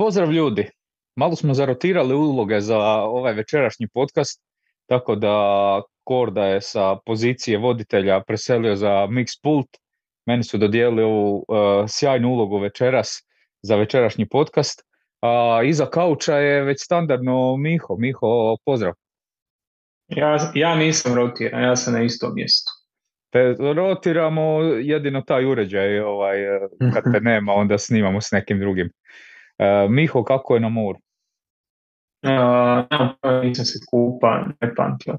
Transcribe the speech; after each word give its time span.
Pozdrav 0.00 0.32
ljudi! 0.32 0.68
Malo 1.16 1.36
smo 1.36 1.54
zarotirali 1.54 2.14
uloge 2.14 2.60
za 2.60 2.78
ovaj 3.02 3.34
večerašnji 3.34 3.88
podcast, 3.94 4.42
tako 4.86 5.14
da 5.14 5.34
Korda 6.04 6.44
je 6.44 6.60
sa 6.60 6.96
pozicije 7.06 7.58
voditelja 7.58 8.22
preselio 8.26 8.76
za 8.76 8.88
mix 8.88 9.42
pult. 9.42 9.66
Meni 10.26 10.44
su 10.44 10.58
dodijelili 10.58 11.02
ovu 11.02 11.36
uh, 11.36 11.44
sjajnu 11.88 12.28
ulogu 12.28 12.58
večeras 12.58 13.28
za 13.62 13.76
večerašnji 13.76 14.28
podcast. 14.28 14.82
A 15.22 15.60
iza 15.64 15.86
kauča 15.86 16.36
je 16.36 16.62
već 16.62 16.84
standardno 16.84 17.56
Miho. 17.56 17.96
Miho, 17.98 18.56
pozdrav. 18.64 18.92
Ja, 20.08 20.36
ja 20.54 20.74
nisam 20.74 21.14
rotiran, 21.14 21.62
ja 21.62 21.76
sam 21.76 21.94
na 21.94 22.02
istom 22.02 22.34
mjestu. 22.34 22.70
Te 23.30 23.56
rotiramo 23.74 24.62
jedino 24.62 25.22
taj 25.22 25.44
uređaj, 25.44 26.00
ovaj, 26.00 26.36
kad 26.94 27.12
te 27.12 27.20
nema 27.30 27.52
onda 27.52 27.78
snimamo 27.78 28.20
s 28.20 28.30
nekim 28.30 28.60
drugim. 28.60 28.90
Uh, 29.60 29.90
Miho, 29.90 30.24
kako 30.24 30.54
je 30.54 30.60
na 30.60 30.68
moru? 30.68 30.98
Uh, 32.22 33.42
nisam 33.42 33.64
se 33.64 33.78
kupa, 33.90 34.44
ne 34.60 34.74
pamtio. 34.74 35.18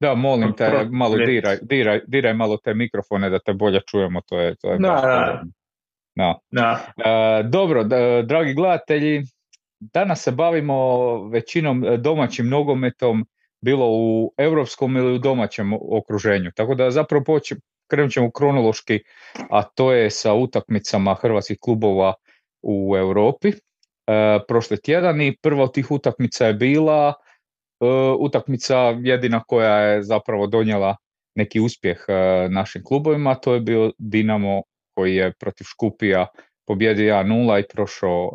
Da, 0.00 0.14
molim 0.14 0.52
te, 0.56 0.86
malo 0.90 1.16
diraj, 1.16 1.56
diraj, 1.62 2.00
diraj 2.06 2.34
malo 2.34 2.56
te 2.56 2.74
mikrofone 2.74 3.30
da 3.30 3.38
te 3.38 3.52
bolje 3.52 3.80
čujemo, 3.86 4.20
to 4.20 4.38
je, 4.38 4.54
to 4.56 4.70
je 4.72 4.78
Da, 4.78 4.88
da. 4.88 5.42
da. 6.14 6.38
Da. 6.50 6.80
E, 6.96 7.42
dobro, 7.42 7.84
dragi 8.24 8.54
gledatelji, 8.54 9.22
danas 9.80 10.22
se 10.22 10.30
bavimo 10.30 10.76
većinom 11.28 11.84
domaćim 11.98 12.48
nogometom, 12.48 13.26
bilo 13.60 13.86
u 13.90 14.34
europskom 14.38 14.96
ili 14.96 15.14
u 15.14 15.18
domaćem 15.18 15.72
okruženju. 15.72 16.50
Tako 16.56 16.74
da 16.74 16.90
zapravo 16.90 17.24
poći, 17.24 17.56
krenut 17.90 18.12
ćemo 18.12 18.30
kronološki, 18.30 19.00
a 19.50 19.62
to 19.62 19.92
je 19.92 20.10
sa 20.10 20.34
utakmicama 20.34 21.14
hrvatskih 21.14 21.58
klubova 21.60 22.14
u 22.62 22.96
Europi. 22.96 23.48
E, 23.48 24.38
prošli 24.48 24.80
tjedan 24.80 25.20
i 25.20 25.36
prva 25.42 25.62
od 25.64 25.74
tih 25.74 25.90
utakmica 25.90 26.46
je 26.46 26.54
bila 26.54 27.14
e, 27.80 27.86
utakmica 28.18 28.76
jedina 29.02 29.42
koja 29.46 29.78
je 29.78 30.02
zapravo 30.02 30.46
donijela 30.46 30.96
neki 31.34 31.60
uspjeh 31.60 32.04
e, 32.08 32.48
našim 32.48 32.82
klubovima, 32.84 33.34
to 33.34 33.54
je 33.54 33.60
bio 33.60 33.92
Dinamo 33.98 34.62
koji 34.94 35.16
je 35.16 35.32
protiv 35.32 35.64
Škupija 35.64 36.26
pobjedio 36.66 37.14
1-0 37.14 37.60
i 37.60 37.68
prošao 37.74 38.30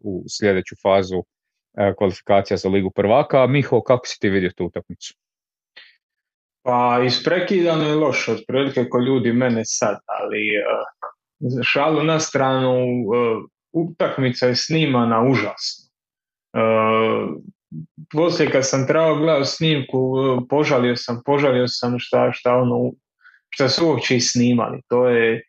u 0.00 0.24
sljedeću 0.38 0.74
fazu 0.82 1.22
kvalifikacija 1.98 2.56
za 2.56 2.68
Ligu 2.68 2.90
prvaka. 2.90 3.46
Miho, 3.46 3.80
kako 3.80 4.06
si 4.06 4.20
ti 4.20 4.30
vidio 4.30 4.50
tu 4.56 4.64
utakmicu? 4.64 5.14
Pa 6.62 7.02
isprekidano 7.06 7.84
je 7.84 7.94
loše, 7.94 8.32
otprilike 8.32 8.88
ko 8.88 8.98
ljudi 8.98 9.32
mene 9.32 9.62
sad, 9.64 9.96
ali 10.06 10.42
uh, 10.58 11.11
šalu 11.62 12.02
na 12.02 12.20
stranu, 12.20 12.74
uh, 12.74 13.44
utakmica 13.72 14.46
je 14.46 14.56
snimana 14.56 15.22
užasno. 15.22 15.92
Uh, 16.52 17.42
poslije 18.12 18.50
kad 18.50 18.68
sam 18.68 18.86
trebao 18.86 19.16
gledati 19.16 19.48
snimku, 19.48 20.14
požalio 20.48 20.96
sam, 20.96 21.22
požalio 21.24 21.68
sam 21.68 21.98
šta, 21.98 22.32
šta, 22.32 22.54
ono, 22.54 22.90
šta 23.48 23.68
su 23.68 23.86
uopće 23.86 24.20
snimali. 24.20 24.80
To 24.88 25.08
je, 25.08 25.42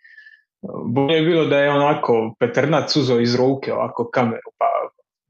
bolje 0.86 1.16
je 1.16 1.22
bilo 1.22 1.46
da 1.46 1.58
je 1.60 1.72
onako 1.72 2.36
Petrnac 2.40 2.96
uzeo 2.96 3.20
iz 3.20 3.36
ruke 3.36 3.74
ovako 3.74 4.10
kameru 4.14 4.52
pa, 4.58 4.66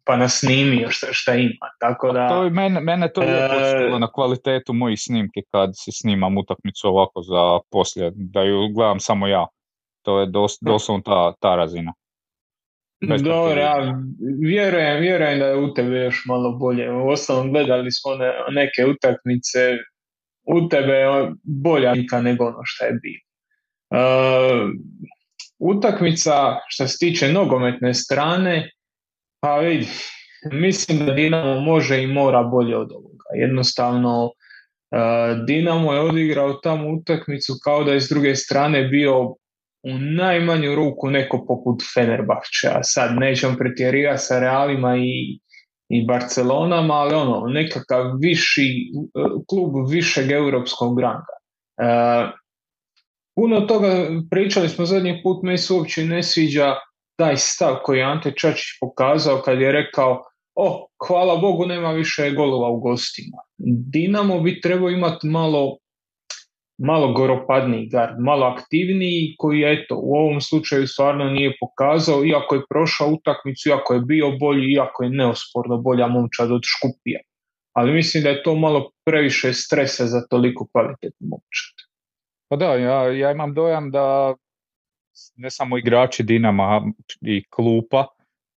pa 0.03 0.15
nas 0.15 0.39
snimio 0.39 0.89
šta, 0.89 1.07
šta 1.11 1.35
ima. 1.35 1.69
Tako 1.79 2.11
da, 2.11 2.29
to 2.29 2.43
je, 2.43 2.49
mene, 2.49 2.79
mene 2.79 3.11
to 3.13 3.21
je 3.23 3.49
E, 3.95 3.99
na 3.99 4.11
kvalitetu 4.11 4.73
mojih 4.73 4.99
snimki 5.01 5.41
kad 5.51 5.69
si 5.73 5.91
snimam 5.91 6.37
utakmicu 6.37 6.87
ovako 6.87 7.21
za 7.21 7.59
poslije, 7.71 8.11
da 8.15 8.41
ju 8.41 8.69
gledam 8.75 8.99
samo 8.99 9.27
ja. 9.27 9.47
To 10.03 10.19
je 10.19 10.25
dos, 10.25 10.57
doslovno 10.61 11.01
ta, 11.05 11.33
ta 11.39 11.55
razina. 11.55 11.93
Dobro, 13.07 13.61
ja 13.61 13.95
vjerujem, 14.41 15.01
vjerujem 15.01 15.39
da 15.39 15.45
je 15.45 15.57
u 15.57 15.73
tebe 15.73 15.97
još 15.97 16.23
malo 16.25 16.51
bolje. 16.51 16.91
U 16.91 17.09
ostalom 17.09 17.51
gledali 17.51 17.91
smo 17.91 18.15
ne, 18.15 18.31
neke 18.51 18.85
utakmice, 18.85 19.59
u 20.43 20.69
tebe 20.69 20.93
je 20.93 21.31
bolja 21.43 21.93
slika 21.93 22.21
nego 22.21 22.45
ono 22.45 22.61
što 22.63 22.85
je 22.85 22.91
bilo. 22.91 23.23
E, 23.91 24.05
utakmica 25.59 26.59
što 26.67 26.87
se 26.87 26.97
tiče 26.99 27.31
nogometne 27.31 27.93
strane, 27.93 28.71
pa 29.39 29.57
vidi, 29.57 29.87
mislim 30.51 31.05
da 31.05 31.13
Dinamo 31.13 31.61
može 31.61 32.03
i 32.03 32.07
mora 32.07 32.43
bolje 32.43 32.77
od 32.77 32.91
ovoga. 32.91 33.25
Jednostavno, 33.35 34.31
e, 34.91 34.97
Dinamo 35.47 35.93
je 35.93 35.99
odigrao 35.99 36.53
tamo 36.53 36.89
utakmicu 36.89 37.53
kao 37.63 37.83
da 37.83 37.93
je 37.93 38.01
s 38.01 38.09
druge 38.09 38.35
strane 38.35 38.83
bio 38.83 39.35
u 39.83 39.97
najmanju 39.97 40.75
ruku 40.75 41.09
neko 41.09 41.45
poput 41.47 41.83
Fenerbahčea. 41.93 42.83
Sad 42.83 43.15
nećemo 43.15 43.57
pretjerivati 43.57 44.23
sa 44.23 44.39
Realima 44.39 44.97
i, 44.97 45.39
i 45.89 46.05
Barcelonama, 46.05 46.93
ali 46.93 47.15
ono, 47.15 47.47
nekakav 47.47 48.03
viši, 48.21 48.91
klub 49.49 49.89
višeg 49.89 50.31
europskog 50.31 50.99
ranga. 50.99 51.35
E, 51.77 51.85
puno 53.35 53.61
toga 53.61 54.07
pričali 54.31 54.69
smo 54.69 54.85
zadnji 54.85 55.19
put, 55.23 55.43
meni 55.43 55.57
se 55.57 55.73
uopće 55.73 56.05
ne 56.05 56.23
sviđa 56.23 56.75
taj 57.15 57.37
stav 57.37 57.75
koji 57.83 57.97
je 57.97 58.03
Ante 58.03 58.31
Čačić 58.31 58.65
pokazao 58.81 59.41
kad 59.45 59.61
je 59.61 59.71
rekao 59.71 60.23
o, 60.55 60.87
hvala 61.07 61.35
Bogu 61.37 61.65
nema 61.65 61.91
više 61.91 62.31
golova 62.31 62.69
u 62.69 62.79
gostima. 62.79 63.37
Dinamo 63.91 64.39
bi 64.39 64.61
trebao 64.61 64.89
imati 64.89 65.27
malo 65.27 65.77
malo 66.83 67.13
goropadniji 67.13 67.87
gard, 67.87 68.19
malo 68.19 68.45
aktivniji 68.45 69.35
koji 69.37 69.63
eto 69.63 69.95
u 70.03 70.15
ovom 70.15 70.41
slučaju 70.41 70.87
stvarno 70.87 71.25
nije 71.25 71.57
pokazao 71.59 72.25
iako 72.25 72.55
je 72.55 72.61
prošao 72.69 73.07
utakmicu, 73.07 73.69
iako 73.69 73.93
je 73.93 73.99
bio 73.99 74.31
bolji, 74.39 74.73
iako 74.73 75.03
je 75.03 75.09
neosporno 75.09 75.77
bolja 75.77 76.07
momčad 76.07 76.51
od 76.51 76.61
Škupija. 76.63 77.19
Ali 77.73 77.93
mislim 77.93 78.23
da 78.23 78.29
je 78.29 78.43
to 78.43 78.55
malo 78.55 78.91
previše 79.05 79.53
stresa 79.53 80.05
za 80.05 80.27
toliko 80.29 80.67
kvalitetnu 80.71 81.27
momčad. 81.27 81.75
Pa 82.49 82.55
da, 82.55 82.75
ja, 82.75 83.11
ja 83.11 83.31
imam 83.31 83.53
dojam 83.53 83.91
da 83.91 84.35
ne 85.35 85.51
samo 85.51 85.77
igrači 85.77 86.23
Dinama 86.23 86.81
i 87.21 87.43
klupa 87.49 88.07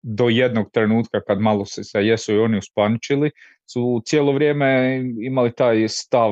do 0.01 0.29
jednog 0.29 0.71
trenutka 0.73 1.21
kad 1.27 1.39
malo 1.39 1.65
se, 1.65 1.81
jesu 1.93 2.33
i 2.33 2.39
oni 2.39 2.57
uspaničili, 2.57 3.31
su 3.65 4.01
cijelo 4.05 4.31
vrijeme 4.31 5.01
imali 5.21 5.51
taj 5.55 5.87
stav 5.87 6.31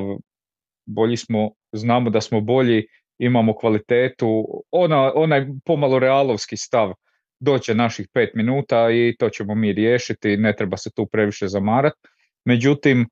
bolji 0.85 1.18
smo, 1.18 1.51
znamo 1.72 2.09
da 2.09 2.22
smo 2.22 2.41
bolji, 2.41 2.88
imamo 3.18 3.56
kvalitetu, 3.57 4.47
ona, 4.72 5.12
onaj 5.16 5.47
pomalo 5.66 6.00
realovski 6.00 6.57
stav 6.57 6.94
doće 7.40 7.75
naših 7.75 8.07
pet 8.13 8.29
minuta 8.34 8.91
i 8.91 9.16
to 9.19 9.29
ćemo 9.29 9.56
mi 9.56 9.73
riješiti, 9.73 10.38
ne 10.38 10.56
treba 10.56 10.78
se 10.78 10.91
tu 10.96 11.06
previše 11.06 11.47
zamarat. 11.47 11.94
Međutim, 12.46 13.07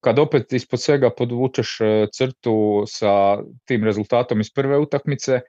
kad 0.00 0.18
opet 0.18 0.52
ispod 0.52 0.80
svega 0.80 1.10
podvučeš 1.10 1.80
e, 1.80 2.06
crtu 2.12 2.84
sa 2.86 3.38
tim 3.64 3.84
rezultatom 3.84 4.40
iz 4.40 4.52
prve 4.54 4.78
utakmice 4.78 5.40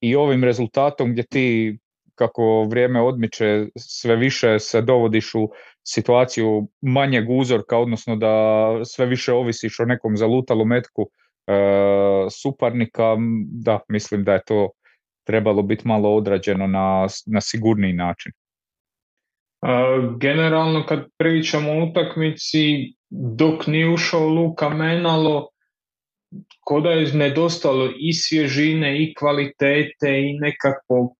i 0.00 0.16
ovim 0.16 0.44
rezultatom 0.44 1.12
gdje 1.12 1.26
ti 1.26 1.78
kako 2.14 2.66
vrijeme 2.70 3.00
odmiče 3.00 3.66
sve 3.76 4.16
više 4.16 4.58
se 4.58 4.82
dovodiš 4.82 5.34
u 5.34 5.48
situaciju 5.86 6.68
manjeg 6.80 7.30
uzorka, 7.30 7.78
odnosno 7.78 8.16
da 8.16 8.34
sve 8.84 9.06
više 9.06 9.32
ovisiš 9.32 9.80
o 9.80 9.84
nekom 9.84 10.16
zalutalom 10.16 10.68
metku 10.68 11.02
e, 11.46 11.52
suparnika, 12.30 13.16
da, 13.64 13.80
mislim 13.88 14.24
da 14.24 14.32
je 14.32 14.42
to 14.46 14.70
trebalo 15.26 15.62
biti 15.62 15.88
malo 15.88 16.16
odrađeno 16.16 16.66
na, 16.66 17.06
na 17.26 17.40
sigurniji 17.40 17.92
način. 17.92 18.32
Generalno 20.20 20.86
kad 20.86 21.04
pričamo 21.18 21.72
o 21.72 21.84
utakmici, 21.84 22.94
dok 23.10 23.66
nije 23.66 23.88
ušao 23.88 24.28
Luka 24.28 24.68
Menalo, 24.68 25.48
koda 26.60 26.90
je 26.90 27.14
nedostalo 27.14 27.90
i 27.98 28.12
svježine 28.12 29.02
i 29.02 29.14
kvalitete 29.14 30.20
i 30.20 30.38
nekakvog, 30.40 31.16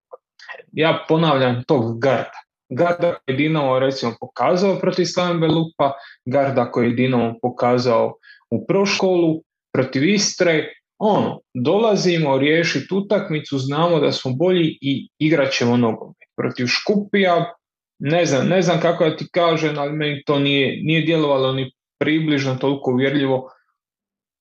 ja 0.72 1.04
ponavljam, 1.08 1.64
tog 1.66 2.00
garda. 2.00 2.40
Garda 2.68 3.14
koji 3.14 3.34
je 3.34 3.36
Dinamo 3.36 3.78
recimo 3.78 4.12
pokazao 4.20 4.78
protiv 4.80 5.04
Slaven 5.04 5.40
Belupa, 5.40 5.92
Garda 6.24 6.70
koji 6.70 6.88
je 6.88 6.94
Dinamo 6.94 7.34
pokazao 7.42 8.14
u 8.50 8.66
proškolu, 8.66 9.42
protiv 9.72 10.04
Istre, 10.04 10.72
ono, 10.98 11.40
dolazimo 11.54 12.38
riješiti 12.38 12.94
utakmicu, 12.94 13.58
znamo 13.58 14.00
da 14.00 14.12
smo 14.12 14.32
bolji 14.32 14.78
i 14.80 15.08
igrat 15.18 15.52
ćemo 15.52 15.76
nogomet. 15.76 16.16
Protiv 16.36 16.66
Škupija, 16.66 17.54
ne 17.98 18.24
znam, 18.26 18.48
ne 18.48 18.62
znam 18.62 18.80
kako 18.80 19.04
da 19.04 19.16
ti 19.16 19.28
kažem, 19.32 19.78
ali 19.78 19.92
meni 19.92 20.22
to 20.26 20.38
nije, 20.38 20.80
nije 20.82 21.02
djelovalo 21.02 21.52
ni 21.52 21.72
približno 22.00 22.54
toliko 22.54 22.90
uvjerljivo 22.90 23.50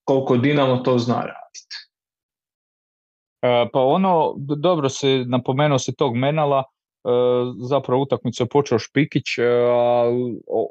koliko 0.04 0.36
Dinamo 0.36 0.76
to 0.76 0.98
zna 0.98 1.22
pa 3.72 3.80
ono, 3.80 4.34
dobro 4.36 4.88
se 4.88 5.24
napomenuo 5.26 5.78
se 5.78 5.94
tog 5.94 6.16
Menala, 6.16 6.64
e, 7.04 7.08
zapravo 7.60 8.02
utakmicu 8.02 8.42
je 8.42 8.48
počeo 8.48 8.78
Špikić, 8.78 9.38
e, 9.38 9.42
a 9.70 10.04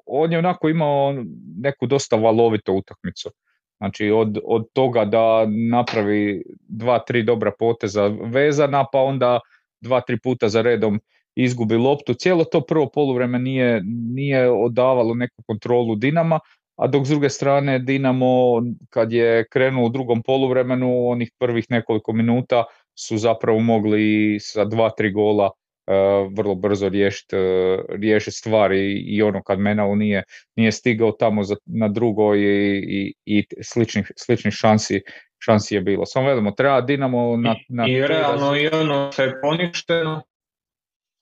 on 0.06 0.32
je 0.32 0.40
onako 0.40 0.70
imao 0.70 1.14
neku 1.58 1.86
dosta 1.86 2.16
valovito 2.16 2.74
utakmicu. 2.74 3.30
Znači 3.78 4.12
od, 4.12 4.40
od 4.46 4.66
toga 4.74 5.06
da 5.06 5.46
napravi 5.72 6.44
dva, 6.68 7.00
tri 7.00 7.24
dobra 7.24 7.52
poteza 7.60 8.08
vezana, 8.22 8.86
pa 8.92 9.00
onda 9.00 9.40
dva, 9.82 10.02
tri 10.02 10.20
puta 10.20 10.50
za 10.50 10.62
redom 10.62 11.00
izgubi 11.36 11.76
loptu. 11.76 12.14
Cijelo 12.14 12.44
to 12.44 12.62
prvo 12.62 12.90
poluvreme 12.94 13.40
nije, 13.40 13.82
nije 13.86 14.52
odavalo 14.52 15.14
neku 15.14 15.44
kontrolu 15.48 15.96
Dinama, 15.96 16.40
a 16.76 16.88
dok 16.88 17.06
s 17.06 17.10
druge 17.10 17.30
strane 17.30 17.80
Dinamo 17.80 18.62
kad 18.90 19.14
je 19.14 19.48
krenuo 19.50 19.86
u 19.86 19.90
drugom 19.90 20.22
poluvremenu, 20.24 21.10
onih 21.10 21.32
prvih 21.40 21.66
nekoliko 21.70 22.14
minuta 22.14 22.64
su 23.00 23.18
zapravo 23.18 23.60
mogli 23.60 24.38
sa 24.40 24.66
dva, 24.66 24.90
tri 24.90 25.12
gola 25.12 25.46
uh, 25.46 26.34
vrlo 26.38 26.56
brzo 26.56 26.90
riješiti 26.90 27.36
uh, 27.36 28.34
stvari. 28.34 28.92
I 28.92 29.22
ono 29.22 29.44
kad 29.44 29.60
Menalo 29.60 29.96
nije, 29.96 30.24
nije 30.56 30.72
stigao 30.72 31.12
tamo 31.12 31.44
za, 31.44 31.56
na 31.66 31.88
drugoj 31.88 32.40
i, 32.40 32.84
i, 32.88 33.14
i 33.26 33.46
sličnih, 33.64 34.12
sličnih 34.16 34.54
šansi, 34.54 35.02
šansi 35.40 35.76
je 35.76 35.82
bilo. 35.82 36.06
Samo 36.06 36.28
vedemo, 36.28 36.52
treba 36.52 36.82
Dinamo 36.82 37.38
na... 37.38 37.56
na 37.70 37.88
I, 37.88 38.08
realno 38.08 38.56
i 38.58 38.68
ono 38.68 39.12
što 39.12 39.24
je 39.24 39.42
poništeno 39.42 40.22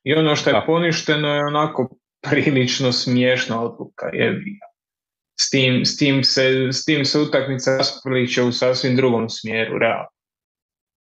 i 0.03 0.13
ono 0.13 0.35
što 0.35 0.49
je 0.49 0.61
poništeno 0.65 1.35
je 1.35 1.45
onako 1.45 1.89
prilično 2.21 2.91
smiješna 2.91 3.61
odluka 3.61 4.05
je 4.13 4.41
s 5.41 5.49
tim, 5.49 5.85
s 5.85 5.97
tim, 5.97 6.23
se, 6.23 6.69
s 6.71 6.85
tim 6.85 7.05
se 7.05 7.19
utakmica 7.19 7.77
raspliče 7.77 8.43
u 8.43 8.51
sasvim 8.51 8.95
drugom 8.95 9.29
smjeru, 9.29 9.77
realno. 9.79 10.09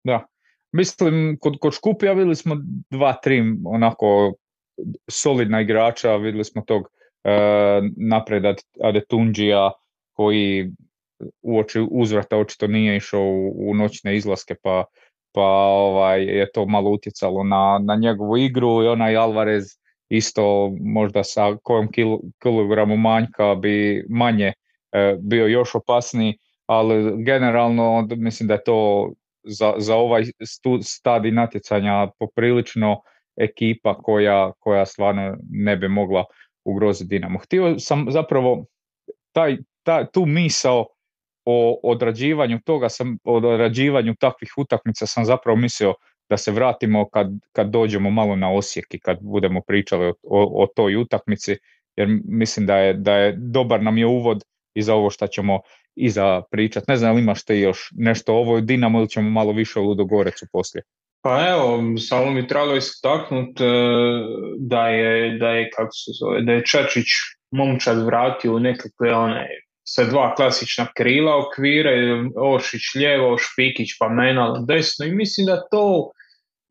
Da, 0.05 0.25
mislim, 0.73 1.37
kod, 1.41 1.57
kod 1.61 1.75
Škupija 1.75 2.13
vidjeli 2.13 2.37
smo 2.37 2.57
dva, 2.91 3.13
tri 3.23 3.43
onako 3.65 4.35
solidna 5.11 5.61
igrača, 5.61 6.17
vidjeli 6.17 6.45
smo 6.45 6.63
tog 6.63 6.83
uh, 6.83 6.91
napred 7.97 8.45
Adetunđija 8.83 9.73
koji 10.13 10.71
uoči 11.43 11.87
uzvrata 11.91 12.37
očito 12.37 12.67
nije 12.67 12.97
išao 12.97 13.23
u, 13.23 13.71
u 13.71 13.75
noćne 13.75 14.17
izlaske 14.17 14.55
pa, 14.63 14.85
pa 15.33 15.43
ovaj, 15.43 16.23
je 16.23 16.51
to 16.53 16.67
malo 16.67 16.91
utjecalo 16.91 17.45
na, 17.45 17.81
na 17.85 17.97
njegovu 17.97 18.37
igru 18.37 18.83
i 18.83 18.89
onaj 18.89 19.17
Alvarez 19.17 19.65
isto 20.09 20.73
možda 20.81 21.25
sa 21.25 21.57
kojom 21.63 21.89
kilogramu 22.43 22.97
manjka 22.97 23.55
bi 23.55 24.05
manje 24.09 24.53
e, 24.93 25.17
bio 25.21 25.47
još 25.47 25.75
opasniji, 25.75 26.39
ali 26.67 27.25
generalno 27.25 28.09
mislim 28.17 28.47
da 28.47 28.55
je 28.55 28.65
to 28.65 29.13
za, 29.45 29.75
za 29.79 29.97
ovaj 29.97 30.25
stadi 30.83 31.31
natjecanja 31.31 32.09
poprilično 32.19 33.01
ekipa 33.37 33.95
koja, 33.95 34.53
koja 34.59 34.87
stvarno 34.87 35.37
ne 35.51 35.77
bi 35.77 35.89
mogla 35.89 36.25
ugroziti 36.65 37.09
Dinamo. 37.09 37.39
Htio 37.39 37.79
sam 37.79 38.07
zapravo 38.11 38.65
taj, 39.33 39.57
taj, 39.83 40.07
tu 40.13 40.27
misao 40.27 40.87
o 41.45 41.81
odrađivanju 41.83 42.59
toga 42.65 42.89
sam, 42.89 43.19
odrađivanju 43.25 44.15
takvih 44.21 44.53
utakmica 44.57 45.07
sam 45.07 45.25
zapravo 45.25 45.57
mislio 45.57 45.95
da 46.29 46.37
se 46.37 46.53
vratimo 46.53 47.09
kad, 47.09 47.27
kad 47.53 47.71
dođemo 47.71 48.11
malo 48.11 48.37
na 48.37 48.53
Osijek 48.53 48.95
i 48.95 48.99
kad 48.99 49.19
budemo 49.21 49.61
pričali 49.61 50.07
o, 50.09 50.15
o, 50.63 50.67
toj 50.77 50.97
utakmici, 50.97 51.57
jer 51.97 52.09
mislim 52.25 52.67
da 52.67 52.77
je, 52.77 52.95
da 52.95 53.15
je 53.15 53.35
dobar 53.39 53.83
nam 53.83 53.99
je 53.99 54.07
uvod 54.07 54.45
i 54.75 54.83
za 54.83 54.95
ovo 54.95 55.11
što 55.11 55.27
ćemo 55.27 55.61
iza 55.97 56.43
pričat. 56.51 56.89
Ne 56.89 56.97
znam 56.97 57.17
li 57.17 57.23
imaš 57.23 57.45
te 57.45 57.61
još 57.61 57.89
nešto 57.93 58.35
ovo 58.35 58.61
Dinamo 58.61 58.99
ili 58.99 59.09
ćemo 59.09 59.31
malo 59.31 59.53
više 59.53 59.79
o 59.79 59.83
Ludogorecu 59.83 60.47
poslije? 60.53 60.83
Pa 61.23 61.49
evo, 61.49 61.99
samo 61.99 62.31
mi 62.31 62.49
trebalo 62.49 62.77
istaknuti 62.77 63.65
e, 63.65 63.69
da 64.59 64.89
je, 64.89 65.39
da 65.39 65.49
je, 65.49 65.71
kako 65.77 65.93
se 65.93 66.11
zove, 66.21 66.43
da 66.43 66.53
je 66.53 66.65
Čačić 66.65 67.07
momčad 67.51 68.05
vratio 68.05 68.55
u 68.55 68.61
nekakve 68.61 69.15
one 69.15 69.49
sa 69.89 70.05
dva 70.05 70.35
klasična 70.35 70.87
krila 70.97 71.47
okvire, 71.47 71.95
Oršić 72.37 72.95
lijevo, 72.95 73.39
Špikić 73.39 73.89
pa 73.99 74.09
Menal 74.09 74.65
desno 74.67 75.07
i 75.07 75.15
mislim 75.15 75.47
da 75.47 75.69
to 75.71 76.11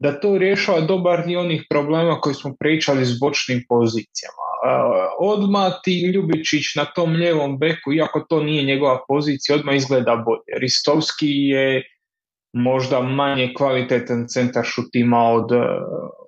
da 0.06 0.20
to 0.20 0.38
rješava 0.38 0.82
dobar 0.82 1.26
dio 1.26 1.40
onih 1.40 1.64
problema 1.70 2.20
koji 2.22 2.36
smo 2.36 2.56
pričali 2.60 3.06
s 3.06 3.20
bočnim 3.20 3.66
pozicijama. 3.70 4.46
Odmah 5.20 5.74
ti 5.84 6.12
Ljubičić 6.14 6.76
na 6.76 6.86
tom 6.86 7.16
ljevom 7.16 7.58
beku, 7.60 7.94
iako 7.94 8.26
to 8.30 8.44
nije 8.44 8.64
njegova 8.64 9.00
pozicija, 9.08 9.56
odmah 9.56 9.76
izgleda 9.76 10.16
bolje. 10.16 10.60
Ristovski 10.62 11.28
je 11.28 11.84
možda 12.54 13.02
manje 13.02 13.54
kvalitetan 13.58 14.26
centar 14.28 14.66
šutima 14.66 15.24
od, 15.30 15.50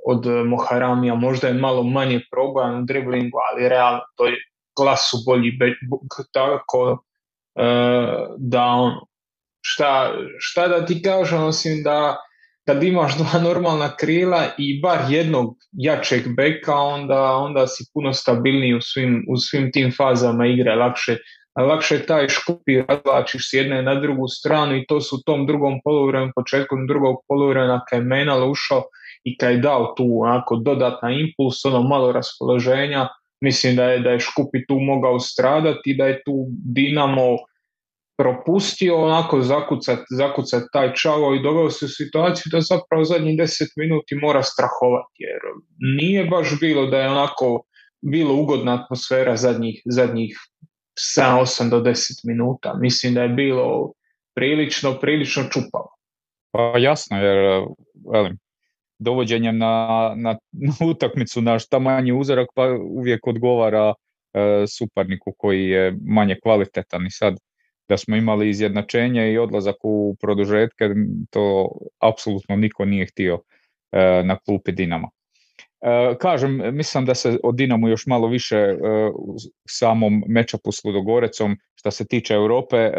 od 0.05 0.25
Moharamija, 0.45 1.15
možda 1.15 1.47
je 1.47 1.53
malo 1.53 1.83
manje 1.83 2.21
probajan 2.31 2.79
u 2.79 2.85
driblingu, 2.85 3.37
ali 3.51 3.69
realno 3.69 4.01
to 4.15 4.25
je 4.25 4.35
klasu 4.77 5.17
bolji 5.25 5.51
tako 6.33 7.03
e, 7.55 7.63
da 8.37 8.63
on 8.63 8.93
šta, 9.61 10.13
šta 10.39 10.67
da 10.67 10.85
ti 10.85 11.01
kažem 11.01 11.43
osim 11.43 11.83
da 11.83 12.17
kad 12.67 12.83
imaš 12.83 13.17
dva 13.17 13.39
normalna 13.49 13.95
krila 13.95 14.43
i 14.57 14.81
bar 14.81 14.99
jednog 15.09 15.55
jačeg 15.71 16.21
beka 16.35 16.75
onda, 16.75 17.35
onda 17.35 17.67
si 17.67 17.83
puno 17.93 18.13
stabilniji 18.13 18.73
u 18.73 18.81
svim, 18.81 19.25
u 19.29 19.37
svim 19.37 19.71
tim 19.71 19.91
fazama 19.97 20.47
igre. 20.47 20.75
Lakše 20.75 21.17
lakše 21.67 21.99
taj 22.05 22.29
škupi 22.29 22.81
razlačiš 22.87 23.49
s 23.49 23.53
jedne 23.53 23.81
na 23.81 23.95
drugu 23.95 24.27
stranu 24.27 24.77
i 24.77 24.85
to 24.87 25.01
su 25.01 25.15
u 25.15 25.23
tom 25.25 25.47
drugom 25.47 25.79
poluvremenu, 25.83 26.31
početkom 26.35 26.87
drugog 26.87 27.15
poluvremena 27.27 27.85
kad 27.89 27.99
je 27.99 28.05
Menal 28.05 28.51
ušao 28.51 28.83
i 29.23 29.37
kad 29.37 29.51
je 29.51 29.57
dao 29.57 29.93
tu 29.97 30.05
onako 30.21 30.55
dodatna 30.55 31.11
impuls, 31.11 31.65
ono 31.65 31.81
malo 31.81 32.11
raspoloženja, 32.11 33.07
Mislim 33.41 33.75
da 33.75 33.83
je, 33.83 33.99
da 33.99 34.09
je 34.09 34.19
Škupi 34.19 34.65
tu 34.67 34.79
mogao 34.79 35.19
stradati, 35.19 35.95
da 35.97 36.05
je 36.05 36.21
tu 36.25 36.47
Dinamo 36.49 37.37
propustio 38.17 38.95
onako 38.95 39.41
zakucat, 39.41 39.99
zakucat 40.09 40.63
taj 40.73 40.93
čavo 40.93 41.35
i 41.35 41.41
doveo 41.43 41.69
se 41.69 41.85
u 41.85 41.87
situaciju 41.87 42.49
da 42.51 42.61
zapravo 42.61 43.03
zadnjih 43.03 43.37
deset 43.37 43.67
minuti 43.75 44.15
mora 44.15 44.43
strahovati 44.43 45.17
jer 45.17 45.41
nije 45.99 46.25
baš 46.25 46.59
bilo 46.59 46.85
da 46.85 46.97
je 46.97 47.09
onako 47.09 47.63
bilo 48.01 48.35
ugodna 48.35 48.83
atmosfera 48.83 49.35
zadnjih, 49.35 49.81
zadnjih 49.85 50.37
7, 51.17 51.69
do 51.69 51.79
10 51.79 51.95
minuta. 52.23 52.73
Mislim 52.81 53.13
da 53.13 53.21
je 53.21 53.29
bilo 53.29 53.93
prilično, 54.35 54.99
prilično 54.99 55.43
čupavo. 55.43 55.89
Pa 56.51 56.73
jasno, 56.77 57.17
jer 57.17 57.63
velim, 58.13 58.37
dovođenjem 58.99 59.57
na, 59.57 60.13
na, 60.15 60.37
na 60.51 60.73
utakmicu 60.91 61.41
na 61.41 61.59
šta 61.59 61.79
manji 61.79 62.11
uzorak 62.11 62.47
pa 62.55 62.77
uvijek 62.89 63.27
odgovara 63.27 63.93
e, 64.33 64.65
suparniku 64.67 65.33
koji 65.37 65.69
je 65.69 65.97
manje 66.07 66.37
kvalitetan 66.43 67.05
i 67.05 67.11
sad 67.11 67.35
da 67.89 67.97
smo 67.97 68.15
imali 68.15 68.49
izjednačenje 68.49 69.31
i 69.31 69.37
odlazak 69.37 69.75
u 69.83 70.15
produžetke, 70.21 70.89
to 71.29 71.71
apsolutno 71.99 72.55
niko 72.55 72.85
nije 72.85 73.05
htio 73.05 73.39
e, 73.91 74.23
na 74.23 74.37
klupi 74.45 74.71
Dinama. 74.71 75.09
E, 75.81 76.15
kažem, 76.19 76.75
mislim 76.75 77.05
da 77.05 77.15
se 77.15 77.37
o 77.43 77.51
Dinamu 77.51 77.87
još 77.87 78.05
malo 78.05 78.27
više 78.27 78.57
e, 78.57 78.75
u 79.15 79.35
samom 79.69 80.23
mečapu 80.27 80.71
s 80.71 80.83
Ludogorecom, 80.83 81.57
što 81.75 81.91
se 81.91 82.05
tiče 82.05 82.33
Europe, 82.33 82.91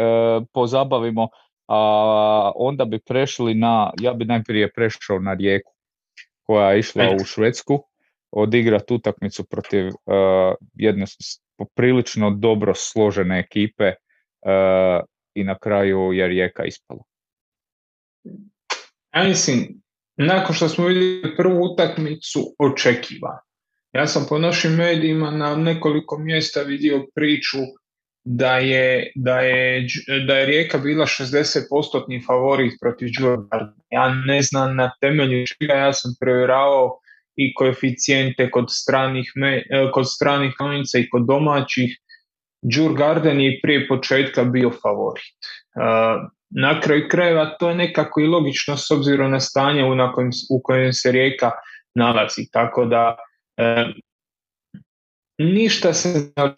pozabavimo, 0.52 1.28
a 1.68 2.52
onda 2.54 2.84
bi 2.84 2.98
prešli 3.08 3.54
na, 3.54 3.92
ja 4.00 4.12
bi 4.12 4.24
najprije 4.24 4.72
prešao 4.72 5.18
na 5.18 5.34
rijeku 5.34 5.72
koja 6.42 6.72
je 6.72 6.78
išla 6.78 7.04
u 7.20 7.24
Švedsku 7.24 7.84
odigrati 8.30 8.94
utakmicu 8.94 9.44
protiv 9.44 9.86
uh, 9.86 9.92
jedne 10.74 11.04
poprilično 11.58 12.30
dobro 12.30 12.72
složene 12.74 13.38
ekipe 13.38 13.88
uh, 13.88 14.07
i 15.34 15.44
na 15.44 15.58
kraju 15.58 16.12
je 16.12 16.28
Rijeka 16.28 16.64
ispala. 16.64 17.02
Ja 19.14 19.24
mislim, 19.24 19.82
nakon 20.16 20.54
što 20.54 20.68
smo 20.68 20.86
vidjeli 20.86 21.36
prvu 21.36 21.64
utakmicu 21.64 22.40
očekiva. 22.58 23.40
Ja 23.92 24.06
sam 24.06 24.26
po 24.28 24.38
našim 24.38 24.72
medijima 24.72 25.30
na 25.30 25.56
nekoliko 25.56 26.18
mjesta 26.18 26.62
vidio 26.62 27.06
priču 27.14 27.58
da 28.24 28.58
je, 28.58 29.12
da 29.14 29.40
je, 29.40 29.86
da 30.26 30.38
je 30.38 30.46
Rijeka 30.46 30.78
bila 30.78 31.06
60% 31.06 32.26
favorit 32.26 32.72
protiv 32.80 33.08
Đurgarda. 33.18 33.74
Ja 33.90 34.14
ne 34.14 34.42
znam 34.42 34.76
na 34.76 34.90
temelju 35.00 35.44
čega 35.46 35.74
ja 35.74 35.92
sam 35.92 36.12
provjeravao 36.20 36.98
i 37.36 37.54
koeficijente 37.54 38.50
kod 38.50 38.64
stranih, 38.68 39.32
me, 39.34 39.62
kod 39.92 40.10
stranih 40.10 40.52
i 40.98 41.08
kod 41.08 41.26
domaćih. 41.26 41.98
Garden 42.96 43.40
je 43.40 43.60
prije 43.62 43.88
početka 43.88 44.44
bio 44.44 44.70
favorit. 44.82 45.36
Na 46.50 46.80
kraju 46.80 47.08
krajeva 47.10 47.56
to 47.58 47.68
je 47.68 47.74
nekako 47.74 48.20
i 48.20 48.26
logično 48.26 48.76
s 48.76 48.90
obzirom 48.90 49.30
na 49.30 49.40
stanje 49.40 49.84
u, 49.84 49.96
kojem, 50.14 50.30
u 50.50 50.60
kojem 50.62 50.92
se 50.92 51.12
Rijeka 51.12 51.50
nalazi. 51.94 52.50
Tako 52.52 52.84
da 52.84 53.16
e, 53.56 53.86
ništa 55.38 55.92
se 55.94 56.32
ne 56.36 56.54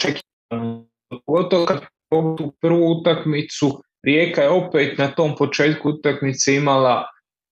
pogotovo 1.26 1.66
kad 1.66 1.80
tu 2.11 2.54
prvu 2.61 2.90
utakmicu, 2.90 3.83
Rijeka 4.02 4.42
je 4.42 4.50
opet 4.50 4.99
na 4.99 5.09
tom 5.09 5.37
početku 5.37 5.88
utakmice 5.88 6.54
imala 6.54 7.07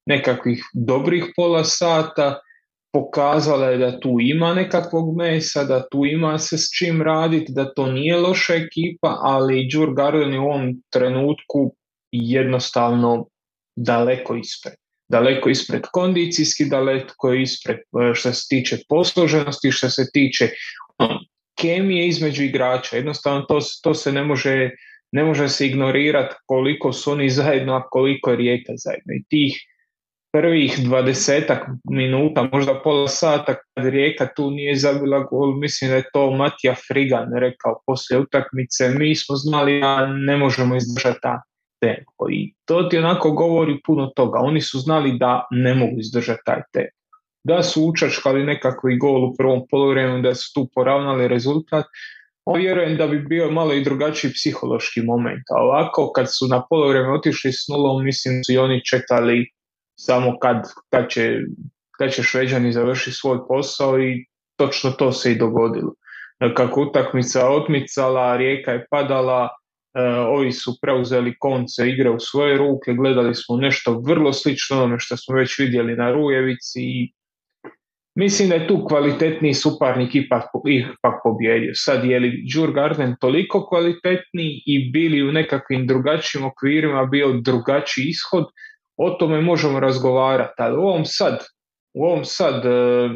nekakvih 0.07 0.65
dobrih 0.73 1.25
pola 1.37 1.65
sata, 1.65 2.41
pokazala 2.99 3.71
je 3.71 3.79
da 3.79 4.01
tu 4.01 4.17
ima 4.21 4.55
nekakvog 4.55 5.17
mesa, 5.17 5.65
da 5.65 5.89
tu 5.89 6.05
ima 6.07 6.39
se 6.39 6.59
s 6.59 6.71
čim 6.79 7.03
raditi, 7.03 7.53
da 7.53 7.73
to 7.75 7.87
nije 7.87 8.17
loša 8.17 8.55
ekipa, 8.55 9.17
ali 9.21 9.69
Đur 9.73 9.95
Garden 9.95 10.33
je 10.33 10.41
u 10.41 10.51
ovom 10.51 10.83
trenutku 10.91 11.75
jednostavno 12.13 13.27
daleko 13.77 14.37
ispred. 14.37 14.75
daleko 15.09 15.49
ispred 15.49 15.83
kondicijski, 15.93 16.65
daleko 16.65 17.33
ispred 17.33 17.79
što 18.15 18.33
se 18.33 18.47
tiče 18.49 18.77
posloženosti, 18.89 19.71
što 19.73 19.89
se 19.91 20.11
tiče 20.13 20.51
ono, 20.99 21.21
kemije 21.61 22.09
između 22.09 22.43
igrača. 22.45 22.97
Jednostavno 22.97 23.43
to, 23.49 23.59
to 23.83 23.95
se 23.95 24.13
ne 24.13 24.25
može, 24.25 24.71
ne 25.13 25.25
može 25.25 25.49
se 25.49 25.67
ignorirati 25.67 26.35
koliko 26.47 26.93
su 26.93 27.11
oni 27.11 27.31
zajedno, 27.31 27.75
a 27.75 27.89
koliko 27.91 28.31
je 28.31 28.37
rijeka 28.37 28.73
zajedno. 28.77 29.15
I 29.15 29.25
tih 29.29 29.57
prvih 30.33 30.79
dvadesetak 30.85 31.67
minuta, 31.91 32.49
možda 32.53 32.81
pola 32.85 33.09
sata 33.09 33.55
kad 33.55 33.87
Rijeka 33.87 34.29
tu 34.37 34.51
nije 34.51 34.77
zabila 34.77 35.19
gol, 35.19 35.57
mislim 35.57 35.91
da 35.91 35.97
je 35.97 36.11
to 36.13 36.31
Matija 36.31 36.75
Frigan 36.75 37.29
rekao 37.41 37.81
poslije 37.87 38.21
utakmice, 38.21 38.89
mi 38.89 39.17
smo 39.17 39.37
znali 39.37 39.81
da 39.81 40.07
ne 40.07 40.37
možemo 40.37 40.77
izdržati 40.77 41.19
ta 41.23 41.43
tempo 41.81 42.31
i 42.31 42.55
to 42.65 42.83
ti 42.83 42.99
onako 42.99 43.31
govori 43.31 43.81
puno 43.87 44.07
toga, 44.07 44.39
oni 44.39 44.61
su 44.61 44.79
znali 44.79 45.19
da 45.19 45.47
ne 45.51 45.75
mogu 45.75 45.99
izdržati 45.99 46.43
taj 46.45 46.63
tempo. 46.73 46.93
Da 47.45 47.63
su 47.63 47.85
učačkali 47.85 48.45
nekakvi 48.45 48.97
gol 48.97 49.25
u 49.25 49.35
prvom 49.39 49.67
polovremenu, 49.71 50.23
da 50.23 50.35
su 50.35 50.53
tu 50.55 50.69
poravnali 50.75 51.29
rezultat, 51.29 51.85
vjerujem 52.57 52.97
da 52.97 53.07
bi 53.07 53.19
bio 53.19 53.51
malo 53.51 53.75
i 53.75 53.85
drugačiji 53.85 54.33
psihološki 54.33 55.03
moment. 55.03 55.43
A 55.51 55.63
ovako, 55.63 56.13
kad 56.13 56.27
su 56.29 56.49
na 56.49 56.65
polovreme 56.71 57.13
otišli 57.13 57.53
s 57.53 57.69
nulom, 57.69 58.05
mislim 58.05 58.45
su 58.45 58.53
i 58.53 58.59
oni 58.59 58.85
čekali 58.85 59.51
samo 60.01 60.39
kad, 60.39 60.63
kad, 60.91 61.11
će, 61.11 61.39
kad 61.99 62.13
će 62.13 62.23
Šveđani 62.23 62.73
završiti 62.73 63.17
svoj 63.17 63.39
posao 63.49 64.01
i 64.01 64.27
točno 64.57 64.91
to 64.91 65.13
se 65.13 65.33
i 65.33 65.39
dogodilo. 65.39 65.95
Kako 66.57 66.83
utakmica 66.83 67.49
otmicala, 67.49 68.37
rijeka 68.37 68.73
je 68.73 68.87
padala, 68.91 69.49
e, 69.95 70.03
ovi 70.11 70.53
su 70.53 70.79
preuzeli 70.83 71.39
konce 71.39 71.89
igre 71.89 72.11
u 72.11 72.21
svoje 72.21 72.59
ruke, 72.59 72.93
gledali 72.93 73.35
smo 73.35 73.57
nešto 73.57 74.03
vrlo 74.07 74.33
slično 74.33 74.77
onome 74.77 74.99
što 74.99 75.17
smo 75.17 75.37
već 75.37 75.59
vidjeli 75.59 75.97
na 75.97 76.13
Rujevici 76.13 76.81
i 76.81 77.13
mislim 78.15 78.49
da 78.49 78.55
je 78.55 78.69
tu 78.69 78.85
kvalitetniji 78.89 79.55
suparnik 79.55 80.15
ipak, 80.15 80.45
ipak 80.69 81.15
pobjedio. 81.25 81.73
Sad 81.75 82.05
je 82.05 82.21
li 82.21 82.47
Garden 82.75 83.17
toliko 83.21 83.67
kvalitetniji 83.69 84.63
i 84.67 84.91
bili 84.91 85.29
u 85.29 85.33
nekakvim 85.33 85.87
drugačijim 85.87 86.45
okvirima 86.47 87.05
bio 87.05 87.33
drugačiji 87.33 88.05
ishod, 88.05 88.45
o 88.99 89.11
tome 89.11 89.41
možemo 89.41 89.81
razgovarati, 89.81 90.55
ali 90.57 90.77
u 90.77 90.81
ovom 90.81 91.05
sad, 91.05 91.45
u 91.95 92.05
ovom 92.05 92.25
sad 92.25 92.67
e, 92.67 93.09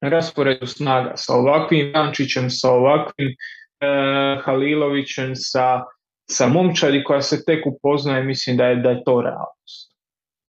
rasporedu 0.00 0.66
snaga 0.66 1.12
sa 1.16 1.34
ovakvim 1.34 1.92
Jančićem, 1.94 2.50
sa 2.50 2.70
ovakvim 2.70 3.28
e, 3.28 3.34
Halilovićem, 4.44 5.32
sa, 5.34 5.82
sa 6.30 6.48
momčadi 6.48 7.04
koja 7.04 7.22
se 7.22 7.44
tek 7.44 7.66
upoznaje, 7.66 8.24
mislim 8.24 8.56
da 8.56 8.66
je, 8.66 8.76
da 8.76 8.90
je 8.90 9.02
to 9.04 9.22
realnost. 9.22 9.94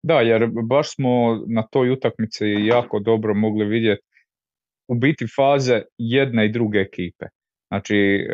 Da, 0.03 0.21
jer 0.21 0.47
baš 0.69 0.95
smo 0.95 1.43
na 1.47 1.67
toj 1.71 1.91
utakmici 1.91 2.45
jako 2.45 2.99
dobro 2.99 3.33
mogli 3.33 3.65
vidjeti 3.65 4.03
u 4.87 4.95
biti 4.95 5.25
faze 5.35 5.81
jedne 5.97 6.45
i 6.45 6.51
druge 6.51 6.79
ekipe. 6.79 7.25
Znači, 7.67 8.27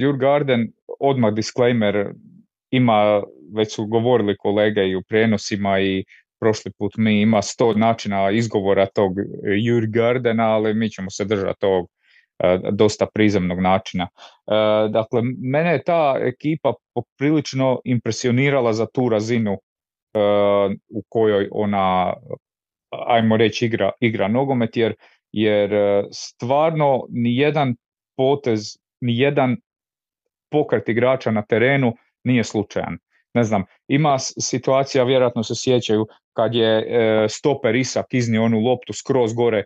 uh, 0.00 0.16
Garden, 0.18 0.72
odmah 1.00 1.34
disclaimer, 1.34 2.12
ima, 2.70 3.22
već 3.54 3.74
su 3.74 3.86
govorili 3.86 4.36
kolege 4.36 4.80
i 4.80 4.96
u 4.96 5.02
prijenosima 5.02 5.80
i 5.80 6.04
prošli 6.40 6.72
put 6.78 6.92
mi 6.96 7.20
ima 7.20 7.42
sto 7.42 7.74
načina 7.74 8.30
izgovora 8.30 8.86
tog 8.86 9.12
Jurgardena, 9.64 10.54
ali 10.54 10.74
mi 10.74 10.90
ćemo 10.90 11.10
se 11.10 11.24
držati 11.24 11.60
tog 11.60 11.88
e, 12.38 12.58
dosta 12.72 13.06
prizemnog 13.14 13.60
načina. 13.60 14.04
E, 14.04 14.88
dakle, 14.88 15.22
mene 15.42 15.72
je 15.72 15.82
ta 15.84 16.16
ekipa 16.20 16.74
poprilično 16.94 17.80
impresionirala 17.84 18.72
za 18.72 18.86
tu 18.86 19.08
razinu 19.08 19.52
e, 19.52 19.58
u 20.88 21.02
kojoj 21.08 21.48
ona, 21.52 22.14
ajmo 22.90 23.36
reći, 23.36 23.66
igra, 23.66 23.90
igra 24.00 24.28
nogomet, 24.28 24.76
jer, 24.76 24.94
jer 25.32 25.70
stvarno 26.12 27.06
nijedan 27.10 27.74
potez, 28.16 28.60
nijedan 29.00 29.56
pokret 30.50 30.88
igrača 30.88 31.30
na 31.30 31.42
terenu 31.42 31.94
nije 32.24 32.44
slučajan. 32.44 32.98
Ne 33.34 33.44
znam, 33.44 33.64
ima 33.88 34.18
situacija, 34.18 35.04
vjerojatno 35.04 35.42
se 35.42 35.54
sjećaju, 35.56 36.06
kad 36.32 36.54
je 36.54 36.78
e, 36.78 37.28
stoper 37.28 37.76
Isak 37.76 38.06
iznio 38.10 38.44
onu 38.44 38.58
loptu 38.58 38.92
skroz 38.92 39.34
gore 39.34 39.58
e, 39.58 39.64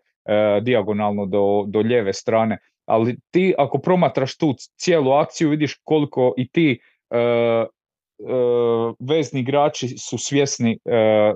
dijagonalno 0.63 1.27
do, 1.27 1.65
do 1.67 1.79
lijeve 1.79 2.13
strane, 2.13 2.59
ali 2.85 3.17
ti 3.31 3.55
ako 3.59 3.79
promatraš 3.79 4.37
tu 4.37 4.55
cijelu 4.79 5.13
akciju 5.13 5.51
vidiš 5.51 5.81
koliko 5.85 6.35
i 6.37 6.49
ti 6.49 6.81
e, 7.11 7.19
e 7.19 7.67
vezni 9.09 9.41
igrači 9.41 9.89
su 9.89 10.19
svjesni 10.19 10.79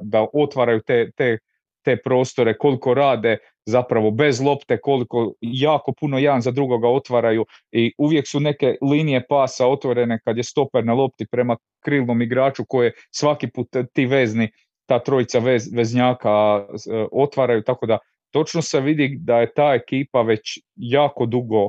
da 0.02 0.26
otvaraju 0.32 0.80
te, 0.87 1.10
te, 1.16 1.38
te 1.84 1.96
prostore, 1.96 2.58
koliko 2.58 2.94
rade 2.94 3.38
zapravo 3.68 4.10
bez 4.10 4.40
lopte, 4.40 4.80
koliko 4.80 5.32
jako 5.40 5.92
puno 6.00 6.18
jedan 6.18 6.40
za 6.40 6.50
drugoga 6.50 6.88
otvaraju 6.88 7.46
i 7.72 7.92
uvijek 7.98 8.28
su 8.28 8.40
neke 8.40 8.76
linije 8.82 9.26
pasa 9.28 9.66
otvorene 9.66 10.18
kad 10.25 10.37
je 10.37 10.44
stoper 10.44 10.84
na 10.84 10.94
lopti 10.94 11.26
prema 11.30 11.56
krilnom 11.84 12.22
igraču 12.22 12.64
koje 12.68 12.92
svaki 13.10 13.50
put 13.50 13.68
ti 13.92 14.06
vezni, 14.06 14.48
ta 14.87 14.98
trojica 14.98 15.38
vez, 15.38 15.72
veznjaka 15.75 16.30
e, 16.30 17.06
otvaraju, 17.12 17.62
tako 17.62 17.87
da 17.87 17.98
točno 18.30 18.62
se 18.62 18.80
vidi 18.80 19.16
da 19.20 19.40
je 19.40 19.52
ta 19.52 19.75
ekipa 19.75 20.22
već 20.22 20.58
jako 20.76 21.26
dugo 21.26 21.64
e, 21.64 21.68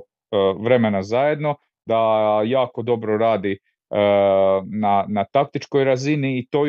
vremena 0.59 1.03
zajedno, 1.03 1.55
da 1.85 2.41
jako 2.45 2.81
dobro 2.81 3.17
radi 3.17 3.51
e, 3.51 3.57
na, 4.71 5.05
na 5.07 5.25
taktičkoj 5.25 5.83
razini 5.83 6.39
i 6.39 6.47
to 6.47 6.67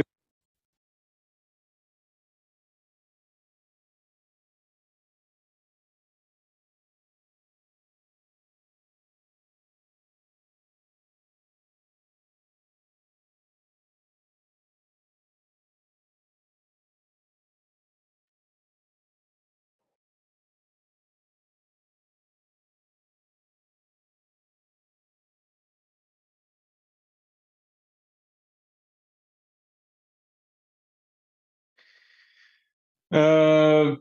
E, 33.10 33.96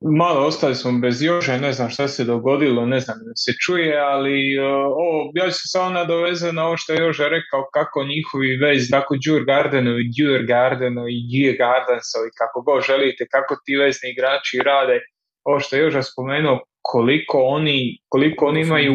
malo 0.00 0.46
ostali 0.46 0.74
smo 0.74 0.98
bez 0.98 1.22
Jože, 1.22 1.58
ne 1.58 1.72
znam 1.72 1.90
šta 1.90 2.08
se 2.08 2.24
dogodilo, 2.24 2.86
ne 2.86 3.00
znam 3.00 3.18
da 3.18 3.32
se 3.36 3.52
čuje, 3.66 3.98
ali 3.98 4.54
e, 4.54 4.62
ovo, 5.04 5.30
ja 5.34 5.50
ću 5.50 5.52
se 5.52 5.68
samo 5.68 5.90
nadovezati 5.90 6.56
na 6.56 6.66
ovo 6.66 6.76
što 6.76 6.92
je 6.92 7.00
Jože 7.00 7.28
rekao, 7.28 7.68
kako 7.72 8.04
njihovi 8.04 8.56
vez, 8.56 8.90
tako 8.90 9.16
Djur 9.16 9.44
Gardenovi, 9.44 10.10
Djur 10.16 10.42
Gardenovi, 10.46 11.12
Djur 11.30 11.56
Gardensovi, 11.56 12.30
kako 12.38 12.62
god 12.62 12.84
želite, 12.84 13.26
kako 13.30 13.56
ti 13.64 13.76
vezni 13.76 14.10
igrači 14.10 14.58
rade, 14.64 15.00
ovo 15.44 15.60
što 15.60 15.76
je 15.76 15.82
Jože 15.82 16.02
spomenuo, 16.02 16.60
koliko 16.82 17.38
oni, 17.38 17.98
koliko 18.08 18.46
oni 18.46 18.60
imaju... 18.60 18.94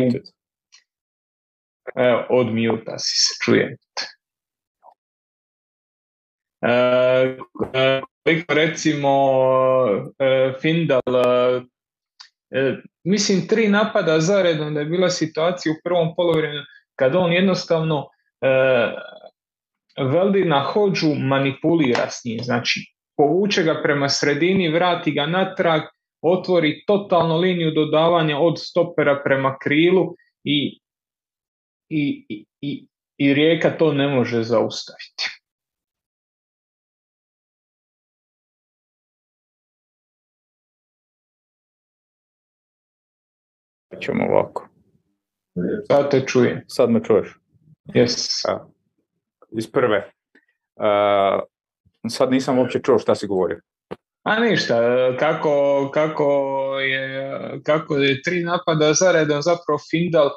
Evo, 1.95 2.25
od 2.29 2.53
mjuta 2.53 2.99
si 2.99 3.15
se 3.17 3.33
čuje. 3.43 3.77
E, 6.61 8.01
koliko 8.23 8.53
recimo 8.53 9.09
e, 10.19 10.53
Findal 10.61 11.01
e, 12.51 12.77
mislim 13.03 13.47
tri 13.47 13.67
napada 13.67 14.19
zaredom 14.19 14.73
da 14.73 14.79
je 14.79 14.85
bila 14.85 15.09
situacija 15.09 15.71
u 15.71 15.81
prvom 15.83 16.15
polovremenu 16.15 16.61
kad 16.95 17.15
on 17.15 17.33
jednostavno 17.33 18.07
Veldina 19.97 20.59
Hođu 20.59 21.15
manipulira 21.15 22.09
s 22.09 22.25
njim, 22.25 22.39
znači 22.43 22.79
povuče 23.17 23.63
ga 23.63 23.81
prema 23.83 24.09
sredini, 24.09 24.69
vrati 24.69 25.11
ga 25.11 25.25
natrag, 25.25 25.81
otvori 26.21 26.83
totalno 26.87 27.37
liniju 27.37 27.71
dodavanja 27.71 28.37
od 28.37 28.53
stopera 28.59 29.21
prema 29.23 29.57
krilu 29.61 30.15
i, 30.43 30.79
i, 31.89 32.25
i, 32.61 32.87
i 33.17 33.33
Rijeka 33.33 33.77
to 33.77 33.93
ne 33.93 34.07
može 34.07 34.43
zaustaviti. 34.43 35.30
Ćemo 43.99 44.25
ovako. 44.25 44.67
Sad 45.87 46.11
te 46.11 46.23
čujem. 46.25 46.61
Sad 46.67 46.89
me 46.89 47.03
čuješ? 47.03 47.39
Yes. 47.85 48.45
iz 49.57 49.71
prve. 49.71 50.11
sad 52.09 52.31
nisam 52.31 52.59
uopće 52.59 52.79
čuo 52.79 52.99
šta 52.99 53.15
si 53.15 53.27
govorio. 53.27 53.59
A 54.23 54.39
ništa, 54.39 54.75
kako, 55.19 55.89
kako, 55.93 56.29
je, 56.79 57.39
kako 57.63 57.95
je 57.95 58.21
tri 58.21 58.43
napada 58.43 58.93
zaredom 58.93 59.41
zapravo 59.41 59.79
Findal 59.89 60.27
e, 60.27 60.31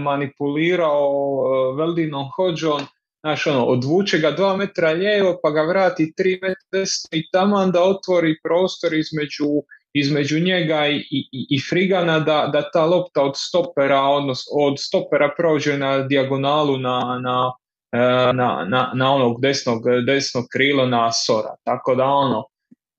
manipulirao 0.00 1.10
e, 1.12 1.76
Veldinom 1.76 2.26
Hođom 2.36 2.80
Znaš, 3.20 3.46
ono, 3.46 3.64
odvuče 3.64 4.18
ga 4.18 4.30
dva 4.30 4.56
metra 4.56 4.90
lijevo, 4.90 5.38
pa 5.42 5.50
ga 5.50 5.62
vrati 5.62 6.12
tri 6.16 6.38
metra 6.42 6.68
desno 6.72 7.08
i 7.12 7.30
taman 7.32 7.70
da 7.70 7.82
otvori 7.82 8.38
prostor 8.42 8.94
između, 8.94 9.48
između 9.92 10.40
njega 10.40 10.86
i, 10.88 10.96
i, 11.10 11.46
i 11.50 11.60
Frigana 11.70 12.18
da, 12.18 12.50
da 12.52 12.70
ta 12.70 12.84
lopta 12.86 13.22
od 13.22 13.32
stopera, 13.36 14.00
odnosno 14.00 14.52
od 14.52 14.74
stopera 14.78 15.34
prođe 15.36 15.78
na 15.78 15.98
dijagonalu 15.98 16.78
na, 16.78 17.20
na, 17.22 17.52
e, 17.92 18.32
na, 18.32 18.66
na, 18.68 18.92
na 18.94 19.14
onog 19.14 19.40
desnog, 19.40 19.82
desnog 20.06 20.44
krilo 20.52 20.86
na 20.86 21.12
Sora. 21.12 21.54
Tako 21.64 21.94
da 21.94 22.04
ono, 22.04 22.44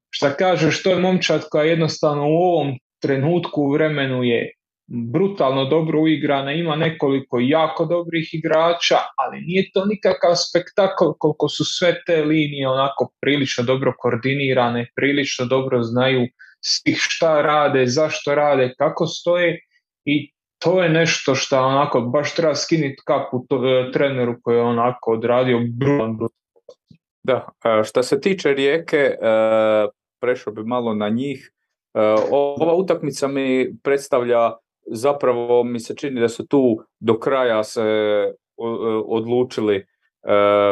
šta 0.10 0.33
kažeš, 0.33 0.83
to 0.83 0.89
je 0.89 1.00
momčad 1.00 1.50
koja 1.50 1.63
jednostavno 1.63 2.24
u 2.24 2.36
ovom 2.36 2.77
trenutku 3.01 3.71
vremenu 3.71 4.24
je 4.24 4.51
brutalno 4.88 5.65
dobro 5.65 6.01
uigrana, 6.01 6.51
ima 6.51 6.75
nekoliko 6.75 7.39
jako 7.39 7.86
dobrih 7.86 8.33
igrača, 8.33 8.98
ali 9.17 9.41
nije 9.41 9.71
to 9.74 9.86
nikakav 9.86 10.36
spektakl 10.36 11.05
koliko 11.17 11.50
su 11.50 11.65
sve 11.65 12.01
te 12.05 12.24
linije 12.25 12.67
onako 12.67 13.12
prilično 13.21 13.63
dobro 13.63 13.93
koordinirane, 13.98 14.88
prilično 14.95 15.45
dobro 15.45 15.83
znaju 15.83 16.27
svih 16.62 16.98
šta 17.00 17.41
rade, 17.41 17.86
zašto 17.86 18.36
rade, 18.36 18.74
kako 18.77 19.06
stoje 19.06 19.60
i 20.06 20.32
to 20.60 20.84
je 20.84 20.89
nešto 20.89 21.36
što 21.36 21.60
onako 21.60 22.01
baš 22.01 22.36
treba 22.36 22.56
skinuti 22.56 23.01
kapu 23.06 23.46
to, 23.50 23.56
e, 23.70 23.91
treneru 23.91 24.36
koji 24.41 24.56
je 24.56 24.62
onako 24.62 25.12
odradio 25.12 25.60
brutalno. 25.74 26.30
Da, 27.24 27.48
što 27.84 28.03
se 28.03 28.22
tiče 28.22 28.53
rijeke, 28.53 28.98
e, 28.98 29.18
prešao 30.22 30.53
bi 30.53 30.63
malo 30.63 30.94
na 30.94 31.10
njih. 31.10 31.51
E, 31.94 32.00
ova 32.32 32.74
utakmica 32.74 33.27
mi 33.27 33.75
predstavlja 33.84 34.51
zapravo 34.86 35.63
mi 35.63 35.80
se 35.80 35.96
čini 35.96 36.22
da 36.22 36.30
su 36.30 36.48
tu 36.48 36.80
do 37.00 37.20
kraja 37.20 37.63
se 37.63 37.82
odlučili 39.06 39.75
e, 39.75 39.86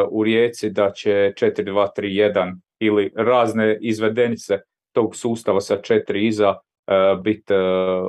u 0.09 0.23
Rijeci 0.23 0.69
da 0.69 0.91
će 0.91 1.33
4-2-3-1 1.35 2.55
ili 2.79 3.11
razne 3.15 3.77
izvedenice 3.81 4.59
tog 4.91 5.15
sustava 5.15 5.61
sa 5.61 5.81
četiri 5.81 6.27
iza 6.27 6.55
e, 6.87 7.15
biti 7.23 7.53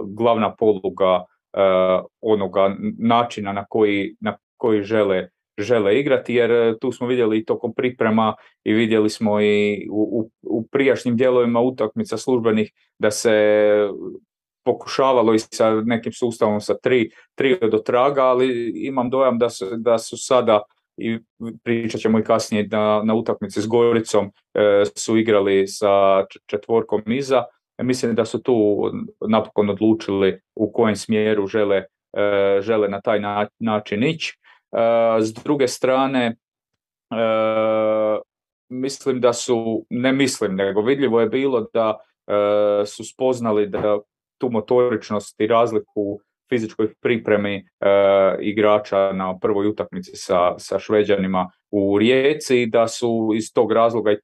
glavna 0.06 0.54
poluga 0.54 1.24
onoga 2.20 2.76
načina 2.98 3.52
na 3.52 3.64
koji, 3.68 4.16
na 4.20 4.36
koji 4.56 4.82
žele 4.82 5.28
žele 5.62 6.00
igrati 6.00 6.34
jer 6.34 6.50
e, 6.50 6.78
tu 6.80 6.92
smo 6.92 7.06
vidjeli 7.06 7.38
i 7.38 7.44
tokom 7.44 7.74
priprema 7.74 8.34
i 8.64 8.72
vidjeli 8.72 9.10
smo 9.10 9.40
i 9.40 9.86
u, 9.90 10.30
u 10.42 10.66
prijašnjim 10.66 11.16
dijelovima 11.16 11.60
utakmica 11.60 12.16
službenih 12.16 12.72
da 12.98 13.10
se 13.10 13.32
pokušavalo 14.64 15.34
i 15.34 15.38
sa 15.38 15.80
nekim 15.84 16.12
sustavom 16.12 16.60
sa 16.60 16.74
tri, 16.82 17.10
tri 17.34 17.58
do 17.70 17.78
traga, 17.78 18.24
ali 18.24 18.72
imam 18.86 19.10
dojam 19.10 19.38
da 19.38 19.50
su, 19.50 19.66
da 19.76 19.98
su 19.98 20.16
sada 20.16 20.62
i 21.00 21.20
pričat 21.64 22.00
ćemo 22.00 22.18
i 22.18 22.24
kasnije 22.24 22.68
na, 22.70 23.02
na 23.04 23.14
utakmici 23.14 23.62
s 23.62 23.66
Goricom 23.66 24.30
e, 24.54 24.84
su 24.96 25.18
igrali 25.18 25.66
sa 25.66 26.24
četvorkom 26.46 27.02
iza. 27.06 27.44
E, 27.78 27.82
mislim 27.82 28.14
da 28.14 28.24
su 28.24 28.42
tu 28.42 28.80
napokon 29.28 29.70
odlučili 29.70 30.40
u 30.56 30.72
kojem 30.72 30.96
smjeru 30.96 31.46
žele, 31.46 31.84
žele 32.60 32.88
na 32.88 33.00
taj 33.00 33.20
način 33.58 34.04
ići. 34.04 34.38
S 35.20 35.34
druge 35.44 35.68
strane, 35.68 36.36
mislim 38.68 39.20
da 39.20 39.32
su, 39.32 39.86
ne 39.90 40.12
mislim, 40.12 40.54
nego 40.54 40.80
vidljivo 40.82 41.20
je 41.20 41.28
bilo 41.28 41.66
da 41.72 41.98
su 42.86 43.04
spoznali 43.04 43.66
da 43.66 43.98
tu 44.38 44.50
motoričnost 44.50 45.40
i 45.40 45.46
razliku 45.46 46.20
fizičkoj 46.50 46.94
pripremi 47.00 47.64
igrača 48.40 49.12
na 49.12 49.38
prvoj 49.38 49.68
utakmici 49.68 50.10
sa, 50.14 50.58
sa 50.58 50.78
Šveđanima 50.78 51.50
u 51.70 51.98
Rijeci 51.98 52.66
da 52.66 52.88
su 52.88 53.32
iz 53.36 53.52
tog 53.54 53.72
razloga 53.72 54.16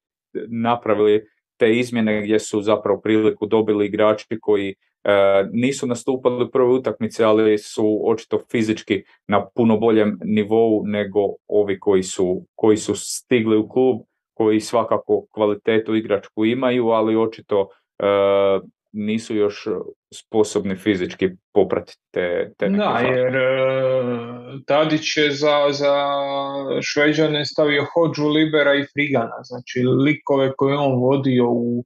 napravili 0.49 1.25
te 1.57 1.73
izmjene 1.73 2.23
gdje 2.23 2.39
su 2.39 2.63
zapravo 2.63 3.01
priliku 3.01 3.47
dobili 3.47 3.87
igrači 3.87 4.39
koji 4.41 4.75
E, 5.07 5.47
nisu 5.53 5.87
nastupali 5.87 6.45
u 6.45 6.51
prvoj 6.51 6.79
utakmici, 6.79 7.25
ali 7.25 7.59
su 7.59 8.01
očito 8.05 8.41
fizički 8.51 9.03
na 9.29 9.47
puno 9.55 9.77
boljem 9.77 10.19
nivou 10.25 10.87
nego 10.87 11.21
ovi 11.47 11.81
koji 11.81 12.03
su, 12.03 12.43
koji 12.55 12.77
su 12.77 12.95
stigli 12.95 13.57
u 13.57 13.69
klub, 13.69 14.01
koji 14.35 14.61
svakako 14.61 15.27
kvalitetu 15.31 15.95
igračku 15.95 16.45
imaju, 16.45 16.89
ali 16.89 17.17
očito 17.17 17.69
e, 17.99 18.05
nisu 18.97 19.37
još 19.37 19.69
sposobni 20.15 20.77
fizički 20.77 21.29
popratiti 21.53 22.03
te, 22.11 22.53
te 22.59 22.69
neke 22.69 22.85
Da, 22.85 22.99
jer 22.99 23.37
e, 23.37 23.41
Tadić 24.67 25.17
je 25.17 25.31
za, 25.31 25.67
za 25.71 25.95
Šveđane 26.83 27.45
stavio 27.45 27.87
Hođu, 27.95 28.29
Libera 28.29 28.75
i 28.75 28.87
Frigana, 28.93 29.43
znači 29.43 29.79
likove 29.79 30.53
koje 30.57 30.77
on 30.77 31.01
vodio 31.01 31.51
u 31.51 31.85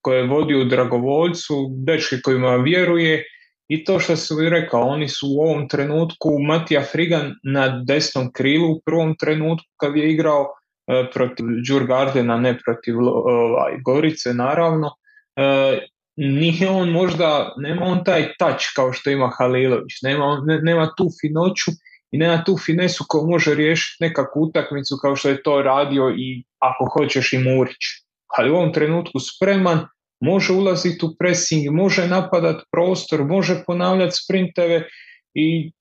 koje 0.00 0.18
je 0.18 0.26
vodio 0.26 0.60
u 0.60 0.64
dragovoljcu, 0.64 1.54
dečke 1.70 2.16
kojima 2.24 2.56
vjeruje 2.56 3.24
i 3.68 3.84
to 3.84 3.98
što 3.98 4.16
sam 4.16 4.48
rekao, 4.48 4.80
oni 4.80 5.08
su 5.08 5.26
u 5.28 5.40
ovom 5.40 5.68
trenutku 5.68 6.38
Matija 6.46 6.82
Frigan 6.82 7.34
na 7.42 7.82
desnom 7.84 8.32
krilu 8.32 8.72
u 8.72 8.80
prvom 8.84 9.16
trenutku 9.16 9.66
kad 9.76 9.96
je 9.96 10.12
igrao 10.12 10.42
e, 10.42 10.65
protiv 11.12 11.46
Đurgardena, 11.68 12.36
ne 12.36 12.58
protiv 12.64 12.94
ovaj, 13.00 13.72
Gorice 13.84 14.34
naravno. 14.34 14.90
E, 15.36 15.78
nije 16.16 16.68
on 16.68 16.90
možda, 16.90 17.54
nema 17.56 17.86
on 17.86 18.04
taj 18.04 18.32
touch 18.38 18.64
kao 18.76 18.92
što 18.92 19.10
ima 19.10 19.30
Halilović, 19.38 20.02
nema, 20.02 20.42
nema 20.62 20.92
tu 20.96 21.08
finoću 21.20 21.70
i 22.10 22.18
nema 22.18 22.44
tu 22.44 22.56
finesu 22.58 23.04
koju 23.08 23.26
može 23.26 23.54
riješiti 23.54 24.04
nekakvu 24.04 24.42
utakmicu 24.42 24.96
kao 25.02 25.16
što 25.16 25.28
je 25.28 25.42
to 25.42 25.62
radio 25.62 26.14
i 26.16 26.44
ako 26.58 26.84
hoćeš 26.84 27.32
i 27.32 27.38
Murić. 27.38 27.84
Ali 28.38 28.50
u 28.50 28.56
ovom 28.56 28.72
trenutku 28.72 29.20
spreman, 29.20 29.86
može 30.20 30.52
ulaziti 30.52 31.06
u 31.06 31.08
pressing, 31.18 31.70
može 31.70 32.08
napadat 32.08 32.62
prostor, 32.70 33.24
može 33.24 33.62
ponavljati 33.66 34.16
sprinteve 34.24 34.88
i 35.34 35.72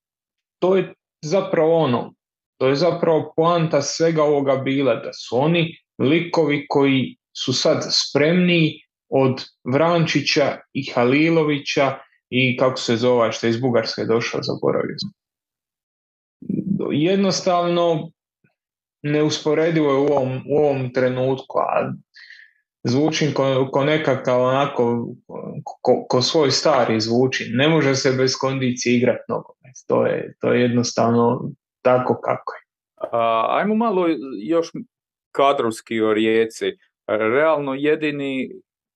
to 0.59 0.75
je 0.75 0.93
zapravo 1.21 1.77
ono, 1.77 2.13
to 2.57 2.67
je 2.67 2.75
zapravo 2.75 3.33
poanta 3.35 3.81
svega 3.81 4.23
ovoga 4.23 4.55
bila, 4.55 4.95
da 4.95 5.13
su 5.13 5.37
oni 5.37 5.77
likovi 5.99 6.65
koji 6.69 7.17
su 7.37 7.53
sad 7.53 7.87
spremniji 7.89 8.71
od 9.09 9.43
Vrančića 9.73 10.57
i 10.73 10.91
Halilovića 10.91 11.97
i 12.29 12.57
kako 12.57 12.77
se 12.77 12.95
zove 12.97 13.31
što 13.31 13.47
je 13.47 13.49
iz 13.49 13.61
Bugarske 13.61 14.05
došao, 14.05 14.43
zaboravio 14.43 14.95
sam. 14.97 15.11
Jednostavno 16.91 18.11
neusporedivo 19.03 19.91
je 19.91 19.97
u 19.97 20.05
ovom, 20.05 20.43
u 20.49 20.57
ovom 20.57 20.93
trenutku, 20.93 21.59
a 21.59 21.93
zvučim 22.83 23.33
ko, 23.33 23.69
ko 23.71 23.83
nekakav 23.83 24.41
onako, 24.41 25.07
ko, 25.81 26.05
ko, 26.09 26.21
svoj 26.21 26.51
stari 26.51 27.01
zvuči. 27.01 27.49
Ne 27.53 27.69
može 27.69 27.95
se 27.95 28.11
bez 28.11 28.33
kondicije 28.41 28.97
igrati 28.97 29.23
nogomet. 29.29 29.75
To 29.87 30.05
je, 30.05 30.35
to 30.41 30.53
je 30.53 30.61
jednostavno 30.61 31.51
tako 31.85 32.19
kako 32.23 32.53
je. 32.53 32.61
A, 33.11 33.45
ajmo 33.49 33.75
malo 33.75 34.05
još 34.43 34.71
kadrovski 35.31 36.01
o 36.01 36.13
Rijeci. 36.13 36.77
Realno 37.07 37.73
jedini 37.73 38.49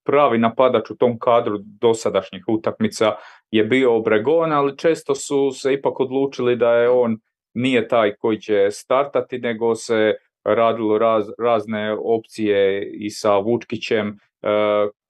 pravi 0.05 0.37
napadač 0.37 0.91
u 0.91 0.95
tom 0.97 1.19
kadru 1.19 1.57
dosadašnjih 1.61 2.43
utakmica 2.47 3.15
je 3.51 3.63
bio 3.63 3.95
Obregon, 3.97 4.51
ali 4.51 4.77
često 4.77 5.15
su 5.15 5.51
se 5.51 5.73
ipak 5.73 5.99
odlučili 5.99 6.55
da 6.55 6.73
je 6.73 6.89
on 6.89 7.19
nije 7.53 7.87
taj 7.87 8.15
koji 8.15 8.39
će 8.39 8.67
startati, 8.71 9.39
nego 9.39 9.75
se 9.75 10.15
radilo 10.43 10.97
raz, 10.97 11.25
razne 11.39 11.97
opcije 12.03 12.91
i 12.93 13.09
sa 13.09 13.37
Vučkićem 13.37 14.07
e, 14.07 14.17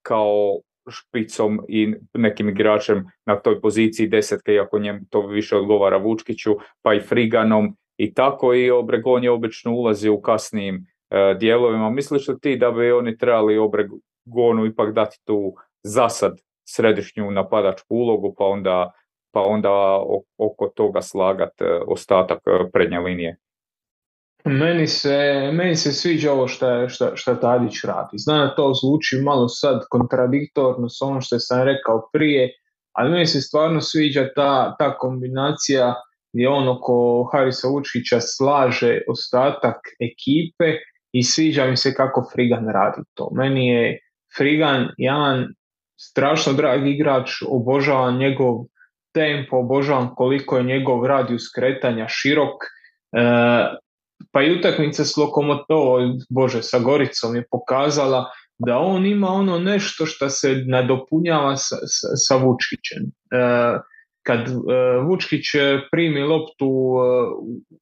kao 0.02 0.60
špicom 0.90 1.60
i 1.68 1.94
nekim 2.14 2.50
igračem 2.50 3.06
na 3.26 3.40
toj 3.40 3.62
poziciji 3.62 4.08
desetke, 4.08 4.54
iako 4.54 4.80
njem 4.80 5.06
to 5.10 5.28
više 5.28 5.58
odgovara 5.58 5.98
Vučkiću, 5.98 6.56
pa 6.82 6.94
i 6.94 7.00
Friganom 7.00 7.78
i 7.98 8.14
tako 8.14 8.54
i 8.54 8.72
Obregon 8.72 9.24
je 9.24 9.32
obično 9.32 9.74
ulazi 9.74 10.10
u 10.10 10.22
kasnijim 10.22 10.86
e, 11.10 11.36
dijelovima. 11.40 11.90
Misliš 11.90 12.28
li 12.28 12.40
ti 12.40 12.56
da 12.58 12.72
bi 12.72 12.92
oni 12.92 13.18
trebali 13.18 13.58
Obregonu 13.58 14.66
ipak 14.66 14.94
dati 14.94 15.18
tu 15.26 15.54
zasad 15.84 16.38
središnju 16.68 17.32
napadačku 17.32 17.96
ulogu, 17.96 18.36
pa 18.38 18.46
onda, 18.46 18.92
pa 19.32 19.42
onda 19.42 20.04
oko 20.38 20.68
toga 20.76 21.02
slagat 21.02 21.62
e, 21.62 21.66
ostatak 21.88 22.40
prednje 22.74 23.00
linije? 23.00 23.38
Meni 24.46 24.88
se, 24.88 25.50
meni 25.54 25.76
se 25.76 25.92
sviđa 25.94 26.32
ovo 26.32 26.48
što 26.48 26.90
šta, 26.90 27.16
šta 27.16 27.40
Tadić 27.40 27.84
radi. 27.84 28.18
Znam 28.18 28.48
da 28.48 28.56
to 28.56 28.74
zvuči 28.74 29.22
malo 29.24 29.48
sad 29.48 29.86
kontradiktorno 29.90 30.90
s 30.90 31.02
onom 31.02 31.22
što 31.22 31.40
sam 31.40 31.64
rekao 31.64 32.10
prije, 32.14 32.54
ali 32.92 33.12
meni 33.12 33.26
se 33.26 33.42
stvarno 33.42 33.82
sviđa 33.82 34.28
ta, 34.36 34.76
ta 34.80 34.98
kombinacija 34.98 35.96
gdje 36.34 36.50
on 36.50 36.68
oko 36.68 37.30
Harisa 37.32 37.68
Vučića 37.68 38.20
slaže 38.20 39.02
ostatak 39.08 39.76
ekipe 40.00 40.78
i 41.12 41.24
sviđa 41.24 41.66
mi 41.66 41.78
se 41.78 41.94
kako 41.94 42.30
Frigan 42.34 42.68
radi 42.68 43.02
to. 43.14 43.30
Meni 43.34 43.68
je 43.68 44.00
Frigan 44.38 44.88
jedan 44.98 45.48
strašno 46.00 46.54
drag 46.54 46.88
igrač, 46.88 47.32
obožavam 47.48 48.18
njegov 48.18 48.56
tempo, 49.14 49.58
obožavam 49.58 50.16
koliko 50.16 50.58
je 50.58 50.64
njegov 50.64 51.06
radijus 51.06 51.44
kretanja 51.56 52.06
širok, 52.10 52.56
pa 54.32 54.42
i 54.44 54.60
utakmica 54.60 55.06
s 55.06 55.18
Lokomotovom, 55.18 56.18
bože, 56.30 56.64
sa 56.64 56.80
Goricom 56.80 57.36
je 57.36 57.48
pokazala 57.52 58.32
da 58.58 58.78
on 58.78 59.06
ima 59.06 59.28
ono 59.28 59.60
nešto 59.60 60.06
što 60.06 60.30
se 60.30 60.64
nadopunjava 60.68 61.58
sa, 61.58 61.76
sa, 61.76 62.08
sa 62.16 62.36
Vučkićem. 62.36 63.04
kad 64.24 64.40
Vučkić 65.08 65.46
primi 65.92 66.22
loptu 66.22 66.68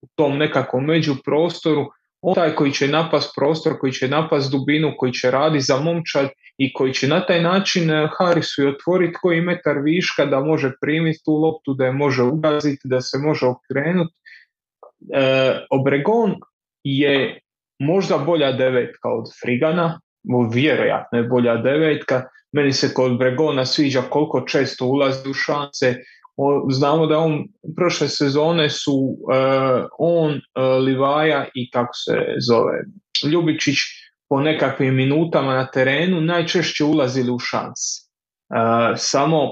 u 0.02 0.08
tom 0.15 0.38
nekakvom 0.38 0.86
međuprostoru, 0.86 1.86
on 2.21 2.36
taj 2.36 2.56
koji 2.56 2.71
će 2.71 2.88
napast 2.88 3.32
prostor, 3.36 3.80
koji 3.80 3.91
će 3.91 4.08
napast 4.08 4.52
dubinu, 4.52 4.93
koji 4.97 5.13
će 5.13 5.32
radi 5.32 5.60
za 5.62 5.80
momčad 5.80 6.30
i 6.58 6.73
koji 6.73 6.93
će 6.93 7.08
na 7.08 7.26
taj 7.26 7.41
način 7.41 7.91
eh, 7.91 8.10
Harisu 8.17 8.63
i 8.63 8.67
otvoriti 8.67 9.17
koji 9.21 9.41
metar 9.41 9.78
viška 9.84 10.26
da 10.26 10.39
može 10.39 10.71
primiti 10.82 11.23
tu 11.26 11.32
loptu, 11.32 11.73
da 11.73 11.86
je 11.86 11.91
može 11.91 12.23
ugaziti, 12.23 12.88
da 12.88 13.02
se 13.02 13.17
može 13.17 13.45
okrenuti. 13.45 14.13
E, 15.13 15.60
Obregon 15.69 16.36
je 16.83 17.39
možda 17.79 18.17
bolja 18.17 18.51
devetka 18.51 19.10
od 19.10 19.25
Frigana, 19.41 19.99
vjerojatno 20.51 21.17
je 21.17 21.23
bolja 21.23 21.55
devetka. 21.57 22.23
Meni 22.51 22.73
se 22.73 22.93
kod 22.93 23.12
Obregona 23.12 23.65
sviđa 23.65 24.01
koliko 24.01 24.41
često 24.41 24.86
ulazi 24.86 25.29
u 25.29 25.33
šanse, 25.33 25.95
Znamo 26.69 27.07
da 27.07 27.17
on 27.17 27.47
prošle 27.75 28.07
sezone 28.07 28.69
su 28.69 28.93
uh, 28.93 29.86
on, 29.99 30.31
uh, 30.31 30.83
Livaja 30.83 31.47
i 31.53 31.71
kako 31.71 31.93
se 31.93 32.13
zove 32.47 32.83
Ljubičić 33.31 33.77
po 34.29 34.41
nekakvim 34.41 34.95
minutama 34.95 35.53
na 35.53 35.67
terenu 35.71 36.21
najčešće 36.21 36.83
ulazili 36.83 37.31
u 37.31 37.39
šans. 37.39 37.79
Uh, 38.49 38.93
samo 38.97 39.49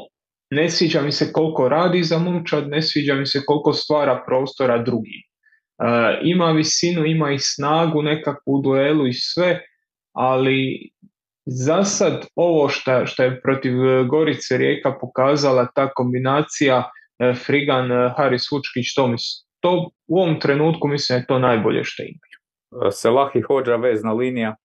ne 0.51 0.69
sviđa 0.69 1.01
mi 1.01 1.12
se 1.12 1.31
koliko 1.34 1.69
radi 1.69 2.03
za 2.03 2.17
momčad, 2.17 2.69
ne 2.69 2.81
sviđa 2.81 3.15
mi 3.15 3.25
se 3.25 3.41
koliko 3.45 3.73
stvara 3.73 4.23
prostora 4.27 4.77
drugi. 5.80 6.20
Ima 6.24 6.52
visinu, 6.52 7.06
ima 7.06 7.32
i 7.32 7.40
snagu 7.40 8.02
nekakvu 8.02 8.54
u 8.54 8.62
duelu 8.62 9.08
i 9.08 9.14
sve, 9.14 9.62
ali 10.14 10.90
za 11.46 11.84
sad 11.84 12.26
ovo 12.36 12.70
što, 13.06 13.24
je 13.24 13.42
protiv 13.42 13.86
e, 13.86 14.04
Gorice 14.04 14.58
Rijeka 14.58 14.98
pokazala 15.02 15.68
ta 15.76 15.94
kombinacija 15.94 16.84
e, 17.20 17.34
Frigan, 17.34 17.92
e, 17.92 18.14
Haris 18.18 18.52
Vučkić, 18.52 18.94
to, 18.96 19.16
to 19.60 19.90
u 20.08 20.20
ovom 20.20 20.40
trenutku 20.40 20.88
mislim 20.88 21.20
je 21.20 21.28
to 21.28 21.40
najbolje 21.40 21.84
što 21.84 22.04
imaju. 22.04 22.92
Selah 22.92 23.32
i 23.36 23.42
Hođa 23.42 23.76
vezna 23.76 24.14
linija? 24.14 24.56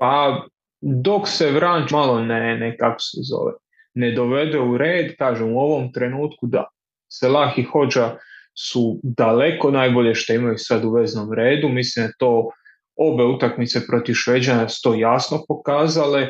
Pa 0.00 0.46
dok 0.80 1.28
se 1.28 1.50
Vranč 1.50 1.90
malo 1.90 2.20
ne, 2.20 2.56
ne 2.58 2.76
kako 2.76 3.00
se 3.00 3.18
zove, 3.30 3.52
ne 3.94 4.12
dovede 4.12 4.60
u 4.60 4.78
red, 4.78 5.16
kažem 5.16 5.52
u 5.52 5.58
ovom 5.58 5.92
trenutku 5.92 6.46
da. 6.46 6.68
Selah 7.08 7.58
i 7.58 7.62
Hođa 7.62 8.16
su 8.54 9.00
daleko 9.02 9.70
najbolje 9.70 10.14
što 10.14 10.32
imaju 10.32 10.54
sad 10.58 10.84
u 10.84 10.90
veznom 10.90 11.32
redu, 11.32 11.68
mislim 11.68 12.06
da 12.06 12.12
to 12.18 12.50
Obe 12.96 13.24
utakmice 13.24 13.86
protiv 13.86 14.14
Šveđana 14.14 14.66
to 14.82 14.94
jasno 14.94 15.44
pokazale. 15.48 16.22
E, 16.22 16.28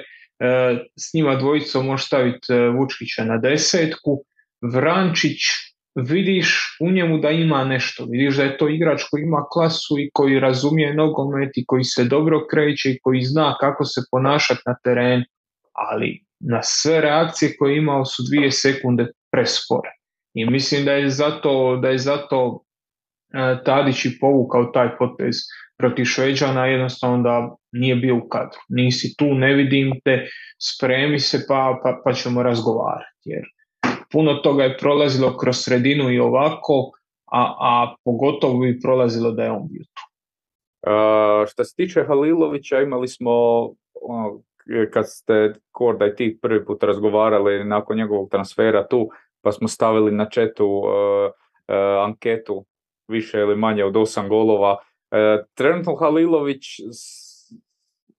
s 0.97 1.15
njima 1.15 1.37
dvojicom 1.37 1.87
može 1.87 2.05
staviti 2.05 2.53
e, 2.53 2.69
Vučkića 2.69 3.25
na 3.25 3.39
desetku. 3.39 4.25
Vrančić, 4.73 5.41
vidiš 5.95 6.77
u 6.81 6.91
njemu 6.91 7.19
da 7.19 7.31
ima 7.31 7.65
nešto. 7.65 8.07
Vidiš 8.11 8.37
da 8.37 8.43
je 8.43 8.59
to 8.59 8.69
igrač 8.69 9.03
koji 9.11 9.23
ima 9.23 9.45
klasu 9.53 9.95
i 9.99 10.11
koji 10.13 10.41
razumije 10.41 10.95
nogomet 10.95 11.51
i 11.57 11.65
koji 11.67 11.85
se 11.85 12.05
dobro 12.05 12.47
kreće 12.51 12.91
i 12.91 12.99
koji 13.03 13.23
zna 13.23 13.57
kako 13.61 13.85
se 13.85 14.01
ponašati 14.11 14.63
na 14.67 14.77
terenu. 14.85 15.25
Ali 15.73 16.25
na 16.41 16.63
sve 16.63 17.01
reakcije 17.01 17.57
koje 17.57 17.73
je 17.73 17.79
imao 17.79 18.05
su 18.05 18.23
dvije 18.31 18.51
sekunde 18.53 19.07
prespore. 19.33 19.91
I 20.35 20.47
mislim 20.51 20.85
da 20.85 20.93
je 20.93 21.11
zato, 21.11 21.77
da 21.77 21.89
je 21.89 21.99
zato 21.99 22.65
e, 23.35 23.65
Tadić 23.65 24.05
i 24.05 24.19
povukao 24.21 24.65
taj 24.65 24.97
potez 24.99 25.35
protiv 25.79 26.05
Šveđana 26.05 26.67
jednostavno 26.67 27.23
da 27.23 27.57
nije 27.73 27.97
bio 27.97 28.17
u 28.17 28.29
kadru. 28.29 28.59
Nisi 28.69 29.15
tu, 29.19 29.35
ne 29.35 29.55
vidim 29.55 30.01
te, 30.05 30.27
spremi 30.59 31.19
se 31.19 31.45
pa, 31.49 31.81
pa, 31.83 32.01
pa 32.05 32.13
ćemo 32.13 32.43
razgovarati. 32.43 33.21
Jer 33.25 33.45
puno 34.13 34.35
toga 34.35 34.65
je 34.65 34.77
prolazilo 34.79 35.37
kroz 35.37 35.57
sredinu 35.57 36.11
i 36.11 36.19
ovako, 36.19 36.91
a, 37.33 37.55
a 37.61 37.95
pogotovo 38.05 38.59
bi 38.59 38.81
prolazilo 38.81 39.31
da 39.31 39.45
je 39.45 39.51
on 39.51 39.69
bio 39.69 39.85
tu. 39.85 40.03
Uh, 40.87 41.49
što 41.49 41.65
se 41.65 41.75
tiče 41.77 42.05
Halilovića, 42.09 42.81
imali 42.81 43.09
smo, 43.09 43.33
ono, 44.03 44.43
kad 44.93 45.05
ste 45.09 45.53
Korda 45.71 46.07
i 46.07 46.15
ti 46.17 46.39
prvi 46.43 46.65
put 46.65 46.83
razgovarali 46.83 47.65
nakon 47.65 47.97
njegovog 47.97 48.31
transfera 48.31 48.87
tu, 48.89 49.09
pa 49.45 49.53
smo 49.53 49.69
stavili 49.69 50.13
na 50.13 50.29
četu 50.29 50.67
uh, 50.67 50.85
uh, 50.87 52.05
anketu 52.05 52.65
više 53.09 53.39
ili 53.39 53.57
manje 53.57 53.85
od 53.85 53.97
osam 53.97 54.29
golova, 54.29 54.77
E, 55.15 55.45
trenutno 55.55 55.95
Halilović, 55.95 56.63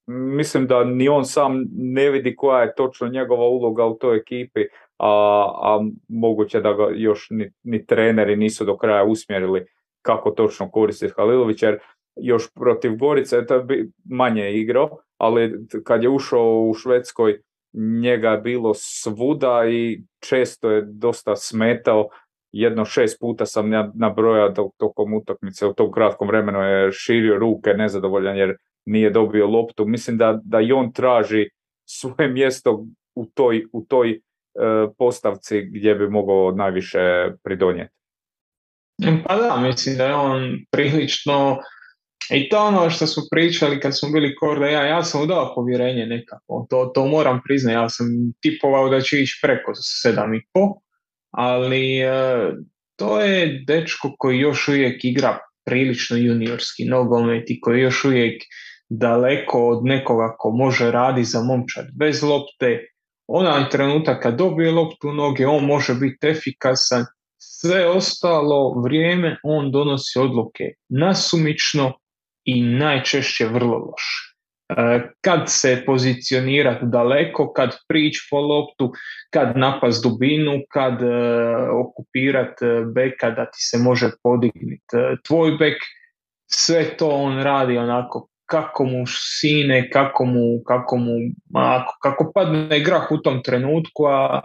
mislim 0.07 0.67
da 0.67 0.83
ni 0.83 1.09
on 1.09 1.25
sam 1.25 1.63
ne 1.71 2.09
vidi 2.09 2.35
koja 2.35 2.61
je 2.61 2.75
točno 2.75 3.07
njegova 3.07 3.47
uloga 3.47 3.85
u 3.85 3.97
toj 3.97 4.17
ekipi, 4.17 4.61
a, 4.97 5.09
a 5.61 5.79
moguće 6.07 6.61
da 6.61 6.73
ga 6.73 6.87
još 6.93 7.27
ni, 7.29 7.51
ni 7.63 7.85
treneri 7.85 8.35
nisu 8.35 8.65
do 8.65 8.77
kraja 8.77 9.03
usmjerili 9.03 9.65
kako 10.01 10.31
točno 10.31 10.71
koristiti 10.71 11.13
Halilović, 11.17 11.63
jer 11.63 11.79
još 12.15 12.53
protiv 12.53 12.95
Gorice 12.95 13.35
je 13.35 13.63
bi 13.63 13.91
manje 14.05 14.53
igrao, 14.53 14.97
ali 15.17 15.53
kad 15.83 16.03
je 16.03 16.09
ušao 16.09 16.61
u 16.61 16.73
Švedskoj 16.73 17.41
njega 18.01 18.29
je 18.29 18.37
bilo 18.37 18.73
svuda 18.73 19.65
i 19.69 20.01
često 20.29 20.71
je 20.71 20.83
dosta 20.85 21.35
smetao 21.35 22.09
jedno 22.51 22.85
šest 22.85 23.19
puta 23.19 23.45
sam 23.45 23.69
nabrojao 23.95 24.53
tokom 24.77 25.13
utakmice 25.13 25.65
u 25.67 25.73
tom 25.73 25.91
kratkom 25.91 26.27
vremenu 26.27 26.59
je 26.59 26.91
širio 26.91 27.39
ruke 27.39 27.73
nezadovoljan 27.73 28.37
jer 28.37 28.55
nije 28.85 29.09
dobio 29.09 29.47
loptu. 29.47 29.85
Mislim 29.85 30.17
da, 30.17 30.39
da 30.43 30.61
i 30.61 30.71
on 30.71 30.93
traži 30.93 31.49
svoje 31.85 32.29
mjesto 32.29 32.85
u 33.15 33.25
toj, 33.25 33.65
u 33.73 33.85
toj 33.85 34.11
e, 34.11 34.19
postavci 34.97 35.61
gdje 35.61 35.95
bi 35.95 36.09
mogao 36.09 36.51
najviše 36.51 37.31
pridonijeti. 37.43 37.93
Pa 39.27 39.35
da, 39.35 39.57
mislim 39.67 39.97
da 39.97 40.05
je 40.05 40.15
on 40.15 40.57
prilično 40.71 41.57
i 42.29 42.49
to 42.49 42.65
ono 42.65 42.89
što 42.89 43.07
smo 43.07 43.23
pričali 43.31 43.79
kad 43.79 43.97
smo 43.99 44.09
bili 44.09 44.35
korda, 44.35 44.65
ja, 44.65 44.85
ja 44.85 45.03
sam 45.03 45.21
udao 45.21 45.55
povjerenje 45.55 46.05
nekako, 46.05 46.67
to, 46.69 46.91
to 46.95 47.05
moram 47.05 47.41
priznati, 47.45 47.75
ja 47.75 47.89
sam 47.89 48.07
tipovao 48.41 48.89
da 48.89 49.01
će 49.01 49.21
ići 49.21 49.39
preko 49.41 49.71
7,5, 49.71 50.79
ali 51.31 51.99
e, 51.99 52.09
to 52.95 53.21
je 53.21 53.63
dečko 53.67 54.15
koji 54.17 54.39
još 54.39 54.67
uvijek 54.67 55.05
igra 55.05 55.39
prilično 55.65 56.17
juniorski 56.17 56.85
nogomet 56.85 57.49
i 57.49 57.59
koji 57.59 57.81
još 57.81 58.05
uvijek 58.05 58.41
daleko 58.89 59.67
od 59.67 59.85
nekoga 59.85 60.35
ko 60.37 60.51
može 60.51 60.91
radi 60.91 61.23
za 61.23 61.43
momčad 61.43 61.85
bez 61.99 62.23
lopte. 62.23 62.87
Onaj 63.27 63.69
trenutak 63.69 64.23
kad 64.23 64.37
dobije 64.37 64.71
loptu 64.71 65.09
u 65.09 65.13
noge, 65.13 65.47
on 65.47 65.65
može 65.65 65.93
biti 65.93 66.27
efikasan. 66.27 67.05
Sve 67.37 67.89
ostalo 67.89 68.81
vrijeme 68.81 69.37
on 69.43 69.71
donosi 69.71 70.19
odluke 70.19 70.63
nasumično 70.89 71.93
i 72.45 72.61
najčešće 72.61 73.45
vrlo 73.45 73.77
loše. 73.77 74.35
E, 74.69 75.01
kad 75.21 75.43
se 75.47 75.83
pozicionirati 75.85 76.85
daleko, 76.85 77.53
kad 77.53 77.75
prići 77.87 78.27
po 78.31 78.39
loptu, 78.39 78.91
kad 79.29 79.57
napast 79.57 80.03
dubinu, 80.03 80.61
kad 80.69 81.01
e, 81.01 81.07
okupirat 81.71 82.61
e, 82.61 82.65
beka 82.95 83.29
da 83.29 83.45
ti 83.45 83.57
se 83.59 83.77
može 83.77 84.09
podignuti 84.23 85.21
tvoj 85.27 85.51
bek, 85.51 85.77
sve 86.51 86.97
to 86.97 87.09
on 87.09 87.43
radi 87.43 87.77
onako 87.77 88.27
kako 88.45 88.85
mu 88.85 89.03
sine, 89.07 89.89
kako 89.89 90.25
mu, 90.25 90.63
kako 90.65 90.97
mu 90.97 91.11
kako 92.01 92.31
padne 92.35 92.79
grah 92.79 93.11
u 93.11 93.17
tom 93.17 93.43
trenutku, 93.43 94.05
a 94.05 94.41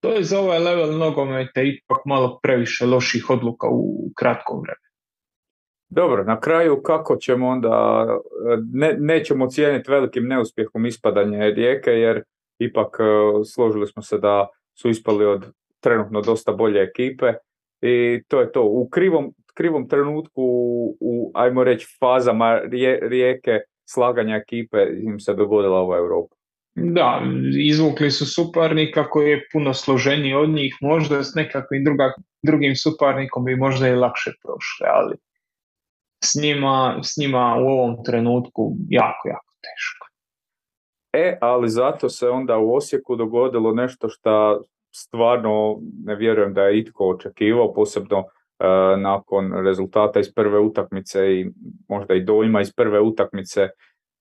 to 0.00 0.12
je 0.12 0.22
za 0.22 0.40
ovaj 0.40 0.58
level 0.58 0.98
nogometa 0.98 1.62
ipak 1.62 1.98
malo 2.04 2.38
previše 2.42 2.86
loših 2.86 3.30
odluka 3.30 3.66
u 3.70 4.10
kratkom 4.16 4.60
vremenu. 4.60 4.85
Dobro, 5.88 6.24
na 6.24 6.40
kraju 6.40 6.82
kako 6.82 7.16
ćemo 7.16 7.48
onda, 7.48 8.06
ne, 8.72 8.96
nećemo 8.98 9.46
cijeniti 9.48 9.90
velikim 9.90 10.26
neuspjehom 10.26 10.86
ispadanje 10.86 11.50
rijeke 11.50 11.90
jer 11.90 12.22
ipak 12.58 12.96
e, 13.00 13.04
složili 13.44 13.86
smo 13.86 14.02
se 14.02 14.18
da 14.18 14.46
su 14.78 14.88
ispali 14.88 15.26
od 15.26 15.52
trenutno 15.80 16.20
dosta 16.20 16.52
bolje 16.52 16.82
ekipe 16.82 17.32
i 17.80 18.22
to 18.28 18.40
je 18.40 18.52
to. 18.52 18.62
U 18.62 18.88
krivom, 18.88 19.34
krivom 19.54 19.88
trenutku, 19.88 20.42
u, 21.00 21.30
ajmo 21.34 21.64
reći, 21.64 21.86
fazama 22.00 22.60
rijeke 23.02 23.60
slaganja 23.88 24.36
ekipe 24.36 24.86
im 25.02 25.20
se 25.20 25.34
dogodila 25.34 25.78
ova 25.78 25.96
Europa. 25.96 26.36
Da, 26.74 27.22
izvukli 27.58 28.10
su 28.10 28.26
suparnika 28.26 29.08
koji 29.08 29.30
je 29.30 29.46
puno 29.52 29.74
složeniji 29.74 30.34
od 30.34 30.48
njih, 30.48 30.76
možda 30.80 31.22
s 31.22 31.34
nekakvim 31.34 31.84
druga, 31.84 32.12
drugim 32.42 32.76
suparnikom 32.76 33.44
bi 33.44 33.56
možda 33.56 33.88
i 33.88 33.94
lakše 33.94 34.30
prošle, 34.42 34.88
ali 34.90 35.16
s 36.24 36.34
njima, 36.42 36.98
s 37.02 37.16
njima 37.16 37.56
u 37.60 37.66
ovom 37.66 38.04
trenutku 38.04 38.76
jako, 38.88 39.28
jako 39.28 39.54
teško. 39.60 40.06
E, 41.12 41.38
ali 41.40 41.68
zato 41.68 42.08
se 42.08 42.28
onda 42.28 42.58
u 42.58 42.74
Osijeku 42.74 43.16
dogodilo 43.16 43.72
nešto 43.72 44.08
što 44.08 44.60
stvarno 44.94 45.78
ne 46.04 46.14
vjerujem 46.14 46.54
da 46.54 46.62
je 46.62 46.78
itko 46.78 47.08
očekivao, 47.08 47.74
posebno 47.74 48.24
nakon 48.98 49.52
rezultata 49.64 50.20
iz 50.20 50.34
prve 50.34 50.58
utakmice 50.58 51.34
i 51.34 51.50
možda 51.88 52.14
i 52.14 52.24
dojma 52.24 52.60
iz 52.60 52.72
prve 52.72 53.00
utakmice, 53.00 53.68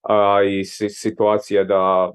a 0.01 0.43
i 0.43 0.63
situacije 0.89 1.63
da 1.63 2.12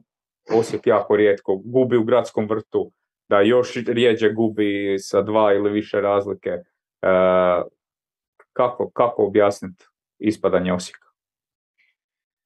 Osijek 0.55 0.87
jako 0.87 1.17
rijetko 1.17 1.57
gubi 1.57 1.97
u 1.97 2.05
gradskom 2.05 2.49
vrtu, 2.49 2.93
da 3.29 3.41
još 3.41 3.75
rijeđe 3.87 4.33
gubi 4.33 4.97
sa 4.99 5.23
dva 5.23 5.53
ili 5.53 5.71
više 5.71 6.01
razlike. 6.01 6.51
Kako, 8.53 8.91
kako 8.91 9.27
objasniti 9.27 9.85
ispadanje 10.19 10.73
Osijeka? 10.73 11.11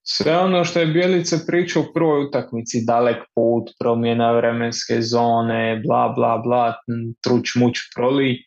Sve 0.07 0.39
ono 0.39 0.65
što 0.65 0.81
je 0.81 0.87
Bjelica 0.87 1.37
pričao 1.47 1.83
u 1.83 1.93
prvoj 1.95 2.25
utakmici, 2.25 2.85
dalek 2.87 3.17
put, 3.35 3.71
promjena 3.79 4.33
vremenske 4.33 5.03
zone, 5.03 5.83
bla 5.87 6.09
bla 6.09 6.39
bla, 6.39 6.75
truć 7.23 7.55
muć 7.55 7.79
proli, 7.97 8.45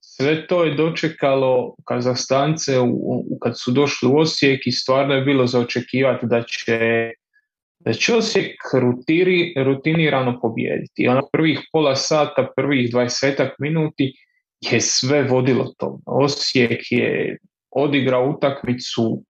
sve 0.00 0.46
to 0.46 0.64
je 0.64 0.74
dočekalo 0.74 1.74
Kazahstance 1.84 2.80
u, 2.80 3.38
kad 3.42 3.52
su 3.58 3.70
došli 3.70 4.08
u 4.08 4.16
Osijek 4.16 4.66
i 4.66 4.72
stvarno 4.72 5.14
je 5.14 5.22
bilo 5.22 5.46
za 5.46 5.60
očekivati 5.60 6.26
da 6.26 6.42
će, 6.42 7.10
da 7.78 7.92
će 7.92 8.14
Osijek 8.14 8.56
rutiri, 8.80 9.54
rutinirano 9.64 10.40
pobijediti. 10.40 11.08
Ono 11.08 11.28
prvih 11.32 11.60
pola 11.72 11.96
sata, 11.96 12.52
prvih 12.56 12.90
dvajsetak 12.90 13.52
minuti 13.58 14.12
je 14.70 14.80
sve 14.80 15.22
vodilo 15.22 15.74
to. 15.78 16.00
Osijek 16.06 16.80
je 16.90 17.38
odigrao 17.70 18.30
utakmicu 18.36 19.24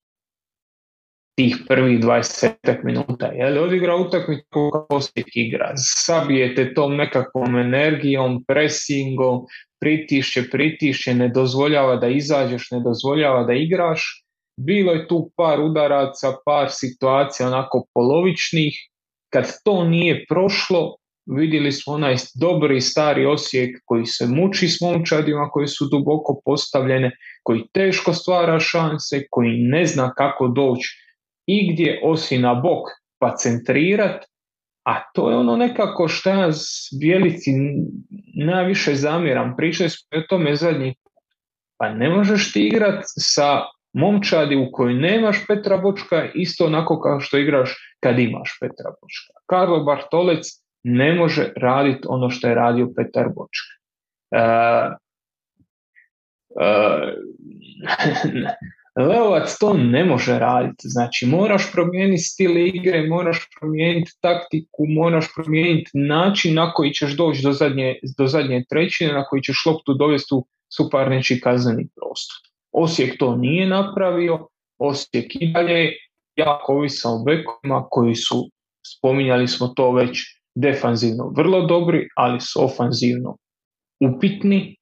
tih 1.40 1.56
prvih 1.68 2.00
20 2.00 2.84
minuta. 2.84 3.26
Je 3.26 3.50
li 3.50 3.58
odigra 3.58 3.96
utakmicu 3.96 4.44
kako 4.50 4.86
Osijek 4.90 5.26
igra? 5.34 5.72
Sabijete 5.76 6.74
tom 6.74 6.96
nekakvom 6.96 7.56
energijom, 7.56 8.44
presingom, 8.44 9.40
pritišće, 9.80 10.50
pritišće, 10.50 11.14
ne 11.14 11.28
dozvoljava 11.28 11.96
da 11.96 12.08
izađeš, 12.08 12.70
ne 12.70 12.80
dozvoljava 12.80 13.44
da 13.44 13.52
igraš. 13.52 14.24
Bilo 14.56 14.92
je 14.92 15.08
tu 15.08 15.30
par 15.36 15.60
udaraca, 15.60 16.36
par 16.44 16.68
situacija 16.70 17.48
onako 17.48 17.86
polovičnih. 17.94 18.74
Kad 19.32 19.46
to 19.64 19.84
nije 19.84 20.24
prošlo, 20.28 20.96
vidjeli 21.36 21.72
smo 21.72 21.92
onaj 21.92 22.16
dobri 22.34 22.80
stari 22.80 23.26
Osijek 23.26 23.76
koji 23.84 24.06
se 24.06 24.26
muči 24.26 24.68
s 24.68 24.80
momčadima 24.80 25.48
koji 25.50 25.66
su 25.66 25.88
duboko 25.90 26.40
postavljene, 26.44 27.10
koji 27.42 27.62
teško 27.72 28.12
stvara 28.12 28.60
šanse, 28.60 29.26
koji 29.30 29.58
ne 29.58 29.86
zna 29.86 30.12
kako 30.14 30.48
doći 30.48 30.88
igdje 31.46 32.00
osi 32.04 32.38
na 32.38 32.54
bok 32.54 32.88
pa 33.18 33.36
centrirat, 33.36 34.24
a 34.84 34.94
to 35.14 35.30
je 35.30 35.36
ono 35.36 35.56
nekako 35.56 36.08
što 36.08 36.30
ja 36.30 36.48
Bjelici 37.00 37.50
najviše 38.44 38.94
zamjeram. 38.94 39.54
Pričali 39.56 39.90
smo 39.90 40.18
o 40.18 40.26
tome 40.28 40.56
zadnji 40.56 40.94
Pa 41.80 41.88
ne 41.88 42.08
možeš 42.10 42.52
ti 42.52 42.66
igrat 42.66 43.04
sa 43.04 43.64
momčadi 43.92 44.56
u 44.56 44.68
kojoj 44.72 44.94
nemaš 44.94 45.46
Petra 45.48 45.76
Bočka 45.76 46.28
isto 46.34 46.66
onako 46.66 47.00
kao 47.00 47.20
što 47.20 47.38
igraš 47.38 47.96
kad 48.00 48.18
imaš 48.18 48.58
Petra 48.60 48.90
Bočka. 48.90 49.32
Karlo 49.46 49.84
Bartolec 49.84 50.46
ne 50.82 51.14
može 51.14 51.52
raditi 51.56 52.00
ono 52.08 52.30
što 52.30 52.48
je 52.48 52.54
radio 52.54 52.88
Petar 52.96 53.28
Bočka. 53.28 53.72
Uh, 54.30 54.92
uh, 56.50 57.20
Leovac 58.96 59.58
to 59.60 59.74
ne 59.74 60.04
može 60.04 60.38
raditi. 60.38 60.88
Znači, 60.88 61.26
moraš 61.26 61.72
promijeniti 61.72 62.22
stil 62.22 62.56
igre, 62.56 63.06
moraš 63.08 63.48
promijeniti 63.60 64.12
taktiku, 64.20 64.86
moraš 64.88 65.24
promijeniti 65.34 65.90
način 65.94 66.54
na 66.54 66.72
koji 66.72 66.90
ćeš 66.90 67.16
doći 67.16 67.42
do 67.42 67.52
zadnje, 67.52 67.98
do 68.18 68.26
zadnje 68.26 68.64
trećine, 68.68 69.12
na 69.12 69.24
koji 69.24 69.42
ćeš 69.42 69.66
loptu 69.66 69.94
dovesti 69.94 70.34
u 70.34 70.46
suparnički 70.76 71.40
kazneni 71.40 71.88
prostor. 71.96 72.36
Osijek 72.72 73.18
to 73.18 73.36
nije 73.36 73.66
napravio, 73.66 74.48
Osijek 74.78 75.34
i 75.34 75.52
dalje 75.52 75.92
jako 76.36 76.72
ovisan 76.72 77.12
o 77.12 77.24
bekovima 77.24 77.86
koji 77.90 78.14
su, 78.14 78.50
spominjali 78.86 79.48
smo 79.48 79.68
to 79.68 79.92
već, 79.92 80.39
defanzivno 80.54 81.32
vrlo 81.36 81.66
dobri, 81.66 82.08
ali 82.16 82.40
su 82.40 82.64
ofanzivno 82.64 83.36
upitni 84.00 84.76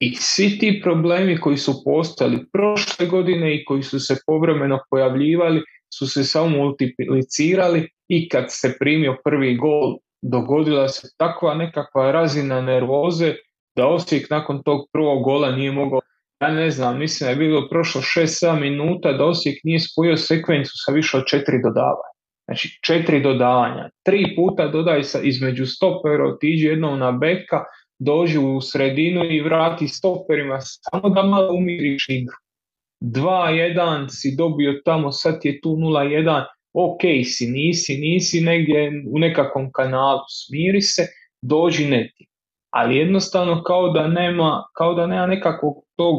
i 0.00 0.14
svi 0.14 0.58
ti 0.58 0.80
problemi 0.82 1.40
koji 1.40 1.56
su 1.56 1.84
postali 1.84 2.46
prošle 2.52 3.06
godine 3.06 3.56
i 3.56 3.64
koji 3.64 3.82
su 3.82 4.00
se 4.00 4.16
povremeno 4.26 4.78
pojavljivali 4.90 5.62
su 5.98 6.06
se 6.06 6.24
samo 6.24 6.48
multiplicirali 6.48 7.88
i 8.08 8.28
kad 8.28 8.44
se 8.48 8.76
primio 8.78 9.16
prvi 9.24 9.56
gol 9.56 9.96
dogodila 10.22 10.88
se 10.88 11.08
takva 11.16 11.54
nekakva 11.54 12.12
razina 12.12 12.60
nervoze 12.60 13.34
da 13.76 13.86
Osijek 13.86 14.30
nakon 14.30 14.62
tog 14.62 14.88
prvog 14.92 15.24
gola 15.24 15.50
nije 15.50 15.72
mogao 15.72 16.00
ja 16.40 16.50
ne 16.50 16.70
znam, 16.70 16.98
mislim 16.98 17.26
da 17.26 17.30
je 17.30 17.36
bilo 17.36 17.68
prošlo 17.68 18.00
6-7 18.00 18.60
minuta 18.60 19.12
da 19.12 19.24
Osijek 19.24 19.64
nije 19.64 19.80
spojio 19.80 20.16
sekvencu 20.16 20.72
sa 20.74 20.92
više 20.92 21.16
od 21.16 21.26
četiri 21.26 21.62
dodavanja. 21.62 22.15
Znači 22.46 22.78
četiri 22.82 23.22
dodavanja. 23.22 23.90
Tri 24.02 24.36
puta 24.36 24.68
dodaj 24.68 25.02
sa, 25.02 25.20
između 25.22 25.66
stopera, 25.66 26.28
otiđi 26.28 26.66
jednom 26.66 26.98
na 26.98 27.12
beka, 27.12 27.64
dođi 27.98 28.38
u 28.38 28.60
sredinu 28.60 29.24
i 29.24 29.40
vrati 29.40 29.88
stoperima 29.88 30.58
samo 30.60 31.08
da 31.08 31.22
malo 31.22 31.54
umiriš 31.54 32.08
igru. 32.08 32.36
2-1 33.00 34.06
si 34.08 34.34
dobio 34.38 34.80
tamo, 34.84 35.12
sad 35.12 35.40
je 35.44 35.60
tu 35.60 35.68
0-1, 35.68 36.44
ok 36.72 37.00
si, 37.24 37.46
nisi, 37.46 37.96
nisi 37.96 38.40
negdje 38.40 38.92
u 39.10 39.18
nekakvom 39.18 39.72
kanalu, 39.72 40.20
smiri 40.28 40.82
se, 40.82 41.06
dođi 41.42 41.86
neti. 41.86 42.26
Ali 42.70 42.96
jednostavno 42.96 43.62
kao 43.62 43.88
da 43.88 44.08
nema, 44.08 44.64
kao 44.76 44.94
da 44.94 45.06
nema 45.06 45.26
nekakvog 45.26 45.74
tog 45.96 46.16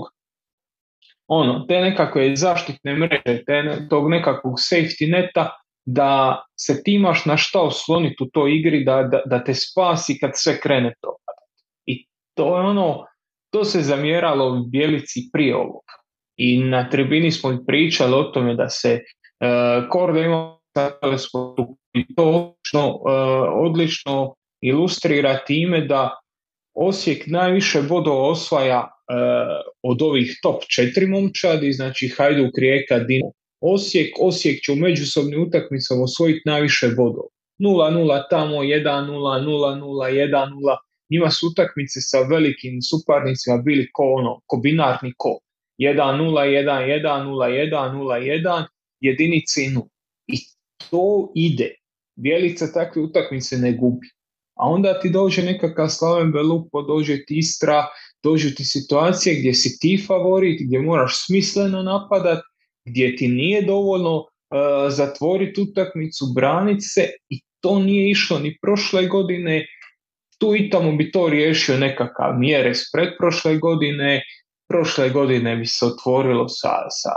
ono, 1.28 1.66
te 1.68 1.82
nekakve 1.82 2.36
zaštitne 2.36 2.96
mreže, 2.96 3.44
te, 3.46 3.88
tog 3.90 4.10
nekakvog 4.10 4.54
safety 4.54 5.12
neta, 5.12 5.52
da 5.88 6.44
se 6.60 6.84
ti 6.84 6.94
imaš 6.94 7.26
na 7.26 7.38
šta 7.38 7.62
osloniti 7.62 8.24
u 8.24 8.30
toj 8.34 8.56
igri, 8.56 8.84
da, 8.84 9.04
da, 9.04 9.22
da 9.26 9.44
te 9.44 9.54
spasi 9.54 10.20
kad 10.20 10.32
sve 10.36 10.60
krene 10.60 10.94
to 11.02 11.18
to 12.38 12.58
je 12.58 12.64
ono, 12.64 13.06
to 13.50 13.64
se 13.64 13.82
zamjeralo 13.82 14.64
Bjelici 14.72 15.30
prije 15.34 15.56
ovog. 15.56 15.84
I 16.38 16.64
na 16.64 16.90
tribini 16.90 17.32
smo 17.32 17.64
pričali 17.68 18.14
o 18.14 18.24
tome 18.24 18.56
da 18.56 18.70
se 18.70 18.94
uh, 18.94 19.90
Korda 19.90 20.20
ima 20.20 20.58
i 21.94 22.16
to 22.16 22.24
odlično, 22.24 22.88
uh, 22.88 23.02
odlično 23.54 24.36
ilustrira 24.62 25.38
time 25.38 25.82
da 25.82 26.20
Osijek 26.80 27.24
najviše 27.28 27.82
bodova 27.82 28.30
osvaja 28.30 28.80
uh, 28.80 29.72
od 29.84 30.02
ovih 30.02 30.40
top 30.42 30.64
četiri 30.76 31.08
momčadi, 31.08 31.74
znači 31.74 32.08
Hajduk, 32.18 32.52
Rijeka, 32.60 33.00
Dino, 33.00 33.32
Osijek. 33.62 34.16
Osijek 34.20 34.64
će 34.64 34.72
u 34.72 34.76
međusobnim 34.76 35.44
utakmicama 35.48 36.04
osvojiti 36.04 36.42
najviše 36.46 36.88
bodova. 36.88 37.28
0-0 37.60 38.30
tamo, 38.30 38.56
1-0, 38.56 38.86
0-0, 38.86 39.82
1-0, 39.82 40.78
njima 41.10 41.32
su 41.32 41.48
utakmice 41.48 42.02
sa 42.02 42.20
velikim 42.22 42.82
suparnicima 42.82 43.58
bili 43.58 43.90
ko 43.94 44.04
ono, 44.04 44.42
ko 44.46 44.58
binarni 44.58 45.14
ko. 45.18 45.40
1-0, 45.80 45.98
1-1, 45.98 47.02
0-1, 47.02 47.92
0-1, 47.94 48.66
jedinici 49.00 49.62
0. 49.62 49.88
I 50.28 50.38
to 50.90 51.32
ide. 51.36 51.76
Bjelica 52.16 52.72
takve 52.74 53.02
utakmice 53.02 53.58
ne 53.58 53.72
gubi. 53.72 54.08
A 54.56 54.70
onda 54.70 55.00
ti 55.00 55.10
dođe 55.10 55.44
nekakav 55.44 55.90
Slaven 55.90 56.32
Belupo, 56.32 56.82
dođe 56.82 57.26
ti 57.26 57.38
Istra, 57.38 57.86
dođu 58.24 58.56
ti 58.56 58.66
situacije 58.66 59.36
gdje 59.36 59.54
si 59.54 59.80
ti 59.80 60.04
favorit, 60.08 60.62
gdje 60.66 60.80
moraš 60.80 61.26
smisleno 61.26 61.84
napadat, 61.84 62.40
gdje 62.88 63.16
ti 63.16 63.28
nije 63.28 63.62
dovoljno 63.62 64.16
uh, 64.18 64.28
zatvoriti 64.90 65.62
utakmicu, 65.62 66.26
braniti 66.36 66.82
se 66.82 67.10
i 67.30 67.42
to 67.60 67.80
nije 67.80 68.12
išlo 68.12 68.40
ni 68.40 68.58
prošle 68.62 69.06
godine, 69.06 69.66
tu 70.40 70.56
i 70.56 70.70
tamo 70.70 70.92
bi 70.92 71.12
to 71.12 71.30
riješio 71.30 71.78
nekakav 71.78 72.40
mjere 72.40 72.76
s 72.76 72.92
pretprošle 72.92 73.58
godine, 73.58 74.24
prošle 74.70 75.10
godine 75.10 75.56
bi 75.56 75.66
se 75.66 75.86
otvorilo 75.86 76.48
sa, 76.48 76.70
sa 76.90 77.12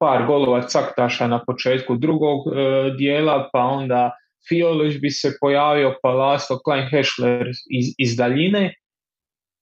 par 0.00 0.26
golova 0.26 0.62
caktaša 0.68 1.26
na 1.26 1.44
početku 1.44 1.96
drugog 1.96 2.38
e, 2.46 2.90
dijela, 2.98 3.48
pa 3.52 3.58
onda 3.58 4.10
Fiolić 4.48 5.00
bi 5.00 5.10
se 5.10 5.36
pojavio, 5.40 5.94
pa 6.02 6.10
Laslo 6.10 6.58
Klein 6.64 6.88
Hešler 6.90 7.50
iz, 7.70 7.86
iz 7.98 8.16
daljine, 8.16 8.74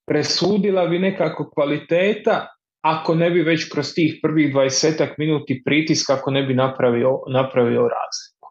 presudila 0.07 0.87
bi 0.87 0.99
nekako 0.99 1.49
kvaliteta, 1.49 2.47
ako 2.81 3.15
ne 3.15 3.29
bi 3.31 3.41
već 3.41 3.69
kroz 3.71 3.93
tih 3.93 4.19
prvih 4.21 4.53
20 4.53 5.13
minuti 5.17 5.61
pritiska, 5.65 6.13
ako 6.13 6.31
ne 6.31 6.43
bi 6.43 6.53
napravio, 6.53 7.19
napravio 7.27 7.81
razliku 7.81 8.41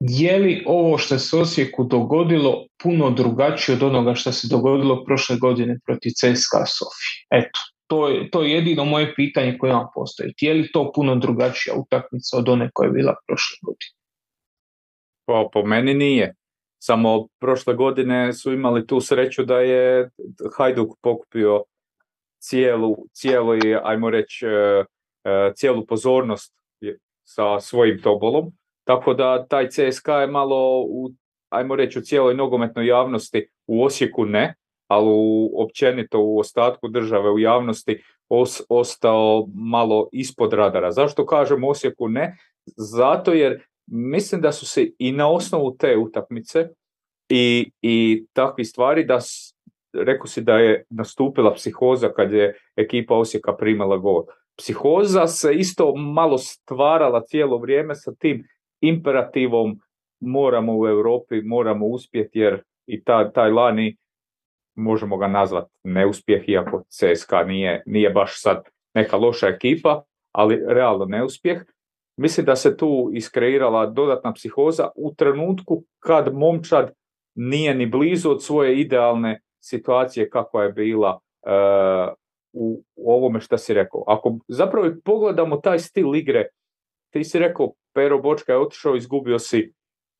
je 0.00 0.38
li 0.38 0.64
ovo 0.66 0.98
što 0.98 1.18
se 1.18 1.36
Osijeku 1.36 1.84
dogodilo 1.84 2.66
puno 2.82 3.10
drugačije 3.10 3.76
od 3.76 3.82
onoga 3.82 4.14
što 4.14 4.32
se 4.32 4.48
dogodilo 4.50 5.04
prošle 5.04 5.36
godine 5.36 5.78
protiv 5.86 6.10
CSKA 6.10 6.66
Sofije? 6.66 7.18
Eto, 7.30 7.60
to 7.86 8.08
je, 8.08 8.30
to 8.30 8.42
je 8.42 8.52
jedino 8.52 8.84
moje 8.84 9.14
pitanje 9.14 9.58
koje 9.58 9.72
vam 9.72 9.86
postoji. 9.94 10.32
Je 10.40 10.54
li 10.54 10.72
to 10.72 10.92
puno 10.94 11.16
drugačija 11.16 11.74
utakmica 11.74 12.36
od 12.36 12.48
one 12.48 12.70
koja 12.74 12.86
je 12.86 12.92
bila 12.92 13.14
prošle 13.26 13.56
godine? 13.62 13.94
Po, 15.26 15.50
po 15.52 15.66
meni 15.66 15.94
nije. 15.94 16.34
Samo 16.78 17.26
prošle 17.40 17.74
godine 17.74 18.32
su 18.32 18.52
imali 18.52 18.86
tu 18.86 19.00
sreću 19.00 19.44
da 19.44 19.60
je 19.60 20.10
Hajduk 20.56 20.98
pokupio 21.00 21.64
cijelu, 22.38 22.96
cijelu 23.12 23.52
ajmo 23.82 24.10
reći, 24.10 24.46
e, 24.46 24.84
e, 25.24 25.52
cijelu 25.54 25.86
pozornost 25.86 26.54
sa 27.24 27.60
svojim 27.60 28.02
tobolom. 28.02 28.52
Tako 28.84 29.14
da 29.14 29.46
taj 29.46 29.68
CSK 29.68 30.08
je 30.08 30.26
malo, 30.26 30.80
u, 30.80 31.10
ajmo 31.48 31.76
reći, 31.76 31.98
u 31.98 32.02
cijeloj 32.02 32.34
nogometnoj 32.34 32.86
javnosti 32.86 33.48
u 33.66 33.84
Osijeku 33.84 34.24
ne, 34.24 34.54
ali 34.86 35.06
u, 35.08 35.62
općenito 35.64 36.20
u 36.20 36.38
ostatku 36.38 36.88
države 36.88 37.30
u 37.30 37.38
javnosti 37.38 38.02
ostao 38.68 39.46
malo 39.54 40.08
ispod 40.12 40.52
radara. 40.52 40.92
Zašto 40.92 41.26
kažem 41.26 41.64
Osijeku 41.64 42.08
ne? 42.08 42.36
Zato 42.76 43.32
jer 43.32 43.62
mislim 43.90 44.40
da 44.40 44.52
su 44.52 44.66
se 44.66 44.90
i 44.98 45.12
na 45.12 45.30
osnovu 45.30 45.76
te 45.76 45.96
utakmice 45.96 46.68
i, 47.28 47.70
i 47.82 48.26
takvih 48.32 48.68
stvari 48.68 49.04
da 49.04 49.18
rekao 49.92 50.26
si 50.26 50.42
da 50.42 50.58
je 50.58 50.84
nastupila 50.90 51.54
psihoza 51.54 52.12
kad 52.12 52.32
je 52.32 52.58
ekipa 52.76 53.14
Osijeka 53.14 53.56
primala 53.56 53.96
gol. 53.96 54.24
Psihoza 54.56 55.26
se 55.26 55.54
isto 55.54 55.94
malo 55.94 56.38
stvarala 56.38 57.22
cijelo 57.24 57.58
vrijeme 57.58 57.94
sa 57.94 58.14
tim 58.14 58.44
imperativom 58.80 59.80
moramo 60.20 60.78
u 60.78 60.86
Europi, 60.86 61.42
moramo 61.42 61.86
uspjeti 61.86 62.38
jer 62.38 62.62
i 62.86 63.04
ta, 63.04 63.32
taj 63.32 63.50
lani 63.50 63.96
možemo 64.74 65.16
ga 65.16 65.28
nazvati 65.28 65.70
neuspjeh, 65.84 66.48
iako 66.48 66.82
CSKA 66.88 67.42
nije, 67.44 67.82
nije 67.86 68.10
baš 68.10 68.42
sad 68.42 68.62
neka 68.94 69.16
loša 69.16 69.46
ekipa, 69.46 70.02
ali 70.32 70.64
realno 70.68 71.04
neuspjeh. 71.04 71.62
Mislim 72.18 72.46
da 72.46 72.56
se 72.56 72.76
tu 72.76 73.10
iskreirala 73.12 73.86
dodatna 73.86 74.32
psihoza 74.32 74.88
u 74.96 75.14
trenutku 75.14 75.84
kad 75.98 76.34
momčad 76.34 76.92
nije 77.34 77.74
ni 77.74 77.86
blizu 77.86 78.30
od 78.30 78.44
svoje 78.44 78.80
idealne 78.80 79.40
situacije 79.60 80.30
kakva 80.30 80.62
je 80.62 80.72
bila 80.72 81.18
uh, 81.46 82.14
u, 82.52 82.82
ovome 82.96 83.40
što 83.40 83.58
si 83.58 83.74
rekao. 83.74 84.04
Ako 84.06 84.38
zapravo 84.48 84.88
pogledamo 85.04 85.56
taj 85.56 85.78
stil 85.78 86.14
igre, 86.14 86.48
ti 87.12 87.24
si 87.24 87.38
rekao 87.38 87.72
Pero 87.94 88.18
Bočka 88.22 88.52
je 88.52 88.58
otišao, 88.58 88.96
izgubio 88.96 89.38
si 89.38 89.72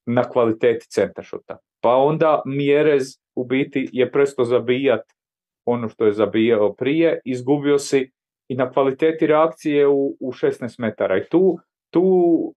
na 0.06 0.30
kvaliteti 0.30 0.86
centaršota. 0.90 1.58
Pa 1.80 1.96
onda 1.96 2.42
Mjerez 2.46 3.04
u 3.36 3.44
biti 3.44 3.88
je 3.92 4.12
presto 4.12 4.44
zabijat 4.44 5.02
ono 5.64 5.88
što 5.88 6.06
je 6.06 6.12
zabijao 6.12 6.72
prije, 6.72 7.20
izgubio 7.24 7.78
si 7.78 8.10
i 8.48 8.54
na 8.54 8.70
kvaliteti 8.70 9.26
reakcije 9.26 9.86
u, 9.88 10.16
u 10.20 10.32
16 10.32 10.80
metara. 10.80 11.18
I 11.18 11.28
tu, 11.30 11.58
tu 11.90 12.54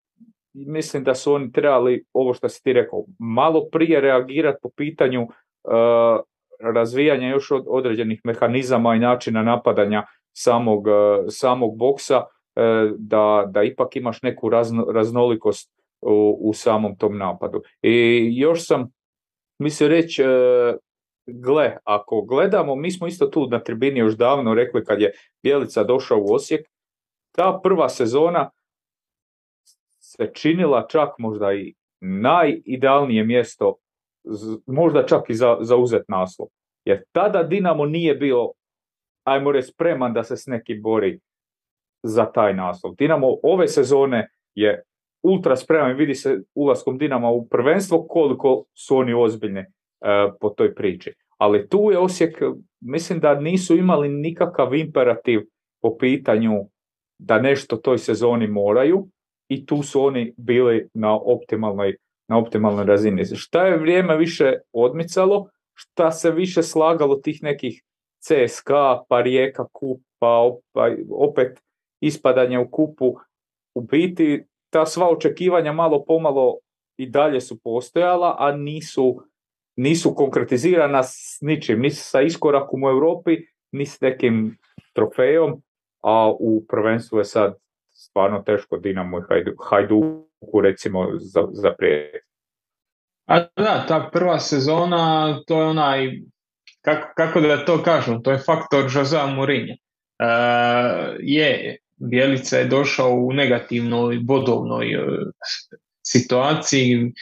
mislim 0.52 1.04
da 1.04 1.14
su 1.14 1.32
oni 1.32 1.52
trebali, 1.52 2.04
ovo 2.12 2.34
što 2.34 2.48
si 2.48 2.62
ti 2.62 2.72
rekao, 2.72 3.04
malo 3.18 3.68
prije 3.72 4.00
reagirati 4.00 4.58
po 4.62 4.70
pitanju 4.76 5.22
uh, 5.22 5.30
razvijanja 6.60 7.28
još 7.28 7.50
od 7.50 7.64
određenih 7.68 8.20
mehanizama 8.24 8.94
i 8.94 8.98
načina 8.98 9.42
napadanja 9.42 10.06
samog, 10.32 10.86
uh, 10.86 10.94
samog 11.28 11.76
boksa, 11.78 12.18
uh, 12.18 12.24
da, 12.98 13.44
da 13.48 13.62
ipak 13.62 13.96
imaš 13.96 14.22
neku 14.22 14.50
raznolikost 14.92 15.72
u, 16.00 16.38
u 16.40 16.52
samom 16.52 16.96
tom 16.96 17.18
napadu. 17.18 17.62
I 17.82 18.28
još 18.36 18.66
sam 18.66 18.92
mislio 19.58 19.88
reći, 19.88 20.22
gle, 21.26 21.76
ako 21.84 22.22
gledamo, 22.22 22.74
mi 22.74 22.90
smo 22.90 23.06
isto 23.06 23.26
tu 23.26 23.48
na 23.50 23.62
tribini 23.62 24.00
još 24.00 24.16
davno 24.16 24.54
rekli 24.54 24.84
kad 24.84 25.00
je 25.00 25.12
Bjelica 25.42 25.84
došao 25.84 26.18
u 26.18 26.34
Osijek, 26.34 26.66
ta 27.32 27.60
prva 27.62 27.88
sezona 27.88 28.50
se 30.10 30.30
činila 30.34 30.86
čak 30.88 31.08
možda 31.18 31.52
i 31.52 31.74
najidealnije 32.00 33.24
mjesto, 33.24 33.76
možda 34.66 35.06
čak 35.06 35.30
i 35.30 35.34
za, 35.34 35.56
za 35.60 35.76
uzet 35.76 36.02
naslov. 36.08 36.48
Jer 36.84 37.02
tada 37.12 37.42
Dinamo 37.42 37.86
nije 37.86 38.14
bio, 38.14 38.52
ajmo 39.24 39.52
reći, 39.52 39.68
spreman 39.68 40.12
da 40.12 40.22
se 40.22 40.36
s 40.36 40.46
neki 40.46 40.74
bori 40.74 41.20
za 42.02 42.32
taj 42.32 42.54
naslov. 42.54 42.94
Dinamo 42.98 43.26
ove 43.42 43.68
sezone 43.68 44.28
je 44.54 44.82
ultra 45.22 45.56
spreman, 45.56 45.96
vidi 45.96 46.14
se 46.14 46.40
ulaskom 46.54 46.98
Dinama 46.98 47.30
u 47.30 47.48
prvenstvo 47.48 48.06
koliko 48.08 48.64
su 48.74 48.96
oni 48.96 49.14
ozbiljni 49.14 49.60
e, 49.60 49.66
po 50.40 50.48
toj 50.48 50.74
priči. 50.74 51.12
Ali 51.38 51.68
tu 51.68 51.88
je 51.90 51.98
Osijek, 51.98 52.42
mislim 52.80 53.20
da 53.20 53.40
nisu 53.40 53.76
imali 53.76 54.08
nikakav 54.08 54.74
imperativ 54.74 55.40
po 55.82 55.96
pitanju 55.98 56.52
da 57.18 57.38
nešto 57.38 57.76
toj 57.76 57.98
sezoni 57.98 58.46
moraju, 58.46 59.08
i 59.50 59.66
tu 59.66 59.82
su 59.82 60.02
oni 60.02 60.34
bili 60.36 60.88
na 60.94 61.14
optimalnoj, 61.14 61.96
na 62.28 62.38
optimalnoj 62.38 62.84
razini. 62.84 63.24
Šta 63.24 63.66
je 63.66 63.78
vrijeme 63.78 64.16
više 64.16 64.52
odmicalo, 64.72 65.48
šta 65.74 66.10
se 66.10 66.30
više 66.30 66.62
slagalo 66.62 67.16
tih 67.16 67.42
nekih 67.42 67.82
CSK, 68.20 68.70
pa 69.08 69.20
Rijeka 69.20 69.66
kup, 69.72 70.00
pa, 70.18 70.50
pa 70.72 70.90
opet 71.10 71.60
ispadanje 72.00 72.58
u 72.58 72.70
kupu, 72.70 73.14
u 73.74 73.80
biti 73.80 74.44
ta 74.70 74.86
sva 74.86 75.10
očekivanja 75.10 75.72
malo 75.72 76.04
pomalo 76.04 76.58
i 76.96 77.06
dalje 77.06 77.40
su 77.40 77.58
postojala, 77.64 78.36
a 78.38 78.52
nisu, 78.52 79.22
nisu 79.76 80.14
konkretizirana 80.14 81.02
s 81.02 81.38
ničim, 81.40 81.80
ni 81.80 81.90
sa 81.90 82.20
iskorakom 82.22 82.84
u 82.84 82.88
Europi, 82.88 83.36
ni 83.72 83.86
s 83.86 84.00
nekim 84.00 84.58
trofejom, 84.92 85.62
a 86.02 86.32
u 86.40 86.64
prvenstvu 86.68 87.18
je 87.18 87.24
sad 87.24 87.54
stvarno 88.00 88.42
teško 88.46 88.76
Dinamo 88.76 89.18
i 89.18 89.22
Hajduku 89.70 90.60
recimo 90.62 91.06
za, 91.18 91.48
za 91.52 91.74
A 93.26 93.38
da, 93.56 93.84
ta 93.88 94.10
prva 94.12 94.38
sezona, 94.40 95.36
to 95.46 95.60
je 95.60 95.66
onaj, 95.68 96.20
kako, 96.80 97.12
kako 97.16 97.40
da 97.40 97.64
to 97.64 97.82
kažem, 97.82 98.22
to 98.22 98.30
je 98.30 98.38
faktor 98.38 98.90
Jose 98.94 99.26
Mourinho. 99.26 99.74
E, 99.74 100.26
je, 101.20 101.76
Bjelica 101.96 102.56
je 102.56 102.64
došao 102.64 103.10
u 103.10 103.32
negativnoj 103.32 104.18
bodovnoj 104.22 104.94
e, 104.94 104.98
situaciji, 106.06 107.12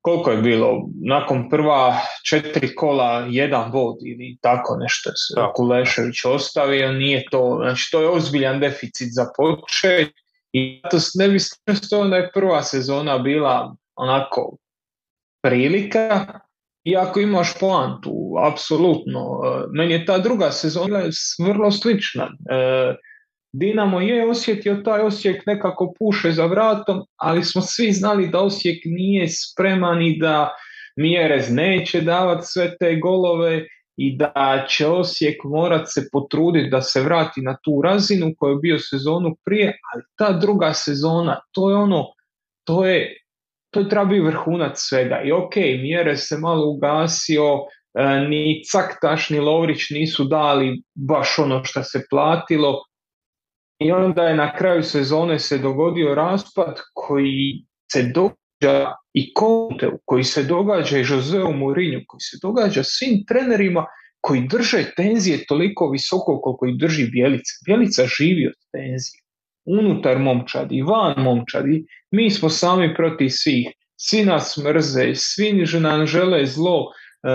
koliko 0.00 0.30
je 0.30 0.42
bilo, 0.42 0.88
nakon 1.04 1.48
prva 1.50 2.00
četiri 2.28 2.74
kola 2.74 3.26
jedan 3.28 3.72
bod 3.72 3.96
ili 4.06 4.38
tako 4.40 4.76
nešto 4.76 5.10
se 5.10 5.34
Kulešević 5.54 6.24
ostavio, 6.24 6.92
nije 6.92 7.24
to, 7.30 7.58
znači 7.62 7.90
to 7.92 8.00
je 8.00 8.08
ozbiljan 8.08 8.60
deficit 8.60 9.08
za 9.10 9.26
počet 9.36 10.08
i 10.52 10.82
to 10.90 10.96
ne 11.14 11.28
bi 11.28 11.38
da 12.10 12.16
je 12.16 12.30
prva 12.34 12.62
sezona 12.62 13.18
bila 13.18 13.76
onako 13.96 14.56
prilika, 15.42 16.40
iako 16.84 17.20
imaš 17.20 17.58
poantu, 17.60 18.12
apsolutno. 18.52 19.20
E, 19.20 19.64
meni 19.72 19.92
je 19.92 20.06
ta 20.06 20.18
druga 20.18 20.50
sezona 20.50 21.02
vrlo 21.46 21.70
slična. 21.70 22.24
E, 22.50 22.94
Dinamo 23.52 24.00
je 24.00 24.30
osjetio 24.30 24.74
taj 24.84 25.00
Osijek 25.00 25.46
nekako 25.46 25.94
puše 25.98 26.32
za 26.32 26.46
vratom, 26.46 27.02
ali 27.16 27.44
smo 27.44 27.62
svi 27.62 27.92
znali 27.92 28.28
da 28.28 28.40
Osijek 28.40 28.78
nije 28.84 29.28
spreman 29.28 30.02
i 30.02 30.18
da 30.18 30.54
Mjerez 30.96 31.50
neće 31.50 32.00
davati 32.00 32.46
sve 32.46 32.76
te 32.80 32.96
golove 32.96 33.66
i 33.96 34.16
da 34.16 34.66
će 34.68 34.86
Osijek 34.86 35.44
morat 35.44 35.82
se 35.86 36.08
potruditi 36.12 36.70
da 36.70 36.82
se 36.82 37.02
vrati 37.02 37.40
na 37.40 37.56
tu 37.64 37.82
razinu 37.84 38.32
koju 38.38 38.52
je 38.52 38.58
bio 38.62 38.78
sezonu 38.78 39.36
prije, 39.44 39.78
ali 39.92 40.02
ta 40.16 40.32
druga 40.32 40.72
sezona, 40.72 41.40
to 41.52 41.70
je 41.70 41.76
ono, 41.76 42.04
to 42.64 42.86
je, 42.86 43.16
to 43.70 43.80
je 43.80 43.88
treba 43.88 44.04
biti 44.04 44.20
vrhunac 44.20 44.72
svega. 44.76 45.22
I 45.24 45.32
ok, 45.32 45.56
Mjerez 45.56 46.20
se 46.22 46.38
malo 46.38 46.66
ugasio, 46.66 47.44
e, 47.94 48.20
ni 48.28 48.62
Caktaš 48.72 49.30
ni 49.30 49.40
Lovrić 49.40 49.90
nisu 49.90 50.24
dali 50.24 50.82
baš 50.94 51.38
ono 51.38 51.64
što 51.64 51.82
se 51.82 52.06
platilo, 52.10 52.82
i 53.78 53.92
onda 53.92 54.22
je 54.22 54.36
na 54.36 54.52
kraju 54.56 54.82
sezone 54.82 55.38
se 55.38 55.58
dogodio 55.58 56.14
raspad 56.14 56.80
koji 56.94 57.64
se 57.92 58.02
događa 58.02 58.94
i 59.14 59.34
Konteu, 59.34 59.98
koji 60.04 60.24
se 60.24 60.42
događa 60.42 60.98
i 60.98 61.04
Joseu 61.08 61.52
Mourinho, 61.52 62.00
koji 62.06 62.20
se 62.20 62.38
događa 62.42 62.82
svim 62.84 63.24
trenerima 63.28 63.86
koji 64.20 64.48
drže 64.48 64.84
tenzije 64.96 65.46
toliko 65.46 65.90
visoko 65.90 66.40
koliko 66.40 66.66
ih 66.66 66.78
drži 66.78 67.06
Bjelica. 67.10 67.52
Bjelica 67.66 68.06
živi 68.06 68.46
od 68.46 68.54
tenzije. 68.72 69.20
Unutar 69.64 70.18
momčadi, 70.18 70.82
van 70.82 71.14
momčadi. 71.22 71.84
Mi 72.10 72.30
smo 72.30 72.48
sami 72.48 72.94
protiv 72.94 73.28
svih. 73.28 73.68
Svi 73.96 74.24
nas 74.24 74.56
mrze, 74.56 75.14
svi 75.14 75.66
nam 75.80 76.06
žele 76.06 76.46
zlo. 76.46 76.92
E, 77.22 77.30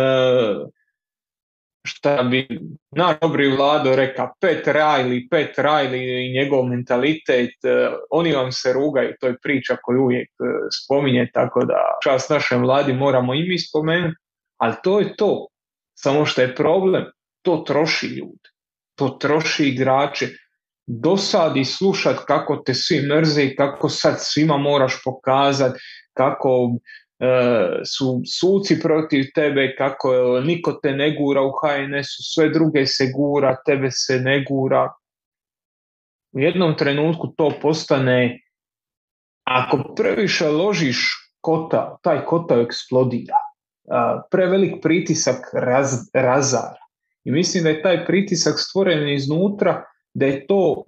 šta 1.88 2.24
bi 2.24 2.48
najdobri 2.92 3.48
vlado 3.56 3.96
reka 3.96 4.32
Pet 4.42 4.68
Riley, 4.68 5.28
Pet 5.30 5.58
Riley 5.58 6.28
i 6.28 6.34
njegov 6.34 6.66
mentalitet, 6.66 7.66
e, 7.66 7.90
oni 8.12 8.36
vam 8.36 8.52
se 8.52 8.74
rugaju, 8.74 9.14
to 9.20 9.28
je 9.28 9.38
priča 9.44 9.78
koju 9.84 10.02
uvijek 10.02 10.30
e, 10.30 10.44
spominje, 10.84 11.30
tako 11.34 11.66
da 11.66 11.98
čast 12.04 12.30
našem 12.30 12.62
vladi 12.62 12.94
moramo 12.94 13.34
i 13.34 13.48
mi 13.48 13.60
spomenuti, 13.60 14.16
ali 14.58 14.76
to 14.84 15.00
je 15.00 15.16
to. 15.16 15.48
Samo 15.96 16.26
što 16.26 16.42
je 16.42 16.56
problem, 16.56 17.06
to 17.42 17.64
troši 17.68 18.08
ljude, 18.08 18.50
to 18.96 19.10
troši 19.10 19.68
igrače. 19.68 20.28
Dosadi 20.88 21.66
slušat 21.66 22.18
kako 22.28 22.58
te 22.66 22.74
svi 22.74 23.08
mrze 23.08 23.44
i 23.44 23.56
kako 23.56 23.90
sad 23.90 24.16
svima 24.18 24.58
moraš 24.58 25.04
pokazati, 25.04 25.80
kako 26.14 26.72
su 27.86 28.22
suci 28.40 28.80
protiv 28.82 29.26
tebe, 29.36 29.76
kako 29.76 30.42
niko 30.42 30.74
te 30.74 30.92
ne 30.92 31.16
gura 31.16 31.42
u 31.42 31.52
HNS-u, 31.52 32.24
sve 32.34 32.50
druge 32.50 32.86
se 32.86 33.12
gura, 33.16 33.56
tebe 33.66 33.92
se 33.92 34.20
ne 34.20 34.44
gura. 34.50 34.92
U 36.36 36.40
jednom 36.40 36.78
trenutku 36.78 37.28
to 37.38 37.52
postane, 37.62 38.40
ako 39.44 39.94
previše 39.96 40.48
ložiš 40.48 40.98
kota, 41.42 41.98
taj 42.04 42.26
kota 42.26 42.56
eksplodira. 42.62 43.38
Prevelik 44.32 44.82
pritisak 44.82 45.50
raz, 45.54 46.10
razara. 46.14 46.80
I 47.24 47.32
mislim 47.32 47.64
da 47.64 47.70
je 47.70 47.82
taj 47.82 48.06
pritisak 48.06 48.54
stvoren 48.58 49.10
iznutra, 49.10 49.84
da 50.14 50.26
je 50.26 50.48
to 50.48 50.84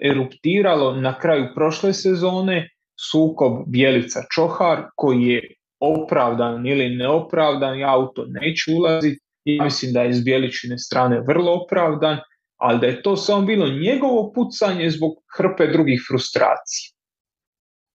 eruptiralo 0.00 0.94
na 0.96 1.18
kraju 1.18 1.48
prošle 1.54 1.92
sezone, 1.92 2.68
sukob 3.10 3.52
Bjelica 3.66 4.22
Čohar 4.34 4.82
koji 4.96 5.22
je 5.22 5.54
opravdan 5.80 6.66
ili 6.66 6.96
neopravdan, 6.96 7.78
ja 7.78 7.96
u 7.96 8.06
to 8.06 8.26
neću 8.28 8.76
ulaziti, 8.76 9.20
ja 9.44 9.64
mislim 9.64 9.92
da 9.92 10.02
je 10.02 10.10
iz 10.10 10.24
Bjeličine 10.24 10.78
strane 10.78 11.20
vrlo 11.20 11.52
opravdan, 11.52 12.18
ali 12.56 12.80
da 12.80 12.86
je 12.86 13.02
to 13.02 13.16
samo 13.16 13.46
bilo 13.46 13.68
njegovo 13.68 14.32
pucanje 14.32 14.90
zbog 14.90 15.12
hrpe 15.36 15.66
drugih 15.66 16.02
frustracija. 16.08 16.92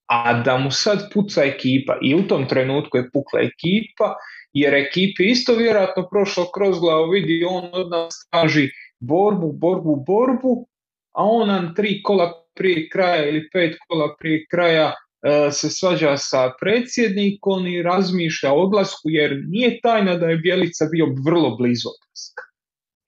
A 0.10 0.42
da 0.44 0.58
mu 0.58 0.72
sad 0.72 1.14
puca 1.14 1.44
ekipa 1.44 1.98
i 2.02 2.16
u 2.16 2.28
tom 2.28 2.48
trenutku 2.48 2.98
je 2.98 3.10
pukla 3.14 3.40
ekipa, 3.40 4.16
jer 4.54 4.74
ekipi 4.74 5.24
isto 5.24 5.56
vjerojatno 5.56 6.08
prošlo 6.12 6.46
kroz 6.54 6.80
glavu, 6.80 7.10
vidi 7.10 7.46
on 7.50 7.70
od 7.74 7.90
nas 7.90 8.28
traži 8.32 8.70
borbu, 9.00 9.52
borbu, 9.52 9.96
borbu, 9.96 10.68
a 11.12 11.24
on 11.24 11.48
nam 11.48 11.76
tri 11.76 12.02
kola 12.04 12.47
prije 12.58 12.90
kraja 12.90 13.30
ili 13.30 13.50
pet 13.54 13.78
kola 13.88 14.16
prije 14.20 14.46
kraja 14.52 14.94
e, 14.94 15.52
se 15.52 15.70
svađa 15.70 16.18
sa 16.18 16.52
predsjednikom 16.62 17.68
i 17.68 17.82
razmišlja 17.82 18.52
o 18.54 18.62
odlasku 18.62 19.10
jer 19.10 19.44
nije 19.48 19.80
tajna 19.82 20.16
da 20.16 20.30
je 20.30 20.38
Bjelica 20.38 20.86
bio 20.92 21.06
vrlo 21.26 21.56
blizu 21.56 21.88
odlaska. 21.90 22.44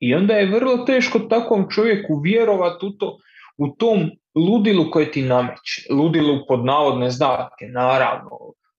I 0.00 0.14
onda 0.14 0.34
je 0.34 0.50
vrlo 0.50 0.76
teško 0.76 1.18
takvom 1.18 1.66
čovjeku 1.70 2.20
vjerovati 2.24 2.86
u, 2.86 2.90
to, 2.90 3.18
u 3.58 3.68
tom 3.68 4.10
ludilu 4.34 4.90
koje 4.90 5.12
ti 5.12 5.22
nameće. 5.22 5.86
Ludilu 5.90 6.38
pod 6.48 6.64
navodne 6.64 7.10
znake, 7.10 7.66
naravno, 7.74 8.30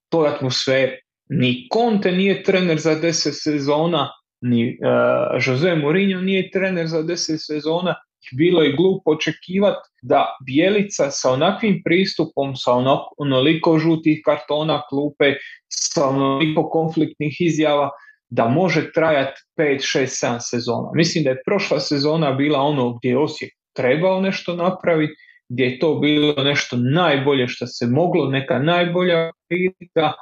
toj 0.10 0.28
atmosferi. 0.28 0.98
Ni 1.30 1.68
Conte 1.74 2.12
nije 2.12 2.44
trener 2.44 2.80
za 2.80 2.96
deset 2.96 3.34
sezona, 3.38 4.10
ni 4.42 4.68
uh, 4.68 5.46
Jose 5.48 5.76
Mourinho 5.76 6.22
nije 6.22 6.52
trener 6.52 6.88
za 6.88 7.02
deset 7.02 7.40
sezona, 7.42 7.96
bilo 8.38 8.62
je 8.62 8.76
glupo 8.76 9.12
očekivati 9.12 9.90
da 10.02 10.38
Bijelica 10.46 11.12
sa 11.12 11.32
onakvim 11.32 11.82
pristupom, 11.86 12.56
sa 12.56 12.72
onoliko 13.18 13.78
žutih 13.80 14.22
kartona 14.26 14.82
klupe, 14.90 15.34
sa 15.68 16.08
onoliko 16.10 16.70
konfliktnih 16.70 17.42
izjava, 17.42 17.90
da 18.30 18.48
može 18.48 18.92
trajati 18.92 19.42
5, 19.58 19.98
6, 19.98 20.28
7 20.28 20.38
sezona. 20.40 20.92
Mislim 20.94 21.24
da 21.24 21.30
je 21.30 21.42
prošla 21.46 21.80
sezona 21.80 22.32
bila 22.32 22.60
ono 22.60 22.94
gdje 22.94 23.10
je 23.10 23.18
Osijek 23.18 23.52
trebao 23.74 24.22
nešto 24.22 24.56
napraviti, 24.56 25.14
gdje 25.50 25.64
je 25.64 25.80
to 25.80 25.96
bilo 25.96 26.44
nešto 26.44 26.78
najbolje 26.78 27.48
što 27.48 27.68
se 27.68 27.88
moglo, 27.88 28.30
neka 28.30 28.60
najbolja 28.60 29.32
prilika, 29.50 30.14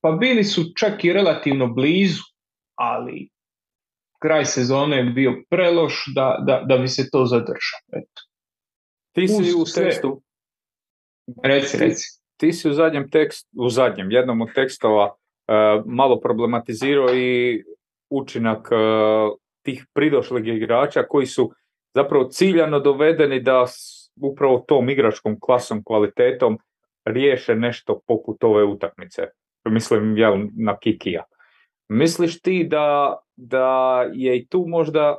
pa 0.00 0.10
bili 0.10 0.44
su 0.44 0.62
čak 0.76 1.04
i 1.04 1.12
relativno 1.12 1.66
blizu, 1.66 2.22
ali 2.74 3.28
kraj 4.24 4.44
sezone 4.44 4.96
je 4.96 5.04
bio 5.04 5.32
preloš 5.50 6.04
da, 6.14 6.44
da, 6.46 6.62
da 6.68 6.78
bi 6.78 6.88
se 6.88 7.10
to 7.12 7.24
zadržao. 7.26 7.80
Eto. 7.92 8.22
Ti 9.14 9.28
si 9.28 9.54
u 9.56 9.64
tekstu... 9.74 10.22
Reci, 11.42 11.78
reci. 11.78 12.06
Ti 12.36 12.52
si 12.52 12.68
u 12.68 12.72
zadnjem 12.72 13.10
tekstu, 13.10 13.48
u 13.52 13.68
zadnjem, 13.68 14.10
jednom 14.10 14.40
od 14.40 14.54
tekstova 14.54 15.04
uh, 15.04 15.84
malo 15.86 16.20
problematizirao 16.20 17.14
i 17.14 17.62
učinak 18.10 18.68
uh, 18.72 19.38
tih 19.62 19.86
pridošlih 19.92 20.46
igrača 20.46 21.02
koji 21.08 21.26
su 21.26 21.50
zapravo 21.94 22.24
ciljano 22.24 22.80
dovedeni 22.80 23.40
da 23.42 23.64
upravo 24.20 24.64
tom 24.68 24.90
igračkom 24.90 25.36
klasom, 25.40 25.82
kvalitetom 25.84 26.58
riješe 27.04 27.54
nešto 27.54 28.00
poput 28.06 28.44
ove 28.44 28.64
utakmice. 28.64 29.22
Mislim, 29.64 30.16
ja 30.18 30.38
na 30.56 30.76
Kikija. 30.78 31.24
Misliš 31.94 32.40
ti 32.40 32.64
da, 32.64 33.16
da 33.36 34.02
je 34.14 34.38
i 34.38 34.46
tu 34.46 34.64
možda 34.66 35.18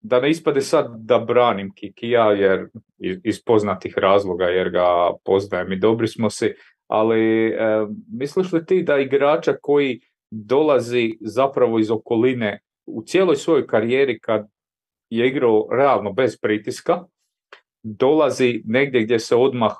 da 0.00 0.20
ne 0.20 0.30
ispade 0.30 0.60
sad 0.60 0.86
da 0.98 1.18
branim 1.18 1.74
Kikija 1.74 2.32
jer 2.32 2.68
iz 3.24 3.44
poznatih 3.44 3.98
razloga 3.98 4.44
jer 4.44 4.70
ga 4.70 4.86
poznajem 5.24 5.72
i 5.72 5.78
dobri 5.78 6.08
smo 6.08 6.30
si, 6.30 6.54
ali 6.86 7.46
e, 7.48 7.86
misliš 8.12 8.52
li 8.52 8.66
ti 8.66 8.82
da 8.82 8.98
igrača 8.98 9.54
koji 9.62 10.00
dolazi 10.30 11.18
zapravo 11.20 11.78
iz 11.78 11.90
okoline 11.90 12.60
u 12.86 13.02
cijeloj 13.02 13.36
svojoj 13.36 13.66
karijeri 13.66 14.18
kad 14.18 14.46
je 15.10 15.28
igrao 15.28 15.68
realno 15.72 16.12
bez 16.12 16.38
pritiska, 16.40 17.04
dolazi 17.82 18.62
negdje 18.64 19.02
gdje 19.02 19.18
se 19.18 19.36
odmah 19.36 19.72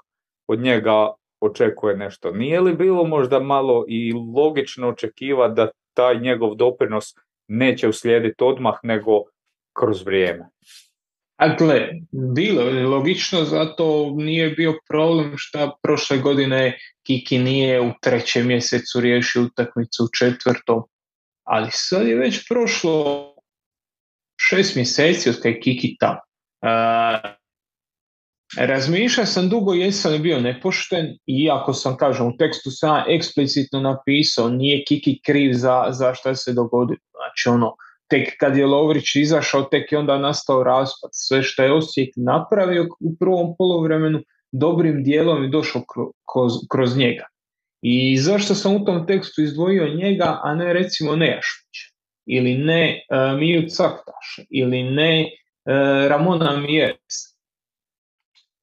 od 0.46 0.60
njega 0.60 1.12
očekuje 1.40 1.96
nešto. 1.96 2.30
Nije 2.30 2.60
li 2.60 2.74
bilo 2.74 3.04
možda 3.04 3.40
malo 3.40 3.84
i 3.88 4.12
logično 4.36 4.88
očekivati 4.88 5.54
da 5.54 5.70
taj 5.94 6.20
njegov 6.20 6.54
doprinos 6.54 7.14
neće 7.48 7.88
uslijediti 7.88 8.44
odmah 8.44 8.74
nego 8.82 9.22
kroz 9.78 10.06
vrijeme? 10.06 10.48
A 11.36 11.56
gle, 11.56 11.88
bilo 12.12 12.62
je 12.62 12.86
logično, 12.86 13.44
zato 13.44 14.14
nije 14.16 14.50
bio 14.50 14.74
problem 14.88 15.32
što 15.36 15.78
prošle 15.82 16.18
godine 16.18 16.78
Kiki 17.06 17.38
nije 17.38 17.80
u 17.80 17.92
trećem 18.02 18.46
mjesecu 18.46 19.00
riješio 19.00 19.42
utakmicu 19.42 20.04
u 20.04 20.08
četvrtom, 20.18 20.82
ali 21.44 21.68
sad 21.70 22.06
je 22.06 22.16
već 22.16 22.48
prošlo 22.48 23.26
šest 24.40 24.76
mjeseci 24.76 25.28
od 25.28 25.36
kada 25.36 25.48
je 25.48 25.60
Kiki 25.60 25.96
tamo. 25.98 26.20
Razmišljao 28.58 29.26
sam 29.26 29.48
dugo 29.48 29.74
jesam 29.74 30.12
li 30.12 30.18
bio 30.18 30.40
nepošten, 30.40 31.16
iako 31.26 31.72
sam, 31.72 31.96
kažem, 31.96 32.26
u 32.26 32.36
tekstu 32.36 32.70
sam 32.70 33.04
eksplicitno 33.08 33.80
napisao, 33.80 34.48
nije 34.48 34.84
Kiki 34.84 35.20
kriv 35.26 35.52
za, 35.52 35.86
za 35.90 36.14
šta 36.14 36.34
se 36.34 36.52
dogodilo. 36.52 36.98
Znači, 37.10 37.48
ono, 37.48 37.74
tek 38.08 38.28
kad 38.40 38.56
je 38.56 38.66
Lovrić 38.66 39.16
izašao, 39.16 39.62
tek 39.62 39.92
je 39.92 39.98
onda 39.98 40.18
nastao 40.18 40.62
raspad. 40.62 41.10
Sve 41.12 41.42
što 41.42 41.62
je 41.62 41.72
Osijek 41.72 42.14
napravio 42.16 42.88
u 43.00 43.16
prvom 43.16 43.54
polovremenu, 43.58 44.20
dobrim 44.52 45.04
dijelom 45.04 45.42
je 45.42 45.48
došao 45.48 45.82
kroz, 46.32 46.52
kroz 46.70 46.96
njega. 46.96 47.26
I 47.82 48.16
zašto 48.16 48.54
sam 48.54 48.76
u 48.76 48.84
tom 48.84 49.06
tekstu 49.06 49.42
izdvojio 49.42 49.94
njega, 49.94 50.40
a 50.42 50.54
ne 50.54 50.72
recimo 50.72 51.16
Nejašmić, 51.16 51.76
ili 52.26 52.54
ne 52.54 53.00
uh, 53.10 53.38
Miju 53.38 53.68
Caktaš, 53.68 54.40
ili 54.50 54.82
ne 54.82 55.24
uh, 55.24 56.08
Ramona 56.08 56.56
Mjeres. 56.56 57.30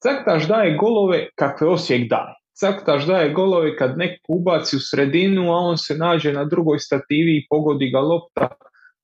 Caktaš 0.04 0.48
daje 0.48 0.78
golove 0.78 1.28
kakve 1.36 1.68
Osijek 1.68 2.10
daje. 2.10 2.34
Caktaš 2.54 3.06
daje 3.06 3.34
golove 3.34 3.76
kad 3.78 3.98
neko 3.98 4.26
ubaci 4.28 4.76
u 4.76 4.80
sredinu, 4.80 5.52
a 5.52 5.58
on 5.58 5.78
se 5.78 5.98
nađe 5.98 6.34
na 6.34 6.46
drugoj 6.46 6.80
stativi 6.80 7.38
i 7.38 7.46
pogodi 7.50 7.90
ga 7.90 8.00
lopta 8.00 8.50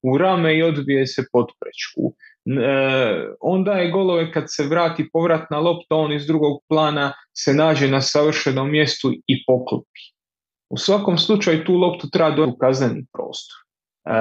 u 0.04 0.18
rame 0.18 0.58
i 0.58 0.64
odbije 0.64 1.08
se 1.08 1.26
pod 1.32 1.46
prečku. 1.60 2.14
E, 2.46 3.36
on 3.40 3.64
daje 3.64 3.92
golove 3.92 4.32
kad 4.32 4.44
se 4.48 4.64
vrati 4.64 5.10
povratna 5.14 5.60
lopta, 5.60 5.96
on 5.96 6.14
iz 6.14 6.28
drugog 6.28 6.62
plana 6.70 7.14
se 7.34 7.54
nađe 7.54 7.88
na 7.88 8.02
savršenom 8.02 8.72
mjestu 8.72 9.12
i 9.28 9.46
poklopi. 9.46 10.00
U 10.70 10.78
svakom 10.78 11.18
slučaju 11.18 11.64
tu 11.64 11.74
loptu 11.74 12.10
treba 12.10 12.32
doći 12.32 12.52
u 12.52 12.58
kazneni 12.58 13.06
prostor. 13.14 13.58
E, 14.06 14.14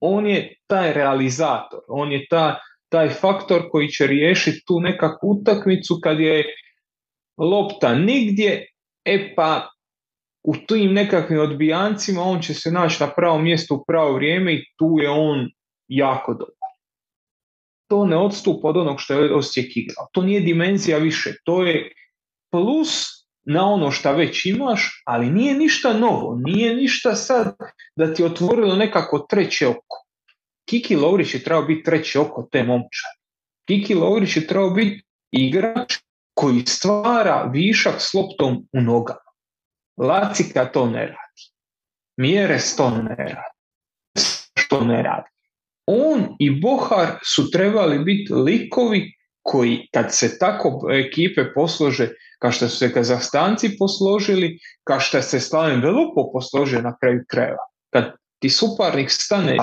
on 0.00 0.26
je 0.26 0.54
taj 0.66 0.92
realizator, 0.92 1.80
on 1.88 2.12
je 2.12 2.26
ta 2.30 2.58
taj 2.88 3.08
faktor 3.08 3.62
koji 3.70 3.88
će 3.88 4.06
riješiti 4.06 4.64
tu 4.66 4.80
nekakvu 4.80 5.30
utakmicu 5.30 5.98
kad 6.02 6.20
je 6.20 6.44
lopta 7.38 7.94
nigdje, 7.94 8.66
e 9.04 9.34
pa 9.36 9.68
u 10.42 10.56
tim 10.56 10.92
nekakvim 10.92 11.40
odbijancima 11.40 12.22
on 12.22 12.42
će 12.42 12.54
se 12.54 12.70
naći 12.70 13.02
na 13.02 13.10
pravo 13.10 13.38
mjesto 13.38 13.74
u 13.74 13.84
pravo 13.86 14.12
vrijeme 14.12 14.54
i 14.54 14.64
tu 14.78 14.96
je 15.02 15.10
on 15.10 15.50
jako 15.88 16.34
dobar. 16.34 16.70
To 17.88 18.06
ne 18.06 18.16
odstupa 18.16 18.68
od 18.68 18.76
onog 18.76 18.96
što 18.98 19.14
je 19.14 19.34
Osijek 19.34 19.76
igrao. 19.76 20.06
To 20.12 20.22
nije 20.22 20.40
dimenzija 20.40 20.98
više, 20.98 21.34
to 21.44 21.62
je 21.62 21.92
plus 22.50 23.06
na 23.44 23.66
ono 23.72 23.90
što 23.90 24.12
već 24.12 24.46
imaš, 24.46 25.02
ali 25.06 25.30
nije 25.30 25.54
ništa 25.54 25.92
novo, 25.92 26.36
nije 26.44 26.74
ništa 26.74 27.14
sad 27.14 27.56
da 27.96 28.14
ti 28.14 28.24
otvorilo 28.24 28.76
nekako 28.76 29.26
treće 29.30 29.66
oko. 29.66 30.05
Kiki 30.68 30.96
Lovrić 30.96 31.34
je 31.34 31.42
trebao 31.42 31.62
biti 31.62 31.82
treći 31.82 32.18
oko 32.18 32.48
te 32.52 32.62
momča. 32.62 33.08
Kiki 33.68 33.94
Lovrić 33.94 34.36
je 34.36 34.46
trebao 34.46 34.70
biti 34.70 35.04
igrač 35.30 35.94
koji 36.34 36.66
stvara 36.66 37.50
višak 37.52 37.94
s 37.98 38.14
loptom 38.14 38.68
u 38.72 38.80
nogama. 38.80 39.20
Lacika 39.96 40.64
to 40.72 40.86
ne 40.86 41.06
radi. 41.06 41.42
Mjeres 42.16 42.76
to 42.76 42.90
ne 42.90 43.16
radi. 43.16 43.56
Što 44.54 44.80
ne 44.80 45.02
radi. 45.02 45.28
On 45.86 46.36
i 46.38 46.60
Bohar 46.60 47.18
su 47.24 47.50
trebali 47.50 47.98
biti 47.98 48.32
likovi 48.34 49.12
koji 49.42 49.88
kad 49.94 50.06
se 50.14 50.38
tako 50.38 50.88
ekipe 50.92 51.52
poslože, 51.54 52.08
kao 52.38 52.52
što 52.52 52.68
su 52.68 52.76
se 52.76 52.92
Kazahstanci 52.92 53.76
posložili, 53.78 54.58
kao 54.84 55.00
što 55.00 55.22
se 55.22 55.40
Slaven 55.40 55.80
Velupo 55.80 56.30
posložio 56.32 56.82
na 56.82 56.96
kraju 57.00 57.24
krajeva. 57.28 57.64
Kad 57.92 58.12
ti 58.38 58.50
suparnik 58.50 59.10
stane 59.10 59.56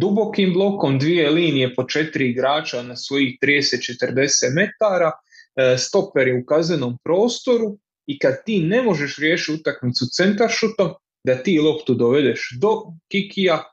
dubokim 0.00 0.52
blokom 0.52 0.98
dvije 0.98 1.30
linije 1.30 1.74
po 1.74 1.84
četiri 1.84 2.30
igrača 2.30 2.82
na 2.82 2.96
svojih 2.96 3.38
30-40 3.42 4.54
metara, 4.54 5.12
e, 5.12 5.78
stoperi 5.78 6.40
u 6.40 6.44
kaznenom 6.44 6.98
prostoru 7.04 7.78
i 8.06 8.18
kad 8.18 8.34
ti 8.46 8.60
ne 8.62 8.82
možeš 8.82 9.18
riješiti 9.18 9.60
utakmicu 9.60 10.06
centaršutom, 10.12 10.90
da 11.24 11.42
ti 11.42 11.58
loptu 11.58 11.94
dovedeš 11.94 12.48
do 12.60 12.82
kikija 13.10 13.64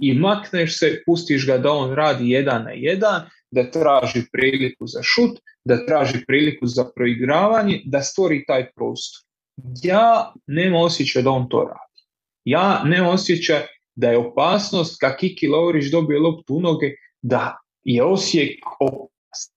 i 0.00 0.14
makneš 0.14 0.78
se, 0.78 1.02
pustiš 1.06 1.46
ga 1.46 1.58
da 1.58 1.70
on 1.70 1.94
radi 1.94 2.30
jedan 2.30 2.64
na 2.64 2.70
jedan, 2.70 3.22
da 3.50 3.70
traži 3.70 4.22
priliku 4.32 4.86
za 4.86 5.02
šut, 5.02 5.38
da 5.64 5.86
traži 5.86 6.24
priliku 6.26 6.66
za 6.66 6.84
proigravanje, 6.96 7.82
da 7.84 8.02
stvori 8.02 8.44
taj 8.46 8.70
prostor. 8.72 9.22
Ja 9.82 10.32
nema 10.46 10.78
osjećaj 10.78 11.22
da 11.22 11.30
on 11.30 11.48
to 11.48 11.58
radi. 11.58 12.02
Ja 12.44 12.82
ne 12.84 13.02
osjećaj 13.08 13.66
da 13.94 14.10
je 14.10 14.18
opasnost 14.18 15.00
kad 15.00 15.16
Kiki 15.16 15.48
Lovrić 15.48 15.90
dobije 15.90 16.20
loptu 16.20 16.54
u 16.54 16.60
noge, 16.60 16.90
da 17.22 17.58
je 17.84 18.04
Osijek 18.04 18.58
opasnost. 18.80 19.54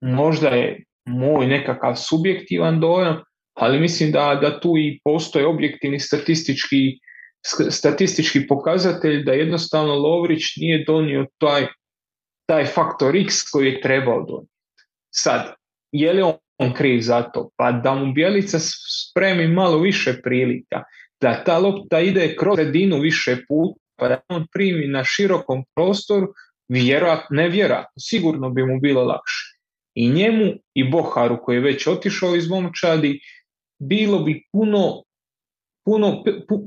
Možda 0.00 0.48
je 0.48 0.84
moj 1.06 1.46
nekakav 1.46 1.96
subjektivan 1.96 2.80
dojam, 2.80 3.22
ali 3.54 3.80
mislim 3.80 4.12
da, 4.12 4.38
da 4.42 4.60
tu 4.60 4.78
i 4.78 5.00
postoje 5.04 5.46
objektivni 5.46 6.00
statistički, 6.00 6.98
statistički 7.70 8.46
pokazatelj 8.46 9.24
da 9.24 9.32
jednostavno 9.32 9.94
Lovrić 9.94 10.56
nije 10.56 10.84
donio 10.84 11.26
taj, 11.38 11.66
taj 12.46 12.64
faktor 12.64 13.16
X 13.16 13.34
koji 13.52 13.66
je 13.66 13.80
trebao 13.80 14.24
donijeti. 14.26 14.52
Sad, 15.14 15.54
je 15.92 16.12
li 16.12 16.22
on 16.58 16.72
kriv 16.74 17.00
za 17.00 17.22
to? 17.22 17.50
Pa 17.56 17.72
da 17.72 17.94
mu 17.94 18.12
Bjelica 18.12 18.58
spremi 19.10 19.48
malo 19.48 19.78
više 19.78 20.20
prilika, 20.22 20.82
da 21.22 21.44
ta 21.44 21.58
lopta 21.58 22.00
ide 22.00 22.36
kroz 22.36 22.56
sredinu 22.56 23.00
više 23.00 23.36
puta, 23.48 23.80
pa 23.96 24.08
da 24.08 24.20
on 24.28 24.46
primi 24.52 24.86
na 24.86 25.04
širokom 25.04 25.64
prostoru, 25.74 26.32
vjerojatno, 26.68 27.36
ne 27.36 27.48
vjerojatno, 27.48 28.00
sigurno 28.00 28.50
bi 28.50 28.64
mu 28.66 28.80
bilo 28.80 29.04
lakše. 29.04 29.58
I 29.94 30.10
njemu 30.10 30.52
i 30.74 30.90
Boharu 30.90 31.38
koji 31.42 31.56
je 31.56 31.60
već 31.60 31.86
otišao 31.86 32.36
iz 32.36 32.48
momčadi, 32.48 33.20
bilo 33.78 34.18
bi 34.18 34.42
puno 34.52 35.02
puno, 35.84 36.22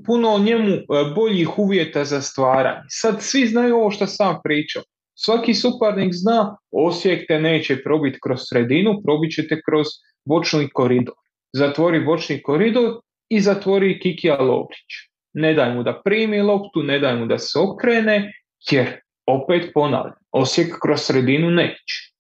puno 0.06 0.40
njemu 0.40 0.72
e, 0.72 0.84
boljih 1.16 1.60
uvjeta 1.60 2.06
za 2.06 2.22
stvaranje. 2.22 2.86
Sad 2.90 3.16
svi 3.20 3.48
znaju 3.48 3.76
ovo 3.76 3.92
što 3.92 4.08
sam 4.08 4.40
pričao. 4.44 4.84
Svaki 5.18 5.54
suparnik 5.54 6.14
zna 6.14 6.58
Osijek 6.72 7.28
te 7.28 7.40
neće 7.40 7.84
probiti 7.84 8.20
kroz 8.24 8.40
sredinu, 8.50 9.02
probit 9.04 9.36
ćete 9.36 9.62
kroz 9.70 9.88
bočni 10.26 10.70
koridor. 10.74 11.16
Zatvori 11.54 12.06
bočni 12.06 12.42
koridor 12.42 13.00
i 13.30 13.40
zatvori 13.42 14.00
Kikija 14.00 14.42
Lovrić. 14.42 14.94
Ne 15.34 15.54
daj 15.54 15.74
mu 15.74 15.84
da 15.84 16.02
primi 16.06 16.42
loptu, 16.42 16.84
ne 16.84 17.00
daj 17.00 17.16
mu 17.16 17.26
da 17.26 17.38
se 17.38 17.60
okrene, 17.60 18.34
jer 18.72 19.00
opet 19.26 19.72
ponavljam, 19.74 20.20
Osijek 20.32 20.76
kroz 20.82 21.00
sredinu 21.02 21.50
neće. 21.52 22.14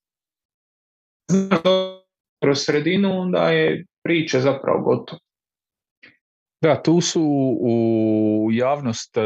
Kroz 2.43 2.60
sredinu 2.66 3.22
onda 3.22 3.49
je 3.51 3.86
priča 4.03 4.39
zapravo 4.39 4.82
gotova. 4.82 5.20
Da, 6.62 6.84
tu 6.84 7.01
su 7.01 7.22
u 7.62 8.49
javnost 8.51 9.18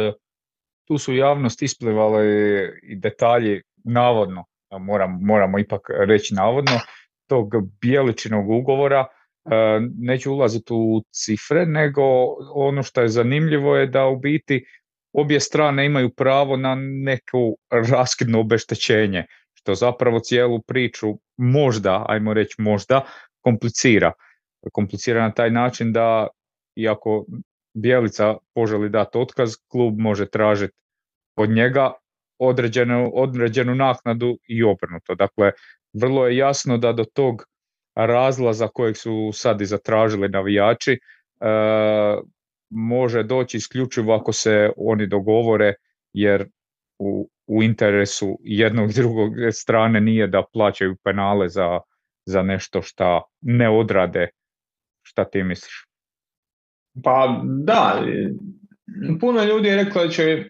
tu 0.90 0.98
su 0.98 1.16
javnost 1.16 1.62
isplivale 1.62 2.26
i 2.84 2.96
detalji 2.96 3.62
navodno, 3.84 4.46
moram, 4.80 5.20
moramo 5.22 5.60
ipak 5.60 5.82
reći 6.08 6.34
navodno, 6.34 6.80
tog 7.28 7.54
bijeličinog 7.82 8.50
ugovora 8.50 9.08
neću 9.98 10.34
ulaziti 10.34 10.74
u 10.74 11.04
cifre, 11.12 11.66
nego 11.66 12.02
ono 12.54 12.84
što 12.84 13.02
je 13.02 13.08
zanimljivo 13.08 13.76
je 13.76 13.88
da 13.88 14.08
u 14.08 14.18
biti 14.18 14.66
obje 15.14 15.40
strane 15.40 15.86
imaju 15.86 16.10
pravo 16.10 16.58
na 16.58 16.76
neku 16.80 17.58
raskidno 17.92 18.40
obeštećenje, 18.40 19.26
što 19.54 19.76
zapravo 19.76 20.20
cijelu 20.20 20.62
priču 20.62 21.20
možda, 21.38 22.06
ajmo 22.08 22.34
reći 22.34 22.62
možda, 22.62 23.02
komplicira. 23.42 24.12
Komplicira 24.74 25.22
na 25.22 25.32
taj 25.32 25.52
način 25.52 25.94
da 25.94 26.28
iako 26.76 27.26
Bijelica 27.74 28.38
poželi 28.54 28.90
dati 28.90 29.18
otkaz, 29.18 29.54
klub 29.68 30.00
može 30.00 30.30
tražiti 30.30 30.74
od 31.36 31.50
njega 31.50 31.92
određenu, 32.40 33.12
određenu 33.14 33.76
naknadu 33.76 34.38
i 34.48 34.64
obrnuto. 34.64 35.16
Dakle, 35.16 35.52
vrlo 35.94 36.28
je 36.28 36.38
jasno 36.38 36.78
da 36.78 36.94
do 36.94 37.06
tog 37.14 37.44
razlaza 37.96 38.68
kojeg 38.68 38.98
su 38.98 39.32
sad 39.34 39.62
i 39.62 39.66
zatražili 39.66 40.30
navijači 40.30 40.92
e, 40.92 41.00
može 42.70 43.24
doći 43.24 43.58
isključivo 43.58 44.16
ako 44.16 44.34
se 44.34 44.72
oni 44.78 45.08
dogovore 45.08 45.74
jer 46.14 46.48
u, 47.00 47.30
u 47.48 47.64
interesu 47.64 48.40
jednog 48.44 48.90
i 48.90 48.94
drugog 49.02 49.34
strane 49.52 50.02
nije 50.02 50.28
da 50.28 50.44
plaćaju 50.54 50.96
penale 51.04 51.50
za, 51.50 51.80
za 52.26 52.44
nešto 52.44 52.82
šta 52.82 53.22
ne 53.42 53.70
odrade. 53.70 54.30
Šta 55.02 55.26
ti 55.26 55.44
misliš? 55.44 55.86
Pa 57.04 57.42
da, 57.44 58.04
puno 59.20 59.44
ljudi 59.44 59.68
je 59.68 59.84
reklo 59.84 60.04
da 60.04 60.10
će, 60.10 60.50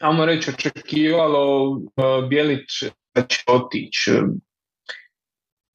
ajmo 0.00 0.26
reći, 0.26 0.50
očekivalo 0.50 1.70
uh, 1.70 2.28
Bjelić 2.28 2.84
da 3.14 3.22
će 3.22 3.42
otići. 3.46 4.10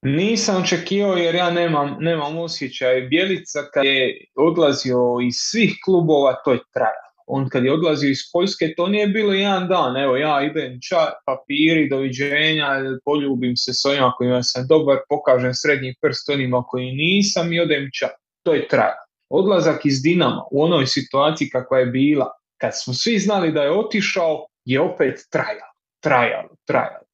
Nisam 0.01 0.61
očekivao 0.61 1.15
jer 1.15 1.35
ja 1.35 1.51
nemam, 1.51 1.97
nemam 1.99 2.37
osjećaj. 2.37 3.01
Bjelica 3.01 3.59
kad 3.73 3.85
je 3.85 4.25
odlazio 4.35 5.17
iz 5.27 5.35
svih 5.37 5.75
klubova, 5.85 6.35
to 6.45 6.51
je 6.51 6.59
trajalo. 6.73 7.05
On 7.27 7.49
kad 7.49 7.65
je 7.65 7.73
odlazio 7.73 8.09
iz 8.09 8.19
Poljske, 8.33 8.73
to 8.77 8.87
nije 8.87 9.07
bilo 9.07 9.33
jedan 9.33 9.67
dan. 9.67 9.97
Evo 9.97 10.17
ja 10.17 10.41
idem 10.43 10.79
ča, 10.89 10.97
papiri, 11.25 11.89
doviđenja, 11.89 12.67
poljubim 13.05 13.55
se 13.55 13.73
s 13.73 13.85
onima 13.85 14.13
kojima 14.17 14.43
sam 14.43 14.67
dobar, 14.67 14.97
pokažem 15.09 15.53
srednji 15.53 15.95
prst 16.01 16.29
onima 16.29 16.63
koji 16.63 16.91
nisam 16.91 17.53
i 17.53 17.59
odem 17.59 17.89
ča. 17.93 18.09
To 18.43 18.53
je 18.53 18.67
trajalo. 18.67 19.05
Odlazak 19.29 19.85
iz 19.85 20.01
Dinama 20.01 20.43
u 20.51 20.63
onoj 20.63 20.87
situaciji 20.87 21.49
kakva 21.49 21.79
je 21.79 21.85
bila, 21.85 22.31
kad 22.61 22.71
smo 22.73 22.93
svi 22.93 23.19
znali 23.19 23.51
da 23.51 23.63
je 23.63 23.79
otišao, 23.79 24.47
je 24.65 24.81
opet 24.81 25.19
trajalo, 25.31 25.71
trajalo, 26.03 26.49
trajalo. 26.65 27.05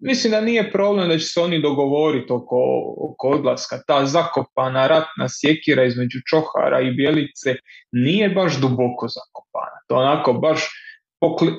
Mislim 0.00 0.30
da 0.30 0.40
nije 0.40 0.72
problem 0.72 1.08
da 1.08 1.18
će 1.18 1.26
se 1.26 1.40
oni 1.40 1.62
dogovoriti 1.62 2.32
oko, 2.32 2.58
oko 2.98 3.28
odlaska. 3.28 3.82
Ta 3.86 4.06
zakopana 4.06 4.86
ratna 4.86 5.28
sjekira 5.28 5.84
između 5.84 6.18
Čohara 6.30 6.80
i 6.80 6.90
Bjelice 6.90 7.54
nije 7.92 8.28
baš 8.28 8.60
duboko 8.60 9.08
zakopana. 9.08 9.80
To 9.88 9.94
onako 9.94 10.32
baš 10.32 10.68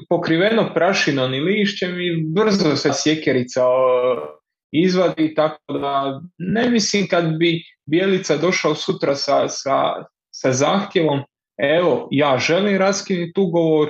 pokriveno 0.09 0.71
prašinom 0.73 1.33
i 1.33 1.39
lišćem 1.39 2.01
i 2.01 2.23
brzo 2.35 2.75
se 2.75 2.89
sjekerica 2.93 3.61
izvadi, 4.71 5.35
tako 5.35 5.73
da 5.73 6.21
ne 6.37 6.69
mislim 6.69 7.07
kad 7.07 7.37
bi 7.37 7.63
Bjelica 7.85 8.37
došao 8.37 8.75
sutra 8.75 9.15
sa, 9.15 9.47
sa, 9.47 9.75
sa 10.31 10.51
zahtjevom 10.51 11.19
evo, 11.57 12.07
ja 12.11 12.37
želim 12.37 12.77
raskinuti 12.77 13.39
ugovor, 13.39 13.89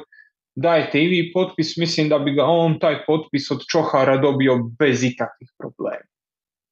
dajte 0.55 1.03
i 1.03 1.07
vi 1.07 1.31
potpis, 1.33 1.77
mislim 1.77 2.09
da 2.09 2.19
bi 2.19 2.33
ga 2.33 2.43
on 2.43 2.79
taj 2.79 3.05
potpis 3.05 3.51
od 3.51 3.61
Čohara 3.71 4.17
dobio 4.17 4.57
bez 4.79 5.03
ikakvih 5.03 5.49
problema. 5.57 6.05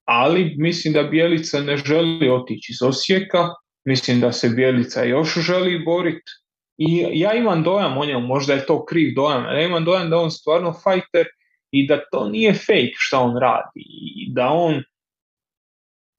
Ali 0.05 0.55
mislim 0.57 0.93
da 0.93 1.03
Bjelica 1.03 1.59
ne 1.59 1.77
želi 1.77 2.29
otići 2.29 2.71
iz 2.71 2.81
Osijeka, 2.81 3.49
mislim 3.85 4.19
da 4.19 4.31
se 4.31 4.49
Bjelica 4.49 5.03
još 5.03 5.37
želi 5.37 5.83
boriti 5.85 6.31
i 6.77 7.19
ja 7.19 7.33
imam 7.33 7.63
dojam 7.63 7.97
o 7.97 8.05
njemu, 8.05 8.27
možda 8.27 8.53
je 8.53 8.65
to 8.65 8.85
kriv 8.85 9.13
dojam, 9.15 9.43
ja 9.43 9.61
imam 9.61 9.85
dojam 9.85 10.09
da 10.09 10.17
on 10.17 10.31
stvarno 10.31 10.73
fajter 10.83 11.27
i 11.71 11.87
da 11.87 11.99
to 12.11 12.29
nije 12.29 12.53
fake 12.53 12.95
što 12.97 13.19
on 13.19 13.37
radi 13.37 13.85
i 14.15 14.33
da 14.33 14.47
on 14.49 14.83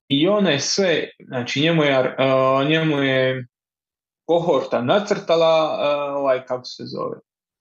i 0.09 0.29
ona 0.29 0.59
sve, 0.59 1.09
znači 1.27 1.61
njemu 1.61 1.83
je, 1.83 1.99
uh, 2.01 2.69
njemu 2.69 3.03
je 3.03 3.47
kohorta 4.25 4.83
nacrtala, 4.83 5.65
uh, 5.65 6.17
ovaj 6.17 6.47
kako 6.47 6.65
se 6.65 6.83
zove, 6.87 7.17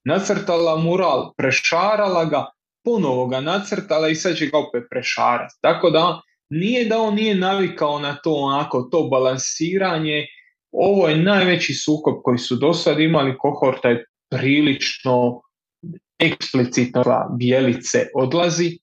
nacrtala 0.10 0.76
mural, 0.76 1.34
prešarala 1.38 2.26
ga, 2.26 2.45
ponovo 2.84 3.28
ga 3.28 3.41
nacrtala 3.41 4.10
i 4.10 4.16
sad 4.16 4.36
će 4.36 4.45
ga 4.45 4.57
opet 4.57 4.84
prešarati. 4.89 5.55
Tako 5.62 5.89
da 5.89 6.22
nije 6.49 6.86
da 6.86 7.01
on 7.01 7.16
nije 7.16 7.36
navikao 7.36 7.99
na 7.99 8.16
to 8.16 8.34
onako, 8.34 8.82
to 8.91 9.03
balansiranje, 9.03 10.28
ovo 10.72 11.07
je 11.07 11.18
najveći 11.18 11.74
sukob 11.74 12.16
koji 12.24 12.38
su 12.38 12.55
do 12.55 12.74
sad 12.74 12.99
imali, 12.99 13.38
kohorta 13.38 13.89
je 13.89 14.05
prilično 14.30 15.41
eksplicitno 16.20 17.03
bijelice 17.38 18.07
odlazi. 18.16 18.68
E, 18.68 18.78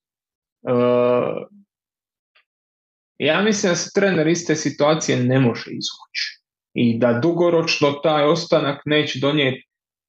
ja 3.19 3.43
mislim 3.43 3.73
da 3.73 3.77
se 3.77 3.91
trener 3.95 4.27
iste 4.29 4.57
situacije 4.57 5.17
ne 5.17 5.41
može 5.41 5.71
izvući 5.71 6.43
i 6.75 6.99
da 6.99 7.13
dugoročno 7.23 7.93
taj 7.93 8.25
ostanak 8.25 8.83
neće 8.85 9.19
donijeti 9.19 9.66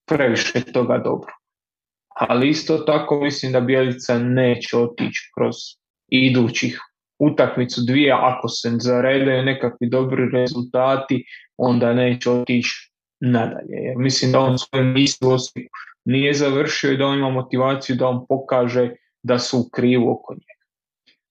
previše 0.07 0.61
toga 0.73 0.97
dobro. 0.97 1.31
ali 2.19 2.49
isto 2.49 2.77
tako 2.77 3.21
mislim 3.21 3.51
da 3.51 3.59
Bjelica 3.59 4.19
neće 4.19 4.77
otići 4.77 5.31
kroz 5.37 5.55
idućih 6.07 6.79
utakmicu 7.19 7.81
dvije, 7.87 8.11
ako 8.11 8.47
se 8.47 8.69
zaredaju 8.79 9.43
nekakvi 9.43 9.89
dobri 9.89 10.29
rezultati, 10.33 11.25
onda 11.57 11.93
neće 11.93 12.31
otići 12.31 12.91
nadalje. 13.19 13.75
Jer 13.75 13.97
mislim 13.97 14.31
da 14.31 14.39
on 14.39 14.57
svoje 14.57 14.83
misli 14.83 15.27
nije 16.05 16.33
završio 16.33 16.91
i 16.91 16.97
da 16.97 17.05
on 17.05 17.17
ima 17.17 17.29
motivaciju 17.29 17.95
da 17.95 18.07
on 18.07 18.25
pokaže 18.29 18.91
da 19.23 19.39
su 19.39 19.59
u 19.59 19.69
krivu 19.69 20.11
oko 20.11 20.33
njega. 20.33 20.63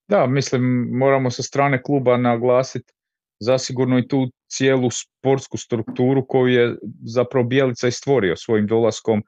Da, 0.09 0.27
mislim, 0.27 0.89
moramo 0.93 1.31
sa 1.31 1.43
strane 1.43 1.83
kluba 1.83 2.17
naglasiti 2.17 2.93
zasigurno 3.41 3.99
i 3.99 4.09
tu 4.09 4.31
cijelu 4.49 4.91
sportsku 4.91 5.57
strukturu 5.57 6.27
koju 6.27 6.47
je 6.47 6.77
zapravo 7.05 7.47
Bijelica 7.47 7.89
i 7.89 7.93
stvorio 7.93 8.37
svojim 8.37 8.67
dolaskom. 8.67 9.19
E, 9.19 9.23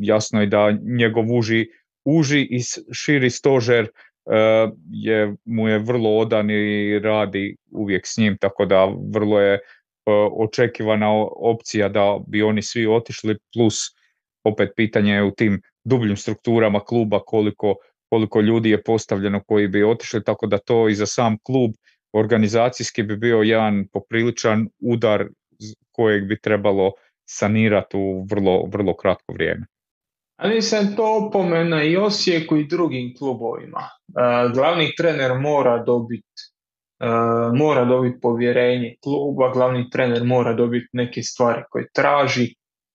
jasno 0.00 0.40
je 0.40 0.46
da 0.46 0.78
njegov 0.82 1.24
uži, 1.32 1.66
uži 2.04 2.40
i 2.40 2.60
širi 2.92 3.30
stožer 3.30 3.84
e, 3.84 3.90
je, 4.90 5.34
mu 5.44 5.68
je 5.68 5.78
vrlo 5.78 6.18
odan 6.18 6.50
i 6.50 6.98
radi 6.98 7.56
uvijek 7.70 8.06
s 8.06 8.16
njim, 8.16 8.36
tako 8.40 8.66
da 8.66 8.84
vrlo 9.14 9.40
je 9.40 9.54
e, 9.54 9.60
očekivana 10.38 11.10
opcija 11.36 11.88
da 11.88 12.18
bi 12.26 12.42
oni 12.42 12.62
svi 12.62 12.86
otišli, 12.86 13.36
plus 13.54 13.76
opet 14.44 14.70
pitanje 14.76 15.12
je 15.12 15.24
u 15.24 15.30
tim 15.30 15.62
dubljim 15.84 16.16
strukturama 16.16 16.80
kluba 16.80 17.20
koliko, 17.20 17.74
koliko 18.10 18.40
ljudi 18.40 18.70
je 18.70 18.82
postavljeno 18.82 19.42
koji 19.46 19.68
bi 19.68 19.84
otišli, 19.84 20.24
tako 20.24 20.46
da 20.46 20.58
to 20.58 20.88
i 20.88 20.94
za 20.94 21.06
sam 21.06 21.38
klub 21.42 21.70
organizacijski 22.14 23.02
bi 23.02 23.16
bio 23.16 23.42
jedan 23.42 23.86
popriličan 23.92 24.68
udar 24.80 25.26
kojeg 25.92 26.28
bi 26.28 26.40
trebalo 26.40 26.92
sanirati 27.24 27.96
u 27.96 28.26
vrlo, 28.30 28.64
vrlo 28.72 28.96
kratko 28.96 29.32
vrijeme. 29.32 29.66
A 30.36 30.48
nisam 30.48 30.96
to 30.96 31.26
opomena 31.26 31.82
i 31.82 31.96
Osijeku 31.96 32.56
i 32.56 32.66
drugim 32.66 33.14
klubovima. 33.18 33.88
glavni 34.54 34.92
trener 34.96 35.38
mora 35.38 35.84
dobiti 35.84 36.54
mora 37.54 37.84
dobiti 37.84 38.20
povjerenje 38.20 38.96
kluba, 39.02 39.52
glavni 39.52 39.90
trener 39.90 40.24
mora 40.24 40.52
dobiti 40.52 40.88
neke 40.92 41.22
stvari 41.22 41.62
koje 41.70 41.86
traži, 41.92 42.54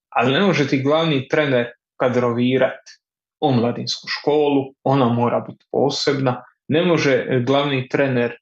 ali 0.10 0.34
ne 0.34 0.42
može 0.42 0.68
ti 0.68 0.82
glavni 0.84 1.28
trener 1.28 1.68
kadrovirati 2.00 2.92
omladinsku 3.40 4.08
školu, 4.08 4.74
ona 4.84 5.10
mora 5.10 5.40
biti 5.40 5.66
posebna, 5.72 6.44
ne 6.68 6.86
može 6.86 7.44
glavni 7.46 7.88
trener 7.90 8.38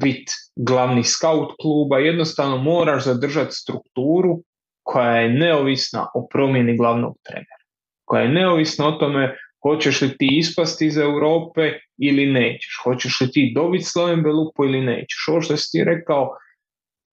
biti 0.00 0.32
glavni 0.56 1.04
scout 1.04 1.52
kluba, 1.60 1.98
jednostavno 1.98 2.56
moraš 2.56 3.04
zadržati 3.04 3.52
strukturu 3.52 4.42
koja 4.82 5.16
je 5.16 5.30
neovisna 5.30 6.06
o 6.14 6.26
promjeni 6.32 6.76
glavnog 6.76 7.16
trenera, 7.22 7.64
koja 8.04 8.22
je 8.22 8.28
neovisna 8.28 8.88
o 8.88 8.92
tome 8.92 9.36
hoćeš 9.64 10.00
li 10.00 10.16
ti 10.18 10.28
ispasti 10.30 10.86
iz 10.86 10.98
Europe 10.98 11.72
ili 11.98 12.26
nećeš, 12.26 12.80
hoćeš 12.84 13.20
li 13.20 13.30
ti 13.30 13.52
dobiti 13.54 13.84
Sloven 13.84 14.22
Belupo 14.22 14.64
ili 14.64 14.80
nećeš. 14.80 15.28
Ovo 15.28 15.40
što 15.40 15.56
si 15.56 15.72
ti 15.72 15.84
rekao, 15.84 16.36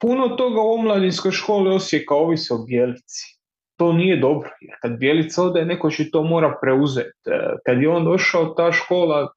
puno 0.02 0.28
toga 0.28 0.62
u 0.62 0.74
omladinskoj 0.74 1.32
školi 1.32 1.76
Osijeka 1.76 2.16
ovisi 2.16 2.54
o 2.54 2.58
Bjelici. 2.58 3.38
To 3.78 3.94
nije 3.94 4.18
dobro, 4.18 4.50
jer 4.62 4.76
kad 4.82 4.98
Bjelica 5.00 5.44
ode, 5.44 5.66
neko 5.66 5.90
će 5.90 6.12
to 6.12 6.24
mora 6.24 6.58
preuzeti. 6.62 7.10
E, 7.26 7.56
kad 7.66 7.82
je 7.82 7.90
on 7.90 8.06
došao, 8.06 8.46
ta 8.46 8.72
škola 8.72 9.32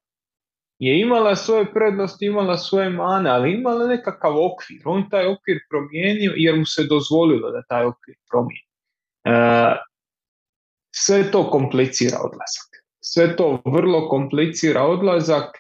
je 0.86 1.00
imala 1.00 1.36
svoje 1.36 1.72
prednosti, 1.72 2.26
imala 2.26 2.56
svoje 2.58 2.90
mane, 2.90 3.30
ali 3.30 3.52
imala 3.52 3.86
nekakav 3.86 4.32
okvir. 4.44 4.82
On 4.84 5.10
taj 5.10 5.26
okvir 5.26 5.58
promijenio 5.70 6.32
jer 6.36 6.56
mu 6.56 6.66
se 6.66 6.84
dozvolilo 6.84 7.50
da 7.50 7.62
taj 7.68 7.84
okvir 7.84 8.16
promijeni. 8.30 8.68
E, 9.24 9.76
sve 10.94 11.30
to 11.30 11.50
komplicira 11.50 12.18
odlazak. 12.18 12.70
Sve 13.00 13.36
to 13.36 13.62
vrlo 13.64 14.08
komplicira 14.08 14.82
odlazak. 14.82 15.56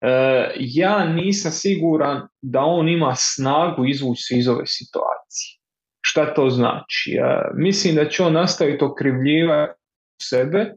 E, 0.00 0.10
ja 0.56 1.04
nisam 1.04 1.52
siguran 1.52 2.28
da 2.42 2.60
on 2.60 2.88
ima 2.88 3.14
snagu 3.16 3.86
izvući 3.86 4.22
se 4.22 4.38
iz 4.38 4.48
ove 4.48 4.66
situacije. 4.66 5.58
Šta 6.00 6.34
to 6.34 6.50
znači? 6.50 7.12
E, 7.12 7.50
mislim 7.54 7.94
da 7.94 8.08
će 8.08 8.22
on 8.22 8.32
nastaviti 8.32 8.84
okrivljivati 8.84 9.80
sebe, 10.22 10.74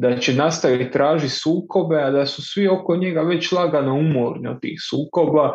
da 0.00 0.18
će 0.18 0.34
nastaviti 0.34 0.90
tražiti 0.90 1.34
sukobe, 1.34 2.02
a 2.02 2.10
da 2.10 2.26
su 2.26 2.42
svi 2.42 2.68
oko 2.68 2.96
njega 2.96 3.20
već 3.20 3.52
lagano 3.52 3.94
umorni 3.94 4.48
od 4.48 4.60
tih 4.60 4.78
sukoba. 4.90 5.54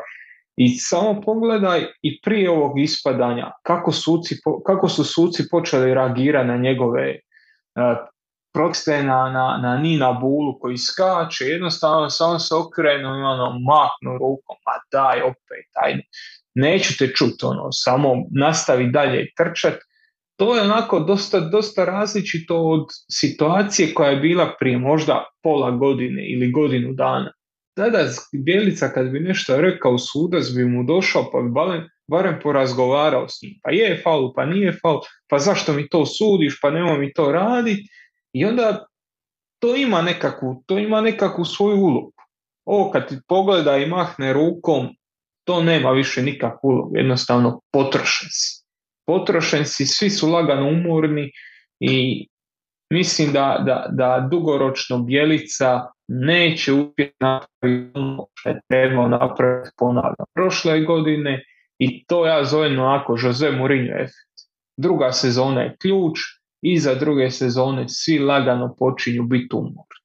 I 0.56 0.70
samo 0.70 1.22
pogledaj 1.22 1.86
i 2.02 2.22
prije 2.22 2.50
ovog 2.50 2.80
ispadanja 2.80 3.52
kako, 3.64 3.91
suci, 3.91 4.36
kako 4.66 4.89
su 4.89 5.04
suci 5.04 5.44
počeli 5.52 5.94
reagirati 5.94 6.48
na 6.48 6.58
njegove 6.58 7.20
uh, 7.76 7.98
na, 9.04 9.30
na, 9.30 9.60
na 9.62 9.78
Nina 9.78 10.12
Bulu 10.12 10.60
koji 10.60 10.78
skače, 10.78 11.46
jednostavno 11.46 12.10
samo 12.10 12.39
se 12.39 12.56
okrenu 12.56 13.10
i 13.10 13.24
ono 13.24 13.60
mahnu 13.60 14.18
rukom, 14.18 14.56
ma 14.66 14.78
daj 14.91 15.22
opet, 15.22 15.70
ajde, 15.84 16.04
neću 16.56 16.98
te 16.98 17.08
čuti, 17.08 17.46
ono, 17.46 17.72
samo 17.72 18.16
nastavi 18.32 18.91
dalje 18.91 19.32
trčati 19.38 19.86
to 20.36 20.56
je 20.56 20.62
onako 20.62 21.00
dosta, 21.00 21.40
dosta 21.40 21.86
različito 21.86 22.58
od 22.58 22.86
situacije 23.12 23.94
koja 23.94 24.10
je 24.10 24.18
bila 24.18 24.56
prije 24.60 24.78
možda 24.78 25.26
pola 25.44 25.72
godine 25.72 26.32
ili 26.34 26.52
godinu 26.52 26.94
dana. 26.94 27.32
Tada 27.76 28.00
Bjelica 28.34 28.90
kad 28.90 29.10
bi 29.10 29.20
nešto 29.20 29.62
rekao 29.62 29.98
sudac 29.98 30.52
bi 30.56 30.66
mu 30.66 30.84
došao 30.84 31.30
pa 31.32 31.42
bi 31.42 31.50
barem, 31.50 31.90
barem 32.08 32.40
porazgovarao 32.44 33.30
s 33.30 33.42
njim. 33.42 33.60
Pa 33.64 33.72
je 33.72 34.02
faul, 34.04 34.34
pa 34.36 34.46
nije 34.46 34.78
faul, 34.82 35.00
pa 35.30 35.40
zašto 35.40 35.74
mi 35.74 35.90
to 35.90 36.06
sudiš, 36.06 36.60
pa 36.62 36.72
nemoj 36.72 36.98
mi 36.98 37.14
to 37.14 37.32
raditi. 37.32 37.90
I 38.34 38.46
onda 38.46 38.86
to 39.60 39.76
ima 39.76 40.02
nekakvu, 40.02 40.64
to 40.66 40.80
ima 40.80 41.02
nekakvu 41.02 41.46
svoju 41.46 41.78
ulogu. 41.78 42.14
Ovo 42.66 42.92
kad 42.92 43.10
ti 43.10 43.18
pogleda 43.28 43.78
i 43.78 43.86
mahne 43.86 44.34
rukom, 44.34 44.88
to 45.44 45.64
nema 45.64 45.92
više 45.92 46.22
nikakvu 46.22 46.70
ulogu, 46.70 46.92
jednostavno 46.96 47.62
potrošen 47.72 48.28
si 48.32 48.62
potrošen 49.06 49.66
si, 49.66 49.86
svi 49.86 50.10
su 50.10 50.28
lagano 50.28 50.68
umorni 50.68 51.32
i 51.80 52.28
mislim 52.93 53.34
da, 53.34 53.64
da, 53.66 53.86
da 53.89 54.28
dugoročno 54.32 54.99
Bjelica 54.99 55.82
neće 56.08 56.74
uspjeti 56.74 57.16
napraviti 57.20 57.91
ono 57.99 58.26
što 58.34 58.49
je 58.49 58.62
trebao 58.70 59.08
napraviti 59.08 59.70
ponavljam 59.78 60.28
prošle 60.36 60.82
godine 60.82 61.43
i 61.80 62.06
to 62.06 62.26
ja 62.26 62.43
zovem 62.43 62.80
onako 62.80 63.18
Jose 63.24 63.51
Mourinho 63.51 63.93
efekt. 63.93 64.34
Druga 64.78 65.12
sezona 65.12 65.62
je 65.62 65.76
ključ, 65.82 66.20
iza 66.62 66.95
druge 66.95 67.30
sezone 67.32 67.86
svi 67.88 68.20
lagano 68.20 68.76
počinju 68.80 69.24
biti 69.24 69.56
umorni. 69.56 69.99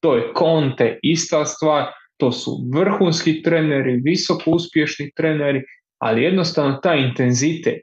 To 0.00 0.14
je 0.16 0.32
Conte, 0.38 0.98
ista 1.02 1.44
stvar, 1.44 1.84
to 2.16 2.32
su 2.32 2.50
vrhunski 2.74 3.42
treneri, 3.42 4.00
visoko 4.04 4.50
uspješni 4.50 5.10
treneri, 5.16 5.62
ali 5.98 6.22
jednostavno 6.22 6.76
taj 6.82 7.00
intenzitet 7.00 7.82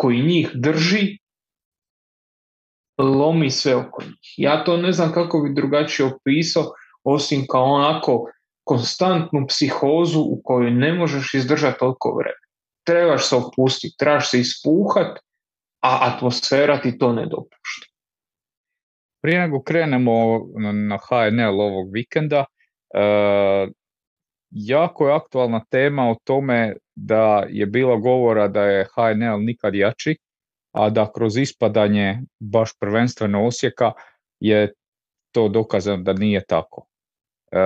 koji 0.00 0.22
njih 0.22 0.50
drži, 0.54 1.18
lomi 2.98 3.50
sve 3.50 3.76
oko 3.76 4.02
njih. 4.02 4.34
Ja 4.36 4.64
to 4.64 4.76
ne 4.76 4.92
znam 4.92 5.12
kako 5.12 5.40
bi 5.40 5.54
drugačije 5.54 6.06
opisao, 6.06 6.64
osim 7.04 7.46
kao 7.50 7.64
onako 7.64 8.30
konstantnu 8.64 9.46
psihozu 9.48 10.20
u 10.20 10.40
kojoj 10.44 10.70
ne 10.70 10.92
možeš 10.94 11.34
izdržati 11.34 11.78
toliko 11.78 12.14
vremena. 12.14 12.48
Trebaš 12.86 13.28
se 13.28 13.36
opustiti, 13.36 13.96
trebaš 13.98 14.30
se 14.30 14.40
ispuhat, 14.40 15.18
a 15.82 15.98
atmosfera 16.00 16.80
ti 16.80 16.98
to 16.98 17.12
ne 17.12 17.26
dopušta. 17.26 17.86
Prije 19.22 19.40
nego 19.40 19.62
krenemo 19.62 20.12
na 20.88 20.98
HNL 21.08 21.60
ovog 21.60 21.92
vikenda, 21.92 22.44
e, 22.94 23.68
jako 24.50 25.08
je 25.08 25.14
aktualna 25.14 25.64
tema 25.70 26.10
o 26.10 26.16
tome 26.24 26.76
da 26.94 27.44
je 27.48 27.66
bilo 27.66 27.98
govora 27.98 28.48
da 28.48 28.62
je 28.62 28.86
HNL 28.94 29.38
nikad 29.40 29.74
jači, 29.74 30.16
a 30.72 30.90
da 30.90 31.12
kroz 31.12 31.36
ispadanje 31.36 32.20
baš 32.40 32.70
prvenstveno 32.80 33.46
Osijeka 33.46 33.92
je 34.40 34.72
to 35.32 35.48
dokazano 35.48 36.02
da 36.02 36.12
nije 36.12 36.44
tako. 36.48 36.86
E, 37.52 37.58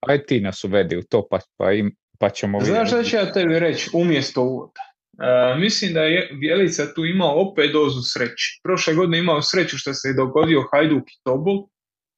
aj 0.00 0.26
ti 0.26 0.40
nas 0.40 0.64
uvedi 0.64 0.96
u 0.96 1.02
to 1.02 1.26
pa, 1.30 1.38
pa, 1.56 1.72
im, 1.72 1.96
pa 2.18 2.30
ćemo 2.30 2.58
vidjeti. 2.58 2.74
Znaš 2.74 2.88
šta 2.88 3.02
ću 3.02 3.16
ja 3.16 3.32
tebi 3.32 3.58
reći 3.58 3.90
umjesto 3.92 4.42
uvoda? 4.42 4.80
E, 5.18 5.58
mislim 5.58 5.94
da 5.94 6.00
je 6.00 6.30
Bjelica 6.40 6.94
tu 6.94 7.04
imao 7.04 7.50
opet 7.50 7.72
dozu 7.72 8.02
sreće. 8.02 8.60
Prošle 8.62 8.94
godine 8.94 9.18
imao 9.18 9.42
sreću 9.42 9.78
što 9.78 9.94
se 9.94 10.08
je 10.08 10.14
dogodio 10.14 10.68
Hajduk 10.72 11.08
i 11.08 11.20
Tobol, 11.24 11.66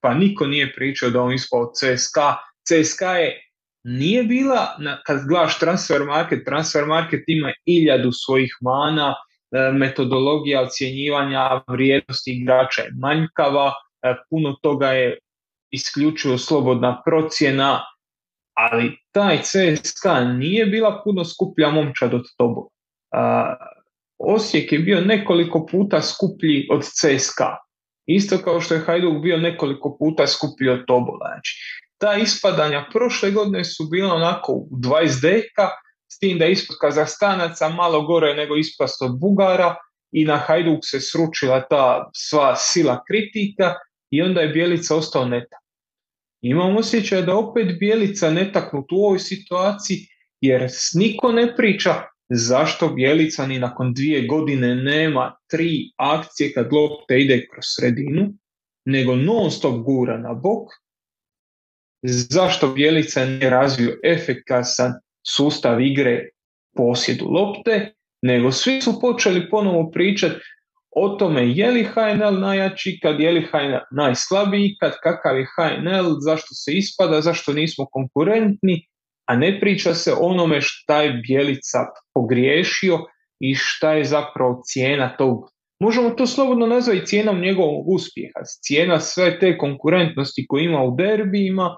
pa 0.00 0.14
niko 0.14 0.46
nije 0.46 0.74
pričao 0.74 1.10
da 1.10 1.22
on 1.22 1.34
ispao 1.34 1.72
CSKA. 1.72 2.36
CSKA 2.68 3.12
je 3.12 3.42
nije 3.84 4.22
bila, 4.24 4.76
kad 5.06 5.26
gledaš 5.28 5.58
transfer 5.58 6.04
market, 6.04 6.44
transfer 6.44 6.86
market 6.86 7.24
ima 7.26 7.52
iljadu 7.64 8.10
svojih 8.12 8.56
mana, 8.60 9.14
e, 9.14 9.72
metodologija 9.72 10.62
ocjenjivanja 10.62 11.62
vrijednosti 11.68 12.30
igrača 12.30 12.82
je 12.82 12.90
manjkava, 13.00 13.72
e, 14.02 14.14
puno 14.30 14.52
toga 14.62 14.92
je 14.92 15.18
isključivo 15.70 16.38
slobodna 16.38 17.02
procjena, 17.06 17.84
ali 18.54 18.98
taj 19.12 19.38
CSKA 19.42 20.20
nije 20.24 20.66
bila 20.66 21.00
puno 21.04 21.24
skuplja 21.24 21.70
momčad 21.70 22.14
od 22.14 22.24
Tobo. 22.36 22.68
Osijek 24.18 24.72
je 24.72 24.78
bio 24.78 25.00
nekoliko 25.00 25.66
puta 25.66 26.02
skuplji 26.02 26.68
od 26.70 26.82
CSKA 26.82 27.56
Isto 28.08 28.38
kao 28.38 28.60
što 28.60 28.74
je 28.74 28.80
Hajduk 28.80 29.22
bio 29.22 29.36
nekoliko 29.36 29.96
puta 29.98 30.26
skupio 30.26 30.84
Tobola. 30.86 31.28
Znači, 31.32 31.52
ta 31.98 32.14
ispadanja 32.14 32.86
prošle 32.92 33.30
godine 33.30 33.64
su 33.64 33.84
bila 33.90 34.14
onako 34.14 34.52
u 34.52 34.68
20 34.70 35.22
deka, 35.22 35.68
s 36.12 36.18
tim 36.18 36.38
da 36.38 36.44
je 36.44 36.52
ispod 36.52 36.76
Kazahstanaca 36.80 37.68
malo 37.68 38.02
gore 38.02 38.34
nego 38.34 38.56
ispast 38.56 39.02
od 39.02 39.18
Bugara 39.20 39.76
i 40.12 40.24
na 40.24 40.36
Hajduk 40.36 40.80
se 40.82 41.00
sručila 41.00 41.66
ta 41.70 42.10
sva 42.14 42.56
sila 42.56 43.02
kritika 43.08 43.74
i 44.10 44.22
onda 44.22 44.40
je 44.40 44.48
Bjelica 44.48 44.96
ostao 44.96 45.24
netak. 45.24 45.60
Imam 46.40 46.76
osjećaj 46.76 47.22
da 47.22 47.36
opet 47.36 47.78
Bjelica 47.78 48.30
netaknut 48.30 48.92
u 48.92 48.96
ovoj 48.96 49.18
situaciji 49.18 49.98
jer 50.40 50.70
niko 50.94 51.32
ne 51.32 51.56
priča 51.56 51.94
zašto 52.28 52.88
Bjelica 52.88 53.46
ni 53.46 53.58
nakon 53.58 53.94
dvije 53.94 54.26
godine 54.26 54.74
nema 54.74 55.36
tri 55.50 55.90
akcije 55.96 56.52
kad 56.52 56.72
lopta 56.72 57.14
ide 57.14 57.46
kroz 57.52 57.64
sredinu, 57.76 58.32
nego 58.84 59.16
non 59.16 59.50
stop 59.50 59.84
gura 59.84 60.18
na 60.18 60.34
bok. 60.34 60.68
Zašto 62.02 62.68
Bjelica 62.68 63.24
ne 63.24 63.50
razvio 63.50 63.96
efikasan 64.04 64.92
sustav 65.36 65.80
igre 65.80 66.28
posjedu 66.76 67.24
lopte, 67.24 67.92
nego 68.22 68.52
svi 68.52 68.80
su 68.80 69.00
počeli 69.00 69.50
ponovo 69.50 69.90
pričati 69.90 70.40
o 70.96 71.08
tome 71.08 71.48
je 71.48 71.70
li 71.70 71.84
HNL 71.84 72.40
najjači 72.40 72.98
kad, 73.02 73.20
je 73.20 73.30
li 73.32 73.42
HNL 73.42 73.96
najslabiji 73.96 74.76
kad, 74.80 74.92
kakav 75.02 75.38
je 75.38 75.46
HNL, 75.56 76.16
zašto 76.20 76.54
se 76.54 76.72
ispada, 76.72 77.20
zašto 77.20 77.52
nismo 77.52 77.86
konkurentni, 77.86 78.86
a 79.26 79.36
ne 79.36 79.60
priča 79.60 79.94
se 79.94 80.12
onome 80.20 80.60
šta 80.60 81.02
je 81.02 81.12
Bjelica 81.12 81.78
pogriješio 82.14 82.98
i 83.40 83.54
šta 83.54 83.92
je 83.92 84.04
zapravo 84.04 84.62
cijena 84.64 85.16
tog. 85.16 85.38
Možemo 85.80 86.10
to 86.10 86.26
slobodno 86.26 86.66
nazvati 86.66 87.06
cijenom 87.06 87.40
njegovog 87.40 87.88
uspjeha. 87.88 88.40
Cijena 88.62 89.00
sve 89.00 89.38
te 89.38 89.58
konkurentnosti 89.58 90.46
koju 90.48 90.64
ima 90.64 90.82
u 90.82 90.96
derbijima 90.96 91.76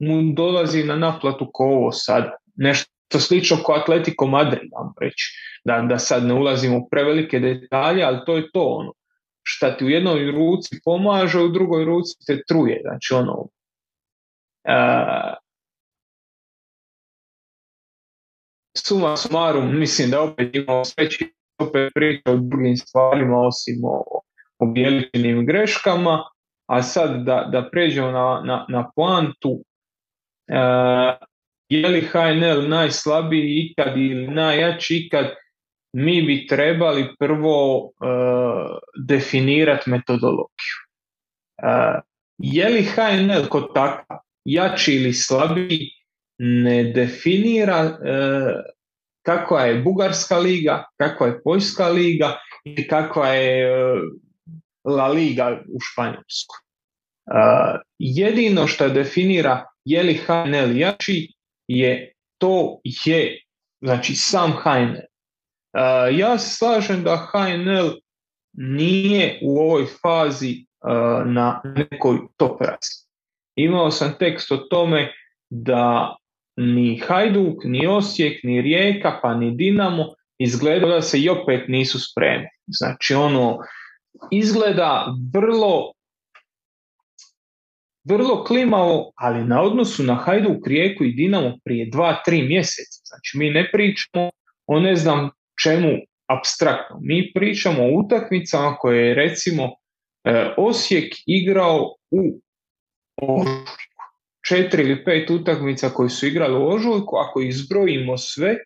mu 0.00 0.32
dolazi 0.32 0.84
na 0.84 0.96
naplatu 0.96 1.50
ko 1.52 1.64
ovo 1.64 1.92
sad. 1.92 2.24
Nešto 2.56 3.18
slično 3.18 3.56
kao 3.66 3.74
Atletico 3.74 4.26
Madrid, 4.26 4.70
vam 4.72 4.92
reći. 5.00 5.24
Da, 5.64 5.82
da 5.88 5.98
sad 5.98 6.24
ne 6.24 6.34
ulazimo 6.34 6.78
u 6.78 6.88
prevelike 6.90 7.38
detalje, 7.38 8.04
ali 8.04 8.18
to 8.26 8.36
je 8.36 8.50
to 8.52 8.62
ono. 8.62 8.92
Šta 9.42 9.76
ti 9.76 9.84
u 9.84 9.88
jednoj 9.88 10.30
ruci 10.30 10.80
pomaže, 10.84 11.38
u 11.38 11.48
drugoj 11.48 11.84
ruci 11.84 12.14
te 12.26 12.42
truje. 12.48 12.80
Znači 12.82 13.14
ono, 13.14 13.38
uh, 14.68 15.34
suma 18.76 19.16
sumarum, 19.16 19.78
mislim 19.78 20.10
da 20.10 20.22
opet 20.22 20.54
imamo 20.54 20.84
sveći 20.84 21.34
opet 21.58 21.92
priča 21.94 22.30
o 22.30 22.36
drugim 22.36 22.76
stvarima 22.76 23.40
osim 23.40 23.80
o, 23.84 24.04
o 24.58 24.66
greškama, 25.46 26.24
a 26.66 26.82
sad 26.82 27.24
da, 27.24 27.48
da 27.52 27.68
pređemo 27.70 28.10
na, 28.10 28.42
na, 28.44 28.66
na 28.68 28.90
poantu, 28.96 29.64
je 31.68 31.88
li 31.88 32.00
HNL 32.00 32.68
najslabiji 32.68 33.70
ikad 33.70 33.96
ili 33.96 34.28
najjači 34.28 34.96
ikad, 34.96 35.26
mi 35.92 36.22
bi 36.22 36.46
trebali 36.46 37.14
prvo 37.18 37.76
uh, 37.78 37.90
definirati 39.06 39.90
metodologiju. 39.90 40.76
Uh, 41.62 42.00
je 42.38 42.68
li 42.68 42.82
HNL 42.82 43.48
kod 43.48 43.74
takav 43.74 44.18
jači 44.44 44.94
ili 44.94 45.12
slabiji, 45.12 45.90
ne 46.38 46.84
definira 46.84 47.98
kakva 49.22 49.60
je 49.60 49.82
Bugarska 49.82 50.38
liga, 50.38 50.84
kakva 50.96 51.26
je 51.26 51.42
Poljska 51.44 51.88
liga 51.88 52.38
i 52.64 52.88
kakva 52.88 53.28
je 53.28 53.74
La 54.84 55.08
Liga 55.08 55.60
u 55.68 55.78
Španjolskoj. 55.80 56.58
Jedino 57.98 58.66
što 58.66 58.88
definira 58.88 59.69
je 59.84 60.02
li 60.02 60.14
HNL 60.14 60.76
jači 60.76 61.28
je 61.68 62.12
to 62.38 62.80
je 62.84 63.42
znači 63.80 64.14
sam 64.14 64.52
HNL. 64.52 65.10
Ja 66.12 66.38
se 66.38 66.56
slažem 66.56 67.02
da 67.04 67.28
HNL 67.32 67.90
nije 68.52 69.38
u 69.42 69.58
ovoj 69.60 69.86
fazi 70.02 70.66
na 71.26 71.62
nekoj 71.64 72.18
top 72.36 72.60
razini. 72.60 73.10
Imao 73.56 73.90
sam 73.90 74.14
tekst 74.18 74.52
o 74.52 74.56
tome 74.56 75.12
da 75.50 76.16
ni 76.56 77.02
Hajduk, 77.08 77.64
ni 77.64 77.86
Osijek, 77.86 78.44
ni 78.44 78.62
Rijeka, 78.62 79.18
pa 79.22 79.34
ni 79.34 79.50
Dinamo 79.50 80.04
izgleda 80.38 80.86
da 80.86 81.02
se 81.02 81.20
i 81.20 81.28
opet 81.28 81.68
nisu 81.68 81.98
spremni. 82.10 82.48
Znači 82.66 83.14
ono 83.14 83.58
izgleda 84.30 85.06
vrlo 85.34 85.92
vrlo 88.04 88.44
klimavo, 88.44 89.12
ali 89.16 89.44
na 89.44 89.62
odnosu 89.62 90.02
na 90.02 90.14
Hajduk, 90.14 90.66
Rijeku 90.66 91.04
i 91.04 91.12
Dinamo 91.12 91.58
prije 91.64 91.90
dva, 91.90 92.22
tri 92.24 92.42
mjeseca. 92.42 93.00
Znači 93.04 93.38
mi 93.38 93.50
ne 93.50 93.70
pričamo 93.72 94.30
o 94.66 94.80
ne 94.80 94.96
znam 94.96 95.30
čemu 95.62 95.88
abstraktno. 96.26 96.98
Mi 97.02 97.32
pričamo 97.34 97.82
o 97.82 97.92
utakmicama 98.04 98.76
koje 98.76 99.08
je 99.08 99.14
recimo 99.14 99.64
e, 100.24 100.54
Osijek 100.56 101.14
igrao 101.26 101.94
u 102.10 102.40
ožujku. 103.22 103.70
Četiri 104.48 104.82
ili 104.82 105.04
pet 105.04 105.30
utakmica 105.30 105.88
koje 105.88 106.10
su 106.10 106.26
igrali 106.26 106.54
u 106.54 106.68
ožujku, 106.68 107.16
ako 107.16 107.40
izbrojimo 107.40 108.16
sve 108.16 108.56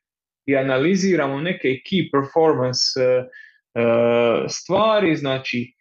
i 0.46 0.56
analiziramo 0.56 1.40
neke 1.40 1.68
key 1.68 2.10
performance 2.12 3.00
e, 3.00 3.02
e, 3.02 3.24
stvari, 4.48 5.16
znači 5.16 5.72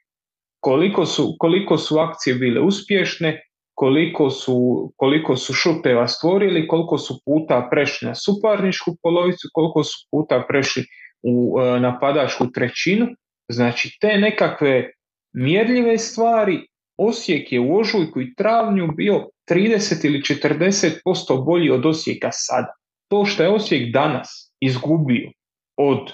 koliko 0.63 1.05
su, 1.05 1.35
koliko 1.39 1.77
su 1.77 1.97
akcije 1.99 2.35
bile 2.35 2.61
uspješne, 2.61 3.41
koliko 3.73 4.29
su, 4.29 4.91
koliko 4.97 5.35
su 5.35 5.53
šuteva 5.53 6.07
stvorili, 6.07 6.67
koliko 6.67 6.97
su 6.97 7.21
puta 7.25 7.67
prešli 7.71 8.07
na 8.07 8.15
suparničku 8.15 8.95
polovicu, 9.01 9.47
koliko 9.53 9.83
su 9.83 10.07
puta 10.11 10.45
prešli 10.47 10.83
u 11.23 11.59
e, 11.59 11.79
napadačku 11.79 12.51
trećinu. 12.51 13.07
Znači 13.51 13.97
te 14.01 14.17
nekakve 14.17 14.91
mjerljive 15.33 15.97
stvari 15.97 16.67
Osijek 16.97 17.51
je 17.51 17.59
u 17.59 17.77
ožujku 17.79 18.21
i 18.21 18.35
travnju 18.35 18.87
bio 18.87 19.29
30 19.49 20.05
ili 20.05 20.21
40% 20.21 21.45
bolji 21.45 21.69
od 21.69 21.85
Osijeka 21.85 22.29
sada. 22.31 22.73
To 23.07 23.25
što 23.25 23.43
je 23.43 23.49
Osijek 23.49 23.93
danas 23.93 24.53
izgubio 24.61 25.31
od 25.77 26.11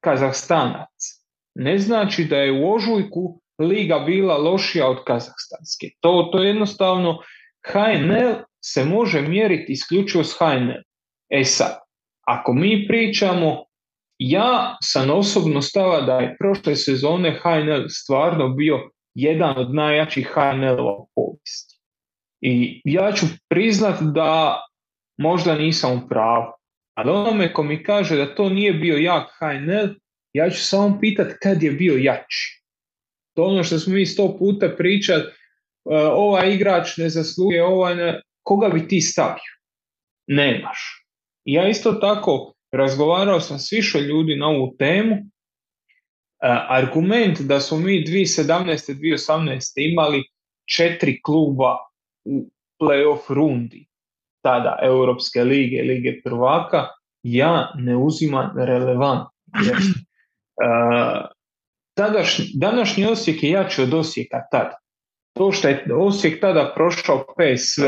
Kazahstanac 0.00 1.24
ne 1.54 1.78
znači 1.78 2.24
da 2.24 2.36
je 2.36 2.52
u 2.52 2.74
ožujku 2.74 3.40
liga 3.58 3.98
bila 3.98 4.36
lošija 4.36 4.88
od 4.88 5.04
kazahstanske. 5.04 5.86
To, 6.00 6.28
to 6.32 6.42
jednostavno 6.42 7.18
HNL 7.72 8.34
se 8.64 8.84
može 8.84 9.22
mjeriti 9.22 9.72
isključivo 9.72 10.24
s 10.24 10.36
HNL. 10.38 10.82
E 11.30 11.44
sad, 11.44 11.78
ako 12.26 12.52
mi 12.52 12.86
pričamo, 12.88 13.64
ja 14.18 14.76
sam 14.82 15.10
osobno 15.10 15.62
stava 15.62 16.00
da 16.00 16.18
je 16.18 16.36
prošle 16.38 16.76
sezone 16.76 17.40
HNL 17.42 17.88
stvarno 17.88 18.48
bio 18.48 18.90
jedan 19.14 19.58
od 19.58 19.74
najjačih 19.74 20.30
HNL-ova 20.34 20.92
u 20.92 21.08
povijesti. 21.14 21.80
I 22.40 22.82
ja 22.84 23.12
ću 23.12 23.26
priznat 23.48 24.00
da 24.00 24.62
možda 25.18 25.54
nisam 25.54 25.92
u 25.92 26.08
pravu. 26.08 26.52
Ali 26.94 27.10
onome 27.10 27.52
ko 27.52 27.62
mi 27.62 27.84
kaže 27.84 28.16
da 28.16 28.34
to 28.34 28.48
nije 28.48 28.72
bio 28.72 28.96
jak 28.96 29.30
HNL, 29.38 29.94
ja 30.32 30.50
ću 30.50 30.64
samo 30.64 30.98
pitat 31.00 31.32
kad 31.42 31.62
je 31.62 31.70
bio 31.70 31.96
jači. 31.96 32.63
To 33.34 33.44
ono 33.44 33.64
što 33.64 33.78
smo 33.78 33.94
mi 33.94 34.06
sto 34.06 34.36
puta 34.38 34.68
pričali, 34.78 35.24
ovaj 36.12 36.54
igrač 36.54 36.96
ne 36.96 37.08
zasluge, 37.08 37.62
ovaj 37.62 37.96
ne, 37.96 38.20
koga 38.42 38.68
bi 38.68 38.88
ti 38.88 39.00
stavio? 39.00 39.54
Nemaš. 40.26 41.06
Ja 41.44 41.68
isto 41.68 41.92
tako 41.92 42.54
razgovarao 42.72 43.40
sam 43.40 43.58
s 43.58 43.72
više 43.72 43.98
ljudi 43.98 44.36
na 44.36 44.46
ovu 44.46 44.76
temu. 44.78 45.14
E, 45.14 45.22
argument 46.68 47.40
da 47.40 47.60
smo 47.60 47.78
mi 47.78 48.04
2017. 48.06 48.94
2018. 48.94 49.72
imali 49.76 50.24
četiri 50.76 51.22
kluba 51.22 51.76
u 52.24 52.50
playoff 52.80 53.34
rundi, 53.34 53.86
tada 54.42 54.78
Europske 54.82 55.44
lige, 55.44 55.82
lige 55.82 56.20
prvaka, 56.24 56.88
ja 57.22 57.72
ne 57.74 57.96
uzimam 57.96 58.50
relevant. 58.56 59.28
Jer, 59.66 59.76
uh, 59.76 61.26
današnji 62.54 63.06
Osijek 63.06 63.42
je 63.42 63.50
jači 63.50 63.82
od 63.82 63.94
Osijeka 63.94 64.42
tada. 64.50 64.78
To 65.36 65.52
što 65.52 65.68
je 65.68 65.84
Osijek 65.98 66.40
tada 66.40 66.72
prošao 66.74 67.18
PSV, 67.36 67.84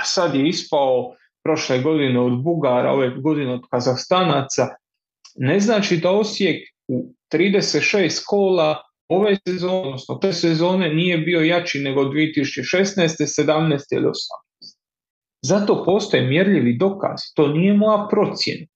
a 0.00 0.04
sad 0.04 0.34
je 0.34 0.48
ispao 0.48 1.14
prošle 1.44 1.78
godine 1.78 2.20
od 2.20 2.42
Bugara, 2.42 2.92
ove 2.92 3.10
godine 3.10 3.52
od 3.52 3.60
Kazahstanaca, 3.70 4.68
ne 5.36 5.60
znači 5.60 5.96
da 5.96 6.10
Osijek 6.10 6.68
u 6.88 7.14
36 7.32 8.22
kola 8.26 8.82
ove 9.08 9.36
sezone, 9.46 9.78
odnosno 9.78 10.14
te 10.14 10.32
sezone 10.32 10.94
nije 10.94 11.18
bio 11.18 11.40
jači 11.40 11.78
nego 11.78 12.04
2016. 12.04 13.42
17. 13.42 13.78
ili 13.90 14.06
18. 14.06 14.12
Zato 15.42 15.84
postoje 15.84 16.26
mjerljivi 16.26 16.76
dokaz. 16.78 17.20
To 17.34 17.48
nije 17.48 17.74
moja 17.74 18.06
procjena. 18.10 18.66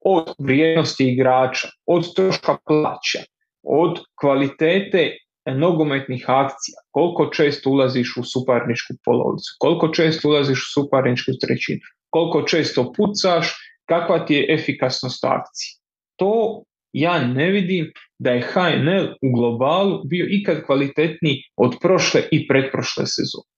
Od 0.00 0.34
vrijednosti 0.38 1.12
igrača, 1.12 1.68
od 1.86 2.14
troška 2.14 2.56
plaća, 2.66 3.18
od 3.64 4.00
kvalitete 4.20 5.16
nogometnih 5.46 6.24
akcija, 6.26 6.76
koliko 6.90 7.26
često 7.26 7.70
ulaziš 7.70 8.16
u 8.16 8.22
suparničku 8.24 8.94
polovicu, 9.04 9.56
koliko 9.58 9.88
često 9.88 10.28
ulaziš 10.28 10.58
u 10.58 10.72
suparničku 10.72 11.32
trećinu, 11.40 11.80
koliko 12.10 12.42
često 12.42 12.92
pucaš, 12.92 13.54
kakva 13.88 14.26
ti 14.26 14.34
je 14.34 14.54
efikasnost 14.54 15.24
akcije. 15.24 15.70
To 16.16 16.62
ja 16.92 17.26
ne 17.26 17.50
vidim 17.50 17.92
da 18.18 18.30
je 18.30 18.42
HNL 18.42 19.06
u 19.22 19.32
globalu 19.36 20.04
bio 20.04 20.26
ikad 20.30 20.66
kvalitetniji 20.66 21.42
od 21.56 21.76
prošle 21.82 22.22
i 22.30 22.46
pretprošle 22.48 23.06
sezone. 23.06 23.50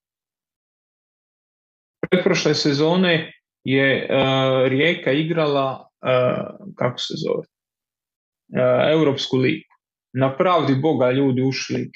Pretprošle 2.10 2.54
sezone 2.54 3.32
je 3.64 4.08
uh, 4.10 4.68
Rijeka 4.68 5.12
igrala, 5.12 5.88
uh, 6.02 6.68
kako 6.74 6.98
se 6.98 7.14
zove, 7.16 7.38
uh, 7.42 8.92
Europsku 8.92 9.36
ligu. 9.36 9.75
Na 10.18 10.36
pravdi 10.36 10.74
Boga 10.74 11.10
ljudi 11.10 11.42
ušli 11.42 11.90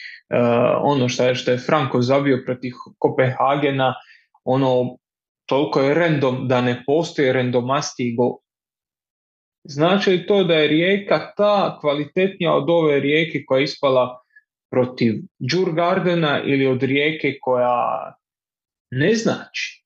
ono 0.83 1.09
što 1.09 1.25
je, 1.25 1.35
što 1.35 1.51
je 1.51 1.59
Franko 1.59 2.03
zabio 2.03 2.43
protiv 2.47 2.73
Kopenhagena, 2.99 3.95
ono 4.45 4.97
toliko 5.47 5.81
je 5.81 5.95
random 5.95 6.49
da 6.49 6.61
ne 6.61 6.83
postoji 6.87 7.33
randomasti 7.33 8.15
gol. 8.17 8.37
Znači 9.65 10.11
li 10.11 10.27
to 10.27 10.45
da 10.45 10.55
je 10.55 10.69
rijeka 10.69 11.33
ta 11.37 11.79
kvalitetnija 11.81 12.55
od 12.55 12.71
ove 12.71 13.01
rijeke 13.01 13.45
koja 13.47 13.59
je 13.59 13.65
ispala 13.65 14.21
protiv 14.71 15.15
Djurgardena 15.39 16.43
ili 16.45 16.67
od 16.67 16.83
rijeke 16.83 17.39
koja 17.41 18.15
ne 18.91 19.15
znači. 19.15 19.85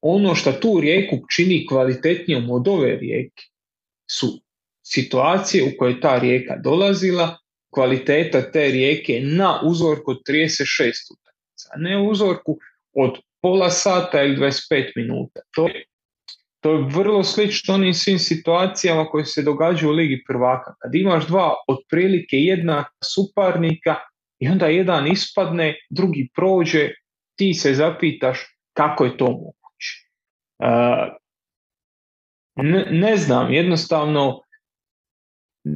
Ono 0.00 0.34
što 0.34 0.52
tu 0.52 0.80
rijeku 0.80 1.16
čini 1.36 1.66
kvalitetnijom 1.66 2.50
od 2.50 2.68
ove 2.68 2.96
rijeke 2.96 3.42
su 4.10 4.26
situacije 4.86 5.64
u 5.64 5.78
koje 5.78 6.00
ta 6.00 6.18
rijeka 6.18 6.56
dolazila, 6.64 7.38
kvaliteta 7.70 8.50
te 8.50 8.60
rijeke 8.60 9.20
na 9.20 9.60
uzorku 9.64 10.10
od 10.10 10.18
36 10.28 10.64
utakmica, 11.12 11.68
ne 11.76 12.08
uzorku 12.10 12.58
od 12.92 13.18
pola 13.42 13.70
sata 13.70 14.22
ili 14.22 14.36
25 14.36 14.92
minuta. 14.96 15.40
To 15.54 15.66
je 15.66 15.84
to 16.60 16.72
je 16.72 16.84
vrlo 16.94 17.24
slično 17.24 17.74
onim 17.74 17.94
svim 17.94 18.18
situacijama 18.18 19.04
koje 19.04 19.24
se 19.24 19.42
događaju 19.42 19.90
u 19.90 19.94
Ligi 19.94 20.24
prvaka. 20.28 20.74
Kad 20.78 20.94
imaš 20.94 21.26
dva 21.26 21.54
otprilike 21.68 22.36
jednaka 22.36 22.90
suparnika 23.04 23.96
i 24.38 24.48
onda 24.48 24.66
jedan 24.66 25.06
ispadne, 25.06 25.76
drugi 25.90 26.28
prođe, 26.34 26.90
ti 27.36 27.54
se 27.54 27.74
zapitaš 27.74 28.38
kako 28.72 29.04
je 29.04 29.16
to 29.16 29.24
moguće. 29.24 30.08
Ne, 32.90 33.16
znam, 33.16 33.52
jednostavno 33.52 34.40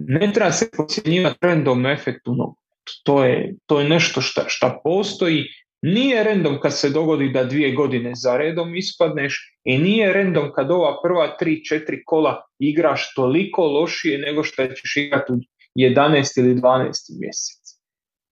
ne 0.09 0.33
treba 0.35 0.53
se 0.53 0.71
pocijenjivati 0.77 1.41
trendom 1.41 1.87
efektu 1.87 2.57
To 3.05 3.25
je, 3.25 3.55
to 3.67 3.81
je 3.81 3.89
nešto 3.89 4.21
što 4.21 4.81
postoji 4.85 5.45
nije 5.83 6.25
random 6.25 6.59
kad 6.61 6.79
se 6.79 6.91
dogodi 6.91 7.29
da 7.29 7.45
dvije 7.45 7.73
godine 7.73 8.11
za 8.15 8.37
redom 8.37 8.77
ispadneš 8.77 9.57
i 9.65 9.79
nije 9.79 10.13
random 10.13 10.53
kad 10.55 10.71
ova 10.71 11.01
prva 11.03 11.37
tri, 11.37 11.65
četiri 11.65 12.03
kola 12.05 12.43
igraš 12.59 13.15
toliko 13.15 13.67
lošije 13.67 14.19
nego 14.19 14.45
što 14.45 14.67
ćeš 14.67 14.97
igrati 14.97 15.33
u 15.33 15.37
11 15.77 16.39
ili 16.39 16.55
12 16.55 16.91
mjesec. 17.21 17.63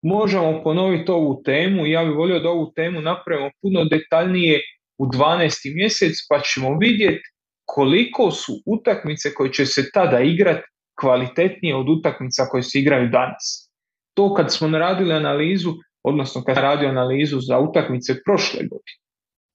Možemo 0.03 0.63
ponoviti 0.65 1.11
ovu 1.11 1.43
temu 1.45 1.87
ja 1.87 2.05
bih 2.05 2.17
volio 2.17 2.41
da 2.41 2.49
ovu 2.49 2.73
temu 2.75 3.01
napravimo 3.01 3.51
puno 3.63 3.85
detaljnije 3.85 4.61
u 4.99 5.07
12. 5.07 5.75
mjesec 5.75 6.13
pa 6.29 6.41
ćemo 6.41 6.79
vidjeti 6.79 7.25
koliko 7.65 8.31
su 8.31 8.53
utakmice 8.67 9.35
koje 9.35 9.53
će 9.53 9.67
se 9.67 9.91
tada 9.91 10.21
igrati 10.21 10.69
kvalitetnije 11.01 11.77
od 11.77 11.89
utakmica 11.89 12.47
koje 12.51 12.63
se 12.63 12.79
igraju 12.79 13.09
danas. 13.09 13.71
To 14.15 14.35
kad 14.35 14.53
smo 14.53 14.69
naradili 14.69 15.15
analizu 15.15 15.75
odnosno 16.03 16.43
kad 16.45 16.57
radio 16.57 16.89
analizu 16.89 17.41
za 17.41 17.59
utakmice 17.59 18.23
prošle 18.25 18.61
godine. 18.61 18.99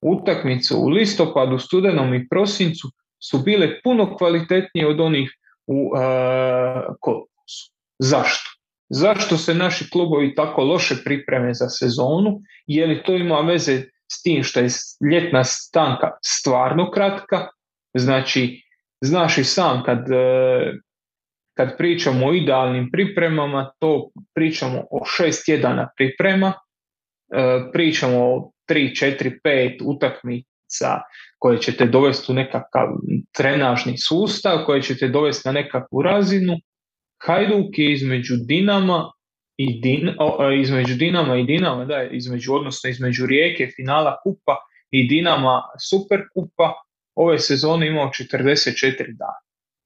Utakmice 0.01 0.75
u 0.75 0.87
listopadu, 0.87 1.59
studenom 1.59 2.13
i 2.13 2.27
prosincu 2.27 2.87
su 3.19 3.39
bile 3.39 3.81
puno 3.81 4.17
kvalitetnije 4.17 4.87
od 4.87 4.99
onih 4.99 5.31
u 5.67 5.91
uh, 5.93 7.23
Zašto? 7.99 8.49
Zašto 8.89 9.37
se 9.37 9.53
naši 9.53 9.89
klubovi 9.89 10.35
tako 10.35 10.63
loše 10.63 10.95
pripreme 11.03 11.53
za 11.53 11.69
sezonu? 11.69 12.41
Je 12.67 12.87
li 12.87 13.03
to 13.03 13.15
ima 13.15 13.39
veze 13.39 13.83
s 14.11 14.23
tim 14.23 14.43
što 14.43 14.59
je 14.59 14.67
ljetna 15.11 15.43
stanka 15.43 16.09
stvarno 16.25 16.91
kratka? 16.91 17.47
Znači, 17.97 18.61
znaš 19.01 19.37
i 19.37 19.43
sam 19.43 19.83
kad 19.83 20.11
e, 20.11 20.73
kad 21.57 21.77
pričamo 21.77 22.27
o 22.27 22.33
idealnim 22.33 22.89
pripremama, 22.91 23.71
to 23.79 24.09
pričamo 24.35 24.79
o 24.91 25.05
šest 25.05 25.45
tjedana 25.45 25.89
priprema, 25.97 26.53
e, 27.33 27.71
pričamo 27.73 28.17
o 28.17 28.51
tri, 28.67 28.95
četiri, 28.95 29.39
pet 29.43 29.81
utakmica 29.85 31.01
koje 31.39 31.57
ćete 31.57 31.85
dovesti 31.85 32.31
u 32.31 32.35
nekakav 32.35 32.87
trenažni 33.37 33.97
sustav, 33.97 34.65
koje 34.65 34.81
ćete 34.81 35.07
dovesti 35.07 35.47
na 35.47 35.51
nekakvu 35.51 36.01
razinu. 36.01 36.53
Hajduk 37.25 37.77
je 37.77 37.93
između 37.93 38.33
Dinama 38.47 39.11
i 39.57 39.81
Din, 39.81 40.09
e, 40.09 40.13
između 40.61 40.95
Dinama 40.95 41.37
i 41.37 41.43
Dinama, 41.43 41.85
da, 41.85 42.03
između, 42.03 42.53
odnosno 42.53 42.89
između 42.89 43.25
Rijeke 43.25 43.67
finala 43.75 44.17
kupa 44.23 44.57
i 44.91 45.07
Dinama 45.07 45.61
super 45.89 46.19
kupa 46.33 46.73
ove 47.15 47.39
sezone 47.39 47.87
imao 47.87 48.07
44 48.07 49.17
dana. 49.17 49.42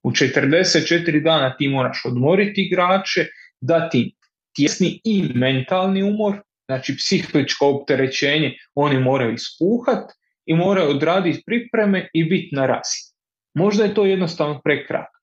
U 0.07 0.11
44 0.11 1.23
dana 1.23 1.55
ti 1.57 1.67
moraš 1.67 2.01
odmoriti 2.05 2.61
igrače, 2.61 3.25
dati 3.61 4.15
tjesni 4.55 5.01
i 5.03 5.31
mentalni 5.35 6.03
umor, 6.03 6.35
znači 6.65 6.95
psihičko 6.95 7.67
opterećenje 7.69 8.53
oni 8.75 8.99
moraju 8.99 9.33
ispuhat 9.33 10.11
i 10.45 10.55
moraju 10.55 10.89
odraditi 10.89 11.43
pripreme 11.45 12.09
i 12.13 12.23
biti 12.23 12.55
na 12.55 12.65
razini. 12.65 13.07
Možda 13.53 13.83
je 13.83 13.93
to 13.93 14.05
jednostavno 14.05 14.61
prekratko. 14.63 15.19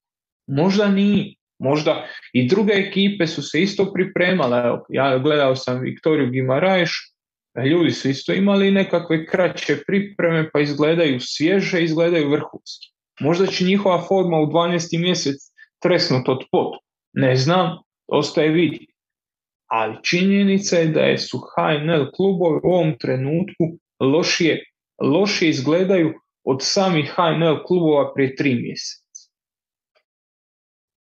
Možda 0.47 0.89
nije. 0.89 1.35
Možda 1.59 2.07
i 2.33 2.49
druge 2.49 2.73
ekipe 2.73 3.27
su 3.27 3.43
se 3.43 3.63
isto 3.63 3.93
pripremale. 3.93 4.79
Ja 4.89 5.19
gledao 5.19 5.57
sam 5.57 5.81
Viktoriju 5.81 6.31
Gimarajš, 6.31 6.91
ljudi 7.71 7.91
su 7.91 8.09
isto 8.09 8.33
imali 8.33 8.71
nekakve 8.71 9.27
kraće 9.27 9.77
pripreme 9.87 10.51
pa 10.53 10.61
izgledaju 10.61 11.21
svježe, 11.21 11.85
izgledaju 11.85 12.31
vrhunski. 12.31 12.94
Možda 13.21 13.47
će 13.47 13.65
njihova 13.65 14.03
forma 14.03 14.41
u 14.41 14.47
12. 14.47 15.01
mjesec 15.01 15.37
tresnut 15.83 16.29
od 16.29 16.45
pot. 16.53 16.75
Ne 17.13 17.37
znam, 17.37 17.79
ostaje 18.07 18.49
vidi. 18.49 18.87
Ali 19.67 19.97
činjenica 20.03 20.77
je 20.77 20.87
da 20.87 21.01
je 21.01 21.19
su 21.19 21.39
HNL 21.39 22.11
klubovi 22.17 22.61
u 22.63 22.69
ovom 22.69 22.99
trenutku 22.99 23.65
lošije, 24.01 24.65
lošije 25.03 25.49
izgledaju 25.49 26.13
od 26.45 26.59
samih 26.61 27.13
HNL 27.17 27.65
klubova 27.67 28.15
prije 28.15 28.37
tri 28.37 28.55
mjeseca. 28.55 29.31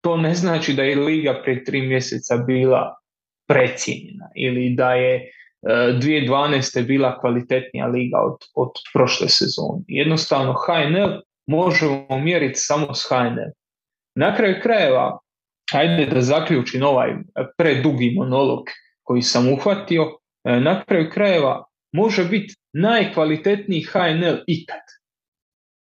To 0.00 0.16
ne 0.16 0.34
znači 0.34 0.74
da 0.74 0.82
je 0.82 0.96
Liga 0.96 1.40
prije 1.42 1.64
tri 1.64 1.82
mjeseca 1.86 2.36
bila 2.36 2.96
precijenjena 3.48 4.28
ili 4.36 4.74
da 4.76 4.94
je 4.94 5.30
2012. 5.62 6.78
E, 6.78 6.82
bila 6.82 7.20
kvalitetnija 7.20 7.86
liga 7.86 8.18
od, 8.18 8.36
od 8.54 8.70
prošle 8.92 9.28
sezone. 9.28 9.84
Jednostavno 9.88 10.52
HNL 10.52 11.20
možemo 11.46 12.18
mjeriti 12.22 12.58
samo 12.58 12.94
s 12.94 13.08
HNL. 13.08 13.50
Na 14.14 14.36
kraju 14.36 14.56
krajeva, 14.62 15.18
ajde 15.72 16.06
da 16.06 16.20
zaključim 16.20 16.82
ovaj 16.82 17.14
predugi 17.56 18.14
monolog 18.16 18.64
koji 19.02 19.22
sam 19.22 19.52
uhvatio, 19.52 20.18
na 20.44 20.84
kraju 20.84 21.10
krajeva 21.10 21.64
može 21.92 22.24
biti 22.24 22.54
najkvalitetniji 22.72 23.82
HNL 23.82 24.36
ikad. 24.46 24.82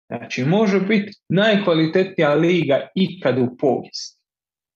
Znači, 0.08 0.44
može 0.46 0.80
biti 0.80 1.12
najkvalitetnija 1.30 2.34
liga 2.34 2.88
ikad 2.96 3.38
u 3.38 3.58
povijesti. 3.58 4.22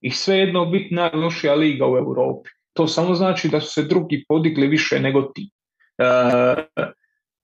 I 0.01 0.11
svejedno 0.11 0.65
biti 0.65 0.93
najlošija 0.93 1.55
liga 1.55 1.85
u 1.85 1.97
Europi. 1.97 2.49
To 2.73 2.87
samo 2.87 3.15
znači 3.15 3.49
da 3.49 3.61
su 3.61 3.71
se 3.73 3.83
drugi 3.83 4.25
podigli 4.27 4.67
više 4.67 4.99
nego 4.99 5.21
ti. 5.21 5.49
E, 5.97 6.05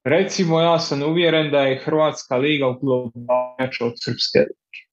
Recimo, 0.06 0.62
ja 0.62 0.80
sam 0.80 1.03
uvjeren 1.03 1.51
da 1.51 1.60
je 1.60 1.82
Hrvatska 1.86 2.38
liga 2.38 2.68
u 2.68 2.80
globalu 2.80 3.70
od 3.82 3.93
Srpske 3.95 4.39
lige. 4.39 4.86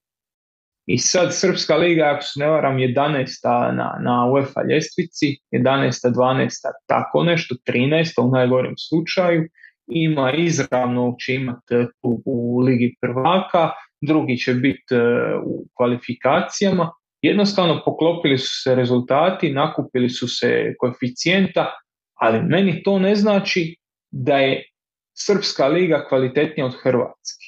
I 0.85 0.97
sad 0.97 1.35
Srpska 1.35 1.75
liga, 1.75 2.03
ako 2.13 2.23
se 2.23 2.39
ne 2.39 2.47
varam, 2.47 2.77
11. 2.77 3.71
na, 3.75 3.99
na 4.01 4.31
UEFA 4.31 4.61
ljestvici, 4.69 5.37
11. 5.51 6.13
12. 6.15 6.49
tako 6.87 7.23
nešto, 7.23 7.55
13. 7.67 8.27
u 8.27 8.31
najgorem 8.31 8.73
slučaju, 8.77 9.49
ima 9.87 10.31
izravno 10.31 11.15
će 11.19 11.35
imati 11.35 11.75
u, 12.01 12.21
u 12.25 12.59
Ligi 12.59 12.95
prvaka, 13.01 13.69
drugi 14.01 14.37
će 14.37 14.53
biti 14.53 14.95
e, 14.95 15.35
u 15.45 15.65
kvalifikacijama. 15.77 16.91
Jednostavno 17.21 17.81
poklopili 17.85 18.37
su 18.37 18.61
se 18.63 18.75
rezultati, 18.75 19.53
nakupili 19.53 20.09
su 20.09 20.27
se 20.27 20.75
koeficijenta, 20.77 21.71
ali 22.13 22.41
meni 22.41 22.83
to 22.83 22.99
ne 22.99 23.15
znači 23.15 23.75
da 24.11 24.37
je 24.37 24.72
Srpska 25.13 25.67
liga 25.67 26.05
kvalitetnija 26.09 26.65
od 26.65 26.75
Hrvatske. 26.83 27.45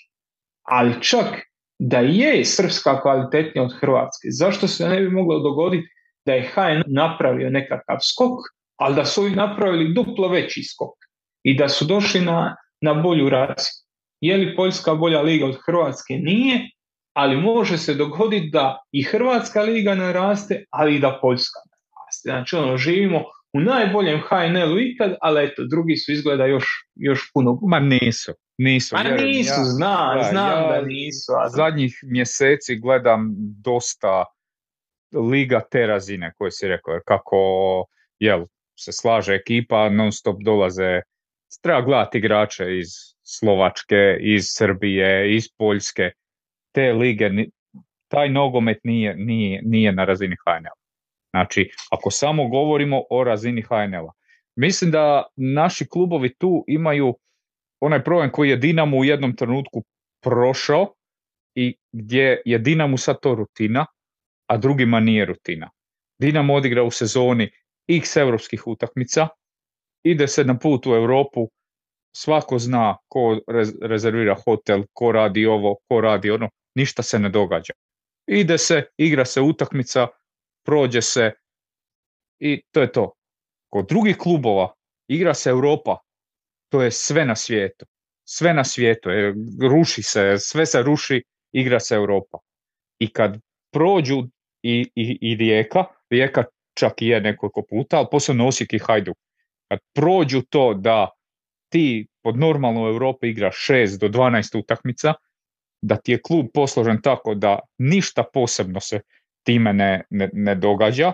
Ali 0.63 1.01
čak 1.01 1.25
da 1.79 1.99
je 1.99 2.45
Srpska 2.45 3.01
kvalitetnija 3.01 3.63
od 3.63 3.73
Hrvatske, 3.79 4.27
zašto 4.31 4.67
se 4.67 4.89
ne 4.89 5.01
bi 5.01 5.09
moglo 5.09 5.39
dogoditi 5.39 5.87
da 6.25 6.33
je 6.33 6.51
HN 6.53 6.83
napravio 6.87 7.49
nekakav 7.49 7.97
skok, 8.01 8.39
ali 8.75 8.95
da 8.95 9.05
su 9.05 9.21
ovi 9.21 9.31
napravili 9.31 9.93
duplo 9.93 10.27
veći 10.27 10.63
skok 10.63 10.95
i 11.43 11.57
da 11.57 11.69
su 11.69 11.85
došli 11.85 12.21
na, 12.21 12.55
na 12.81 12.93
bolju 12.93 13.29
razinu. 13.29 13.85
Je 14.21 14.37
li 14.37 14.55
Poljska 14.55 14.95
bolja 14.95 15.21
liga 15.21 15.45
od 15.45 15.57
Hrvatske? 15.65 16.13
Nije, 16.13 16.69
ali 17.13 17.37
može 17.37 17.77
se 17.77 17.93
dogoditi 17.93 18.49
da 18.49 18.79
i 18.91 19.03
Hrvatska 19.03 19.61
liga 19.61 19.95
naraste, 19.95 20.63
ali 20.69 20.95
i 20.95 20.99
da 20.99 21.19
Poljska 21.21 21.59
naraste. 21.69 22.29
Znači, 22.29 22.55
ono, 22.55 22.77
živimo 22.77 23.23
u 23.55 23.59
najboljem 23.59 24.21
HNL-u 24.21 24.79
ikad, 24.79 25.15
ali 25.21 25.43
eto, 25.45 25.63
drugi 25.69 25.95
su 25.95 26.11
izgleda 26.11 26.45
još, 26.45 26.65
još 26.95 27.31
puno... 27.33 27.59
Ma 27.61 27.79
nisu, 27.79 28.33
nisu. 28.57 28.95
Ma 28.95 29.03
nisu, 29.03 29.59
ja, 29.59 29.63
znam, 29.63 30.23
znam 30.29 30.69
da 30.69 30.81
nisu. 30.81 31.31
Zadnjih 31.55 31.99
mjeseci 32.03 32.75
gledam 32.75 33.29
dosta 33.63 34.25
liga 35.31 35.61
te 35.71 35.87
razine 35.87 36.33
koje 36.37 36.51
si 36.51 36.67
rekao, 36.67 36.99
kako 37.05 37.37
jel, 38.19 38.45
se 38.79 38.91
slaže 38.91 39.33
ekipa, 39.33 39.89
non 39.89 40.11
stop 40.11 40.37
dolaze, 40.43 41.01
treba 41.61 41.81
gledati 41.81 42.17
igrače 42.17 42.77
iz 42.79 42.87
Slovačke, 43.23 44.17
iz 44.19 44.43
Srbije, 44.47 45.35
iz 45.35 45.43
Poljske, 45.57 46.11
te 46.71 46.93
lige, 46.93 47.29
taj 48.07 48.29
nogomet 48.29 48.77
nije, 48.83 49.15
nije, 49.15 49.61
nije 49.65 49.91
na 49.91 50.05
razini 50.05 50.35
HNL. 50.45 50.84
Znači, 51.35 51.71
ako 51.91 52.11
samo 52.11 52.47
govorimo 52.47 53.03
o 53.09 53.23
razini 53.23 53.61
HNL-a. 53.61 54.11
Mislim 54.55 54.91
da 54.91 55.25
naši 55.35 55.87
klubovi 55.87 56.33
tu 56.33 56.63
imaju 56.67 57.15
onaj 57.79 58.03
problem 58.03 58.31
koji 58.31 58.49
je 58.49 58.57
Dinamo 58.57 58.97
u 58.97 59.05
jednom 59.05 59.35
trenutku 59.35 59.83
prošao 60.23 60.93
i 61.55 61.75
gdje 61.91 62.41
je 62.45 62.57
Dinamo 62.59 62.97
sad 62.97 63.19
to 63.21 63.35
rutina, 63.35 63.85
a 64.47 64.57
drugima 64.57 64.99
nije 64.99 65.25
rutina. 65.25 65.69
Dinamo 66.19 66.53
odigra 66.53 66.83
u 66.83 66.91
sezoni 66.91 67.51
x 67.87 68.17
europskih 68.17 68.67
utakmica, 68.67 69.27
ide 70.03 70.27
se 70.27 70.43
na 70.43 70.57
put 70.59 70.87
u 70.87 70.89
Europu, 70.89 71.49
svako 72.15 72.59
zna 72.59 72.97
ko 73.07 73.39
rezervira 73.81 74.35
hotel, 74.45 74.83
ko 74.93 75.11
radi 75.11 75.45
ovo, 75.45 75.75
ko 75.89 76.01
radi 76.01 76.31
ono, 76.31 76.49
ništa 76.75 77.03
se 77.03 77.19
ne 77.19 77.29
događa. 77.29 77.73
Ide 78.27 78.57
se, 78.57 78.83
igra 78.97 79.25
se 79.25 79.41
utakmica, 79.41 80.07
prođe 80.65 81.01
se 81.01 81.31
i 82.39 82.61
to 82.71 82.81
je 82.81 82.91
to. 82.91 83.11
Kod 83.69 83.87
drugih 83.87 84.17
klubova 84.17 84.73
igra 85.07 85.33
se 85.33 85.49
Europa, 85.49 85.97
to 86.69 86.81
je 86.81 86.91
sve 86.91 87.25
na 87.25 87.35
svijetu. 87.35 87.85
Sve 88.23 88.53
na 88.53 88.63
svijetu, 88.63 89.09
ruši 89.61 90.03
se, 90.03 90.35
sve 90.39 90.65
se 90.65 90.81
ruši, 90.81 91.23
igra 91.51 91.79
se 91.79 91.95
Europa. 91.95 92.37
I 92.99 93.13
kad 93.13 93.39
prođu 93.71 94.23
i, 94.63 94.91
i, 94.95 95.17
i 95.21 95.35
Rijeka, 95.35 95.85
Rijeka 96.09 96.43
čak 96.73 97.01
i 97.01 97.07
je 97.07 97.21
nekoliko 97.21 97.63
puta, 97.69 97.97
ali 97.97 98.07
posebno 98.11 98.47
Osijek 98.47 98.73
i 98.73 98.79
Hajduk. 98.79 99.17
Kad 99.67 99.79
prođu 99.93 100.41
to 100.49 100.73
da 100.73 101.09
ti 101.69 102.07
pod 102.23 102.37
normalno 102.37 102.83
u 102.83 102.87
Europi 102.87 103.29
igra 103.29 103.51
6 103.51 103.99
do 103.99 104.07
12 104.07 104.59
utakmica, 104.59 105.13
da 105.81 105.95
ti 105.95 106.11
je 106.11 106.21
klub 106.21 106.45
posložen 106.53 107.01
tako 107.01 107.35
da 107.35 107.59
ništa 107.77 108.23
posebno 108.33 108.79
se 108.79 109.01
time 109.45 109.73
ne, 109.73 110.03
ne, 110.09 110.29
ne 110.33 110.55
događa, 110.55 111.13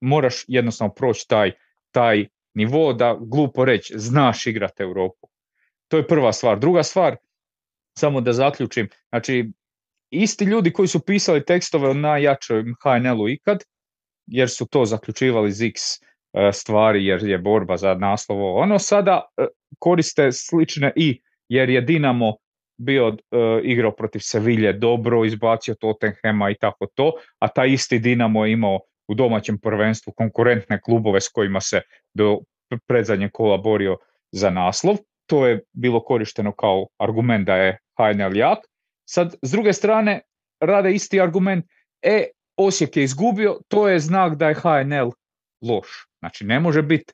moraš 0.00 0.44
jednostavno 0.48 0.94
proći 0.94 1.28
taj, 1.28 1.52
taj 1.90 2.26
nivo 2.54 2.92
da 2.92 3.16
glupo 3.20 3.64
reći 3.64 3.94
znaš 3.96 4.46
igrati 4.46 4.82
Europu. 4.82 5.28
To 5.88 5.96
je 5.96 6.06
prva 6.06 6.32
stvar. 6.32 6.58
Druga 6.58 6.82
stvar, 6.82 7.16
samo 7.98 8.20
da 8.20 8.32
zaključim, 8.32 8.88
znači 9.08 9.52
isti 10.10 10.44
ljudi 10.44 10.72
koji 10.72 10.88
su 10.88 11.00
pisali 11.00 11.44
tekstove 11.44 11.88
o 11.88 11.94
najjačoj 11.94 12.62
HNL-u 12.62 13.28
ikad, 13.28 13.64
jer 14.26 14.50
su 14.50 14.66
to 14.66 14.84
zaključivali 14.84 15.48
iz 15.48 15.62
X 15.62 15.80
e, 15.82 16.52
stvari, 16.52 17.06
jer 17.06 17.22
je 17.22 17.38
borba 17.38 17.76
za 17.76 17.94
naslovo. 17.94 18.60
Ono 18.60 18.78
sada 18.78 19.22
e, 19.36 19.46
koriste 19.78 20.32
slične 20.32 20.92
i 20.96 21.20
jer 21.48 21.70
je 21.70 21.80
Dinamo 21.80 22.36
bio 22.76 23.08
uh, 23.08 23.16
igrao 23.62 23.92
protiv 23.92 24.18
Sevilje 24.18 24.72
dobro, 24.72 25.24
izbacio 25.24 25.74
Tottenhema 25.74 26.50
i 26.50 26.54
tako 26.54 26.86
to, 26.94 27.12
a 27.38 27.48
taj 27.48 27.72
isti 27.72 27.98
Dinamo 27.98 28.46
je 28.46 28.52
imao 28.52 28.80
u 29.08 29.14
domaćem 29.14 29.58
prvenstvu 29.58 30.12
konkurentne 30.12 30.80
klubove 30.80 31.20
s 31.20 31.28
kojima 31.28 31.60
se 31.60 31.80
do 32.14 32.38
predzadnjeg 32.86 33.30
kola 33.32 33.56
borio 33.56 33.96
za 34.32 34.50
naslov. 34.50 34.96
To 35.26 35.46
je 35.46 35.60
bilo 35.72 36.04
korišteno 36.04 36.52
kao 36.52 36.86
argument 36.98 37.46
da 37.46 37.56
je 37.56 37.78
HNL 37.96 38.36
jak. 38.36 38.58
Sad, 39.08 39.34
s 39.42 39.50
druge 39.50 39.72
strane, 39.72 40.20
rade 40.60 40.92
isti 40.92 41.20
argument, 41.20 41.64
e, 42.02 42.24
Osijek 42.56 42.96
je 42.96 43.04
izgubio, 43.04 43.58
to 43.68 43.88
je 43.88 43.98
znak 43.98 44.34
da 44.34 44.48
je 44.48 44.54
HNL 44.54 45.10
loš. 45.62 46.06
Znači, 46.18 46.44
ne 46.44 46.60
može 46.60 46.82
biti 46.82 47.12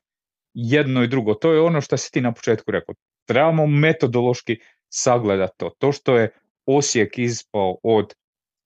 jedno 0.53 1.03
i 1.03 1.07
drugo. 1.07 1.33
To 1.33 1.51
je 1.51 1.61
ono 1.61 1.81
što 1.81 1.97
si 1.97 2.11
ti 2.11 2.21
na 2.21 2.31
početku 2.31 2.71
rekao. 2.71 2.95
Trebamo 3.27 3.67
metodološki 3.67 4.57
sagledati 4.93 5.53
to. 5.57 5.69
To 5.77 5.91
što 5.91 6.17
je 6.17 6.31
Osijek 6.65 7.17
ispao 7.17 7.77
od 7.83 8.13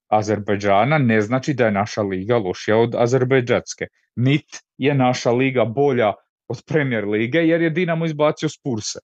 Azerbejdžana 0.07 0.97
ne 0.97 1.21
znači 1.21 1.53
da 1.53 1.65
je 1.65 1.71
naša 1.71 2.01
liga 2.01 2.38
lošija 2.38 2.78
od 2.78 2.95
Azerbejdžanske. 2.95 3.88
Nit 4.15 4.61
je 4.78 4.95
naša 4.95 5.32
liga 5.32 5.65
bolja 5.65 6.13
od 6.47 6.63
Premier 6.67 7.07
lige 7.07 7.39
jer 7.39 7.61
je 7.61 7.69
Dinamo 7.69 8.05
izbacio 8.05 8.49
Spurse. 8.49 8.99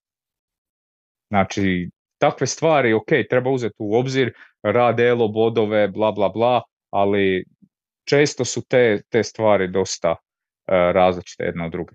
Znači, 1.30 1.90
takve 2.18 2.48
stvari, 2.48 2.94
ok, 2.94 3.08
treba 3.30 3.50
uzeti 3.50 3.76
u 3.80 3.96
obzir, 3.96 4.34
rad 4.64 5.00
elo, 5.00 5.28
bodove, 5.28 5.88
bla, 5.88 6.12
bla, 6.12 6.30
bla, 6.30 6.62
ali 6.90 7.46
često 8.04 8.46
su 8.46 8.62
te, 8.68 9.02
te 9.10 9.24
stvari 9.24 9.68
dosta 9.68 10.12
uh, 10.12 10.18
različite 10.68 11.44
jedna 11.44 11.66
od 11.66 11.72
druge. 11.72 11.94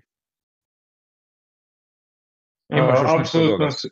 Imaš 2.69 2.99
još 3.01 3.91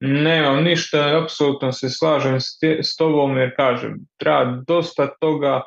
Nemam 0.00 0.64
ništa, 0.64 1.22
apsolutno 1.22 1.72
se 1.72 1.90
slažem 1.90 2.40
s, 2.40 2.96
tobom 2.98 3.36
jer 3.38 3.54
kažem, 3.56 3.94
treba 4.16 4.62
dosta 4.66 5.08
toga 5.20 5.62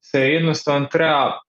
se 0.00 0.20
jednostavno 0.20 0.86
treba 0.86 1.40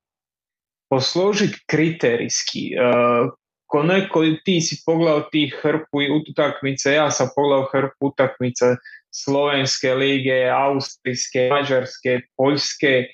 posložiti 0.89 1.63
kriterijski. 1.67 2.71
Uh, 2.77 3.31
ko 3.69 3.83
neko 3.83 4.23
ti 4.45 4.61
si 4.61 4.81
pogledao 4.85 5.21
ti 5.31 5.51
hrpu 5.61 6.01
utakmice, 6.29 6.93
ja 6.93 7.11
sam 7.11 7.29
pogledao 7.35 7.69
hrpu 7.71 8.07
utakmica 8.07 8.75
Slovenske 9.13 9.93
lige, 9.93 10.49
Austrijske, 10.49 11.49
Mađarske, 11.51 12.19
Poljske, 12.37 13.05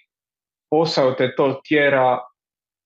posao 0.69 1.11
te 1.11 1.35
to 1.35 1.61
tjera, 1.67 2.19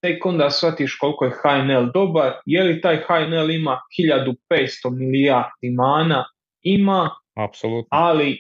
tek 0.02 0.26
onda 0.26 0.50
shvatiš 0.50 0.96
koliko 0.96 1.26
je 1.26 1.32
HNL 1.32 1.92
dobar, 1.94 2.34
je 2.46 2.64
li 2.64 2.82
taj 2.82 2.98
HNL 3.08 3.52
ima 3.52 3.82
1500 4.00 4.68
milijardi 4.92 5.70
mana, 5.76 6.26
ima, 6.62 7.10
Apsolutno. 7.36 7.88
ali 7.92 8.38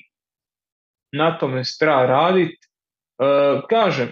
na 1.11 1.37
tome 1.37 1.63
se 1.63 1.77
treba 1.79 2.05
raditi. 2.05 2.67
E, 3.19 3.25
kažem, 3.69 4.11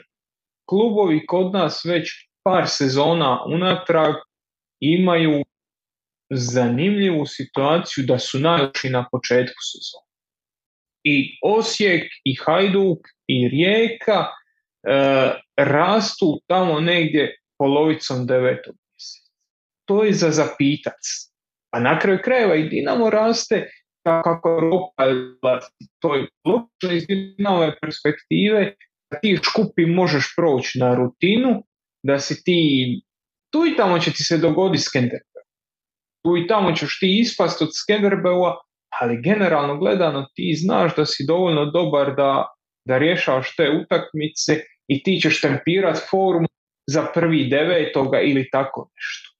klubovi 0.69 1.25
kod 1.25 1.53
nas 1.53 1.85
već 1.85 2.09
par 2.43 2.67
sezona 2.67 3.43
unatrag 3.45 4.15
imaju 4.79 5.43
zanimljivu 6.29 7.25
situaciju 7.25 8.03
da 8.07 8.19
su 8.19 8.39
najloši 8.39 8.89
na 8.89 9.07
početku 9.11 9.61
sezona. 9.71 10.07
I 11.03 11.37
Osijek, 11.43 12.11
i 12.23 12.35
Hajduk, 12.45 12.99
i 13.27 13.47
Rijeka 13.47 14.25
e, 14.87 15.46
rastu 15.57 16.41
tamo 16.47 16.79
negdje 16.79 17.37
polovicom 17.57 18.25
devetog 18.25 18.75
mjeseca. 18.75 19.31
To 19.85 20.03
je 20.03 20.13
za 20.13 20.31
zapitac. 20.31 21.03
A 21.73 21.79
na 21.79 21.99
kraju 21.99 22.19
krajeva 22.23 22.55
i 22.55 22.69
Dinamo 22.69 23.09
raste 23.09 23.69
kako 24.03 24.49
Europa 24.49 25.03
to 25.99 26.15
je 26.15 26.27
logično 26.45 26.91
iz 26.91 27.07
Dinamove 27.07 27.79
perspektive 27.81 28.73
da 29.11 29.19
ti 29.19 29.39
škupi 29.43 29.85
možeš 29.85 30.33
proći 30.35 30.79
na 30.79 30.95
rutinu, 30.95 31.63
da 32.03 32.19
si 32.19 32.43
ti 32.43 32.61
tu 33.53 33.65
i 33.65 33.75
tamo 33.75 33.99
će 33.99 34.11
ti 34.11 34.23
se 34.23 34.37
dogoditi 34.37 34.83
Skenderbeu. 34.83 35.43
Tu 36.25 36.37
i 36.37 36.47
tamo 36.47 36.71
ćeš 36.71 36.99
ti 36.99 37.19
ispast 37.19 37.61
od 37.61 37.69
Skenderbeua, 37.73 38.55
ali 39.01 39.21
generalno 39.21 39.77
gledano 39.77 40.27
ti 40.33 40.55
znaš 40.57 40.95
da 40.95 41.05
si 41.05 41.25
dovoljno 41.27 41.65
dobar 41.65 42.15
da, 42.15 42.47
da 42.87 42.97
rješavaš 42.97 43.55
te 43.55 43.69
utakmice 43.69 44.63
i 44.87 45.03
ti 45.03 45.19
ćeš 45.21 45.41
tempirati 45.41 45.99
formu 46.09 46.47
za 46.87 47.05
prvi 47.13 47.47
devetoga 47.49 48.19
ili 48.21 48.49
tako 48.49 48.89
nešto. 48.95 49.37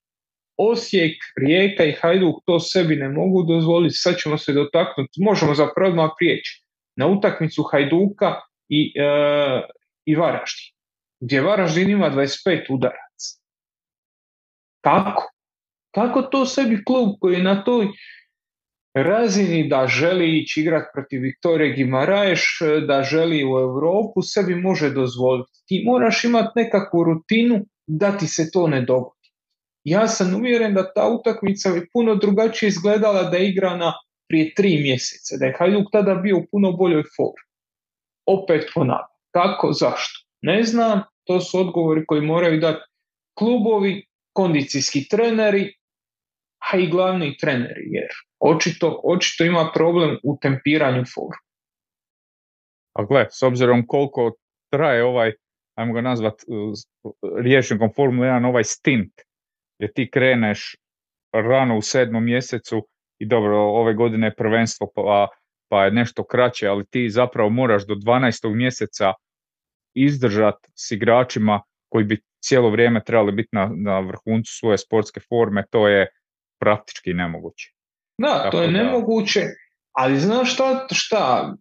Osijek, 0.56 1.16
Rijeka 1.36 1.84
i 1.84 1.92
Hajduk 1.92 2.36
to 2.46 2.60
sebi 2.60 2.96
ne 2.96 3.08
mogu 3.08 3.42
dozvoliti, 3.42 3.94
sad 3.94 4.16
ćemo 4.16 4.38
se 4.38 4.52
dotaknuti, 4.52 5.22
možemo 5.22 5.54
zapravo 5.54 5.90
odmah 5.90 6.10
prijeći 6.18 6.64
na 6.96 7.06
utakmicu 7.06 7.62
Hajduka 7.62 8.40
i, 8.68 8.92
e, 9.00 9.62
i 10.04 10.16
Varaždin, 10.16 10.74
gdje 11.20 11.40
Varaždin 11.40 11.90
ima 11.90 12.10
25 12.10 12.66
udaraca. 12.70 13.38
Kako? 14.80 15.32
Kako 15.94 16.22
to 16.22 16.46
sebi 16.46 16.84
klub 16.84 17.08
koji 17.20 17.34
je 17.34 17.42
na 17.42 17.64
toj 17.64 17.86
razini 19.02 19.68
da 19.68 19.86
želi 19.86 20.38
ići 20.38 20.60
igrati 20.60 20.90
protiv 20.94 21.20
Viktorije 21.20 21.74
Gimaraješ, 21.74 22.58
da 22.86 23.02
želi 23.02 23.44
u 23.44 23.58
Europu, 23.58 24.22
sebi 24.22 24.54
može 24.54 24.90
dozvoliti. 24.90 25.52
Ti 25.66 25.82
moraš 25.86 26.24
imati 26.24 26.52
nekakvu 26.54 27.04
rutinu 27.04 27.66
da 27.86 28.18
ti 28.18 28.26
se 28.26 28.50
to 28.50 28.66
ne 28.66 28.82
dogodi. 28.82 29.28
ja 29.84 30.08
sam 30.08 30.34
uvjeren 30.34 30.74
da 30.74 30.92
ta 30.92 31.08
utakmica 31.08 31.70
bi 31.72 31.88
puno 31.92 32.14
drugačije 32.14 32.68
izgledala 32.68 33.22
da 33.22 33.36
je 33.36 33.48
igrana 33.48 33.92
prije 34.28 34.54
tri 34.54 34.80
mjeseca, 34.82 35.36
da 35.40 35.46
je 35.46 35.54
Hajduk 35.58 35.86
tada 35.92 36.14
bio 36.14 36.36
u 36.36 36.46
puno 36.50 36.72
boljoj 36.72 37.02
formi. 37.16 37.44
Opet 38.26 38.70
ponavljam, 38.74 39.18
kako, 39.30 39.72
zašto? 39.72 40.26
Ne 40.42 40.62
znam, 40.62 41.02
to 41.24 41.40
su 41.40 41.60
odgovori 41.60 42.06
koji 42.06 42.20
moraju 42.20 42.60
dati 42.60 42.84
klubovi, 43.38 44.06
kondicijski 44.32 45.08
treneri, 45.08 45.72
a 46.72 46.78
i 46.78 46.86
glavni 46.86 47.36
treneri, 47.36 47.84
jer 47.86 48.08
očito, 48.40 49.00
očito 49.04 49.44
ima 49.44 49.70
problem 49.74 50.18
u 50.22 50.38
tempiranju 50.42 51.04
formu. 51.14 51.42
A 52.92 53.04
gle, 53.04 53.26
s 53.30 53.42
obzirom 53.42 53.86
koliko 53.86 54.32
traje 54.72 55.04
ovaj, 55.04 55.32
ajmo 55.74 55.92
ga 55.92 56.00
nazvat 56.00 56.34
riječnikom 57.42 57.90
Formula 57.96 58.26
1, 58.26 58.48
ovaj 58.48 58.64
stint, 58.64 59.12
gdje 59.78 59.92
ti 59.92 60.10
kreneš 60.10 60.76
rano 61.32 61.78
u 61.78 61.82
sedmom 61.82 62.24
mjesecu 62.24 62.88
i 63.18 63.26
dobro, 63.26 63.58
ove 63.58 63.94
godine 63.94 64.26
je 64.26 64.34
prvenstvo 64.34 64.90
pa, 64.94 65.28
pa 65.68 65.84
je 65.84 65.90
nešto 65.90 66.24
kraće, 66.24 66.68
ali 66.68 66.86
ti 66.86 67.10
zapravo 67.10 67.50
moraš 67.50 67.86
do 67.86 67.94
12. 67.94 68.54
mjeseca 68.54 69.12
izdržat 69.94 70.54
s 70.74 70.90
igračima 70.90 71.62
koji 71.88 72.04
bi 72.04 72.20
cijelo 72.40 72.70
vrijeme 72.70 73.04
trebali 73.04 73.32
biti 73.32 73.48
na, 73.52 73.70
na 73.74 74.00
vrhuncu 74.00 74.52
svoje 74.58 74.78
sportske 74.78 75.20
forme, 75.28 75.64
to 75.70 75.88
je 75.88 76.06
praktički 76.60 77.14
nemoguće. 77.14 77.77
Da, 78.18 78.48
to 78.50 78.62
je 78.62 78.70
nemoguće, 78.70 79.40
ali 79.92 80.20
znaš 80.20 80.54
šta, 80.54 80.86
šta 80.92 81.54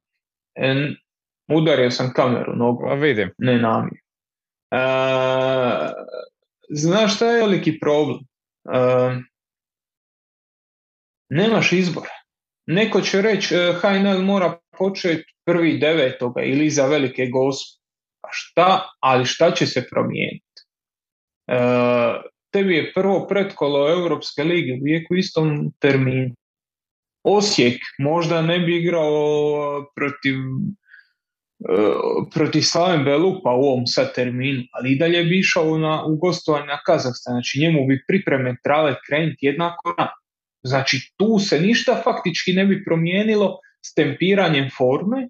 en, 0.56 0.96
udario 1.50 1.92
sam 1.92 2.14
kameru 2.14 2.56
nogu. 2.56 2.84
Pa 2.88 2.94
vidim. 2.94 3.32
Ne 3.38 3.58
namjer. 3.58 4.02
E, 4.72 4.80
znaš 6.70 7.16
šta 7.16 7.26
je 7.26 7.42
veliki 7.42 7.80
problem? 7.80 8.20
E, 8.74 8.80
nemaš 11.30 11.72
izbora. 11.72 12.10
Neko 12.66 13.02
će 13.02 13.22
reći 13.22 13.56
HNL 13.82 14.22
mora 14.22 14.60
početi 14.78 15.34
prvi 15.46 15.78
devetoga 15.78 16.42
ili 16.42 16.70
za 16.70 16.86
velike 16.88 17.26
gospe. 17.26 17.78
A 18.22 18.28
šta, 18.32 18.90
ali 19.00 19.26
šta 19.26 19.52
će 19.52 19.66
se 19.66 19.88
promijeniti? 19.90 20.62
E, 21.48 21.58
tebi 22.52 22.76
je 22.76 22.94
prvo 22.94 23.28
pretkolo 23.28 23.90
Europske 23.90 24.44
lige 24.44 24.74
uvijek 24.82 25.12
u 25.12 25.16
istom 25.16 25.74
terminu. 25.80 26.36
Osijek 27.30 27.82
možda 28.00 28.42
ne 28.42 28.60
bi 28.60 28.78
igrao 28.78 29.86
protiv 29.96 30.36
protiv 32.34 32.62
Slaven 32.62 33.04
Belupa 33.04 33.52
u 33.52 33.62
ovom 33.62 33.88
sad 33.88 34.14
terminu, 34.16 34.64
ali 34.72 34.92
i 34.92 34.98
dalje 34.98 35.24
bi 35.24 35.40
išao 35.40 35.78
na, 35.78 36.06
u 36.06 36.16
gostovanje 36.16 36.66
na 36.66 36.80
Kazahstan, 36.86 37.34
znači 37.34 37.60
njemu 37.62 37.88
bi 37.88 38.04
pripreme 38.08 38.56
trale 38.64 38.96
krenuti 39.08 39.46
jednako 39.46 39.96
na. 39.98 40.08
Znači 40.64 41.14
tu 41.18 41.40
se 41.40 41.60
ništa 41.60 42.02
faktički 42.04 42.54
ne 42.54 42.66
bi 42.66 42.84
promijenilo 42.84 43.58
s 43.86 43.94
tempiranjem 43.94 44.70
forme 44.78 45.28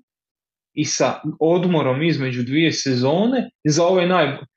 i 0.73 0.85
sa 0.85 1.19
odmorom 1.39 2.03
između 2.03 2.43
dvije 2.43 2.71
sezone 2.71 3.49
za 3.63 3.85
ove 3.85 4.07
najbolje. 4.07 4.47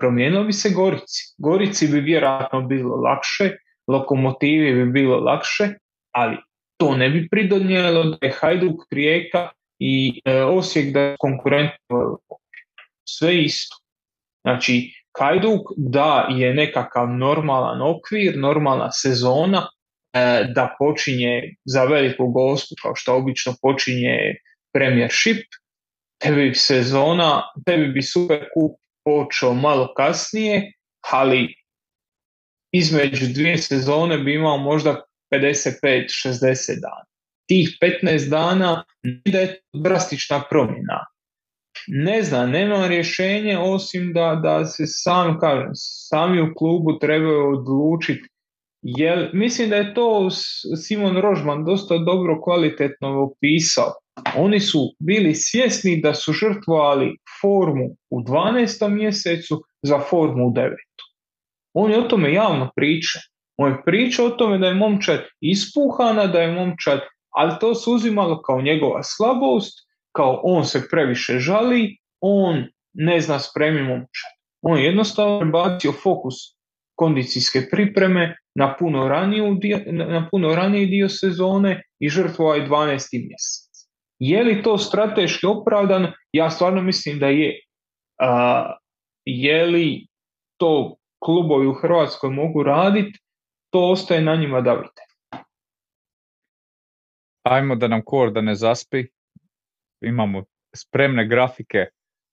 Promijenilo 0.00 0.44
bi 0.44 0.52
se 0.52 0.70
Gorici. 0.70 1.34
Gorici 1.38 1.88
bi 1.88 2.00
vjerojatno 2.00 2.62
bilo 2.62 2.96
lakše, 2.96 3.50
lokomotivi 3.88 4.84
bi 4.84 4.92
bilo 4.92 5.18
lakše, 5.18 5.68
ali 6.14 6.36
to 6.76 6.96
ne 6.96 7.08
bi 7.08 7.28
pridonijelo 7.28 8.04
da 8.04 8.26
je 8.26 8.32
Hajduk, 8.40 8.80
Rijeka 8.90 9.48
i 9.78 10.20
e, 10.24 10.42
Osijek 10.42 10.92
da 10.92 11.00
je 11.00 11.16
konkurentno 11.18 12.18
sve 13.08 13.42
isto. 13.42 13.76
Znači, 14.46 14.92
Hajduk 15.18 15.60
da 15.76 16.26
je 16.30 16.54
nekakav 16.54 17.08
normalan 17.08 17.82
okvir, 17.82 18.38
normalna 18.38 18.92
sezona, 18.92 19.68
e, 20.12 20.44
da 20.54 20.76
počinje 20.78 21.54
za 21.64 21.84
veliku 21.84 22.26
gospu, 22.26 22.74
kao 22.82 22.94
što 22.94 23.16
obično 23.16 23.54
počinje 23.62 24.34
Premiership, 24.72 25.46
tebi 26.22 26.48
bi 26.48 26.54
sezona, 26.54 27.42
tebi 27.66 27.88
bi 27.88 28.02
super 28.02 28.48
kup 28.54 28.78
počeo 29.04 29.54
malo 29.54 29.94
kasnije, 29.96 30.72
ali 31.10 31.54
između 32.72 33.26
dvije 33.34 33.58
sezone 33.58 34.18
bi 34.18 34.34
imao 34.34 34.58
možda 34.58 35.02
55-60 35.32 36.80
dana. 36.80 37.04
Tih 37.48 37.78
15 38.02 38.28
dana 38.30 38.84
ne 39.02 39.40
je 39.40 39.60
drastična 39.72 40.42
promjena. 40.50 41.06
Ne 41.86 42.22
znam, 42.22 42.50
nema 42.50 42.86
rješenje 42.86 43.58
osim 43.58 44.12
da, 44.12 44.40
da 44.42 44.64
se 44.64 44.86
sam, 44.86 45.38
kažem, 45.40 45.70
sami 45.74 46.40
u 46.40 46.54
klubu 46.54 46.98
trebaju 46.98 47.58
odlučiti 47.58 48.28
Jel, 48.84 49.28
mislim 49.32 49.70
da 49.70 49.76
je 49.76 49.94
to 49.94 50.30
Simon 50.76 51.16
Rožman 51.16 51.64
dosta 51.64 51.98
dobro 51.98 52.40
kvalitetno 52.42 53.22
opisao. 53.22 53.92
Oni 54.36 54.60
su 54.60 54.78
bili 54.98 55.34
svjesni 55.34 56.00
da 56.00 56.14
su 56.14 56.32
žrtvovali 56.32 57.16
formu 57.40 57.96
u 58.10 58.20
12. 58.20 58.88
mjesecu 58.88 59.62
za 59.82 60.00
formu 60.10 60.46
u 60.46 60.50
9. 60.50 60.70
Oni 61.74 61.96
o 61.96 62.02
tome 62.02 62.32
javno 62.32 62.70
priče. 62.76 63.18
On 63.56 63.76
priča 63.84 64.24
o 64.24 64.30
tome 64.30 64.58
da 64.58 64.66
je 64.66 64.74
momčad 64.74 65.20
ispuhana, 65.40 66.26
da 66.26 66.40
je 66.40 66.52
momčad, 66.52 67.00
ali 67.30 67.52
to 67.60 67.74
se 67.74 67.90
uzimalo 67.90 68.42
kao 68.42 68.62
njegova 68.62 69.02
slabost, 69.02 69.78
kao 70.12 70.40
on 70.42 70.64
se 70.64 70.88
previše 70.90 71.38
žali, 71.38 71.98
on 72.20 72.64
ne 72.94 73.20
zna 73.20 73.38
spremi 73.38 73.82
momčad. 73.82 74.30
On 74.62 74.78
je 74.78 74.84
jednostavno 74.84 75.50
bacio 75.50 75.92
fokus 75.92 76.34
kondicijske 76.94 77.68
pripreme 77.70 78.36
na 78.54 78.76
puno, 78.78 79.08
raniju, 79.08 79.58
na 79.92 80.28
puno 80.30 80.54
raniji 80.54 80.86
dio 80.86 81.08
sezone 81.08 81.82
i 81.98 82.08
žrtvo 82.08 82.54
je 82.54 82.68
12. 82.68 83.28
mjesec. 83.28 83.88
Je 84.18 84.42
li 84.42 84.62
to 84.62 84.78
strateški 84.78 85.46
opravdano? 85.46 86.12
Ja 86.32 86.50
stvarno 86.50 86.82
mislim 86.82 87.18
da 87.18 87.26
je. 87.26 87.60
A, 88.20 88.76
je 89.24 89.64
li 89.64 90.06
to 90.56 90.96
klubovi 91.24 91.66
u 91.66 91.72
Hrvatskoj 91.72 92.30
mogu 92.30 92.62
raditi? 92.62 93.18
To 93.74 93.90
ostaje 93.90 94.22
na 94.22 94.36
njima 94.36 94.60
da 94.60 94.72
vide. 94.72 95.02
Ajmo 97.42 97.74
da 97.74 97.88
nam 97.88 98.02
kor 98.04 98.32
da 98.32 98.40
ne 98.40 98.54
zaspi. 98.54 99.04
Imamo 100.00 100.44
spremne 100.76 101.26
grafike, 101.28 101.86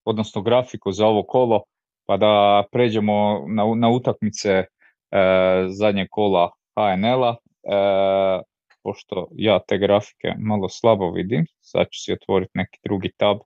odnosno 0.06 0.42
grafiku 0.42 0.92
za 0.92 1.08
ovo 1.08 1.24
kolo, 1.24 1.64
pa 2.06 2.18
da 2.18 2.64
pređemo 2.72 3.46
na, 3.48 3.64
na 3.76 3.90
utakmice 3.90 4.66
E, 5.12 5.68
zadnje 5.70 6.08
kola 6.08 6.52
HNL-a, 6.76 7.36
e, 7.64 8.44
pošto 8.84 9.28
ja 9.36 9.60
te 9.68 9.78
grafike 9.78 10.34
malo 10.40 10.70
slabo 10.70 11.12
vidim, 11.12 11.46
sad 11.62 11.88
ću 11.92 12.04
si 12.04 12.14
otvoriti 12.14 12.52
neki 12.54 12.80
drugi 12.84 13.12
tab 13.18 13.38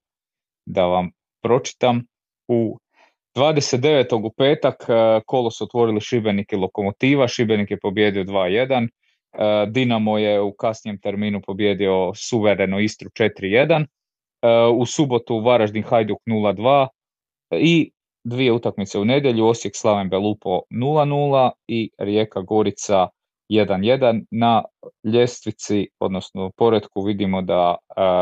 da 0.65 0.85
vam 0.85 1.09
pročitam. 1.41 2.01
U 2.47 2.77
29. 3.35 4.25
u 4.25 4.31
petak 4.37 4.75
e, 4.89 5.21
kolo 5.25 5.51
su 5.51 5.63
otvorili 5.63 6.01
Šibenik 6.01 6.53
i 6.53 6.55
Lokomotiva, 6.55 7.27
Šibenik 7.27 7.71
je 7.71 7.79
pobjedio 7.79 8.23
2-1, 8.23 8.87
Dinamo 9.67 10.17
je 10.17 10.41
u 10.41 10.53
kasnijem 10.53 10.99
terminu 10.99 11.41
pobjedio 11.41 12.11
suvereno 12.15 12.79
Istru 12.79 13.09
4-1, 13.09 13.85
u 14.75 14.85
subotu 14.85 15.39
Varaždin 15.39 15.83
Hajduk 15.83 16.17
0-2 16.25 16.87
i 17.51 17.91
dvije 18.23 18.51
utakmice 18.51 18.99
u 18.99 19.05
nedjelju, 19.05 19.47
Osijek 19.47 19.75
Slaven 19.75 20.09
Belupo 20.09 20.61
0-0 20.71 21.51
i 21.67 21.89
Rijeka 21.97 22.41
Gorica 22.41 23.07
1-1. 23.49 24.25
Na 24.31 24.63
ljestvici, 25.03 25.87
odnosno 25.99 26.51
poredku 26.57 27.01
vidimo 27.01 27.41
da 27.41 27.75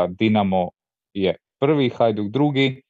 Dinamo 0.08 0.70
je 1.12 1.36
prvi, 1.60 1.90
Hajduk 1.90 2.28
drugi 2.28 2.82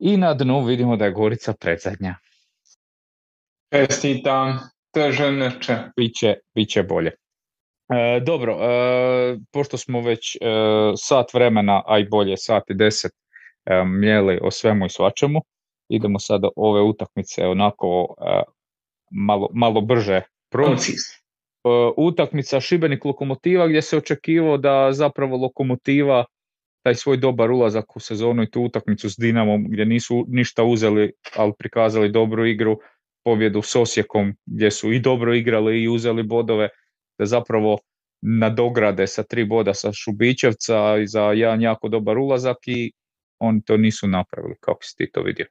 i 0.00 0.16
na 0.16 0.34
dnu 0.34 0.64
vidimo 0.64 0.96
da 0.96 1.04
je 1.04 1.12
Gorica 1.12 1.54
predzadnja. 1.60 2.14
Čestitam, 3.72 4.58
neče. 5.38 5.76
Biće, 5.96 6.34
biće 6.54 6.82
bolje. 6.82 7.10
E, 7.88 8.20
dobro, 8.20 8.58
e, 8.60 9.38
pošto 9.52 9.76
smo 9.76 10.00
već 10.00 10.36
e, 10.36 10.38
sat 10.96 11.34
vremena, 11.34 11.82
a 11.86 11.98
i 11.98 12.08
bolje 12.08 12.36
sat 12.36 12.70
i 12.70 12.74
deset 12.74 13.12
e, 13.66 13.84
mjeli 13.84 14.38
o 14.42 14.50
svemu 14.50 14.86
i 14.86 14.90
svačemu, 14.90 15.40
idemo 15.90 16.18
sada 16.18 16.48
ove 16.56 16.82
utakmice 16.82 17.46
onako 17.46 18.00
uh, 18.02 18.52
malo, 19.10 19.48
malo 19.54 19.80
brže 19.80 20.22
proći. 20.50 20.92
Uh, 21.64 21.92
utakmica 21.96 22.60
Šibenik 22.60 23.04
Lokomotiva 23.04 23.68
gdje 23.68 23.82
se 23.82 23.96
očekivao 23.96 24.56
da 24.56 24.92
zapravo 24.92 25.36
Lokomotiva 25.36 26.24
taj 26.82 26.94
svoj 26.94 27.16
dobar 27.16 27.50
ulazak 27.50 27.96
u 27.96 28.00
sezonu 28.00 28.42
i 28.42 28.50
tu 28.50 28.62
utakmicu 28.62 29.10
s 29.10 29.16
Dinamom 29.18 29.64
gdje 29.68 29.86
nisu 29.86 30.24
ništa 30.28 30.64
uzeli, 30.64 31.12
ali 31.36 31.52
prikazali 31.58 32.12
dobru 32.12 32.46
igru, 32.46 32.78
pobjedu 33.24 33.62
s 33.62 33.76
Osijekom 33.76 34.34
gdje 34.46 34.70
su 34.70 34.92
i 34.92 35.00
dobro 35.00 35.34
igrali 35.34 35.82
i 35.82 35.88
uzeli 35.88 36.22
bodove, 36.22 36.68
da 37.18 37.26
zapravo 37.26 37.78
nadograde 38.22 39.06
sa 39.06 39.22
tri 39.22 39.44
boda 39.44 39.74
sa 39.74 39.92
Šubićevca 39.92 40.98
i 41.02 41.06
za 41.06 41.22
jedan 41.22 41.62
jako 41.62 41.88
dobar 41.88 42.18
ulazak 42.18 42.56
i 42.66 42.92
oni 43.38 43.62
to 43.64 43.76
nisu 43.76 44.08
napravili, 44.08 44.54
kako 44.60 44.78
si 44.82 44.96
ti 44.96 45.10
to 45.12 45.22
vidio? 45.22 45.46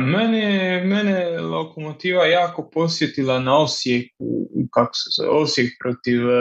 mene, 0.00 0.82
mene 0.84 1.40
lokomotiva 1.40 2.26
jako 2.26 2.70
posjetila 2.74 3.40
na 3.40 3.58
Osijeku, 3.58 4.48
kako 4.72 4.94
se 4.94 5.08
zove, 5.16 5.28
Osijek 5.28 5.72
protiv 5.80 6.26
uh, 6.26 6.32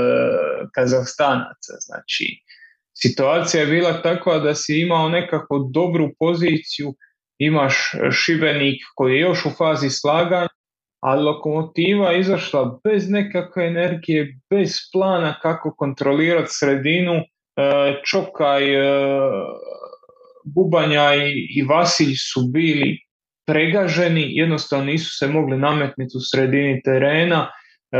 Kazahstanaca. 0.73 1.73
Znači, 1.79 2.43
situacija 3.01 3.61
je 3.61 3.67
bila 3.67 4.01
takva 4.01 4.39
da 4.39 4.55
si 4.55 4.79
imao 4.81 5.09
nekako 5.09 5.69
dobru 5.73 6.09
poziciju, 6.19 6.93
imaš 7.39 7.91
Šibenik 8.11 8.81
koji 8.95 9.13
je 9.13 9.19
još 9.19 9.45
u 9.45 9.49
fazi 9.49 9.89
slaganja, 9.89 10.47
a 11.01 11.15
lokomotiva 11.15 12.13
izašla 12.13 12.79
bez 12.83 13.09
nekakve 13.09 13.67
energije, 13.67 14.39
bez 14.49 14.75
plana 14.93 15.39
kako 15.41 15.75
kontrolirati 15.75 16.49
sredinu. 16.49 17.13
E, 17.13 17.23
Čokaj, 18.05 18.75
e, 18.75 18.81
Bubanja 20.45 21.13
i 21.55 21.63
Vasilj 21.69 22.15
su 22.15 22.41
bili 22.53 22.99
pregaženi, 23.47 24.35
jednostavno 24.35 24.85
nisu 24.85 25.17
se 25.17 25.27
mogli 25.27 25.57
nametniti 25.57 26.17
u 26.17 26.19
sredini 26.19 26.81
terena. 26.81 27.47
E, 27.91 27.97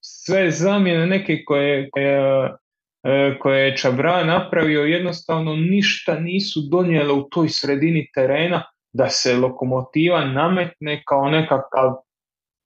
sve 0.00 0.50
zamjene 0.50 1.06
neke 1.06 1.44
koje, 1.44 1.88
koje, 1.90 2.50
koje 3.40 3.64
je 3.64 3.76
Čabra 3.76 4.24
napravio 4.24 4.82
jednostavno 4.82 5.56
ništa 5.56 6.20
nisu 6.20 6.60
donijele 6.70 7.12
u 7.12 7.22
toj 7.22 7.48
sredini 7.48 8.10
terena 8.14 8.62
da 8.92 9.08
se 9.08 9.36
lokomotiva 9.36 10.24
nametne 10.24 11.02
kao 11.06 11.30
nekakav 11.30 11.92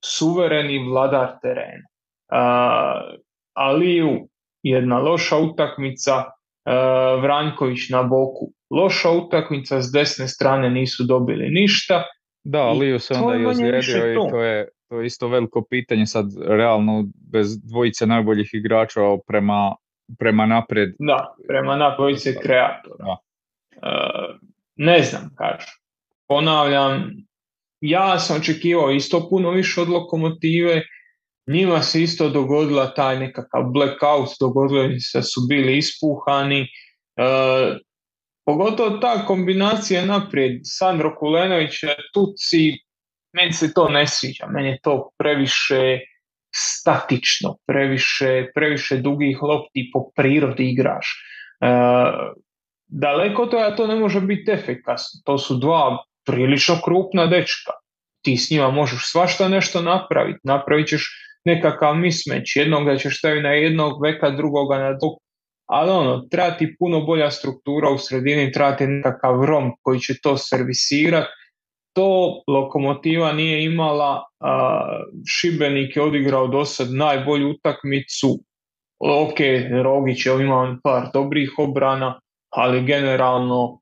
suvereni 0.05 0.79
vladar 0.79 1.29
terena. 1.43 1.89
Aliju 3.55 4.29
jedna 4.63 4.99
loša 4.99 5.37
utakmica, 5.37 6.25
Vranjković 7.23 7.89
na 7.91 8.03
boku 8.03 8.53
loša 8.71 9.11
utakmica, 9.11 9.81
s 9.81 9.93
desne 9.93 10.29
strane 10.29 10.71
nisu 10.71 11.05
dobili 11.05 11.51
ništa. 11.51 12.03
Da, 12.45 12.61
Aliju 12.61 12.99
se 12.99 13.15
onda 13.15 13.37
i 13.37 13.47
ozlijedio 13.47 14.13
i 14.13 14.15
to 14.31 14.43
je, 14.43 14.69
to 14.89 15.01
je 15.01 15.07
isto 15.07 15.29
veliko 15.29 15.65
pitanje 15.71 16.07
sad 16.07 16.27
realno 16.47 17.05
bez 17.33 17.63
dvojice 17.63 18.07
najboljih 18.07 18.51
igrača 18.53 19.01
prema, 19.27 19.75
prema 20.19 20.47
naprijed. 20.47 20.95
Da, 20.99 21.35
prema 21.49 21.77
naprijed 21.77 22.41
kreatora. 22.43 23.05
Da. 23.05 23.17
ne 24.77 25.03
znam, 25.03 25.31
kažu 25.35 25.87
ponavljam, 26.29 27.11
ja 27.81 28.19
sam 28.19 28.37
očekivao 28.37 28.91
isto 28.91 29.29
puno 29.31 29.51
više 29.51 29.81
od 29.81 29.89
lokomotive, 29.89 30.83
njima 31.47 31.83
se 31.83 32.03
isto 32.03 32.29
dogodila 32.29 32.95
taj 32.95 33.19
nekakav 33.19 33.63
blackout, 33.63 34.29
dogodilo 34.41 35.01
se 35.01 35.19
da 35.19 35.23
su 35.23 35.41
bili 35.49 35.79
ispuhani, 35.79 36.61
e, 36.63 36.69
pogotovo 38.45 38.99
ta 38.99 39.27
kombinacija 39.27 40.05
naprijed, 40.05 40.61
Sandro 40.65 41.17
Kulenović, 41.19 41.75
Tuci, 42.15 42.73
meni 43.33 43.53
se 43.53 43.75
to 43.75 43.89
ne 43.89 44.07
sviđa, 44.07 44.47
meni 44.47 44.69
je 44.69 44.79
to 44.83 45.11
previše 45.19 46.01
statično, 46.57 47.57
previše, 47.67 48.47
previše 48.55 48.97
dugih 48.97 49.43
lopti 49.43 49.91
po 49.93 50.11
prirodi 50.17 50.71
igraš. 50.71 51.07
E, 51.61 51.69
daleko 52.89 53.47
to, 53.47 53.57
a 53.57 53.77
to 53.77 53.87
ne 53.87 53.97
može 53.97 54.21
biti 54.21 54.51
efikasno. 54.51 55.21
To 55.25 55.39
su 55.39 55.57
dva 55.57 55.99
prilično 56.27 56.81
krupna 56.85 57.27
dečka. 57.27 57.73
Ti 58.25 58.37
s 58.37 58.51
njima 58.51 58.71
možeš 58.71 59.11
svašta 59.13 59.49
nešto 59.49 59.83
napraviti. 59.83 60.41
Napravit 60.43 60.89
ćeš 60.89 61.11
nekakav 61.45 61.95
mismeć. 61.95 62.57
Jednog 62.57 62.99
ćeš 62.99 63.19
staviti 63.19 63.43
na 63.43 63.51
jednog 63.51 64.03
veka, 64.03 64.31
drugoga 64.31 64.79
na 64.79 64.93
drugog. 64.93 65.19
Ali 65.67 65.91
ono, 65.91 66.27
treba 66.31 66.51
ti 66.51 66.77
puno 66.79 67.01
bolja 67.01 67.31
struktura 67.31 67.91
u 67.91 67.99
sredini, 67.99 68.53
treba 68.53 68.77
ti 68.77 68.87
nekakav 68.87 69.45
rom 69.45 69.73
koji 69.83 70.01
će 70.01 70.15
to 70.23 70.37
servisirati. 70.37 71.29
To 71.97 72.43
lokomotiva 72.47 73.33
nije 73.33 73.65
imala, 73.65 74.25
Šibenik 75.29 75.97
je 75.97 76.03
odigrao 76.03 76.47
do 76.47 76.65
sad 76.65 76.93
najbolju 76.93 77.51
utakmicu. 77.51 78.39
Ok, 78.99 79.39
Rogić 79.83 80.27
je 80.27 80.33
imao 80.43 80.77
par 80.83 81.09
dobrih 81.15 81.51
obrana, 81.59 82.21
ali 82.51 82.85
generalno 82.85 83.81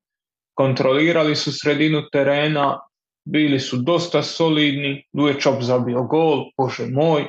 kontrolirali 0.55 1.37
su 1.37 1.53
sredinu 1.53 2.03
terena, 2.13 2.81
bili 3.25 3.61
su 3.61 3.77
dosta 3.77 4.23
solidni, 4.23 5.05
Čop 5.41 5.63
zabio 5.63 6.03
gol, 6.03 6.45
bože 6.59 6.87
moj, 6.87 7.25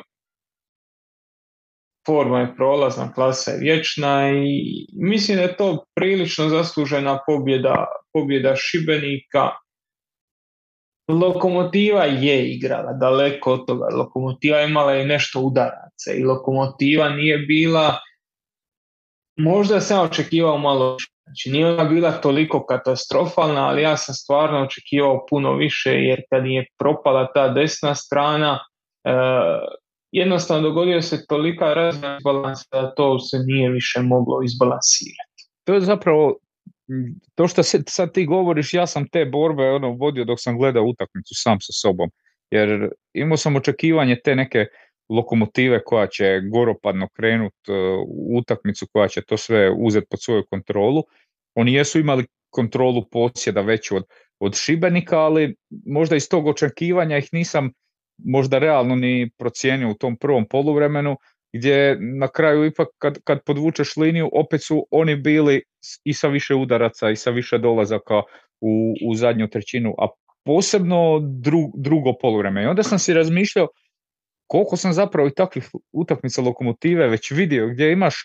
forma 2.05 2.39
je 2.39 2.55
prolazna, 2.55 3.13
klasa 3.13 3.51
je 3.51 3.59
vječna 3.59 4.29
i 4.29 4.87
mislim 4.93 5.37
da 5.37 5.43
je 5.43 5.57
to 5.57 5.85
prilično 5.95 6.49
zaslužena 6.49 7.19
pobjeda, 7.27 7.85
pobjeda 8.13 8.55
Šibenika. 8.55 9.64
Lokomotiva 11.07 12.03
je 12.03 12.49
igrala 12.49 12.93
daleko 12.93 13.53
od 13.53 13.67
toga, 13.67 13.87
Lokomotiva 13.95 14.57
je 14.57 14.69
imala 14.69 14.95
i 14.95 15.05
nešto 15.05 15.39
udaraca 15.39 16.11
i 16.17 16.23
Lokomotiva 16.23 17.09
nije 17.09 17.37
bila, 17.37 17.95
možda 19.37 19.81
sam 19.81 20.05
očekivao 20.05 20.57
malo 20.57 20.97
Znači 21.25 21.51
nije 21.51 21.67
ona 21.67 21.83
bila 21.83 22.11
toliko 22.11 22.65
katastrofalna, 22.65 23.67
ali 23.67 23.81
ja 23.81 23.97
sam 23.97 24.15
stvarno 24.15 24.63
očekivao 24.63 25.25
puno 25.29 25.55
više 25.55 25.91
jer 25.91 26.21
kad 26.29 26.45
je 26.45 26.65
propala 26.77 27.27
ta 27.33 27.49
desna 27.49 27.95
strana, 27.95 28.59
e, 29.03 29.11
jednostavno 30.11 30.69
dogodio 30.69 31.01
se 31.01 31.25
tolika 31.27 31.73
razna 31.73 32.19
balansa 32.23 32.65
da 32.71 32.93
to 32.95 33.19
se 33.19 33.37
nije 33.45 33.69
više 33.69 33.99
moglo 33.99 34.43
izbalansirati. 34.43 35.49
To 35.63 35.73
je 35.73 35.81
zapravo 35.81 36.37
to 37.35 37.47
što 37.47 37.63
sad 37.87 38.13
ti 38.13 38.25
govoriš, 38.25 38.73
ja 38.73 38.87
sam 38.87 39.07
te 39.07 39.25
borbe 39.25 39.63
ono 39.63 39.89
vodio 39.89 40.25
dok 40.25 40.37
sam 40.41 40.57
gledao 40.57 40.83
utakmicu 40.83 41.33
sam 41.37 41.57
sa 41.61 41.73
sobom. 41.73 42.09
Jer 42.51 42.89
imao 43.13 43.37
sam 43.37 43.55
očekivanje 43.55 44.17
te 44.23 44.35
neke 44.35 44.65
lokomotive 45.09 45.83
koja 45.83 46.07
će 46.07 46.41
goropadno 46.51 47.07
krenut 47.13 47.53
e, 47.67 47.71
u 48.07 48.37
utakmicu, 48.37 48.87
koja 48.93 49.07
će 49.07 49.21
to 49.21 49.37
sve 49.37 49.71
uzeti 49.77 50.07
pod 50.09 50.19
svoju 50.21 50.43
kontrolu. 50.49 51.03
Oni 51.55 51.73
jesu 51.73 51.99
imali 51.99 52.25
kontrolu 52.49 53.09
posjeda 53.11 53.61
veću 53.61 53.95
od, 53.95 54.03
od 54.39 54.55
Šibenika, 54.55 55.19
ali 55.19 55.55
možda 55.85 56.15
iz 56.15 56.29
tog 56.29 56.47
očekivanja 56.47 57.17
ih 57.17 57.29
nisam 57.31 57.71
možda 58.17 58.59
realno 58.59 58.95
ni 58.95 59.29
procijenio 59.37 59.91
u 59.91 59.93
tom 59.93 60.17
prvom 60.17 60.47
poluvremenu, 60.47 61.17
gdje 61.55 61.97
na 61.99 62.27
kraju 62.27 62.65
ipak 62.65 62.87
kad, 62.97 63.17
kad 63.23 63.39
podvučeš 63.45 63.97
liniju, 63.97 64.29
opet 64.33 64.63
su 64.63 64.87
oni 64.91 65.15
bili 65.15 65.63
i 66.03 66.13
sa 66.13 66.27
više 66.27 66.55
udaraca 66.55 67.09
i 67.09 67.15
sa 67.15 67.29
više 67.29 67.57
dolazaka 67.57 68.21
u, 68.61 68.95
u 69.07 69.15
zadnju 69.15 69.47
trećinu, 69.47 69.95
a 69.97 70.07
posebno 70.45 71.21
drugo 71.75 72.13
poluvreme. 72.21 72.63
I 72.63 72.65
onda 72.65 72.83
sam 72.83 72.99
si 72.99 73.13
razmišljao 73.13 73.67
koliko 74.47 74.77
sam 74.77 74.93
zapravo 74.93 75.27
i 75.27 75.33
takvih 75.33 75.69
utakmica 75.91 76.41
lokomotive 76.41 77.07
već 77.07 77.31
vidio 77.31 77.67
gdje 77.67 77.91
imaš 77.91 78.15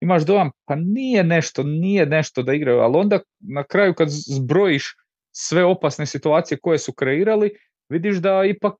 imaš 0.00 0.22
dojam 0.22 0.50
pa 0.64 0.74
nije 0.74 1.24
nešto, 1.24 1.62
nije 1.62 2.06
nešto 2.06 2.42
da 2.42 2.54
igraju, 2.54 2.78
ali 2.78 2.96
onda 2.96 3.20
na 3.40 3.64
kraju 3.64 3.94
kad 3.94 4.08
zbrojiš 4.10 4.94
sve 5.32 5.64
opasne 5.64 6.06
situacije 6.06 6.58
koje 6.62 6.78
su 6.78 6.92
kreirali, 6.92 7.50
vidiš 7.88 8.16
da 8.16 8.44
ipak 8.44 8.74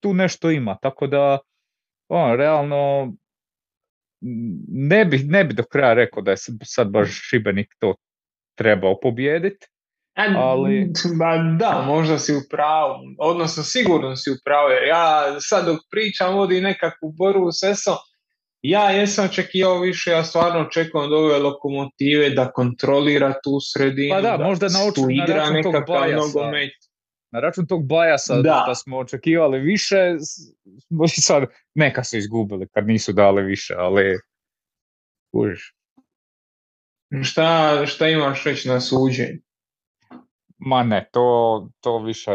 tu 0.00 0.14
nešto 0.14 0.50
ima, 0.50 0.76
tako 0.82 1.06
da 1.06 1.38
on, 2.08 2.36
realno 2.36 3.12
ne 4.68 5.04
bi, 5.04 5.18
ne 5.18 5.44
bi 5.44 5.54
do 5.54 5.62
kraja 5.62 5.94
rekao 5.94 6.22
da 6.22 6.30
je 6.30 6.36
sad 6.64 6.90
baš 6.90 7.08
Šibenik 7.28 7.68
to 7.78 7.94
trebao 8.54 9.00
pobijediti, 9.00 9.66
ali... 10.36 10.92
da, 11.58 11.84
možda 11.86 12.18
si 12.18 12.34
u 12.34 12.40
pravu, 12.50 12.94
odnosno 13.18 13.62
sigurno 13.62 14.16
si 14.16 14.30
u 14.30 14.34
pravu, 14.44 14.70
jer 14.70 14.88
ja 14.88 15.36
sad 15.40 15.66
dok 15.66 15.78
pričam 15.90 16.34
vodi 16.34 16.60
nekakvu 16.60 17.12
borbu 17.12 17.52
s 17.52 17.62
ESO, 17.62 17.96
ja 18.62 18.90
jesam 18.90 19.24
očekivao 19.24 19.80
više, 19.80 20.10
ja 20.10 20.24
stvarno 20.24 20.60
očekujem 20.60 21.06
od 21.06 21.12
ove 21.12 21.38
lokomotive 21.38 22.30
da 22.30 22.52
kontrolira 22.52 23.32
tu 23.44 23.58
sredinu, 23.72 24.14
pa 24.14 24.20
da, 24.20 24.44
možda 24.44 24.66
na, 24.66 24.92
tu 24.94 25.06
igra 25.10 25.50
nekakav 25.50 26.10
nogomet. 26.12 26.72
Na 27.32 27.40
račun 27.40 27.66
tog 27.66 27.86
bajasa 27.86 28.34
da. 28.34 28.64
da 28.68 28.74
smo 28.74 28.98
očekivali 28.98 29.60
više, 29.60 29.96
sad 31.08 31.44
neka 31.74 32.04
su 32.04 32.16
izgubili 32.16 32.68
kad 32.68 32.86
nisu 32.86 33.12
dali 33.12 33.42
više, 33.42 33.74
ali 33.78 34.18
kužiš. 35.32 35.74
Šta, 37.22 37.82
šta 37.86 38.08
imaš 38.08 38.44
reći 38.44 38.68
na 38.68 38.80
suđenje? 38.80 39.38
Ma 40.58 40.82
ne, 40.82 41.08
to, 41.12 41.68
to 41.80 41.98
više 41.98 42.30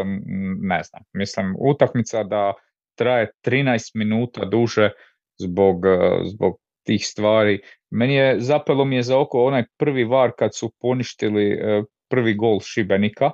ne 0.60 0.82
znam. 0.82 1.02
Mislim, 1.12 1.56
utakmica 1.58 2.24
da 2.24 2.52
traje 2.94 3.32
13 3.44 3.90
minuta 3.94 4.44
duže 4.44 4.90
zbog, 5.38 5.82
zbog 6.24 6.60
tih 6.82 7.06
stvari. 7.06 7.60
Meni 7.90 8.14
je, 8.14 8.40
zapelo 8.40 8.84
mi 8.84 8.96
je 8.96 9.02
za 9.02 9.18
oko 9.18 9.44
onaj 9.44 9.64
prvi 9.76 10.04
var 10.04 10.32
kad 10.38 10.54
su 10.54 10.72
poništili 10.80 11.50
e, 11.50 11.82
prvi 12.08 12.34
gol 12.34 12.60
Šibenika. 12.60 13.30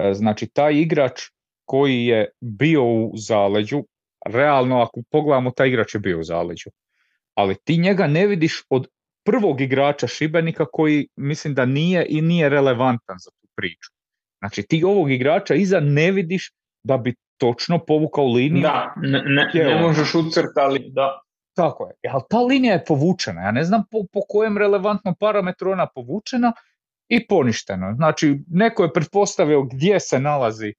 E, 0.00 0.14
znači, 0.14 0.46
taj 0.46 0.74
igrač 0.74 1.20
koji 1.64 2.04
je 2.04 2.28
bio 2.40 2.84
u 2.84 3.12
zaleđu, 3.16 3.84
realno 4.26 4.80
ako 4.80 5.02
pogledamo, 5.10 5.50
taj 5.50 5.68
igrač 5.68 5.94
je 5.94 6.00
bio 6.00 6.20
u 6.20 6.22
zaleđu. 6.22 6.70
Ali 7.34 7.56
ti 7.64 7.76
njega 7.76 8.06
ne 8.06 8.26
vidiš 8.26 8.62
od 8.68 8.88
prvog 9.24 9.60
igrača 9.60 10.06
Šibenika 10.06 10.64
koji 10.72 11.08
mislim 11.16 11.54
da 11.54 11.64
nije 11.64 12.06
i 12.08 12.22
nije 12.22 12.48
relevantan 12.48 13.16
za 13.18 13.30
tu 13.30 13.48
priču. 13.56 13.90
Znači 14.38 14.62
ti 14.62 14.84
ovog 14.84 15.10
igrača 15.10 15.54
iza 15.54 15.80
ne 15.80 16.10
vidiš 16.10 16.52
da 16.82 16.96
bi 16.96 17.14
točno 17.36 17.78
povukao 17.78 18.32
liniju. 18.32 18.62
Da, 18.62 18.94
ne, 18.96 19.22
ne, 19.26 19.50
ne 19.54 19.82
možeš 19.82 20.14
ucrtali, 20.14 20.90
da. 20.92 21.20
Tako 21.56 21.86
je, 21.86 22.10
ali 22.10 22.22
ta 22.30 22.40
linija 22.40 22.72
je 22.72 22.84
povučena, 22.84 23.42
ja 23.42 23.50
ne 23.50 23.64
znam 23.64 23.82
po, 23.90 23.98
po 24.12 24.20
kojem 24.28 24.58
relevantnom 24.58 25.14
parametru 25.20 25.70
ona 25.70 25.86
povučena 25.94 26.52
i 27.10 27.26
poništeno. 27.26 27.94
Znači, 27.94 28.40
neko 28.48 28.82
je 28.82 28.92
pretpostavio 28.92 29.62
gdje 29.62 30.00
se 30.00 30.20
nalazi 30.20 30.74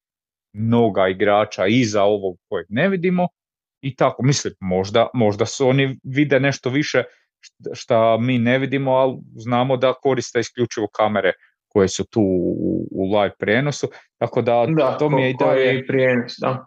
noga 0.54 1.08
igrača 1.08 1.66
iza 1.68 2.04
ovog 2.04 2.38
kojeg 2.50 2.66
ne 2.70 2.90
vidimo 2.90 3.28
i 3.82 3.96
tako, 3.96 4.24
mislim, 4.24 4.54
možda, 4.60 5.08
možda 5.14 5.46
su 5.46 5.68
oni 5.68 6.00
vide 6.04 6.40
nešto 6.40 6.70
više 6.70 7.04
što 7.74 8.18
mi 8.20 8.38
ne 8.38 8.58
vidimo, 8.60 8.92
ali 8.92 9.18
znamo 9.36 9.78
da 9.78 9.94
koriste 9.94 10.40
isključivo 10.40 10.88
kamere 10.88 11.34
koje 11.68 11.88
su 11.88 12.06
tu 12.06 12.22
u, 12.22 12.88
u 12.92 13.18
live 13.18 13.36
prijenosu, 13.40 13.88
tako 14.18 14.42
da, 14.42 14.66
da 14.78 14.98
to 14.98 15.10
mi 15.10 15.22
je 15.22 15.30
i 15.30 15.36
dalje 15.40 15.88
prijenos, 15.88 16.34
da. 16.40 16.66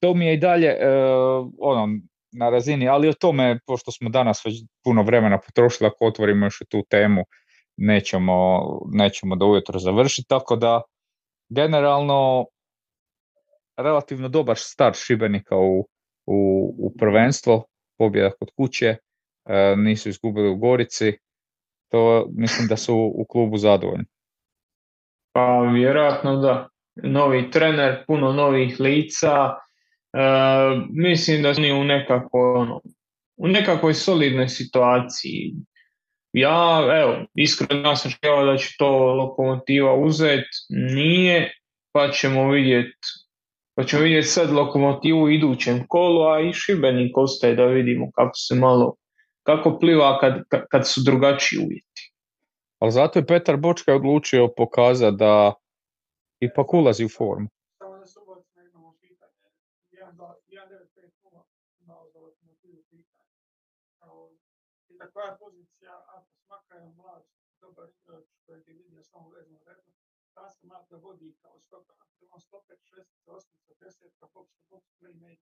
To 0.00 0.14
mi 0.14 0.26
je 0.26 0.34
i 0.34 0.38
dalje 0.38 0.68
uh, 0.68 1.50
ono, 1.58 1.88
na 2.32 2.50
razini, 2.50 2.88
ali 2.88 3.08
o 3.08 3.12
tome, 3.12 3.58
pošto 3.66 3.92
smo 3.92 4.08
danas 4.08 4.44
već 4.44 4.54
puno 4.84 5.02
vremena 5.02 5.38
potrošili, 5.38 5.86
ako 5.86 6.06
otvorimo 6.06 6.46
još 6.46 6.58
tu 6.68 6.84
temu, 6.90 7.24
nećemo, 7.76 8.60
nećemo 8.92 9.36
do 9.36 9.46
ujutro 9.46 9.78
završiti, 9.78 10.28
tako 10.28 10.56
da 10.56 10.82
generalno 11.48 12.46
relativno 13.76 14.28
dobar 14.28 14.56
start 14.58 14.96
Šibenika 14.96 15.56
u, 15.56 15.88
u, 16.26 16.74
u 16.78 16.92
prvenstvo, 16.98 17.64
pobjeda 17.98 18.30
kod 18.30 18.50
kuće, 18.56 18.86
e, 18.86 19.74
nisu 19.76 20.08
izgubili 20.08 20.48
u 20.48 20.56
Gorici, 20.56 21.12
to 21.90 22.26
mislim 22.30 22.68
da 22.68 22.76
su 22.76 23.12
u 23.14 23.24
klubu 23.28 23.58
zadovoljni. 23.58 24.04
Pa 25.32 25.60
vjerojatno 25.74 26.36
da. 26.36 26.68
Novi 26.96 27.50
trener, 27.50 28.04
puno 28.06 28.32
novih 28.32 28.80
lica, 28.80 29.50
e, 30.12 30.20
mislim 30.90 31.42
da 31.42 31.54
su 31.54 31.60
u 31.80 31.84
nekako, 31.84 32.54
ono, 32.56 32.80
u 33.36 33.48
nekakvoj 33.48 33.94
solidnoj 33.94 34.48
situaciji. 34.48 35.54
Ja, 36.34 36.82
evo, 37.02 37.26
iskreno 37.34 37.96
sam 37.96 38.10
htjela 38.12 38.44
da 38.44 38.56
će 38.56 38.68
to 38.78 39.14
lokomotiva 39.14 39.94
uzeti, 39.94 40.48
nije, 40.68 41.52
pa 41.92 42.10
ćemo 42.10 42.50
vidjeti 42.50 42.98
pa 43.76 43.84
ćemo 43.84 44.02
vidjeti 44.02 44.26
sad 44.26 44.52
lokomotivu 44.52 45.22
u 45.22 45.30
idućem 45.30 45.84
kolu, 45.88 46.22
a 46.22 46.40
i 46.40 46.52
Šibenik 46.52 47.16
ostaje 47.16 47.54
da 47.54 47.64
vidimo 47.64 48.10
kako 48.14 48.32
se 48.34 48.54
malo, 48.54 48.94
kako 49.42 49.78
pliva 49.78 50.18
kad, 50.18 50.42
kad 50.70 50.88
su 50.88 51.00
drugačiji 51.04 51.58
uvjeti. 51.58 52.12
Ali 52.78 52.92
zato 52.92 53.18
je 53.18 53.26
Petar 53.26 53.56
Bočka 53.56 53.94
odlučio 53.94 54.48
pokazati 54.56 55.16
da 55.16 55.54
ipak 56.40 56.74
ulazi 56.74 57.04
u 57.04 57.08
formu. 57.08 57.48
Koja 65.12 65.26
je 65.30 65.38
pozicija 65.38 65.94
ako 66.14 66.30
smaka 66.44 66.74
je 66.74 66.86
mlad, 66.96 67.22
dobar 67.60 67.88
igrač 67.98 68.26
koji 68.46 68.58
je 68.58 68.74
vidio 68.80 69.02
samo 69.04 69.28
vezno 69.28 69.58
redno, 69.66 69.92
Tanska 70.34 70.66
Marta 70.66 70.96
vodi 70.96 71.34
kao 71.42 71.60
stopa, 71.60 71.92
on 72.30 72.40
stoper 72.40 72.76
6, 72.76 73.04
8, 73.26 73.46
10, 73.80 74.10
pa 74.20 74.26
box 74.34 74.46
to 74.54 74.62
box 74.70 74.82
playmaker. 75.00 75.54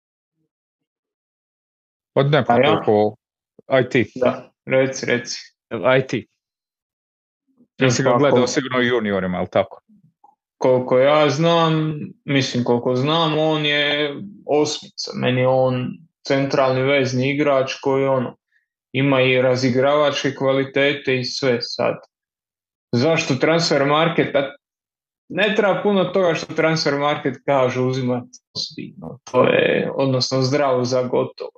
Od 2.13 2.31
nekoliko 2.31 3.15
IT. 3.81 4.11
Da, 4.15 4.51
reci, 4.65 5.05
reci. 5.05 5.39
IT. 5.99 6.29
Ja 7.77 7.91
si 7.91 8.03
ga 8.03 8.15
gledao 8.19 8.47
sigurno 8.47 8.79
juniorima, 8.79 9.37
ali 9.37 9.47
tako? 9.51 9.81
Koliko 10.57 10.99
ja 10.99 11.29
znam, 11.29 11.99
mislim 12.25 12.63
koliko 12.63 12.95
znam, 12.95 13.37
on 13.39 13.65
je 13.65 14.15
osmica. 14.45 15.11
Meni 15.15 15.41
je 15.41 15.47
on 15.47 15.87
centralni 16.27 16.81
vezni 16.81 17.29
igrač 17.29 17.73
koji 17.81 18.05
ono, 18.05 18.37
ima 18.97 19.21
i 19.21 19.41
razigravačke 19.41 20.35
kvalitete 20.35 21.19
i 21.19 21.23
sve 21.23 21.57
sad. 21.61 21.95
Zašto 22.91 23.35
transfer 23.35 23.85
market? 23.85 24.35
Ne 25.29 25.53
treba 25.55 25.81
puno 25.83 26.03
toga 26.03 26.33
što 26.33 26.53
transfer 26.53 26.93
market 26.93 27.37
kaže 27.45 27.81
uzimati 27.81 28.39
no, 28.97 29.19
to 29.31 29.43
je 29.43 29.91
odnosno 29.95 30.41
zdravo 30.41 30.83
za 30.83 31.03
gotovo. 31.03 31.51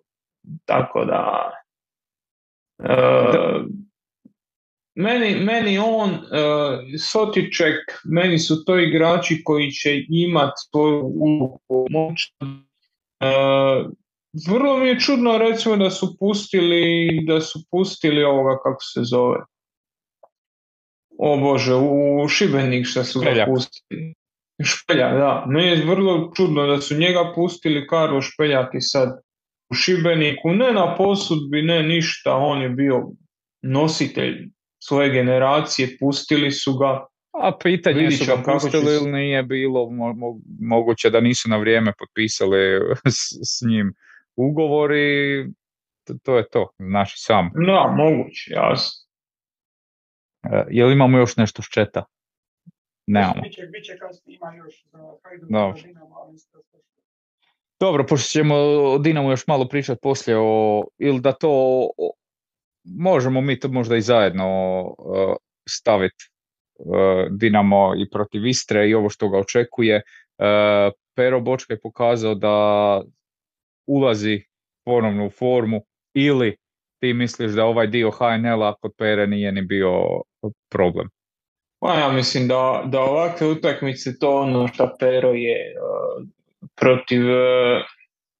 Tako 0.66 1.06
da 1.06 1.52
uh, 2.80 3.66
meni, 4.96 5.36
meni 5.36 5.78
on, 5.78 6.10
uh, 6.10 6.20
Sotiček, 7.12 8.02
meni 8.04 8.40
su 8.40 8.66
to 8.66 8.80
igrači 8.80 9.42
koji 9.44 9.72
će 9.72 10.06
imati 10.10 10.56
svoju 10.72 11.02
ulogu 11.04 11.88
moć. 11.90 12.34
Uh, 12.42 13.92
vrlo 14.48 14.78
mi 14.78 14.88
je 14.88 15.00
čudno 15.00 15.38
recimo 15.38 15.78
da 15.78 15.90
su 15.90 16.18
pustili 16.20 17.10
da 17.28 17.42
su 17.42 17.60
pustili 17.72 18.24
ovoga 18.24 18.58
kako 18.64 18.84
se 18.84 19.02
zove. 19.04 19.40
O 21.18 21.38
Bože, 21.38 21.76
u 21.76 22.28
Šibenik 22.28 22.88
što 22.88 23.04
su 23.04 23.20
ga 23.20 23.46
pustili. 23.46 24.14
Špeljak, 24.64 25.14
da. 25.14 25.46
Meni 25.48 25.68
je 25.68 25.86
vrlo 25.86 26.32
čudno 26.36 26.68
da 26.68 26.82
su 26.82 26.96
njega 26.96 27.32
pustili 27.36 27.88
Karlo 27.88 28.22
Špeljak 28.22 28.70
i 28.74 28.82
sad 28.82 29.22
u 29.70 29.76
Šibeniku, 29.76 30.50
ne 30.50 30.74
na 30.74 30.96
posudbi, 30.96 31.62
ne 31.62 31.84
ništa, 31.84 32.36
on 32.36 32.62
je 32.62 32.70
bio 32.70 33.08
nositelj 33.62 34.50
svoje 34.84 35.10
generacije, 35.10 35.98
pustili 36.00 36.52
su 36.52 36.78
ga. 36.78 37.06
A 37.34 37.58
pitanje 37.64 38.12
su 38.12 38.26
ga 38.26 38.54
pustili 38.54 38.96
ili 38.96 39.12
nije 39.12 39.44
bilo 39.44 39.90
moguće 40.60 41.10
da 41.10 41.22
nisu 41.22 41.50
na 41.50 41.58
vrijeme 41.58 41.94
potpisali 42.00 42.58
s, 43.06 43.20
s 43.44 43.62
njim 43.68 43.94
ugovori, 44.40 45.46
to, 46.04 46.14
to 46.24 46.38
je 46.38 46.50
to, 46.50 46.70
znači 46.80 47.16
sam. 47.18 47.50
Da, 47.54 47.96
moguće, 47.98 48.54
jasno. 48.54 49.10
E, 50.44 50.66
jel 50.70 50.92
imamo 50.92 51.18
još 51.18 51.38
nešto 51.38 51.62
s 51.62 51.66
četa? 51.66 52.06
Nemamo. 53.08 53.42
Biće, 53.42 53.68
biće 53.68 53.98
kasnije 53.98 54.36
ima 54.36 54.56
još 54.56 54.86
za 54.92 55.00
Hajduk, 55.24 55.50
Dobro. 55.50 55.82
Dobro, 57.80 58.06
pošto 58.06 58.30
ćemo 58.30 58.56
o 58.56 58.98
Dinamu 58.98 59.32
još 59.32 59.48
malo 59.48 59.68
pričati 59.68 60.00
poslije 60.02 60.38
o, 60.40 60.84
ili 60.98 61.22
da 61.22 61.32
to 61.32 61.50
o, 61.98 62.12
možemo 62.84 63.42
mi 63.42 63.60
to 63.60 63.68
možda 63.68 63.96
i 63.96 64.02
zajedno 64.02 64.82
uh, 64.82 65.36
staviti 65.70 66.30
uh, 66.80 66.96
Dinamo 67.32 67.94
i 67.98 68.10
protiv 68.10 68.46
Istre 68.46 68.90
i 68.90 68.94
ovo 68.94 69.10
što 69.10 69.30
ga 69.30 69.38
očekuje. 69.38 69.96
Uh, 70.38 70.94
Pero 71.16 71.40
Bočka 71.40 71.74
je 71.74 71.80
pokazao 71.80 72.36
da 72.36 73.02
ulazi 73.90 74.44
ponovno 74.86 75.26
u 75.26 75.30
formu 75.30 75.82
ili 76.14 76.56
ti 77.00 77.14
misliš 77.14 77.52
da 77.52 77.66
ovaj 77.66 77.88
dio 77.88 78.12
HNL-a 78.12 78.74
kod 78.82 78.92
Pere 78.98 79.28
nije 79.28 79.52
ni 79.52 79.62
bio 79.62 79.92
problem? 80.72 81.10
Pa 81.82 81.94
ja 81.94 82.12
mislim 82.12 82.48
da, 82.48 82.84
da 82.86 83.00
ovakve 83.02 83.48
utakmice 83.48 84.20
to 84.20 84.42
ono 84.42 84.68
što 84.68 84.96
Pero 85.00 85.30
je 85.30 85.76
uh, 85.76 86.28
protiv, 86.76 87.22
uh, 87.22 87.84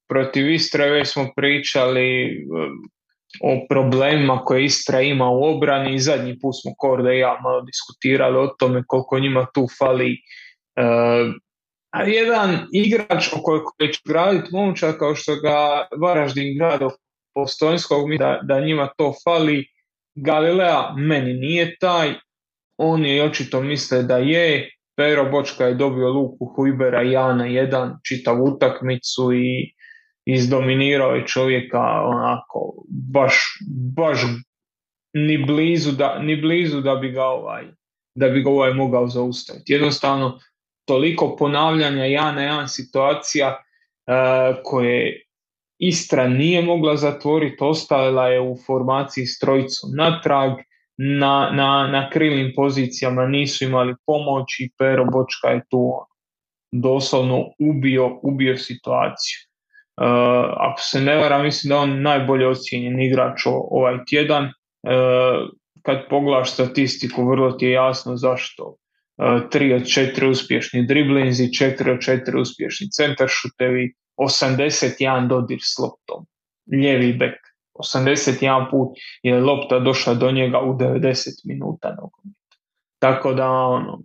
protiv 0.08 0.50
Istre 0.50 0.90
već 0.90 1.08
smo 1.08 1.32
pričali 1.36 2.36
uh, 2.50 2.70
o 3.42 3.66
problemima 3.68 4.44
koje 4.44 4.64
Istra 4.64 5.00
ima 5.00 5.30
u 5.30 5.44
obrani 5.44 5.94
i 5.94 5.98
zadnji 5.98 6.38
put 6.38 6.54
smo 6.62 6.72
Korda 6.78 7.12
i 7.12 7.18
ja 7.18 7.38
malo 7.42 7.60
diskutirali 7.60 8.38
o 8.38 8.54
tome 8.58 8.82
koliko 8.86 9.18
njima 9.18 9.46
tu 9.54 9.66
fali 9.78 10.16
a 11.90 12.02
jedan 12.02 12.66
igrač 12.72 13.32
o 13.32 13.42
kojeg 13.42 13.92
će 13.92 14.00
graditi 14.04 14.48
momča 14.52 14.92
kao 14.92 15.14
što 15.14 15.36
ga 15.36 15.86
Varaždin 15.96 16.58
grado 16.58 16.90
Postojnskog, 17.34 18.16
da, 18.18 18.40
da 18.42 18.60
njima 18.60 18.88
to 18.96 19.14
fali. 19.24 19.66
Galilea 20.14 20.94
meni 20.96 21.32
nije 21.32 21.76
taj, 21.80 22.14
oni 22.76 23.20
očito 23.20 23.60
misle 23.60 24.02
da 24.02 24.16
je. 24.16 24.70
Pero 24.96 25.30
Bočka 25.30 25.66
je 25.66 25.74
dobio 25.74 26.10
luku 26.10 26.44
Hujbera 26.44 27.02
i 27.02 27.10
Jana 27.10 27.46
jedan 27.46 27.94
čitav 28.04 28.42
utakmicu 28.42 29.32
i 29.32 29.74
izdominirao 30.26 31.14
je 31.14 31.26
čovjeka 31.26 31.80
onako 32.04 32.84
baš, 32.88 33.58
baš 33.96 34.20
ni 35.14 35.38
blizu 35.46 35.92
da, 35.92 36.18
ni 36.18 36.36
blizu 36.36 36.80
da 36.80 36.94
bi 36.94 37.10
ga 37.10 37.24
ovaj 37.24 37.64
da 38.14 38.28
bi 38.28 38.42
ga 38.42 38.50
ovaj 38.50 38.74
mogao 38.74 39.08
zaustaviti. 39.08 39.72
Jednostavno 39.72 40.38
toliko 40.90 41.36
ponavljanja 41.36 42.04
ja 42.04 42.32
na 42.32 42.42
jedan 42.42 42.68
situacija 42.68 43.48
uh, 43.48 44.62
koje 44.64 45.26
Istra 45.82 46.28
nije 46.28 46.62
mogla 46.62 46.96
zatvoriti, 46.96 47.56
ostavila 47.60 48.28
je 48.28 48.40
u 48.40 48.56
formaciji 48.66 49.26
s 49.26 49.38
trojicom 49.38 49.90
natrag, 49.96 50.52
na, 50.96 51.50
na, 51.52 51.88
na 51.92 52.10
krilnim 52.10 52.52
pozicijama 52.56 53.26
nisu 53.26 53.64
imali 53.64 53.94
pomoć 54.06 54.60
i 54.60 54.70
Pero 54.78 55.04
Bočka 55.04 55.48
je 55.48 55.62
tu 55.70 55.78
ono, 55.78 56.06
doslovno 56.72 57.44
ubio, 57.58 58.18
ubio 58.22 58.56
situaciju. 58.56 59.38
Uh, 60.00 60.06
ako 60.56 60.80
se 60.80 61.00
ne 61.00 61.16
vara, 61.16 61.42
mislim 61.42 61.68
da 61.70 61.78
on 61.78 62.02
najbolje 62.02 62.48
ocijenjen 62.48 63.00
igrač 63.00 63.40
ovaj 63.46 63.98
tjedan. 64.08 64.44
Uh, 64.44 65.48
kad 65.82 66.08
pogledaš 66.10 66.52
statistiku, 66.52 67.24
vrlo 67.24 67.52
ti 67.52 67.66
je 67.66 67.72
jasno 67.72 68.16
zašto 68.16 68.76
3 69.20 69.74
od 69.74 69.82
4 69.82 70.30
uspješni 70.30 70.86
driblinzi, 70.86 71.44
4 71.44 71.92
od 71.92 71.98
4 71.98 72.40
uspješni 72.40 72.90
centaršutevi, 72.90 73.94
81 74.16 75.28
dodir 75.28 75.58
s 75.62 75.78
loptom, 75.78 76.26
lijevi 76.72 77.12
bek. 77.12 77.36
81 77.74 78.70
put 78.70 78.88
je 79.22 79.40
lopta 79.40 79.78
došla 79.78 80.14
do 80.14 80.30
njega 80.30 80.60
u 80.60 80.74
90 80.74 81.28
minuta. 81.44 81.96
Tako 82.98 83.34
da 83.34 83.48
ono, 83.50 84.02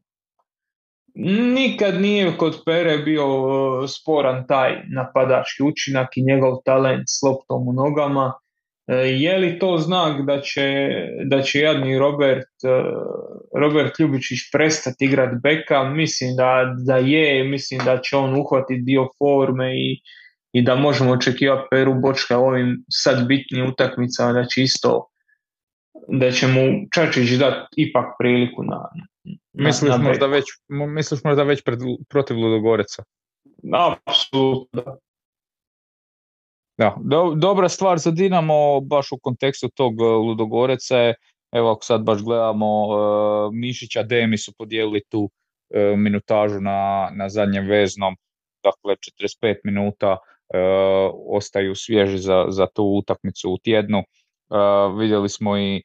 nikad 1.54 2.02
nije 2.02 2.38
kod 2.38 2.62
Pere 2.66 2.98
bio 2.98 3.26
sporan 3.88 4.48
taj 4.48 4.84
napadački 4.96 5.64
učinak 5.64 6.08
i 6.16 6.24
njegov 6.24 6.58
talent 6.66 7.04
s 7.08 7.22
loptom 7.22 7.68
u 7.68 7.74
nogama. 7.74 8.34
E, 8.88 8.96
je 8.96 9.38
li 9.38 9.60
to 9.60 9.78
znak 9.78 10.26
da 10.26 10.42
će, 10.42 10.90
da 11.26 11.42
će 11.42 11.60
jadni 11.60 12.00
Robert, 12.00 12.64
e, 12.64 12.68
Robert 13.60 14.00
Ljubičić 14.00 14.40
prestati 14.52 15.06
igrati 15.06 15.36
beka? 15.44 15.84
Mislim 15.84 16.36
da, 16.36 16.76
da 16.86 16.98
je, 16.98 17.44
mislim 17.44 17.82
da 17.86 18.02
će 18.02 18.18
on 18.18 18.40
uhvatiti 18.40 18.82
dio 18.82 19.08
forme 19.18 19.74
i, 19.76 20.00
i 20.54 20.62
da 20.62 20.76
možemo 20.76 21.12
očekivati 21.12 21.68
Peru 21.72 21.94
Bočka 21.94 22.38
ovim 22.38 22.86
sad 22.90 23.28
bitnim 23.28 23.70
utakmicama 23.70 24.34
da 24.34 24.46
će 24.46 24.64
isto 24.64 25.10
da 26.08 26.32
će 26.32 26.48
mu 26.48 26.62
Čačić 26.94 27.30
dati 27.30 27.68
ipak 27.76 28.06
priliku 28.20 28.64
na, 28.64 28.90
Misliš, 29.54 29.90
na 29.90 29.98
možda 29.98 30.26
već, 30.26 30.46
misliš 30.70 31.24
možda 31.24 31.44
već 31.44 31.64
pred, 31.64 31.80
protiv 32.10 32.38
Ludogoreca? 32.38 33.04
Apsolutno. 33.74 34.98
Da, 36.78 36.96
do, 37.00 37.34
dobra 37.36 37.70
stvar 37.70 37.98
za 37.98 38.12
Dinamo 38.12 38.80
baš 38.82 39.12
u 39.12 39.18
kontekstu 39.22 39.70
tog 39.70 40.02
e, 40.02 40.04
Ludogoreca 40.04 40.98
je, 40.98 41.16
evo 41.52 41.72
ako 41.72 41.84
sad 41.84 42.04
baš 42.04 42.24
gledamo, 42.24 42.88
uh, 42.88 43.54
Mišića 43.54 44.04
Demi 44.04 44.38
su 44.38 44.54
podijelili 44.58 45.02
tu 45.10 45.22
uh, 45.22 45.98
minutažu 45.98 46.60
na, 46.60 47.10
na 47.14 47.30
zadnjem 47.30 47.68
veznom, 47.68 48.16
dakle 48.64 48.96
45 49.42 49.56
minuta 49.64 50.12
uh, 50.12 50.18
ostaju 51.30 51.76
svježi 51.76 52.18
za, 52.18 52.46
za 52.50 52.68
tu 52.74 52.84
utakmicu 52.84 53.52
u 53.52 53.58
tjednu. 53.58 54.04
Vidjeli 54.98 55.30
smo 55.30 55.58
i 55.58 55.84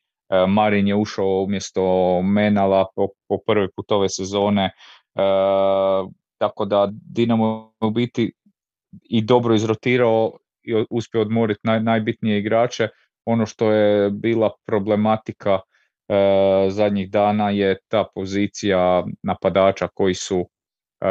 Marin 0.48 0.88
je 0.88 0.94
ušao 0.94 1.42
umjesto 1.42 1.82
Menala 2.22 2.86
po, 2.96 3.08
po 3.28 3.38
prvi 3.46 3.68
put 3.76 3.92
ove 3.92 4.08
sezone, 4.08 4.70
tako 6.38 6.64
da 6.64 6.88
Dinamo 6.92 7.72
u 7.80 7.90
biti 7.90 8.32
i 9.02 9.22
dobro 9.22 9.54
izrotirao 9.54 10.32
i 10.62 10.84
uspio 10.90 11.20
odmoriti 11.20 11.60
naj, 11.62 11.80
najbitnije 11.80 12.38
igrače. 12.38 12.88
Ono 13.24 13.46
što 13.46 13.72
je 13.72 14.10
bila 14.10 14.50
problematika 14.66 15.58
e, 15.60 15.60
zadnjih 16.70 17.10
dana 17.10 17.50
je 17.50 17.76
ta 17.88 18.04
pozicija 18.14 19.04
napadača 19.22 19.88
koji 19.94 20.14
su 20.14 20.48
e, 21.00 21.06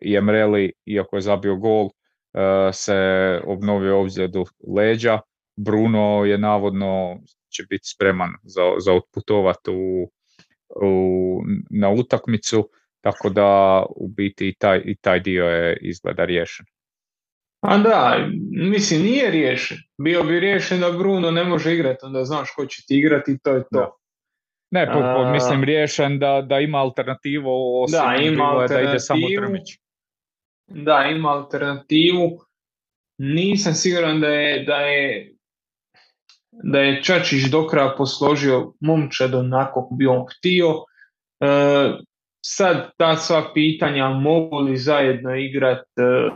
i 0.00 0.16
Emreli, 0.16 0.72
iako 0.86 1.16
je 1.16 1.20
zabio 1.20 1.56
gol, 1.56 1.88
e, 1.88 2.72
se 2.72 3.40
obnovio 3.44 4.00
ozljedu 4.00 4.44
leđa. 4.76 5.20
Bruno 5.56 6.24
je 6.24 6.38
navodno 6.38 7.18
će 7.54 7.62
biti 7.70 7.88
spreman 7.88 8.30
za, 8.42 8.62
za 8.78 8.92
otputovati 8.92 9.70
u, 9.70 10.10
u, 10.82 11.42
na 11.70 11.90
utakmicu, 11.90 12.70
tako 13.00 13.30
da 13.30 13.82
u 13.96 14.08
biti 14.08 14.48
i 14.48 14.54
taj, 14.54 14.82
i 14.84 14.96
taj 14.96 15.20
dio 15.20 15.44
je 15.44 15.78
izgleda 15.80 16.24
riješen. 16.24 16.66
A 17.64 17.78
da, 17.78 18.28
mislim, 18.50 19.02
nije 19.02 19.30
riješen. 19.30 19.78
Bio 19.98 20.22
bi 20.22 20.40
riješen 20.40 20.80
da 20.80 20.92
Bruno 20.92 21.30
ne 21.30 21.44
može 21.44 21.74
igrati, 21.74 21.98
onda 22.02 22.24
znaš 22.24 22.50
ko 22.56 22.66
će 22.66 22.82
ti 22.86 22.98
igrati 22.98 23.32
i 23.32 23.38
to 23.38 23.50
je 23.50 23.62
to. 23.72 23.98
Ne, 24.70 24.86
po, 24.92 25.00
po, 25.00 25.30
mislim 25.30 25.64
riješen 25.64 26.18
da, 26.18 26.42
da 26.42 26.60
ima 26.60 26.78
alternativu 26.78 27.82
osim 27.82 27.98
da, 27.98 28.16
ima 28.22 28.44
alternativu, 28.44 28.86
da 28.86 28.90
ide 28.90 29.00
samo 29.00 29.26
Drmić. 29.36 29.62
Da, 30.66 31.04
ima 31.16 31.28
alternativu. 31.28 32.40
Nisam 33.18 33.74
siguran 33.74 34.20
da 34.20 34.28
je, 34.28 34.64
da 34.64 34.76
je 34.76 35.34
da 36.62 36.80
je 36.80 37.02
Čačić 37.02 37.42
do 37.50 37.66
kraja 37.66 37.94
posložio 37.98 38.72
momčad 38.80 39.34
onako 39.34 39.88
bi 39.92 40.06
on 40.06 40.26
htio. 40.26 40.74
E, 41.40 41.46
sad 42.46 42.90
ta 42.96 43.16
sva 43.16 43.52
pitanja 43.54 44.08
mogu 44.08 44.58
li 44.58 44.76
zajedno 44.76 45.36
igrati 45.36 45.90
e, 45.96 46.30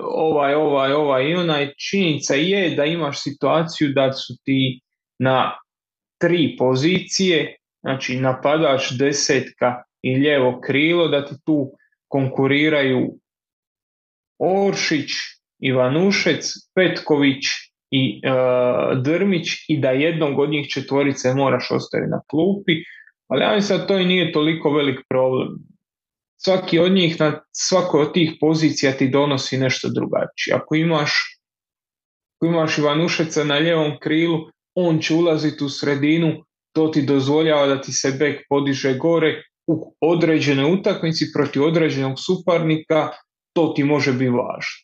ovaj, 0.00 0.54
ovaj, 0.54 0.92
ovaj 0.92 1.24
i 1.24 1.34
onaj. 1.34 1.72
Činjenica 1.90 2.34
je 2.34 2.70
da 2.76 2.84
imaš 2.84 3.22
situaciju 3.22 3.92
da 3.94 4.12
su 4.12 4.34
ti 4.44 4.80
na 5.18 5.52
tri 6.20 6.56
pozicije, 6.58 7.56
znači 7.80 8.16
napadač, 8.16 8.92
desetka 8.98 9.82
i 10.02 10.16
lijevo 10.16 10.60
krilo, 10.64 11.08
da 11.08 11.26
ti 11.26 11.34
tu 11.44 11.70
konkuriraju 12.08 13.08
Oršić, 14.38 15.10
Ivanušec, 15.58 16.44
Petković 16.74 17.44
i 17.90 18.20
e, 18.24 18.30
Drmić 19.02 19.48
i 19.68 19.80
da 19.80 19.90
jednog 19.90 20.38
od 20.38 20.50
njih 20.50 20.68
četvorice 20.68 21.34
moraš 21.34 21.70
ostaviti 21.70 22.10
na 22.10 22.20
klupi, 22.30 22.72
ali 23.28 23.42
ja 23.42 23.54
mislim 23.54 23.78
da 23.78 23.86
to 23.86 23.98
i 23.98 24.04
nije 24.04 24.32
toliko 24.32 24.70
velik 24.70 25.00
problem 25.08 25.48
svaki 26.44 26.78
od 26.78 26.92
njih 26.92 27.20
na 27.20 27.40
svakoj 27.52 28.02
od 28.02 28.14
tih 28.14 28.32
pozicija 28.40 28.92
ti 28.92 29.08
donosi 29.08 29.58
nešto 29.58 29.88
drugačije. 29.88 30.54
Ako 30.54 30.74
imaš, 30.74 31.38
ako 32.36 32.46
imaš 32.46 32.78
Ivanušeca 32.78 33.44
na 33.44 33.58
ljevom 33.58 33.98
krilu, 34.00 34.38
on 34.74 34.98
će 34.98 35.14
ulaziti 35.14 35.64
u 35.64 35.68
sredinu, 35.68 36.44
to 36.72 36.88
ti 36.88 37.02
dozvoljava 37.02 37.66
da 37.66 37.80
ti 37.80 37.92
se 37.92 38.12
bek 38.18 38.40
podiže 38.48 38.94
gore 38.94 39.42
u 39.66 39.94
određenoj 40.00 40.72
utakmici 40.72 41.32
protiv 41.34 41.64
određenog 41.64 42.16
suparnika, 42.18 43.08
to 43.52 43.72
ti 43.76 43.84
može 43.84 44.12
biti 44.12 44.30
važno. 44.30 44.78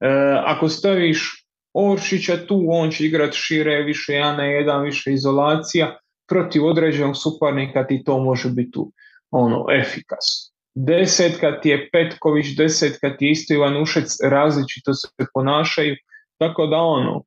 E, 0.00 0.08
ako 0.44 0.68
staviš 0.68 1.40
Oršića 1.76 2.46
tu, 2.46 2.64
on 2.68 2.90
će 2.90 3.06
igrati 3.06 3.36
šire, 3.36 3.82
više 3.82 4.12
jedan 4.12 4.36
na 4.36 4.44
jedan, 4.44 4.82
više 4.82 5.12
izolacija, 5.12 5.98
protiv 6.28 6.64
određenog 6.66 7.16
suparnika 7.16 7.86
ti 7.86 8.02
to 8.04 8.18
može 8.18 8.50
biti 8.50 8.70
tu 8.70 8.92
ono, 9.30 9.66
efikasno 9.80 10.53
desetka 10.74 11.60
ti 11.60 11.68
je 11.68 11.88
Petković, 11.92 12.56
desetka 12.56 13.16
ti 13.16 13.24
je 13.24 13.30
isto 13.30 13.54
Ivanušec, 13.54 14.16
različito 14.30 14.94
se 14.94 15.08
ponašaju, 15.34 15.96
tako 16.38 16.66
da 16.66 16.76
ono, 16.76 17.22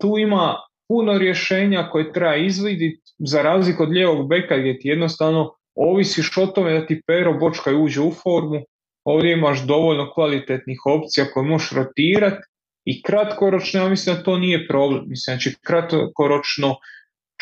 tu 0.00 0.18
ima 0.18 0.56
puno 0.88 1.18
rješenja 1.18 1.88
koje 1.92 2.12
treba 2.12 2.36
izviditi 2.36 3.02
za 3.18 3.42
razliku 3.42 3.82
od 3.82 3.90
lijevog 3.90 4.28
beka 4.28 4.56
gdje 4.58 4.78
ti 4.78 4.88
jednostavno 4.88 5.52
ovisiš 5.74 6.36
o 6.36 6.46
tome 6.46 6.72
da 6.72 6.86
ti 6.86 7.02
Pero 7.06 7.38
Bočka 7.38 7.70
uđe 7.76 8.00
u 8.00 8.12
formu, 8.12 8.60
ovdje 9.04 9.32
imaš 9.32 9.66
dovoljno 9.66 10.12
kvalitetnih 10.14 10.80
opcija 10.86 11.26
koje 11.34 11.46
možeš 11.46 11.72
rotirati 11.72 12.42
i 12.84 13.02
kratkoročno, 13.02 13.80
ja 13.80 13.88
mislim 13.88 14.16
da 14.16 14.22
to 14.22 14.38
nije 14.38 14.68
problem. 14.68 15.04
Mislim, 15.06 15.34
znači 15.34 15.56
kratkoročno 15.66 16.76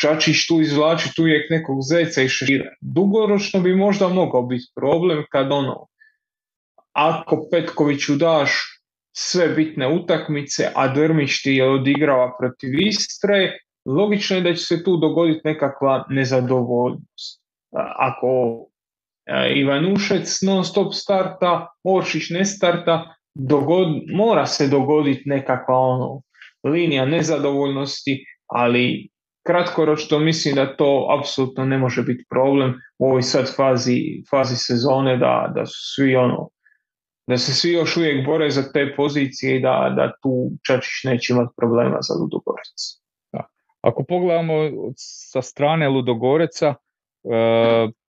Čačić 0.01 0.47
tu 0.47 0.61
izvlači 0.61 1.09
tu 1.15 1.21
uvijek 1.21 1.49
nekog 1.49 1.77
zeca 1.89 2.21
i 2.21 2.29
šešira. 2.29 2.71
Dugoročno 2.81 3.59
bi 3.59 3.75
možda 3.75 4.07
mogao 4.07 4.41
biti 4.41 4.71
problem 4.75 5.23
kad 5.29 5.51
ono, 5.51 5.87
ako 6.93 7.47
Petkoviću 7.51 8.15
daš 8.15 8.51
sve 9.17 9.47
bitne 9.47 9.87
utakmice, 9.87 10.71
a 10.75 10.87
Drmić 10.87 11.41
ti 11.41 11.51
je 11.51 11.69
odigrava 11.69 12.35
protiv 12.39 12.69
Istre, 12.79 13.57
logično 13.85 14.35
je 14.35 14.41
da 14.41 14.53
će 14.53 14.63
se 14.63 14.83
tu 14.83 14.97
dogoditi 14.97 15.41
nekakva 15.43 16.05
nezadovoljnost. 16.09 17.41
Ako 17.97 18.29
Ivanušec 19.55 20.41
non 20.41 20.63
stop 20.63 20.93
starta, 20.93 21.67
Oršić 21.83 22.29
ne 22.29 22.45
starta, 22.45 23.15
dogod, 23.35 23.87
mora 24.13 24.45
se 24.45 24.67
dogoditi 24.67 25.29
nekakva 25.29 25.77
ono, 25.77 26.21
linija 26.63 27.05
nezadovoljnosti, 27.05 28.25
ali 28.47 29.09
kratkoročno 29.47 30.19
mislim 30.19 30.55
da 30.55 30.75
to 30.75 31.07
apsolutno 31.19 31.65
ne 31.65 31.77
može 31.77 32.03
biti 32.03 32.25
problem 32.29 32.73
u 32.97 33.07
ovoj 33.07 33.21
sad 33.21 33.55
fazi, 33.55 33.99
fazi 34.29 34.55
sezone 34.55 35.17
da, 35.17 35.51
da 35.55 35.65
su 35.65 35.93
svi 35.95 36.15
ono 36.15 36.49
da 37.27 37.37
se 37.37 37.53
svi 37.53 37.71
još 37.71 37.97
uvijek 37.97 38.25
bore 38.25 38.49
za 38.49 38.71
te 38.71 38.93
pozicije 38.95 39.57
i 39.57 39.61
da, 39.61 39.93
da 39.95 40.11
tu 40.21 40.51
Čačić 40.67 41.03
neće 41.03 41.33
imati 41.33 41.53
problema 41.57 41.97
za 42.01 42.13
Ludogorec. 42.13 43.01
Da. 43.33 43.43
Ako 43.81 44.03
pogledamo 44.03 44.53
sa 44.97 45.41
strane 45.41 45.89
Ludogoreca, 45.89 46.67
e, 46.67 46.75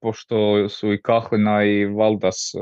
pošto 0.00 0.68
su 0.68 0.92
i 0.92 1.02
Kahlina 1.02 1.64
i 1.64 1.86
Valdas 1.86 2.54
e, 2.54 2.58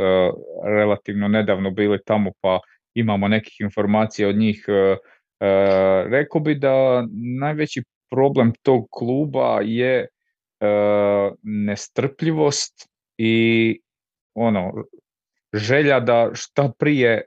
relativno 0.65 1.29
nedavno 1.29 1.71
bili 1.71 1.99
tamo 2.07 2.31
pa 2.41 2.61
imamo 2.95 3.29
nekih 3.29 3.61
informacija 3.61 4.29
od 4.29 4.37
njih, 4.37 4.65
e, 4.69 4.73
e 4.73 4.97
rekao 6.11 6.41
bi 6.41 6.55
da 6.55 7.07
najveći 7.41 7.83
problem 8.11 8.53
tog 8.63 8.87
kluba 8.91 9.61
je 9.63 10.01
e, 10.01 10.09
nestrpljivost 11.43 12.89
i 13.19 13.81
ono 14.35 14.73
želja 15.53 16.01
da 16.01 16.31
šta 16.35 16.73
prije 16.79 17.23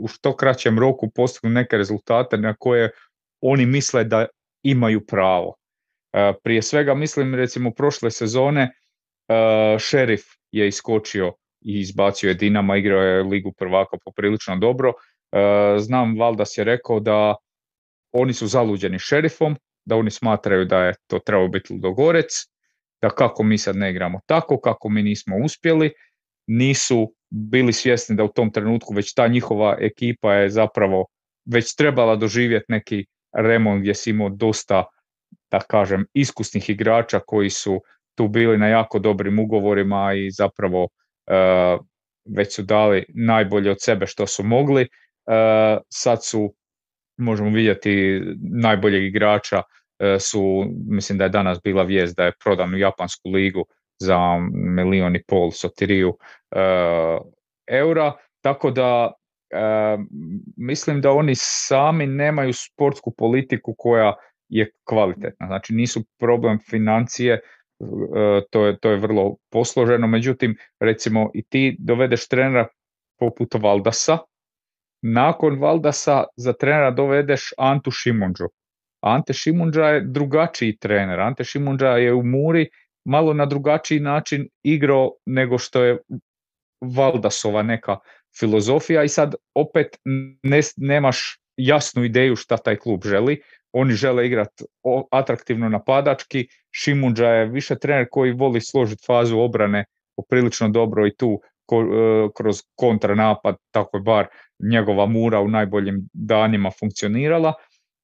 u 0.00 0.08
što 0.08 0.36
kraćem 0.36 0.78
roku 0.78 1.10
postignu 1.10 1.50
neke 1.50 1.76
rezultate 1.76 2.36
na 2.36 2.54
koje 2.58 2.90
oni 3.40 3.66
misle 3.66 4.04
da 4.04 4.26
imaju 4.62 5.06
pravo. 5.06 5.54
E, 6.12 6.32
prije 6.42 6.62
svega 6.62 6.94
mislim 6.94 7.34
recimo 7.34 7.70
prošle 7.70 8.10
sezone 8.10 8.62
e, 8.62 8.72
šerif 9.78 10.22
je 10.52 10.68
iskočio 10.68 11.32
i 11.60 11.80
izbacio 11.80 12.28
je 12.28 12.34
Dinama, 12.34 12.76
igrao 12.76 13.02
je 13.02 13.22
Ligu 13.22 13.52
prvaka 13.52 13.96
poprilično 14.04 14.56
dobro. 14.56 14.92
Znam, 15.78 16.18
Valdas 16.18 16.58
je 16.58 16.64
rekao 16.64 17.00
da 17.00 17.34
oni 18.12 18.32
su 18.32 18.46
zaluđeni 18.46 18.98
šerifom, 18.98 19.56
da 19.88 19.96
oni 19.96 20.10
smatraju 20.10 20.64
da 20.64 20.84
je 20.84 20.94
to 21.06 21.18
trebao 21.18 21.48
biti 21.48 21.72
Ludogorec, 21.72 22.32
da 23.02 23.10
kako 23.10 23.42
mi 23.42 23.58
sad 23.58 23.76
ne 23.76 23.90
igramo 23.90 24.20
tako, 24.26 24.60
kako 24.60 24.88
mi 24.88 25.02
nismo 25.02 25.36
uspjeli, 25.44 25.92
nisu 26.46 27.14
bili 27.30 27.72
svjesni 27.72 28.16
da 28.16 28.24
u 28.24 28.28
tom 28.28 28.52
trenutku 28.52 28.94
već 28.94 29.14
ta 29.14 29.28
njihova 29.28 29.76
ekipa 29.80 30.34
je 30.34 30.50
zapravo 30.50 31.06
već 31.44 31.74
trebala 31.74 32.16
doživjeti 32.16 32.66
neki 32.68 33.06
remont 33.32 33.80
gdje 33.80 33.94
si 33.94 34.10
imao 34.10 34.28
dosta, 34.28 34.84
da 35.50 35.58
kažem, 35.58 36.06
iskusnih 36.12 36.70
igrača 36.70 37.20
koji 37.26 37.50
su 37.50 37.80
tu 38.14 38.28
bili 38.28 38.58
na 38.58 38.68
jako 38.68 38.98
dobrim 38.98 39.38
ugovorima 39.38 40.14
i 40.14 40.30
zapravo 40.30 40.82
uh, 40.82 41.84
već 42.36 42.54
su 42.54 42.62
dali 42.62 43.04
najbolje 43.08 43.70
od 43.70 43.76
sebe 43.80 44.06
što 44.06 44.26
su 44.26 44.42
mogli. 44.42 44.82
Uh, 44.82 45.82
sad 45.88 46.24
su, 46.24 46.54
možemo 47.18 47.50
vidjeti, 47.50 48.22
najboljeg 48.62 49.04
igrača 49.04 49.56
uh, 49.56 49.64
su, 50.20 50.64
mislim 50.88 51.18
da 51.18 51.24
je 51.24 51.30
danas 51.30 51.58
bila 51.64 51.82
vijest 51.82 52.16
da 52.16 52.24
je 52.24 52.32
prodan 52.44 52.74
u 52.74 52.78
Japansku 52.78 53.28
ligu 53.28 53.64
za 54.00 54.18
milion 54.52 55.16
i 55.16 55.22
pol 55.26 55.50
sotiriju 55.50 56.16
eura, 57.68 58.12
tako 58.40 58.70
da 58.70 59.12
mislim 60.56 61.00
da 61.00 61.10
oni 61.10 61.32
sami 61.36 62.06
nemaju 62.06 62.52
sportsku 62.52 63.14
politiku 63.18 63.74
koja 63.78 64.14
je 64.48 64.70
kvalitetna. 64.84 65.46
Znači 65.46 65.74
nisu 65.74 66.04
problem 66.18 66.58
financije, 66.70 67.40
to 68.50 68.66
je, 68.66 68.78
to 68.78 68.90
je 68.90 68.96
vrlo 68.96 69.36
posloženo, 69.50 70.06
međutim 70.06 70.56
recimo 70.80 71.30
i 71.34 71.42
ti 71.42 71.76
dovedeš 71.78 72.28
trenera 72.28 72.68
poput 73.18 73.54
Valdasa, 73.54 74.18
nakon 75.02 75.58
Valdasa 75.60 76.24
za 76.36 76.52
trenera 76.52 76.90
dovedeš 76.90 77.52
Antu 77.58 77.90
Šimunđu. 77.90 78.48
Ante 79.00 79.32
Šimunđa 79.32 79.84
je 79.84 80.00
drugačiji 80.00 80.76
trener. 80.76 81.20
Ante 81.20 81.44
Šimunđa 81.44 81.88
je 81.88 82.14
u 82.14 82.22
Muri 82.22 82.68
malo 83.04 83.34
na 83.34 83.46
drugačiji 83.46 84.00
način 84.00 84.48
igrao 84.62 85.12
nego 85.26 85.58
što 85.58 85.82
je 85.84 85.98
Valdasova 86.80 87.62
neka 87.62 87.96
filozofija 88.38 89.04
i 89.04 89.08
sad 89.08 89.34
opet 89.54 89.86
ne, 90.42 90.60
nemaš 90.76 91.38
jasnu 91.56 92.04
ideju 92.04 92.36
šta 92.36 92.56
taj 92.56 92.76
klub 92.76 93.00
želi. 93.04 93.40
Oni 93.72 93.92
žele 93.92 94.26
igrati 94.26 94.64
atraktivno 95.10 95.68
napadački, 95.68 96.48
Šimunđa 96.70 97.28
je 97.28 97.46
više 97.46 97.78
trener 97.78 98.06
koji 98.10 98.32
voli 98.32 98.60
složiti 98.60 99.04
fazu 99.06 99.38
obrane 99.38 99.84
poprilično 100.16 100.68
dobro 100.68 101.06
i 101.06 101.16
tu 101.16 101.40
e, 101.40 101.76
kroz 102.36 102.62
kontranapad, 102.74 103.56
tako 103.70 103.96
je 103.96 104.02
bar 104.02 104.26
njegova 104.58 105.06
mura 105.06 105.40
u 105.40 105.48
najboljim 105.48 106.08
danima 106.12 106.70
funkcionirala. 106.70 107.52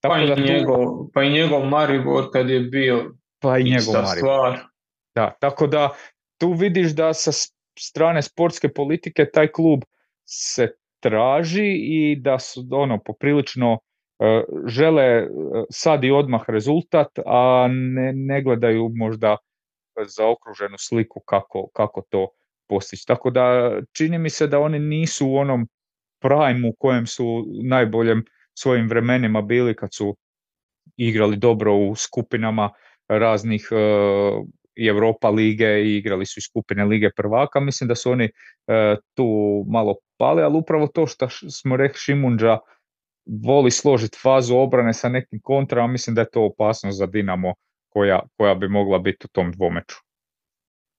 Tako 0.01 0.15
pa, 0.15 0.23
i 0.23 0.27
da 0.27 0.35
tu, 0.35 0.43
njegov, 0.43 0.87
pa 1.15 1.23
i 1.23 1.31
njegov 1.31 1.67
Maribor 1.67 2.25
kad 2.33 2.51
je 2.51 2.61
bio 2.61 3.15
pa 3.43 3.59
i 3.59 3.65
njegov 3.65 3.95
Maribor. 3.95 4.17
stvar. 4.17 4.59
Da, 5.15 5.37
tako 5.41 5.67
da 5.67 5.91
tu 6.41 6.53
vidiš 6.53 6.93
da 6.93 7.13
sa 7.15 7.31
strane 7.79 8.23
sportske 8.23 8.69
politike 8.69 9.31
taj 9.31 9.49
klub 9.49 9.81
se 10.25 10.69
traži 11.01 11.67
i 11.77 12.17
da 12.21 12.39
su 12.39 12.69
ono 12.71 12.99
poprilično 12.99 13.79
e, 14.19 14.45
žele 14.67 15.27
sad 15.71 16.05
i 16.05 16.11
odmah 16.11 16.43
rezultat, 16.49 17.19
a 17.27 17.69
ne, 17.71 18.13
ne 18.13 18.43
gledaju 18.43 18.91
možda 18.95 19.37
zaokruženu 20.07 20.79
sliku 20.79 21.21
kako, 21.21 21.69
kako 21.73 22.03
to 22.09 22.29
postići. 22.69 23.07
Tako 23.07 23.31
da 23.31 23.73
čini 23.93 24.19
mi 24.19 24.31
se 24.31 24.47
da 24.47 24.61
oni 24.61 24.79
nisu 24.79 25.29
u 25.29 25.37
onom 25.37 25.69
prime 26.25 26.69
u 26.69 26.73
kojem 26.79 27.07
su 27.07 27.47
najboljem 27.63 28.25
svojim 28.55 28.89
vremenima 28.89 29.43
bili 29.43 29.77
kad 29.77 29.95
su 29.95 30.17
igrali 30.97 31.37
dobro 31.37 31.75
u 31.75 31.95
skupinama 31.95 32.71
raznih 33.09 33.69
i 34.77 34.87
Europa 34.87 35.31
lige 35.31 35.83
i 35.83 35.97
igrali 35.97 36.27
su 36.27 36.39
i 36.39 36.43
skupine 36.43 36.85
lige 36.85 37.11
prvaka. 37.17 37.61
Mislim 37.61 37.89
da 37.89 37.95
su 37.95 38.11
oni 38.11 38.25
e, 38.25 38.97
tu 39.15 39.27
malo 39.69 39.95
pali, 40.19 40.43
ali 40.43 40.59
upravo 40.59 40.87
to 40.87 41.07
što 41.07 41.29
smo 41.31 41.77
rekli 41.77 41.99
Šimunđa 41.99 42.59
voli 43.47 43.71
složiti 43.71 44.19
fazu 44.23 44.57
obrane 44.57 44.93
sa 44.93 45.09
nekim 45.09 45.41
kontrama, 45.43 45.87
mislim 45.87 46.15
da 46.15 46.21
je 46.21 46.31
to 46.31 46.43
opasnost 46.45 46.99
za 46.99 47.07
Dinamo 47.07 47.55
koja, 47.89 48.23
koja 48.37 48.55
bi 48.55 48.69
mogla 48.69 48.99
biti 48.99 49.27
u 49.27 49.29
tom 49.33 49.53
dvomeču. 49.53 49.97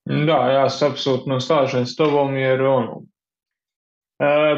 Da, 0.05 0.51
ja 0.51 0.69
se 0.69 0.85
apsolutno 0.85 1.39
slažem 1.39 1.85
s 1.85 1.95
tobom 1.95 2.37
jer 2.37 2.61
ono, 2.61 3.01
e, 3.01 3.14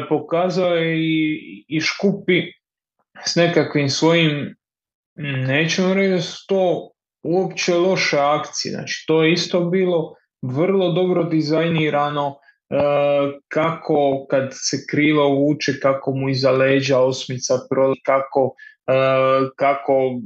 pokazao 0.08 0.74
je 0.74 0.98
i, 0.98 1.64
i 1.68 1.80
Škupi 1.80 2.42
s 3.26 3.36
nekakvim 3.36 3.88
svojim, 3.88 4.56
nećemo 5.46 5.94
reći 5.94 6.10
da 6.10 6.20
su 6.20 6.44
to 6.48 6.90
uopće 7.22 7.74
loše 7.74 8.18
akcije. 8.18 8.72
Znači, 8.72 9.04
to 9.06 9.22
je 9.24 9.32
isto 9.32 9.60
bilo 9.60 10.14
vrlo 10.42 10.92
dobro 10.92 11.24
dizajnirano, 11.24 12.34
e, 12.70 12.76
kako 13.48 14.26
kad 14.30 14.48
se 14.52 14.76
krilo 14.90 15.28
vuče, 15.28 15.80
kako 15.82 16.12
mu 16.14 16.28
iza 16.28 16.50
leđa 16.50 16.98
osmica 16.98 17.54
proli, 17.70 18.00
kako, 18.04 18.54
e, 18.86 18.92
kako 19.56 19.92
e, 19.92 20.20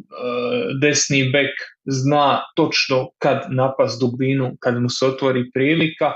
desni 0.81 1.31
bek 1.33 1.51
zna 1.85 2.41
točno 2.55 3.11
kad 3.19 3.47
napas 3.51 3.99
dubinu, 4.01 4.57
kad 4.61 4.83
mu 4.83 4.89
se 4.89 5.07
otvori 5.07 5.51
prilika. 5.55 6.13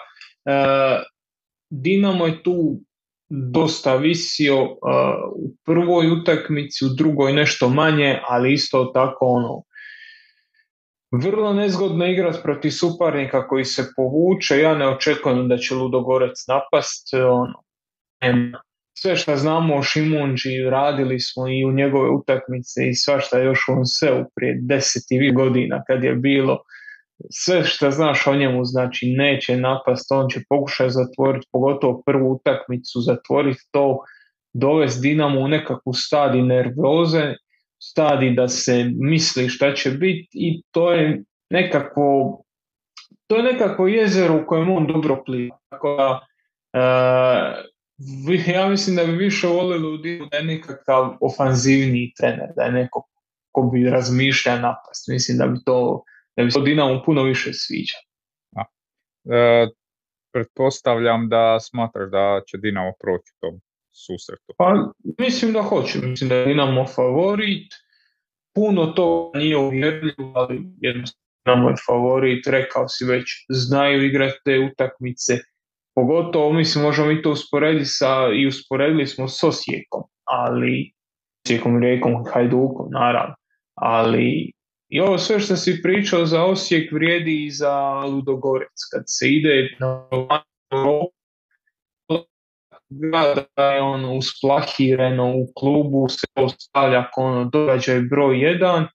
Dinamo 1.70 2.26
je 2.26 2.42
tu 2.42 2.80
dosta 3.28 3.96
visio 3.96 4.64
u 5.36 5.54
prvoj 5.64 6.10
utakmici, 6.10 6.84
u 6.84 6.88
drugoj 6.88 7.32
nešto 7.32 7.68
manje, 7.68 8.20
ali 8.28 8.52
isto 8.52 8.84
tako 8.84 9.26
ono 9.26 9.62
vrlo 11.12 11.52
nezgodno 11.52 12.06
igrati 12.06 12.38
protiv 12.42 12.70
suparnika 12.70 13.48
koji 13.48 13.64
se 13.64 13.92
povuče. 13.96 14.58
Ja 14.58 14.74
ne 14.74 14.88
očekujem 14.88 15.48
da 15.48 15.56
će 15.56 15.74
Ludogorec 15.74 16.46
napast. 16.48 17.14
Ono, 17.14 17.62
sve 18.98 19.16
što 19.16 19.36
znamo 19.36 19.76
o 19.76 19.82
Šimunđi 19.82 20.62
radili 20.70 21.20
smo 21.20 21.48
i 21.48 21.64
u 21.64 21.72
njegove 21.72 22.10
utakmice 22.10 22.88
i 22.88 22.94
svašta 22.94 23.38
još 23.38 23.68
on 23.68 23.86
se 23.86 24.24
prije 24.34 24.58
deset 24.62 25.02
i 25.10 25.32
godina 25.32 25.82
kad 25.86 26.04
je 26.04 26.14
bilo. 26.14 26.58
Sve 27.30 27.64
što 27.64 27.90
znaš 27.90 28.26
o 28.26 28.34
njemu 28.34 28.64
znači 28.64 29.06
neće 29.16 29.56
napast, 29.56 30.12
on 30.12 30.28
će 30.30 30.40
pokušati 30.48 30.90
zatvoriti, 30.90 31.48
pogotovo 31.52 32.02
prvu 32.06 32.32
utakmicu, 32.32 33.00
zatvoriti 33.00 33.60
to, 33.70 33.98
dovesti 34.52 35.08
Dinamo 35.08 35.40
u 35.40 35.48
nekakvu 35.48 35.92
stadi 35.92 36.42
nervoze 36.42 37.34
stadi 37.82 38.30
da 38.30 38.48
se 38.48 38.90
misli 38.98 39.48
šta 39.48 39.74
će 39.74 39.90
biti 39.90 40.28
i 40.32 40.62
to 40.70 40.92
je 40.92 41.22
nekako 41.50 42.38
to 43.26 43.36
je 43.36 43.42
nekako 43.42 43.86
jezero 43.86 44.36
u 44.36 44.46
kojem 44.46 44.70
on 44.70 44.86
dobro 44.86 45.22
pliva. 45.26 45.58
Tako 45.68 45.96
da, 45.96 46.20
uh, 48.28 48.46
ja 48.56 48.68
mislim 48.68 48.96
da 48.96 49.04
bi 49.04 49.12
više 49.12 49.46
volili 49.46 49.94
u 49.94 49.96
Divu 49.96 50.26
da 50.30 50.36
je 50.36 50.44
nekakav 50.44 51.16
ofanzivniji 51.20 52.12
trener, 52.16 52.48
da 52.56 52.62
je 52.62 52.72
neko 52.72 53.08
ko 53.52 53.62
bi 53.62 53.90
razmišlja 53.90 54.58
napast. 54.58 55.08
Mislim 55.08 55.38
da 55.38 55.46
bi 55.46 55.58
to, 55.64 56.02
da 56.36 56.44
bi 56.44 56.50
to 56.50 56.60
Dinamo 56.60 57.02
puno 57.06 57.22
više 57.22 57.50
sviđa. 57.52 57.96
E, 59.30 59.68
pretpostavljam 60.32 61.28
da 61.28 61.60
smatraš 61.60 62.10
da 62.10 62.40
će 62.46 62.58
Dinamo 62.58 62.92
proći 63.00 63.32
to 63.40 63.58
susretu? 63.92 64.54
Pa 64.58 64.92
mislim 65.18 65.52
da 65.52 65.62
hoće, 65.62 65.98
mislim 65.98 66.28
da 66.28 66.42
imamo 66.42 66.86
favorit, 66.86 67.72
puno 68.54 68.86
to 68.86 69.32
nije 69.34 69.56
uvjerljivo, 69.56 70.32
ali 70.34 70.60
jednostavno 70.80 71.68
je 71.68 71.76
favorit, 71.86 72.46
rekao 72.46 72.88
si 72.88 73.04
već, 73.04 73.24
znaju 73.48 74.04
igrati 74.04 74.38
te 74.44 74.58
utakmice, 74.58 75.38
pogotovo 75.94 76.52
mislim 76.52 76.84
možemo 76.84 77.10
i 77.10 77.22
to 77.22 77.30
usporediti 77.30 77.84
sa, 77.86 78.28
i 78.34 78.46
usporedili 78.46 79.06
smo 79.06 79.28
s 79.28 79.44
Osijekom, 79.44 80.02
ali 80.24 80.92
Osijekom, 81.46 81.82
Rijekom, 81.82 82.24
Hajdukom, 82.32 82.88
naravno, 82.90 83.34
ali 83.74 84.52
i 84.88 85.00
ovo 85.00 85.18
sve 85.18 85.40
što 85.40 85.56
si 85.56 85.82
pričao 85.82 86.26
za 86.26 86.44
Osijek 86.44 86.92
vrijedi 86.92 87.44
i 87.44 87.50
za 87.50 88.04
Ludogorec, 88.04 88.80
kad 88.92 89.02
se 89.06 89.28
ide 89.28 89.76
na 89.80 90.08
da 93.56 93.64
je 93.72 93.82
ono 93.82 94.14
usplahireno 94.14 95.36
u 95.36 95.46
klubu, 95.54 96.08
se 96.08 96.26
ostavlja 96.34 97.10
ono 97.16 97.44
događaj 97.44 98.00
broj 98.00 98.40
jedan, 98.40 98.86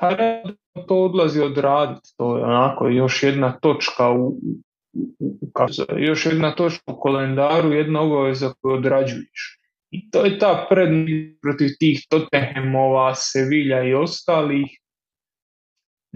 a 0.00 0.10
to 0.88 1.04
odlazi 1.04 1.40
odraditi. 1.40 2.14
To 2.16 2.36
je 2.36 2.44
onako 2.44 2.88
još 2.88 3.22
jedna 3.22 3.58
točka 3.60 4.10
u, 4.10 4.28
u, 5.18 5.38
još 5.96 6.26
jedna 6.26 6.54
točka 6.54 6.92
u 6.92 7.00
kalendaru, 7.00 7.72
jedna 7.72 8.00
obaveza 8.00 8.52
koju 8.60 8.74
odrađuješ. 8.74 9.58
I 9.90 10.10
to 10.10 10.24
je 10.24 10.38
ta 10.38 10.66
prednost 10.70 11.40
protiv 11.42 11.68
tih 11.78 12.06
Tottenhamova, 12.08 13.14
Sevilja 13.14 13.84
i 13.84 13.94
ostalih. 13.94 14.66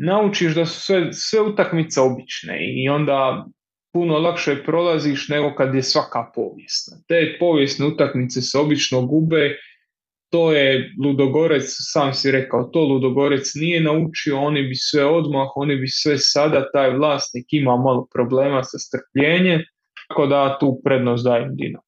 Naučiš 0.00 0.54
da 0.54 0.66
su 0.66 0.80
sve, 0.80 1.12
sve 1.12 1.40
utakmice 1.40 2.00
obične 2.00 2.58
i 2.84 2.88
onda 2.88 3.46
puno 3.92 4.18
lakše 4.18 4.62
prolaziš 4.64 5.28
nego 5.28 5.54
kad 5.54 5.74
je 5.74 5.82
svaka 5.82 6.30
povijesna. 6.34 6.96
Te 7.08 7.36
povijesne 7.40 7.86
utakmice 7.86 8.42
se 8.42 8.58
obično 8.58 9.06
gube, 9.06 9.56
to 10.30 10.52
je 10.52 10.94
Ludogorec, 11.04 11.64
sam 11.68 12.14
si 12.14 12.30
rekao, 12.30 12.64
to 12.64 12.80
Ludogorec 12.80 13.54
nije 13.54 13.80
naučio, 13.80 14.40
oni 14.40 14.62
bi 14.62 14.74
sve 14.74 15.04
odmah, 15.04 15.48
oni 15.54 15.76
bi 15.76 15.88
sve 15.88 16.18
sada, 16.18 16.70
taj 16.72 16.90
vlasnik 16.90 17.46
ima 17.50 17.76
malo 17.76 18.06
problema 18.14 18.62
sa 18.64 18.78
strpljenjem, 18.78 19.60
tako 20.08 20.26
da 20.26 20.58
tu 20.60 20.80
prednost 20.84 21.24
dajem 21.24 21.56
Dinamo. 21.56 21.87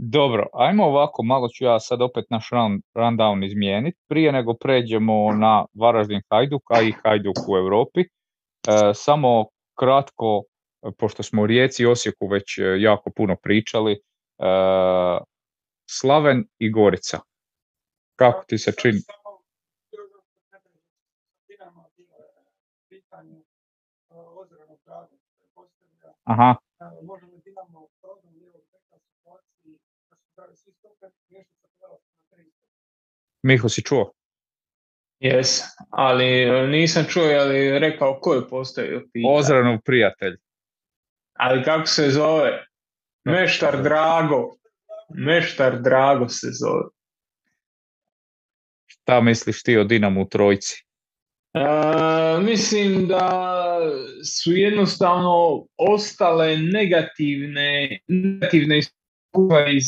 Dobro, 0.00 0.46
ajmo 0.52 0.84
ovako, 0.84 1.22
malo 1.22 1.48
ću 1.48 1.64
ja 1.64 1.80
sad 1.80 2.02
opet 2.02 2.24
naš 2.30 2.50
run, 2.52 2.82
rundown 2.94 3.46
izmijeniti. 3.46 3.98
Prije 4.08 4.32
nego 4.32 4.54
pređemo 4.54 5.32
na 5.32 5.66
Varaždin 5.74 6.20
Hajduk, 6.30 6.62
a 6.70 6.82
i 6.82 6.92
Hajduk 7.04 7.36
u 7.48 7.56
Europi. 7.56 8.00
E, 8.00 8.06
samo 8.94 9.46
kratko, 9.78 10.42
pošto 10.98 11.22
smo 11.22 11.42
u 11.42 11.46
Rijeci 11.46 11.82
i 11.82 11.86
Osijeku 11.86 12.26
već 12.26 12.58
e, 12.58 12.62
jako 12.78 13.10
puno 13.16 13.36
pričali, 13.42 13.92
e, 13.92 13.98
Slaven 15.90 16.44
i 16.58 16.70
Gorica. 16.70 17.18
Kako 18.16 18.44
ti 18.48 18.58
se 18.58 18.72
čini? 18.82 18.98
Aha. 26.24 26.54
Miho 33.42 33.68
si 33.68 33.82
čuo? 33.82 34.12
Jes, 35.20 35.62
ali 35.90 36.46
nisam 36.70 37.04
čuo, 37.08 37.24
ali 37.24 37.78
rekao 37.78 38.20
ko 38.20 38.34
je 38.34 38.48
postavio 38.48 39.00
pitanje. 39.12 39.34
Ozranov 39.38 39.78
prijatelj. 39.84 40.36
Ali 41.38 41.64
kako 41.64 41.86
se 41.86 42.10
zove? 42.10 42.66
Meštar 43.24 43.82
Drago. 43.82 44.56
Meštar 45.14 45.80
Drago 45.82 46.28
se 46.28 46.46
zove. 46.50 46.84
Šta 48.86 49.20
misliš 49.20 49.62
ti 49.62 49.76
o 49.76 49.84
Dinamu 49.84 50.22
u 50.22 50.28
trojci? 50.28 50.84
E, 51.54 51.60
mislim 52.42 53.06
da 53.08 53.58
su 54.24 54.52
jednostavno 54.52 55.66
ostale 55.76 56.56
negativne, 56.56 58.00
negativne 58.08 58.80
iskustva 59.38 59.68
iz, 59.68 59.84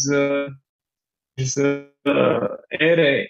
iz 1.37 1.55
ere 2.81 3.27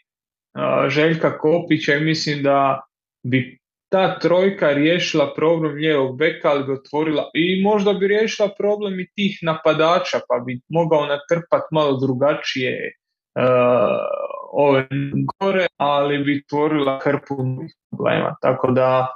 Željka 0.89 1.39
Kopića 1.39 1.95
i 1.95 2.05
mislim 2.05 2.43
da 2.43 2.81
bi 3.23 3.61
ta 3.93 4.19
trojka 4.19 4.73
riješila 4.73 5.35
problem 5.35 5.75
lijevog 5.75 6.19
beka, 6.19 6.51
ali 6.51 6.65
bi 6.65 6.73
otvorila 6.73 7.31
i 7.35 7.63
možda 7.63 7.93
bi 7.93 8.09
riješila 8.09 8.49
problem 8.59 9.01
i 9.01 9.11
tih 9.15 9.39
napadača, 9.43 10.21
pa 10.29 10.45
bi 10.47 10.61
mogao 10.69 11.07
natrpat 11.07 11.63
malo 11.71 11.99
drugačije 12.01 12.93
uh, 13.35 13.45
ove 14.53 14.87
gore, 15.39 15.67
ali 15.77 16.19
bi 16.19 16.45
tvorila 16.49 17.01
hrpu 17.05 17.37
problema. 17.91 18.37
Tako 18.41 18.71
da 18.71 19.15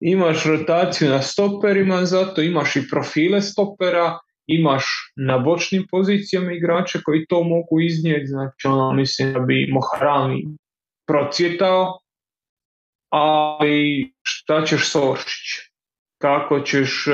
imaš 0.00 0.44
rotaciju 0.46 1.10
na 1.10 1.22
stoperima, 1.22 2.04
zato 2.04 2.42
imaš 2.42 2.76
i 2.76 2.88
profile 2.90 3.40
stopera, 3.40 4.18
imaš 4.46 4.84
na 5.16 5.38
bočnim 5.38 5.86
pozicijama 5.90 6.52
igrače 6.52 7.00
koji 7.04 7.26
to 7.26 7.42
mogu 7.42 7.80
iznijeti, 7.80 8.26
znači 8.26 8.66
ono 8.66 8.92
mislim 8.92 9.32
da 9.32 9.40
bi 9.40 9.68
Moharami 9.72 10.42
procvjetao, 11.06 11.98
ali 13.10 14.12
šta 14.22 14.64
ćeš 14.64 14.90
s 14.90 14.96
Kako 16.18 16.60
ćeš 16.60 17.06
e, 17.06 17.12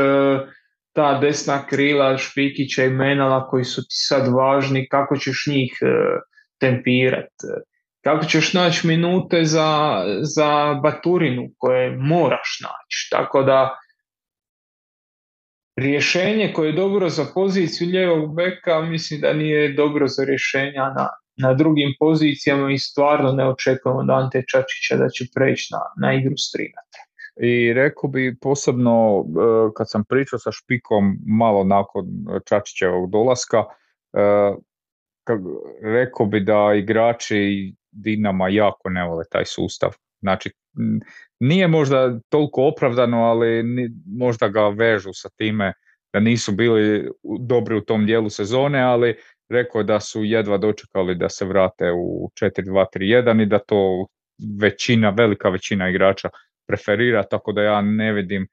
ta 0.93 1.19
desna 1.19 1.67
krila 1.67 2.19
Špikića 2.19 2.85
i 2.85 2.91
Menala 2.91 3.49
koji 3.49 3.65
su 3.65 3.83
ti 3.83 3.95
sad 4.09 4.33
važni, 4.33 4.89
kako 4.89 5.17
ćeš 5.17 5.45
njih 5.47 5.79
e, 5.83 5.87
tempirat? 6.61 7.31
Kako 8.05 8.25
ćeš 8.25 8.53
naći 8.53 8.87
minute 8.87 9.45
za, 9.45 10.03
za 10.21 10.81
Baturinu 10.83 11.43
koje 11.59 11.97
moraš 11.97 12.59
naći? 12.63 13.09
Tako 13.11 13.43
da 13.43 13.79
rješenje 15.77 16.53
koje 16.55 16.69
je 16.69 16.73
dobro 16.73 17.09
za 17.09 17.27
poziciju 17.35 17.89
ljevog 17.89 18.35
beka 18.35 18.81
mislim 18.81 19.21
da 19.21 19.33
nije 19.33 19.73
dobro 19.73 20.09
za 20.09 20.25
rješenja 20.25 20.93
na, 20.97 21.09
na 21.37 21.55
drugim 21.55 21.95
pozicijama 21.99 22.73
i 22.73 22.79
stvarno 22.79 23.33
ne 23.33 23.49
očekujemo 23.49 24.05
da 24.05 24.15
Ante 24.15 24.45
Čačića 24.49 24.97
da 24.97 25.09
će 25.09 25.25
preći 25.35 25.69
na, 25.73 26.07
na 26.07 26.15
igru 26.15 26.35
strinate. 26.37 26.99
I 27.41 27.73
rekao 27.73 28.11
bi 28.11 28.37
posebno 28.41 29.25
e, 29.25 29.73
kad 29.77 29.91
sam 29.91 30.05
pričao 30.05 30.39
sa 30.39 30.51
Špikom 30.53 31.19
malo 31.27 31.65
nakon 31.65 32.05
Čačićevog 32.49 33.11
dolaska, 33.11 33.65
e, 34.13 34.55
rekao 35.83 36.27
bi 36.27 36.41
da 36.41 36.73
igrači 36.77 37.75
Dinama 37.91 38.49
jako 38.49 38.91
ne 38.91 39.09
vole 39.09 39.25
taj 39.31 39.45
sustav. 39.45 39.91
Znači, 40.21 40.51
nije 41.43 41.69
možda 41.69 42.19
toliko 42.29 42.63
opravdano, 42.63 43.25
ali 43.25 43.65
možda 44.07 44.49
ga 44.49 44.69
vežu 44.69 45.11
sa 45.13 45.29
time 45.37 45.73
da 46.13 46.21
nisu 46.21 46.53
bili 46.53 47.11
dobri 47.41 47.77
u 47.77 47.81
tom 47.81 48.07
dijelu 48.07 48.31
sezone, 48.31 48.81
ali 48.83 49.17
rekao 49.49 49.83
da 49.83 50.01
su 50.01 50.25
jedva 50.25 50.59
dočekali 50.59 51.15
da 51.15 51.29
se 51.29 51.45
vrate 51.45 51.93
u 51.93 52.31
4-2-3-1 52.41 53.43
i 53.43 53.47
da 53.47 53.59
to 53.59 54.07
većina, 54.61 55.11
velika 55.11 55.49
većina 55.49 55.89
igrača 55.89 56.29
preferira, 56.67 57.23
tako 57.23 57.53
da 57.53 57.63
ja 57.63 57.81
ne 57.81 58.13
vidim 58.13 58.49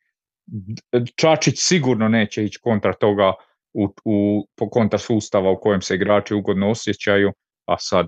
Čačić 1.15 1.55
sigurno 1.57 2.07
neće 2.09 2.43
ići 2.43 2.59
kontra 2.61 2.93
toga 2.93 3.33
u, 3.73 3.93
u, 4.05 4.47
po 4.55 4.69
kontra 4.69 4.99
sustava 4.99 5.51
u 5.51 5.59
kojem 5.59 5.81
se 5.81 5.95
igrači 5.95 6.33
ugodno 6.33 6.69
osjećaju, 6.69 7.31
a 7.65 7.77
sad 7.77 8.07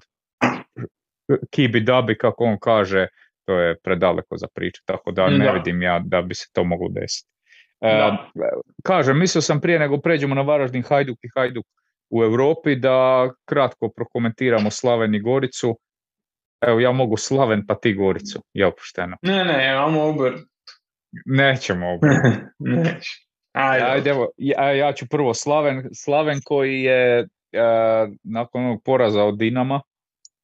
kibi 1.53 1.79
dabi 1.79 2.17
kako 2.17 2.43
on 2.43 2.57
kaže, 2.59 3.07
to 3.51 3.59
je 3.59 3.75
predaleko 3.83 4.37
za 4.37 4.47
priču, 4.55 4.81
tako 4.85 5.11
da 5.11 5.29
ne 5.29 5.51
vidim 5.53 5.81
ja 5.81 5.99
da 6.05 6.21
bi 6.21 6.35
se 6.35 6.47
to 6.53 6.63
moglo 6.63 6.89
desiti. 6.89 7.29
E, 7.81 8.11
kažem, 8.83 9.19
mislio 9.19 9.41
sam 9.41 9.61
prije 9.61 9.79
nego 9.79 9.97
pređemo 9.97 10.35
na 10.35 10.41
Varaždin 10.41 10.83
Hajduk 10.83 11.17
i 11.23 11.29
Hajduk 11.35 11.65
u 12.09 12.23
Europi 12.23 12.75
da 12.75 13.29
kratko 13.45 13.89
prokomentiramo 13.95 14.71
Slaven 14.71 15.15
i 15.15 15.19
Goricu. 15.19 15.79
Evo, 16.61 16.79
ja 16.79 16.91
mogu 16.91 17.17
Slaven 17.17 17.65
pa 17.67 17.75
ti 17.75 17.93
Goricu, 17.93 18.43
je 18.53 18.71
pošteno. 18.71 19.17
Ne, 19.21 19.45
ne, 19.45 19.71
imamo 19.73 20.03
obrt. 20.03 20.41
Nećemo 21.25 21.91
obrt. 21.93 22.11
Ajde. 23.51 23.85
Ajde, 23.85 24.09
evo, 24.09 24.29
ja, 24.37 24.71
ja 24.71 24.93
ću 24.93 25.05
prvo 25.09 25.33
Slaven, 25.33 25.89
Slaven 25.93 26.39
koji 26.43 26.81
je 26.81 27.19
e, 27.19 27.27
nakon 28.23 28.65
onog 28.65 28.83
poraza 28.83 29.23
od 29.23 29.37
Dinama, 29.37 29.81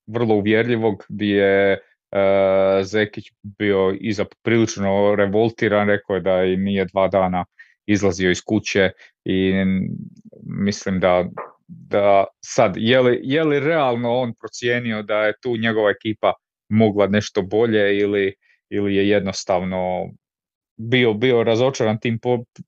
vrlo 0.07 0.35
uvjerljivog, 0.35 1.05
gdje 1.09 1.35
je 1.35 1.79
e, 2.11 2.84
Zekić 2.84 3.31
bio 3.43 3.97
iza 3.99 4.25
prilično 4.43 5.15
revoltiran, 5.15 5.88
rekao 5.88 6.15
je 6.15 6.21
da 6.21 6.43
i 6.43 6.57
nije 6.57 6.85
dva 6.85 7.07
dana 7.07 7.45
izlazio 7.85 8.31
iz 8.31 8.41
kuće 8.41 8.91
i 9.25 9.53
mislim 10.43 10.99
da, 10.99 11.25
da 11.67 12.25
sad, 12.41 12.73
je 12.77 12.99
li, 12.99 13.19
je 13.23 13.43
li 13.43 13.59
realno 13.59 14.13
on 14.13 14.34
procijenio 14.39 15.03
da 15.03 15.25
je 15.25 15.34
tu 15.41 15.57
njegova 15.57 15.89
ekipa 15.89 16.34
mogla 16.69 17.07
nešto 17.07 17.41
bolje 17.41 17.97
ili, 17.97 18.35
ili 18.69 18.95
je 18.95 19.09
jednostavno 19.09 20.09
bio, 20.77 21.13
bio 21.13 21.43
razočaran 21.43 21.99
tim 21.99 22.19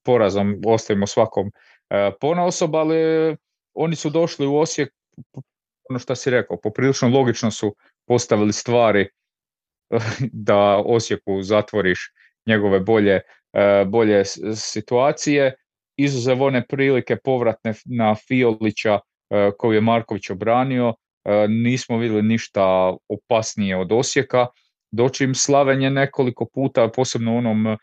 porazom, 0.03 0.61
ostavimo 0.65 1.07
svakom 1.07 1.51
e, 1.89 2.11
ponaosob, 2.21 2.75
ali 2.75 2.95
oni 3.73 3.95
su 3.95 4.09
došli 4.09 4.47
u 4.47 4.57
Osijek, 4.57 4.89
ono 5.89 5.99
što 5.99 6.15
si 6.15 6.29
rekao, 6.29 6.57
poprilično 6.63 7.09
logično 7.09 7.51
su 7.51 7.75
postavili 8.07 8.53
stvari 8.53 9.09
da 10.49 10.83
Osijeku 10.85 11.41
zatvoriš 11.41 11.99
njegove 12.45 12.79
bolje, 12.79 13.21
e, 13.53 13.85
bolje 13.87 14.25
situacije. 14.55 15.55
Izuzev 15.97 16.43
one 16.43 16.67
prilike 16.67 17.15
povratne 17.23 17.73
na 17.85 18.15
Fiolića 18.15 18.99
e, 19.29 19.51
koju 19.57 19.73
je 19.73 19.81
Marković 19.81 20.29
obranio, 20.29 20.93
e, 21.25 21.47
nismo 21.47 21.97
vidjeli 21.97 22.23
ništa 22.23 22.95
opasnije 23.09 23.77
od 23.77 23.91
Osijeka. 23.91 24.47
Doći 24.91 25.31
Slaven 25.33 25.81
je 25.81 25.89
nekoliko 25.89 26.45
puta, 26.53 26.89
posebno 26.95 27.33
u 27.33 27.37
onom 27.37 27.77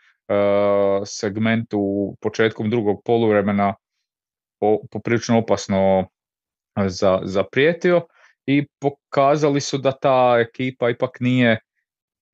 segmentu 1.05 2.15
početkom 2.21 2.69
drugog 2.69 3.01
poluvremena 3.05 3.75
poprilično 4.91 5.37
opasno 5.37 6.07
zaprijetio 7.23 8.01
i 8.45 8.67
pokazali 8.79 9.61
su 9.61 9.77
da 9.77 9.91
ta 9.91 10.37
ekipa 10.39 10.89
ipak 10.89 11.19
nije 11.19 11.59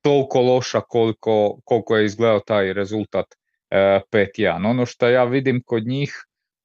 toliko 0.04 0.42
loša 0.42 0.82
koliko, 0.82 1.60
koliko 1.64 1.98
je 1.98 2.06
izgledao 2.06 2.40
taj 2.40 2.74
rezultat 2.74 3.26
e, 3.70 4.02
5-1. 4.12 4.70
Ono 4.70 4.86
što 4.86 5.08
ja 5.08 5.24
vidim 5.24 5.62
kod 5.66 5.88
njih 5.88 6.14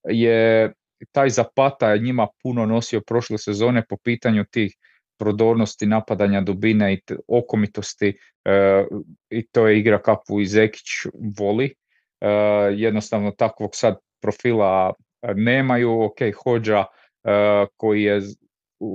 je 0.04 0.72
taj 1.12 1.28
Zapata 1.28 1.92
je 1.92 1.98
njima 1.98 2.26
puno 2.42 2.66
nosio 2.66 3.00
prošle 3.00 3.38
sezone 3.38 3.84
po 3.88 3.96
pitanju 3.96 4.44
tih 4.50 4.74
prodornosti, 5.18 5.86
napadanja 5.86 6.40
dubine 6.40 6.94
i 6.94 7.00
okomitosti 7.28 8.18
e, 8.44 8.84
i 9.30 9.46
to 9.46 9.68
je 9.68 9.78
igra 9.78 10.02
kakvu 10.02 10.40
i 10.40 10.46
Zekić 10.46 10.86
voli. 11.38 11.74
E, 12.20 12.28
jednostavno 12.74 13.30
takvog 13.30 13.70
sad 13.72 13.96
profila 14.22 14.94
nemaju, 15.34 16.02
ok, 16.02 16.18
Hođa 16.44 16.84
koji 17.76 18.02
je 18.02 18.20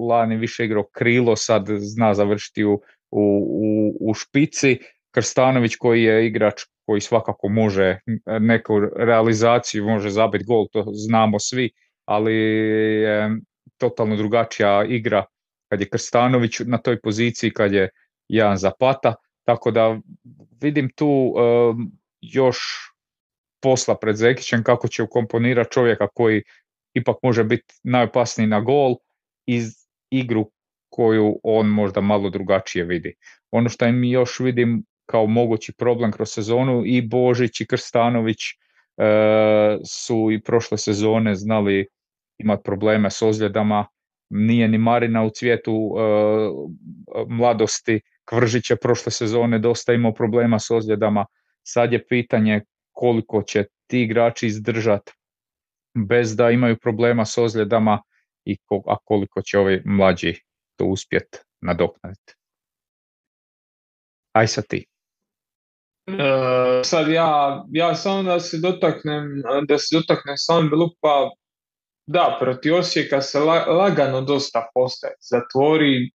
lani 0.10 0.38
više 0.38 0.66
igrao 0.66 0.84
krilo, 0.92 1.36
sad 1.36 1.66
zna 1.70 2.14
završiti 2.14 2.64
u, 2.64 2.74
u, 3.12 3.24
u 3.62 3.83
špici, 4.14 4.80
Krstanović 5.12 5.76
koji 5.76 6.04
je 6.04 6.28
igrač 6.28 6.62
koji 6.86 7.02
svakako 7.02 7.50
može 7.50 8.00
neku 8.40 8.80
realizaciju, 8.80 9.86
može 9.86 10.10
zabiti 10.10 10.46
gol, 10.46 10.68
to 10.72 10.86
znamo 10.94 11.40
svi, 11.40 11.70
ali 12.06 12.34
je 12.34 13.30
totalno 13.78 14.16
drugačija 14.16 14.86
igra 14.88 15.26
kad 15.70 15.82
je 15.82 15.90
Krstanović 15.90 16.60
na 16.60 16.78
toj 16.78 17.00
poziciji, 17.02 17.54
kad 17.54 17.74
je 17.74 17.90
Jan 18.28 18.58
Zapata, 18.58 19.16
tako 19.44 19.72
da 19.72 20.00
vidim 20.62 20.90
tu 20.96 21.34
još 22.22 22.58
posla 23.62 23.96
pred 23.98 24.16
Zekićem 24.16 24.64
kako 24.64 24.88
će 24.88 25.04
ukomponirati 25.04 25.72
čovjeka 25.72 26.08
koji 26.14 26.44
ipak 26.94 27.16
može 27.24 27.44
biti 27.44 27.74
najopasniji 27.84 28.48
na 28.48 28.62
gol 28.62 28.96
iz 29.46 29.74
igru 30.10 30.52
koju 30.96 31.40
on 31.44 31.68
možda 31.68 32.02
malo 32.02 32.30
drugačije 32.30 32.86
vidi. 32.86 33.16
Ono 33.52 33.70
što 33.70 33.86
im 33.86 34.04
još 34.04 34.40
vidim 34.40 34.84
kao 35.06 35.26
mogući 35.28 35.74
problem 35.74 36.12
kroz 36.12 36.30
sezonu 36.30 36.84
i 36.86 37.02
Božić 37.02 37.62
i 37.62 37.68
Krstanović 37.68 38.40
e, 38.44 38.58
su 39.86 40.32
i 40.32 40.42
prošle 40.42 40.78
sezone 40.78 41.36
znali 41.36 41.88
imati 42.38 42.64
probleme 42.64 43.12
s 43.12 43.22
ozljedama, 43.22 43.86
nije 44.30 44.68
ni 44.68 44.78
Marina 44.78 45.24
u 45.24 45.30
cvijetu 45.30 45.96
e, 45.98 46.04
mladosti, 47.28 48.02
Kvržić 48.26 48.70
je 48.70 48.76
prošle 48.76 49.12
sezone 49.12 49.60
dosta 49.60 49.94
imao 49.94 50.14
problema 50.14 50.60
s 50.60 50.72
ozljedama, 50.72 51.26
sad 51.64 51.94
je 51.94 52.06
pitanje 52.08 52.62
koliko 52.92 53.44
će 53.44 53.66
ti 53.88 54.02
igrači 54.02 54.48
izdržati 54.48 55.12
bez 56.08 56.36
da 56.36 56.52
imaju 56.52 56.78
problema 56.82 57.26
s 57.26 57.38
ozljedama 57.38 58.02
i 58.46 58.58
a 58.88 58.96
koliko 59.04 59.42
će 59.42 59.60
ovi 59.60 59.82
mlađi 59.86 60.34
to 60.76 60.86
uspjeti 60.86 61.38
nadoknaditi. 61.62 62.34
Aj 64.34 64.48
sad 64.48 64.68
ti. 64.68 64.86
E, 66.08 66.84
sad 66.84 67.08
ja, 67.08 67.64
ja 67.72 67.96
samo 67.96 68.24
da 68.24 68.40
se 68.40 68.58
dotaknem, 68.58 69.42
da 69.68 69.78
se 69.78 69.96
dotaknem 69.96 70.38
sam 70.38 70.70
lupa, 70.74 71.30
da, 72.08 72.38
protiv 72.40 72.76
Osijeka 72.76 73.22
se 73.22 73.40
lagano 73.68 74.22
dosta 74.22 74.70
postaje. 74.74 75.14
Zatvori 75.20 76.12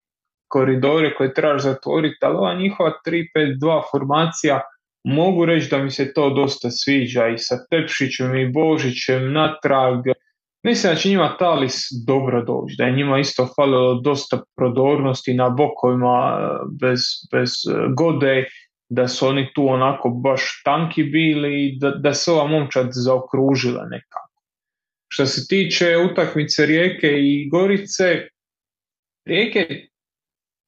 koridore 0.48 1.14
koje 1.14 1.34
trebaš 1.34 1.62
zatvoriti, 1.62 2.18
ali 2.20 2.36
ova 2.36 2.54
njihova 2.54 2.92
3-5-2 3.06 3.82
formacija, 3.90 4.60
mogu 5.04 5.44
reći 5.44 5.70
da 5.70 5.78
mi 5.78 5.90
se 5.90 6.12
to 6.12 6.30
dosta 6.30 6.70
sviđa 6.70 7.28
i 7.28 7.38
sa 7.38 7.56
Tepšićem 7.70 8.34
i 8.36 8.52
Božićem 8.52 9.32
natrag. 9.32 10.04
Mislim 10.62 10.92
da 10.92 10.98
će 10.98 11.08
njima 11.08 11.36
Talis 11.38 11.88
dobro 12.06 12.44
doći, 12.44 12.74
da 12.78 12.84
je 12.84 12.96
njima 12.96 13.18
isto 13.18 13.48
falilo 13.56 14.00
dosta 14.00 14.42
prodornosti 14.56 15.34
na 15.34 15.48
bokovima 15.48 16.38
bez, 16.80 17.00
bez 17.32 17.50
gode 17.96 18.44
da 18.88 19.08
su 19.08 19.26
oni 19.26 19.52
tu 19.54 19.68
onako 19.68 20.08
baš 20.08 20.62
tanki 20.64 21.02
bili 21.02 21.66
i 21.66 21.78
da, 21.78 21.90
da 21.90 22.14
se 22.14 22.32
ova 22.32 22.46
momčad 22.46 22.88
zaokružila 22.90 23.84
nekako. 23.84 24.42
Što 25.08 25.26
se 25.26 25.48
tiče 25.48 25.96
utakmice 26.12 26.66
Rijeke 26.66 27.08
i 27.08 27.48
Gorice, 27.50 28.28
Rijeke, 29.26 29.88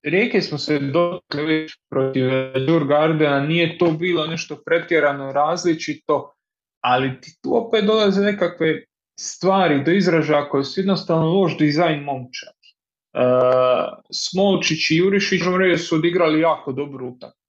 Rijeke 0.05 0.41
smo 0.41 0.59
se 0.59 0.79
dotakli 0.79 1.67
protiv 1.91 2.25
Djurgardena, 2.67 3.41
nije 3.41 3.79
to 3.79 3.91
bilo 3.91 4.27
nešto 4.27 4.63
pretjerano 4.67 5.33
različito, 5.33 6.33
ali 6.81 7.21
tu 7.43 7.67
opet 7.67 7.85
dolaze 7.85 8.21
nekakve 8.21 8.85
stvari 9.21 9.85
do 9.85 9.91
izražaja 9.91 10.49
koje 10.49 10.65
su 10.65 10.81
jednostavno 10.81 11.27
loš 11.27 11.59
dizajn 11.59 12.03
momčad. 12.03 12.55
Uh, 13.13 13.21
Smolčić 14.13 14.91
i 14.91 14.97
Jurišić 14.97 15.43
su 15.89 15.95
odigrali 15.95 16.41
jako 16.41 16.73
dobru 16.73 17.09
utakmicu 17.09 17.41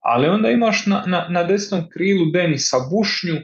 ali 0.00 0.28
onda 0.28 0.50
imaš 0.50 0.86
na, 0.86 1.04
na, 1.06 1.26
na 1.30 1.44
desnom 1.44 1.88
krilu 1.92 2.30
Denisa 2.32 2.76
Bušnju 2.90 3.36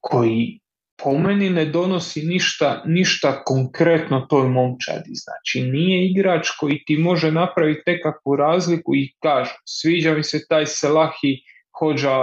koji 0.00 0.60
po 1.02 1.18
meni 1.18 1.50
ne 1.50 1.64
donosi 1.64 2.22
ništa, 2.22 2.82
ništa 2.86 3.44
konkretno 3.44 4.20
toj 4.20 4.48
momčadi. 4.48 5.10
Znači 5.14 5.62
nije 5.62 6.10
igrač 6.10 6.48
koji 6.60 6.82
ti 6.86 6.96
može 6.96 7.32
napraviti 7.32 7.82
nekakvu 7.86 8.36
razliku 8.36 8.94
i 8.94 9.12
kaže 9.22 9.54
sviđa 9.64 10.14
mi 10.14 10.22
se 10.22 10.46
taj 10.48 10.66
Selahi 10.66 11.40
hođa 11.80 12.16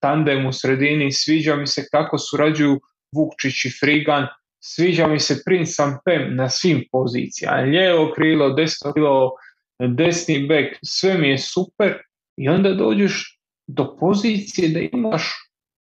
tandem 0.00 0.46
u 0.46 0.52
sredini, 0.52 1.12
sviđa 1.12 1.56
mi 1.56 1.66
se 1.66 1.88
kako 1.92 2.18
surađuju 2.18 2.80
Vukčić 3.12 3.64
i 3.64 3.70
Frigan, 3.80 4.26
sviđa 4.60 5.06
mi 5.06 5.20
se 5.20 5.42
Prince 5.46 5.72
Sampem 5.72 6.36
na 6.36 6.48
svim 6.48 6.84
pozicijama, 6.92 7.60
lijevo 7.60 8.12
krilo, 8.16 8.50
desno 8.50 8.92
krilo, 8.92 9.30
desni 9.78 10.46
bek, 10.46 10.78
sve 10.82 11.18
mi 11.18 11.28
je 11.28 11.38
super 11.38 11.98
i 12.36 12.48
onda 12.48 12.74
dođeš 12.74 13.40
do 13.66 13.96
pozicije 14.00 14.68
da 14.68 14.80
imaš 14.80 15.32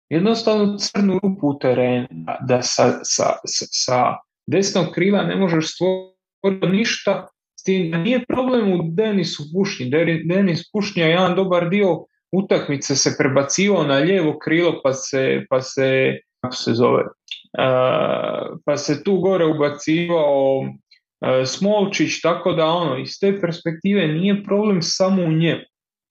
jednostavno 0.09 0.77
crnu 0.77 1.19
rupu 1.23 1.47
u 1.47 1.59
terenu, 1.59 2.07
da 2.47 2.61
sa, 2.61 2.99
sa, 3.03 3.25
sa 3.45 4.15
desnog 4.47 4.91
krila 4.93 5.23
ne 5.23 5.35
možeš 5.35 5.75
stvoriti 5.75 6.77
ništa, 6.77 7.27
s 7.59 7.63
tim 7.63 7.91
da 7.91 7.97
nije 7.97 8.25
problem 8.25 8.73
u 8.73 8.77
Denisu 8.91 9.43
Bušnji. 9.53 9.91
Denis 10.25 10.63
Bušnja 10.73 11.05
je 11.05 11.09
jedan 11.09 11.35
dobar 11.35 11.69
dio 11.69 12.05
utakmice 12.31 12.95
se 12.95 13.15
prebacivao 13.17 13.83
na 13.83 13.95
lijevo 13.95 14.39
krilo 14.39 14.81
pa 14.83 14.93
se, 14.93 15.45
pa 15.49 15.61
se 15.61 16.19
kako 16.41 16.55
se 16.55 16.73
zove, 16.73 17.03
pa 18.65 18.77
se 18.77 19.03
tu 19.03 19.17
gore 19.17 19.45
ubacivao 19.45 20.63
E, 21.21 21.45
Smolčić, 21.45 22.21
tako 22.21 22.53
da 22.53 22.65
ono, 22.65 22.97
iz 22.97 23.19
te 23.19 23.39
perspektive 23.41 24.07
nije 24.07 24.43
problem 24.43 24.81
samo 24.81 25.23
u 25.23 25.31
njemu. 25.31 25.61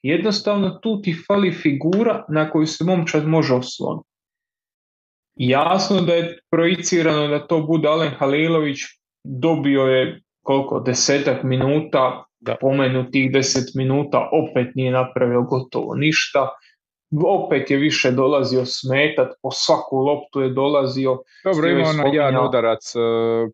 Jednostavno 0.02 0.70
tu 0.70 1.02
ti 1.02 1.16
fali 1.26 1.52
figura 1.52 2.24
na 2.28 2.50
koju 2.50 2.66
se 2.66 2.84
momčad 2.84 3.26
može 3.26 3.54
osloniti. 3.54 4.08
Jasno 5.36 6.00
da 6.00 6.14
je 6.14 6.38
projicirano 6.50 7.28
da 7.28 7.46
to 7.46 7.62
bude 7.62 7.88
Alen 7.88 8.10
Halilović, 8.18 8.78
dobio 9.24 9.82
je 9.82 10.20
koliko, 10.44 10.80
desetak 10.80 11.42
minuta, 11.42 12.24
da 12.40 12.56
pomenu 12.60 13.10
tih 13.10 13.32
deset 13.32 13.74
minuta, 13.74 14.28
opet 14.32 14.74
nije 14.74 14.92
napravio 14.92 15.42
gotovo 15.42 15.94
ništa 15.94 16.48
opet 17.26 17.70
je 17.70 17.76
više 17.76 18.10
dolazio 18.10 18.64
smetat, 18.66 19.32
po 19.42 19.50
svaku 19.50 19.96
loptu 19.96 20.40
je 20.40 20.48
dolazio. 20.48 21.22
Dobro, 21.44 21.68
ima 21.68 21.88
ono 21.88 22.14
jedan 22.14 22.46
udarac 22.46 22.94
e, 22.96 22.98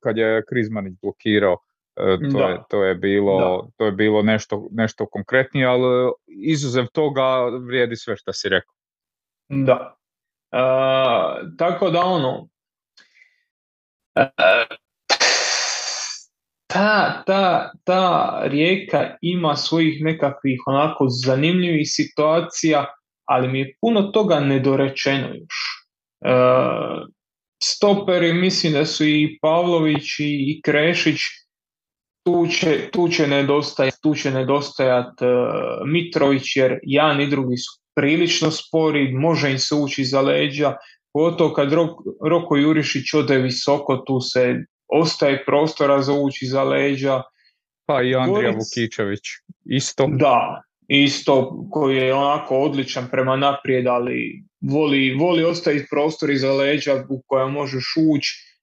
kad 0.02 0.16
je 0.16 0.42
Krizmanić 0.48 0.94
blokirao, 1.02 1.56
e, 1.96 2.18
to, 2.32 2.48
je, 2.48 2.58
to, 2.70 2.84
je, 2.84 2.94
bilo, 2.94 3.68
to 3.76 3.84
je 3.84 3.92
bilo 3.92 4.22
nešto, 4.22 4.68
nešto 4.70 5.06
konkretnije, 5.06 5.66
ali 5.66 6.12
izuzev 6.26 6.86
toga 6.92 7.48
vrijedi 7.66 7.96
sve 7.96 8.16
što 8.16 8.32
si 8.32 8.48
rekao. 8.48 8.74
Da. 9.48 9.96
E, 10.52 10.58
tako 11.58 11.90
da 11.90 12.00
ono, 12.00 12.48
ta, 16.74 17.22
ta, 17.26 17.72
ta 17.84 18.40
rijeka 18.44 19.16
ima 19.20 19.56
svojih 19.56 20.04
nekakvih 20.04 20.60
onako 20.66 21.06
zanimljivih 21.08 21.86
situacija, 21.90 22.86
ali 23.24 23.48
mi 23.48 23.58
je 23.58 23.76
puno 23.80 24.02
toga 24.02 24.40
nedorečeno 24.40 25.28
još. 25.28 25.54
E, 26.24 26.30
stoperi, 27.62 28.32
mislim 28.32 28.72
da 28.72 28.86
su 28.86 29.04
i 29.04 29.38
Pavlović 29.42 30.18
i, 30.18 30.60
Krešić, 30.64 31.20
tu 32.26 32.46
će, 32.46 32.88
tu 32.92 33.08
će 33.08 33.26
nedostajati, 33.26 33.96
tu 34.02 34.14
će 34.14 34.30
nedostajat 34.30 35.22
e, 35.22 35.26
Mitrović 35.86 36.56
jer 36.56 36.78
jedan 36.82 37.20
i 37.20 37.30
drugi 37.30 37.56
su 37.56 37.80
prilično 37.96 38.50
spori, 38.50 39.12
može 39.12 39.50
im 39.50 39.58
se 39.58 39.74
ući 39.74 40.04
za 40.04 40.20
leđa, 40.20 40.76
pogotovo 41.12 41.54
kad 41.54 41.72
Roko 42.28 42.56
Jurišić 42.56 43.14
ode 43.14 43.38
visoko, 43.38 43.96
tu 43.96 44.20
se 44.20 44.64
ostaje 44.88 45.44
prostora 45.44 46.02
za 46.02 46.12
ući 46.12 46.46
za 46.46 46.62
leđa. 46.62 47.22
Pa 47.86 48.02
i 48.02 48.14
Andrija 48.14 48.50
Vukičević 48.50 49.20
isto. 49.64 50.06
Da, 50.06 50.62
isto 50.88 51.66
koji 51.70 51.96
je 51.96 52.14
onako 52.14 52.58
odličan 52.58 53.08
prema 53.10 53.36
naprijed, 53.36 53.86
ali 53.86 54.44
voli, 54.60 55.14
voli 55.14 55.44
ostaviti 55.44 55.86
prostor 55.90 56.30
iza 56.30 56.52
leđa 56.52 57.04
u 57.08 57.22
koja 57.26 57.46
možeš 57.46 57.84
ući. 58.10 58.54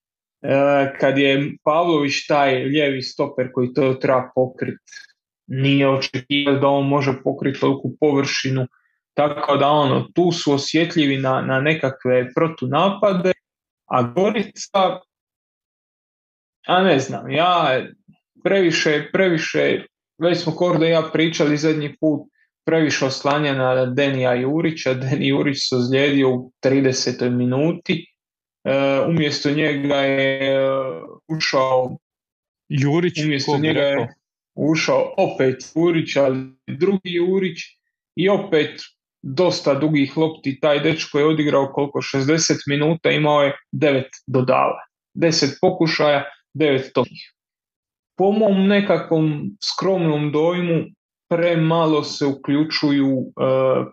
E, 0.42 0.94
kad 1.00 1.18
je 1.18 1.52
Pavlović 1.64 2.26
taj 2.26 2.64
lijevi 2.64 3.02
stoper 3.02 3.48
koji 3.52 3.72
to 3.72 3.94
treba 3.94 4.30
pokrit, 4.34 4.78
nije 5.46 5.88
očekivao 5.88 6.58
da 6.58 6.68
on 6.68 6.88
može 6.88 7.12
pokriti 7.24 7.60
toliku 7.60 7.96
površinu, 8.00 8.66
tako 9.14 9.56
da 9.56 9.68
ono, 9.68 10.08
tu 10.14 10.32
su 10.32 10.52
osjetljivi 10.52 11.16
na, 11.16 11.40
na 11.40 11.60
nekakve 11.60 12.28
protunapade, 12.34 13.32
a 13.86 14.02
Gorica, 14.02 15.00
a 16.66 16.82
ne 16.82 16.98
znam, 16.98 17.30
ja 17.30 17.82
previše, 18.44 19.08
previše 19.12 19.84
već 20.18 20.38
smo 20.38 20.52
Korda 20.52 20.86
i 20.86 20.90
ja 20.90 21.10
pričali 21.12 21.56
zadnji 21.56 21.96
put, 22.00 22.20
previše 22.64 23.04
oslanja 23.04 23.54
na 23.54 23.86
Denija 23.86 24.34
Jurića. 24.34 24.94
Deni 24.94 25.28
Jurić 25.28 25.56
se 25.68 25.76
ozlijedio 25.76 26.30
u 26.30 26.52
30. 26.64 27.30
minuti. 27.30 28.06
E, 28.64 29.00
umjesto 29.08 29.50
njega 29.50 29.96
je 29.96 30.54
e, 30.54 30.60
ušao 31.28 31.96
Jurić, 32.68 33.24
umjesto 33.24 33.58
njega 33.58 33.80
je 33.80 34.14
ušao 34.54 35.14
opet 35.16 35.56
Jurić, 35.74 36.16
ali 36.16 36.38
drugi 36.66 37.12
Jurić 37.12 37.58
i 38.16 38.28
opet 38.28 38.80
dosta 39.22 39.74
dugih 39.74 40.16
lopti. 40.16 40.60
Taj 40.60 40.80
dečko 40.80 41.18
je 41.18 41.26
odigrao 41.26 41.72
koliko 41.72 41.98
60 41.98 42.54
minuta, 42.66 43.10
imao 43.10 43.42
je 43.42 43.56
9 43.72 44.02
dodava. 44.26 44.78
10 45.14 45.58
pokušaja, 45.60 46.24
9 46.54 46.92
tokih. 46.94 47.32
Po 48.18 48.32
mom 48.32 48.66
nekakvom 48.68 49.56
skromnom 49.64 50.32
dojmu 50.32 50.84
premalo 51.28 52.04
se 52.04 52.26
uključuju 52.26 53.08
uh, 53.08 53.32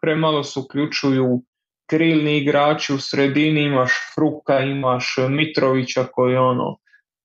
premalo 0.02 0.44
se 0.44 0.60
uključuju 0.60 1.42
krilni 1.90 2.38
igrači 2.38 2.94
u 2.94 3.00
sredini, 3.00 3.62
imaš 3.62 3.92
Fruka, 4.16 4.60
imaš 4.60 5.16
Mitrovića 5.30 6.04
koji 6.12 6.36
ono 6.36 6.78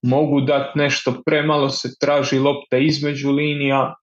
mogu 0.02 0.40
dati 0.40 0.78
nešto, 0.78 1.22
premalo 1.26 1.68
se 1.68 1.88
traži 2.00 2.38
lopte 2.38 2.84
između 2.84 3.30
linija. 3.30 3.94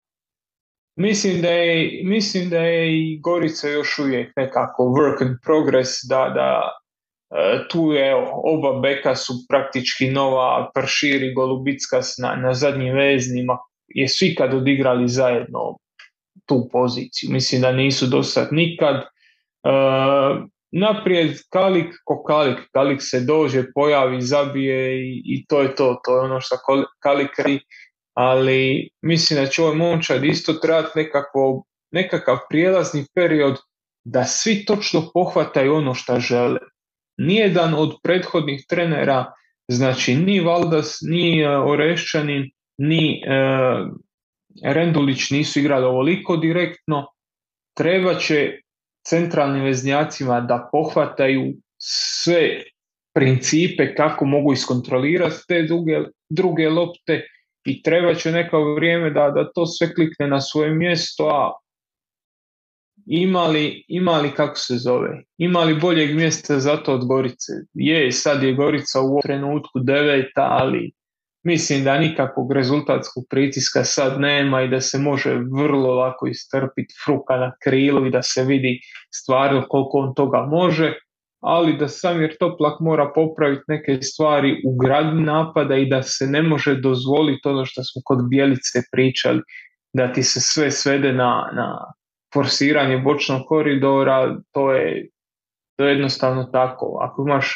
Mislim 0.95 1.41
da 1.41 1.49
je, 1.49 2.01
mislim 2.03 2.49
da 2.49 2.59
je 2.59 2.99
i 2.99 3.19
Gorica 3.19 3.69
još 3.69 3.99
uvijek 3.99 4.33
nekako 4.35 4.83
work 4.83 5.21
in 5.21 5.37
progress, 5.43 5.89
da, 6.09 6.31
da 6.35 6.61
e, 6.61 6.80
tu 7.69 7.91
je 7.91 8.15
oba 8.43 8.79
beka 8.79 9.15
su 9.15 9.33
praktički 9.49 10.09
nova 10.09 10.71
Pršir 10.75 11.23
i 11.23 11.33
Golubicka 11.33 12.01
na, 12.17 12.35
na 12.35 12.53
zadnjim 12.53 12.93
veznima, 12.93 13.57
jesu 13.87 14.25
ikad 14.25 14.53
odigrali 14.53 15.07
zajedno 15.07 15.77
tu 16.45 16.69
poziciju. 16.71 17.31
Mislim 17.31 17.61
da 17.61 17.71
nisu 17.71 18.07
do 18.07 18.23
sad 18.23 18.47
nikad. 18.51 18.95
E, 18.95 19.07
naprijed 20.71 21.37
Kalik 21.49 21.95
ko 22.05 22.23
Kalik, 22.23 22.57
Kalik 22.71 22.99
se 23.01 23.19
dođe, 23.19 23.63
pojavi, 23.73 24.21
zabije 24.21 25.01
i, 25.01 25.21
i 25.25 25.45
to 25.45 25.61
je 25.61 25.75
to, 25.75 26.01
to 26.03 26.15
je 26.15 26.21
ono 26.21 26.41
što 26.41 26.55
Kalik 26.99 27.29
ali 28.13 28.89
mislim 29.01 29.39
da 29.39 29.49
će 29.49 29.61
ovaj 29.61 29.75
momčad 29.75 30.23
isto 30.23 30.53
trebati 30.53 31.09
nekakav 31.91 32.37
prijelazni 32.49 33.05
period 33.15 33.57
da 34.03 34.23
svi 34.23 34.65
točno 34.65 35.09
pohvataju 35.13 35.75
ono 35.75 35.93
što 35.93 36.19
žele. 36.19 36.59
Nijedan 37.27 37.73
od 37.73 37.95
prethodnih 38.03 38.65
trenera, 38.69 39.25
znači 39.67 40.15
ni 40.15 40.39
Valdas, 40.39 40.97
ni 41.01 41.45
uh, 41.45 41.65
Orešćanin, 41.65 42.49
ni 42.77 43.21
uh, 43.25 43.91
Rendulić 44.63 45.29
nisu 45.29 45.59
igrali 45.59 45.85
ovoliko 45.85 46.37
direktno, 46.37 47.07
treba 47.77 48.15
će 48.15 48.59
centralnim 49.07 49.63
veznjacima 49.63 50.41
da 50.41 50.69
pohvataju 50.71 51.53
sve 51.81 52.63
principe 53.13 53.95
kako 53.95 54.25
mogu 54.25 54.53
iskontrolirati 54.53 55.35
te 55.47 55.63
druge, 55.63 55.99
druge 56.29 56.69
lopte 56.69 57.27
i 57.65 57.83
treba 57.83 58.13
će 58.13 58.31
neko 58.31 58.73
vrijeme 58.73 59.09
da, 59.09 59.29
da 59.29 59.51
to 59.51 59.65
sve 59.65 59.93
klikne 59.93 60.27
na 60.27 60.41
svoje 60.41 60.71
mjesto, 60.71 61.27
a 61.27 61.51
imali, 63.05 63.83
imali 63.87 64.31
kako 64.31 64.55
se 64.55 64.77
zove, 64.77 65.23
imali 65.37 65.75
boljeg 65.75 66.15
mjesta 66.15 66.59
za 66.59 66.77
to 66.77 66.93
od 66.93 67.05
Gorice. 67.07 67.51
Je, 67.73 68.11
sad 68.11 68.43
je 68.43 68.53
Gorica 68.53 69.01
u 69.01 69.21
trenutku 69.21 69.79
deveta, 69.79 70.47
ali 70.49 70.91
mislim 71.43 71.83
da 71.83 71.99
nikakvog 71.99 72.53
rezultatskog 72.53 73.23
pritiska 73.29 73.83
sad 73.83 74.19
nema 74.19 74.61
i 74.61 74.67
da 74.67 74.81
se 74.81 74.97
može 74.97 75.33
vrlo 75.33 75.93
lako 75.93 76.27
istrpiti 76.27 76.93
fruka 77.05 77.37
na 77.37 77.51
krilu 77.63 78.05
i 78.05 78.11
da 78.11 78.21
se 78.21 78.43
vidi 78.43 78.79
stvarno 79.13 79.65
koliko 79.69 79.97
on 79.97 80.13
toga 80.15 80.45
može, 80.49 80.93
ali 81.41 81.77
da 81.77 81.87
Samir 81.87 82.35
Toplak 82.39 82.79
mora 82.79 83.11
popraviti 83.15 83.63
neke 83.67 84.01
stvari 84.01 84.61
u 84.65 84.77
gradnji 84.77 85.23
napada 85.23 85.75
i 85.75 85.89
da 85.89 86.03
se 86.03 86.27
ne 86.27 86.41
može 86.43 86.75
dozvoliti 86.75 87.47
ono 87.47 87.65
što 87.65 87.83
smo 87.83 88.01
kod 88.05 88.29
Bijelice 88.29 88.81
pričali, 88.91 89.41
da 89.93 90.13
ti 90.13 90.23
se 90.23 90.39
sve 90.41 90.71
svede 90.71 91.13
na, 91.13 91.51
na 91.53 91.93
forsiranje 92.33 92.97
bočnog 92.97 93.41
koridora, 93.47 94.37
to 94.51 94.71
je, 94.71 95.09
to 95.77 95.85
je 95.85 95.91
jednostavno 95.91 96.43
tako. 96.43 96.97
Ako 97.01 97.25
imaš 97.27 97.55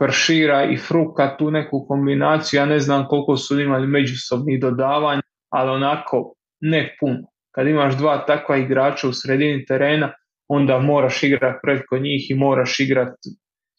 Pršira 0.00 0.64
i 0.64 0.76
Fruka, 0.76 1.36
tu 1.36 1.50
neku 1.50 1.86
kombinaciju, 1.88 2.58
ja 2.58 2.66
ne 2.66 2.78
znam 2.80 3.06
koliko 3.08 3.36
su 3.36 3.60
imali 3.60 3.86
međusobnih 3.86 4.60
dodavanja, 4.60 5.22
ali 5.48 5.70
onako 5.70 6.34
ne 6.60 6.96
puno. 7.00 7.28
Kad 7.54 7.66
imaš 7.66 7.96
dva 7.96 8.26
takva 8.26 8.56
igrača 8.56 9.08
u 9.08 9.12
sredini 9.12 9.64
terena, 9.66 10.12
onda 10.48 10.78
moraš 10.78 11.22
igrati 11.22 11.58
preko 11.62 11.98
njih 11.98 12.30
i 12.30 12.34
moraš 12.34 12.80
igrati 12.80 13.28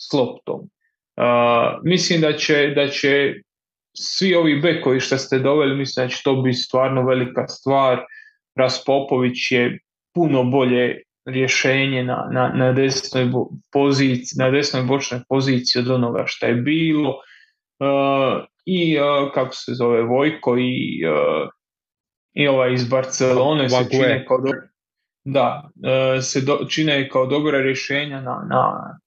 s 0.01 0.13
loptom. 0.13 0.59
Uh, 0.59 1.81
mislim 1.83 2.21
da 2.21 2.33
će, 2.33 2.73
da 2.75 2.87
će 2.87 3.33
svi 3.97 4.35
ovi 4.35 4.59
bekovi 4.59 4.99
što 4.99 5.17
ste 5.17 5.39
doveli, 5.39 5.75
mislim 5.75 6.05
da 6.05 6.09
će 6.09 6.23
to 6.23 6.35
biti 6.41 6.57
stvarno 6.57 7.05
velika 7.05 7.47
stvar. 7.47 7.99
Raspopović 8.55 9.51
je 9.51 9.79
puno 10.13 10.43
bolje 10.43 11.03
rješenje 11.25 12.03
na, 12.03 12.29
na, 12.31 12.51
na 12.55 12.73
desnoj 12.73 13.31
poziciji, 13.71 14.37
na 14.37 14.51
desnoj 14.51 14.83
bočnoj 14.83 15.21
poziciji 15.29 15.79
od 15.79 15.89
onoga 15.89 16.23
što 16.27 16.45
je 16.45 16.53
bilo. 16.53 17.09
Uh, 17.09 18.43
I 18.65 18.99
uh, 18.99 19.33
kako 19.33 19.55
se 19.55 19.73
zove 19.73 20.01
Vojko 20.01 20.57
i, 20.57 21.01
uh, 21.05 21.49
i 22.33 22.47
ovaj 22.47 22.73
iz 22.73 22.89
Barcelone 22.89 23.69
se 23.69 23.85
čine 23.91 24.25
kao 24.27 24.37
do, 24.37 24.51
da, 25.23 25.69
se 26.21 26.41
do, 26.41 26.59
čine 26.69 27.09
kao 27.09 27.25
dobra 27.25 27.61
rješenja 27.61 28.21
na, 28.21 28.45
na, 28.49 28.99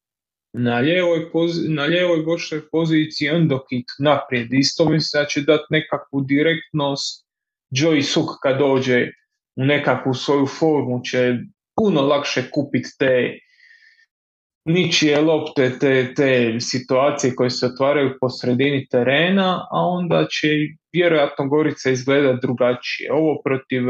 na 0.52 0.78
lijevoj, 0.78 1.30
pozi, 1.32 1.68
na 1.68 1.82
lijevoj 1.82 2.22
bočnoj 2.22 2.60
poziciji 2.72 3.28
Endokit 3.28 3.86
naprijed. 3.98 4.52
Isto 4.52 4.88
mislim 4.88 5.22
da 5.22 5.28
će 5.28 5.40
dati 5.40 5.64
nekakvu 5.70 6.20
direktnost. 6.20 7.26
Joey 7.70 8.02
Suk 8.02 8.28
kad 8.42 8.58
dođe 8.58 9.10
u 9.56 9.64
nekakvu 9.64 10.14
svoju 10.14 10.46
formu 10.46 11.00
će 11.04 11.34
puno 11.76 12.00
lakše 12.00 12.50
kupiti 12.50 12.88
te 12.98 13.38
ničije 14.64 15.20
lopte, 15.20 15.78
te, 15.78 16.14
te 16.14 16.60
situacije 16.60 17.34
koje 17.34 17.50
se 17.50 17.66
otvaraju 17.66 18.16
po 18.20 18.28
sredini 18.28 18.86
terena, 18.90 19.66
a 19.70 19.86
onda 19.86 20.26
će 20.30 20.48
vjerojatno 20.92 21.48
Gorica 21.48 21.90
izgleda 21.90 22.32
drugačije. 22.42 23.12
Ovo 23.12 23.42
protiv, 23.44 23.82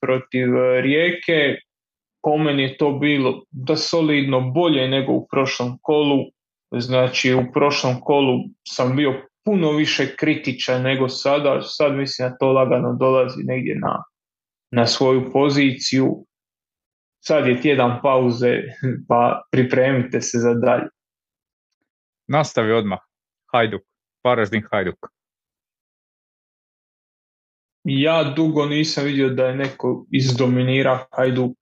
protiv 0.00 0.48
Rijeke, 0.82 1.56
po 2.22 2.38
meni 2.38 2.62
je 2.62 2.76
to 2.76 2.92
bilo 2.92 3.42
da 3.50 3.76
solidno 3.76 4.40
bolje 4.40 4.88
nego 4.88 5.12
u 5.12 5.26
prošlom 5.30 5.78
kolu. 5.82 6.24
Znači 6.74 7.34
u 7.34 7.52
prošlom 7.52 8.00
kolu 8.00 8.38
sam 8.68 8.96
bio 8.96 9.14
puno 9.44 9.70
više 9.70 10.16
kritičan 10.16 10.82
nego 10.82 11.08
sada, 11.08 11.62
sad 11.62 11.94
mislim 11.94 12.28
da 12.28 12.36
to 12.36 12.52
lagano 12.52 12.96
dolazi 13.00 13.42
negdje 13.44 13.74
na, 13.74 14.02
na 14.70 14.86
svoju 14.86 15.32
poziciju 15.32 16.26
sad 17.26 17.46
je 17.46 17.60
tjedan 17.60 17.98
pauze, 18.02 18.62
pa 19.08 19.42
pripremite 19.50 20.20
se 20.20 20.38
za 20.38 20.54
dalje. 20.54 20.88
Nastavi 22.28 22.72
odmah. 22.72 22.98
Hajduk. 23.52 23.82
Varaždin 24.24 24.62
Hajduk. 24.70 24.98
Ja 27.84 28.32
dugo 28.36 28.66
nisam 28.66 29.04
vidio 29.04 29.28
da 29.28 29.46
je 29.46 29.56
neko 29.56 30.06
izdominira 30.10 31.06
Hajduk 31.16 31.56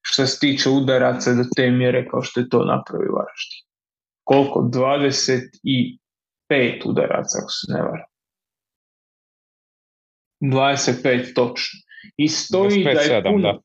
što 0.00 0.26
se 0.26 0.40
tiče 0.40 0.70
udaraca 0.70 1.34
do 1.34 1.44
te 1.56 1.70
mjere 1.70 2.08
kao 2.08 2.22
što 2.22 2.40
je 2.40 2.48
to 2.48 2.64
napravio 2.64 3.12
Varaždin. 3.12 3.66
Koliko? 4.24 4.60
25 4.60 6.82
udaraca, 6.84 7.38
ako 7.42 7.50
se 7.50 7.72
ne 7.72 7.82
varam. 7.82 8.06
25 10.42 11.34
točno. 11.34 11.85
I 12.16 12.28
stoji 12.28 12.84
25, 12.84 12.94
da 12.94 13.00
je 13.00 13.22
puno, 13.22 13.52
da 13.52 13.58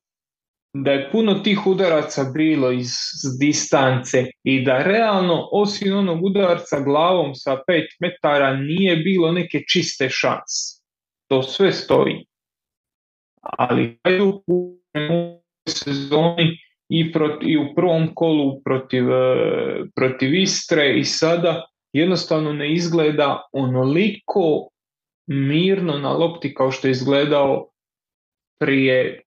da 0.73 0.91
je 0.91 1.11
puno 1.11 1.33
tih 1.33 1.67
udaraca 1.67 2.23
bilo 2.33 2.71
iz 2.71 2.91
distance 3.39 4.25
i 4.43 4.63
da 4.63 4.83
realno 4.83 5.49
osim 5.51 5.97
onog 5.97 6.23
udarca 6.23 6.79
glavom 6.79 7.35
sa 7.35 7.51
5 7.67 7.85
metara 7.99 8.53
nije 8.53 8.95
bilo 8.95 9.31
neke 9.31 9.63
čiste 9.71 10.09
šanse. 10.09 10.81
To 11.27 11.43
sve 11.43 11.71
stoji. 11.71 12.25
Ali 13.41 13.99
u 14.47 14.77
sezoni 15.69 16.57
i, 16.89 17.11
proti, 17.11 17.45
i 17.45 17.57
u 17.57 17.75
prvom 17.75 18.15
kolu 18.15 18.61
protiv, 18.63 19.11
e, 19.11 19.35
protiv 19.95 20.33
Istre 20.33 20.99
i 20.99 21.03
sada 21.03 21.65
jednostavno 21.93 22.53
ne 22.53 22.73
izgleda 22.73 23.49
onoliko 23.51 24.69
mirno 25.27 25.97
na 25.97 26.13
lopti 26.13 26.53
kao 26.53 26.71
što 26.71 26.87
je 26.87 26.91
izgledao 26.91 27.70
prije 28.61 29.21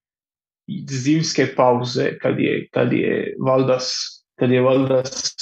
zimske 0.90 1.47
pauze 1.56 2.19
kad 2.19 2.39
je, 2.39 2.69
kad 2.73 2.93
je 2.93 3.35
Valdas, 3.47 3.93
kad 4.39 4.51
je 4.51 4.61
Valdas 4.61 5.35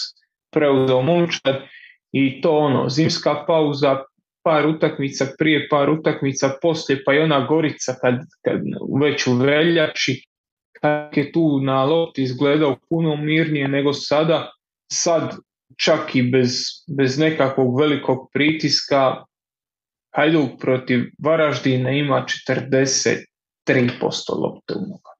preuzeo 0.52 1.02
momčad 1.02 1.62
i 2.12 2.40
to 2.40 2.56
ono, 2.56 2.88
zimska 2.88 3.44
pauza, 3.46 4.02
par 4.44 4.66
utakmica 4.66 5.26
prije, 5.38 5.68
par 5.68 5.90
utakmica 5.90 6.54
poslije, 6.62 7.02
pa 7.04 7.14
i 7.14 7.18
ona 7.18 7.46
Gorica 7.46 7.94
kad, 8.00 8.14
kad 8.44 8.60
već 9.02 9.26
u 9.26 9.34
veljači, 9.34 10.24
Hajduk 10.82 11.16
je 11.16 11.32
tu 11.32 11.60
na 11.60 11.84
lopti 11.84 12.22
izgledao 12.22 12.76
puno 12.88 13.16
mirnije 13.16 13.68
nego 13.68 13.92
sada. 13.92 14.50
Sad 14.92 15.36
čak 15.76 16.16
i 16.16 16.22
bez, 16.22 16.50
bez 16.96 17.18
nekakvog 17.18 17.80
velikog 17.80 18.28
pritiska 18.32 19.24
Hajduk 20.14 20.60
protiv 20.60 21.04
Varaždina 21.18 21.90
ima 21.90 22.26
43% 23.74 24.40
lopte 24.42 24.74
u 24.74 24.80
nogama. 24.80 25.12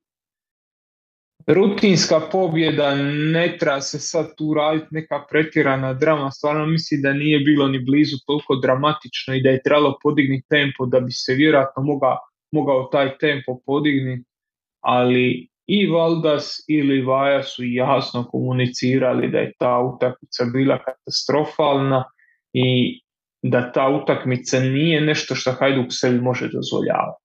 Rutinska 1.47 2.21
pobjeda, 2.33 2.95
ne 3.33 3.57
treba 3.61 3.81
se 3.81 3.99
sad 3.99 4.27
tu 4.37 4.55
raditi 4.55 4.87
neka 4.91 5.25
pretjerana 5.31 5.95
drama, 5.95 6.31
stvarno 6.31 6.67
mislim 6.67 7.03
da 7.03 7.13
nije 7.13 7.39
bilo 7.39 7.69
ni 7.69 7.79
blizu 7.79 8.17
toliko 8.27 8.57
dramatično 8.57 9.35
i 9.35 9.43
da 9.43 9.51
je 9.51 9.63
trebalo 9.63 9.99
podignuti 10.03 10.47
tempo 10.49 10.87
da 10.87 11.01
bi 11.01 11.13
se 11.13 11.35
vjerojatno 11.35 11.83
mogao, 11.83 12.19
mogao 12.53 12.85
taj 12.85 13.19
tempo 13.19 13.61
podignuti, 13.67 14.29
ali 14.81 15.49
i 15.67 15.87
Valdas 15.87 16.65
ili 16.69 17.03
Vaja 17.03 17.43
su 17.43 17.63
jasno 17.65 18.25
komunicirali 18.25 19.31
da 19.31 19.39
je 19.39 19.53
ta 19.59 19.79
utakmica 19.79 20.45
bila 20.53 20.79
katastrofalna 20.79 22.05
i 22.53 23.01
da 23.43 23.73
ta 23.73 23.89
utakmica 23.89 24.61
nije 24.61 25.01
nešto 25.01 25.35
što 25.35 25.53
Hajduk 25.53 25.87
sebi 25.91 26.21
može 26.21 26.49
dozvoljavati. 26.49 27.23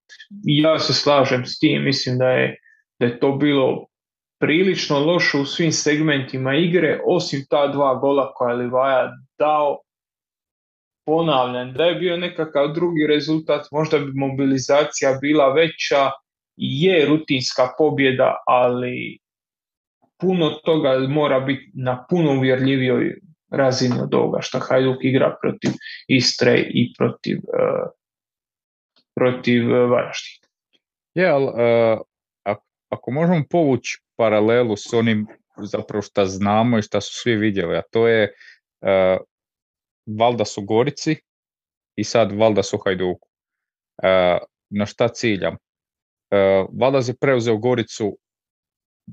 I 0.48 0.62
ja 0.62 0.80
se 0.80 0.94
slažem 0.94 1.46
s 1.46 1.60
tim, 1.60 1.84
mislim 1.84 2.18
da 2.18 2.30
je, 2.30 2.58
da 3.00 3.06
je 3.06 3.20
to 3.20 3.32
bilo 3.32 3.86
prilično 4.40 5.00
loše 5.00 5.38
u 5.38 5.46
svim 5.46 5.72
segmentima 5.72 6.56
igre, 6.56 7.00
osim 7.06 7.46
ta 7.50 7.68
dva 7.68 7.96
gola 7.96 8.34
koja 8.34 8.52
je 8.52 8.58
Livaja 8.58 9.12
dao, 9.40 9.78
ponavljam, 11.06 11.74
da 11.74 11.84
je 11.84 11.96
bio 11.96 12.18
nekakav 12.18 12.74
drugi 12.74 13.08
rezultat, 13.08 13.66
možda 13.72 14.00
bi 14.00 14.12
mobilizacija 14.14 15.18
bila 15.22 15.54
veća, 15.54 16.12
je 16.58 17.06
rutinska 17.06 17.70
pobjeda, 17.78 18.36
ali 18.48 19.18
puno 20.20 20.50
toga 20.50 21.00
mora 21.10 21.40
biti 21.40 21.72
na 21.74 22.06
puno 22.10 22.32
uvjerljivijoj 22.32 23.20
razini 23.52 24.02
od 24.02 24.14
ovoga 24.14 24.42
što 24.42 24.60
Hajduk 24.60 24.98
igra 25.02 25.38
protiv 25.42 25.72
Istre 26.08 26.60
i 26.60 26.94
protiv, 26.98 27.38
uh, 27.38 27.90
protiv 29.16 29.64
uh, 29.64 29.90
Varaždina. 29.90 30.48
Je, 31.14 31.30
ali 31.30 31.46
uh, 31.46 32.02
ako, 32.44 32.66
ako 32.90 33.12
možemo 33.12 33.44
povući 33.50 34.02
paralelu 34.16 34.78
s 34.78 34.94
onim 34.94 35.28
zapravo 35.58 36.02
što 36.02 36.26
znamo 36.26 36.78
i 36.78 36.82
što 36.82 37.02
su 37.02 37.14
svi 37.14 37.36
vidjeli, 37.36 37.78
a 37.78 37.82
to 37.92 38.08
je 38.08 38.34
uh, 38.82 39.26
valda 40.20 40.46
su 40.46 40.62
Gorici 40.62 41.16
i 41.96 42.04
sad 42.04 42.32
valda 42.32 42.64
su 42.64 42.78
Hajduku. 42.86 43.28
Uh, 44.04 44.48
na 44.70 44.86
šta 44.86 45.08
ciljam? 45.08 45.54
Uh, 45.54 46.70
Valdaz 46.80 47.10
je 47.10 47.16
preuzeo 47.22 47.58
Goricu 47.58 48.18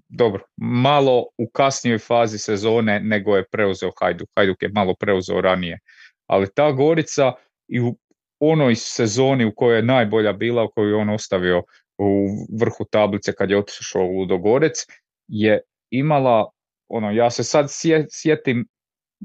dobro, 0.08 0.44
malo 0.56 1.24
u 1.38 1.48
kasnijoj 1.52 1.98
fazi 1.98 2.38
sezone 2.38 3.00
nego 3.00 3.36
je 3.36 3.44
preuzeo 3.52 3.90
Hajduk. 4.00 4.28
Hajduk 4.36 4.62
je 4.62 4.70
malo 4.74 4.94
preuzeo 5.00 5.40
ranije. 5.40 5.78
Ali 6.26 6.48
ta 6.54 6.72
Gorica 6.72 7.32
i 7.68 7.80
u 7.80 7.96
onoj 8.40 8.74
sezoni 8.74 9.44
u 9.44 9.54
kojoj 9.56 9.78
je 9.78 9.82
najbolja 9.82 10.32
bila, 10.32 10.64
u 10.64 10.70
kojoj 10.74 10.90
je 10.90 10.96
on 10.96 11.10
ostavio 11.10 11.62
u 11.98 12.26
vrhu 12.60 12.84
tablice 12.90 13.32
kad 13.32 13.50
je 13.50 13.58
otišao 13.58 14.02
u 14.02 14.18
Ludogorec, 14.18 14.86
je 15.28 15.60
imala, 15.90 16.50
ono, 16.88 17.10
ja 17.10 17.30
se 17.30 17.44
sad 17.44 17.66
sjetim 18.10 18.66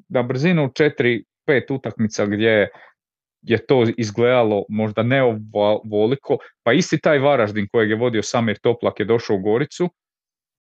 na 0.10 0.24
brzinu 0.24 0.72
četiri, 0.76 1.24
pet 1.46 1.72
utakmica 1.72 2.26
gdje 2.26 2.70
je 3.42 3.66
to 3.66 3.86
izgledalo 3.98 4.66
možda 4.70 5.04
ne 5.04 5.24
ovoliko, 5.24 6.38
pa 6.64 6.74
isti 6.74 7.00
taj 7.02 7.20
Varaždin 7.20 7.68
kojeg 7.72 7.90
je 7.90 7.96
vodio 7.96 8.24
Samir 8.24 8.58
Toplak 8.60 9.00
je 9.00 9.06
došao 9.06 9.36
u 9.36 9.40
Goricu, 9.40 9.90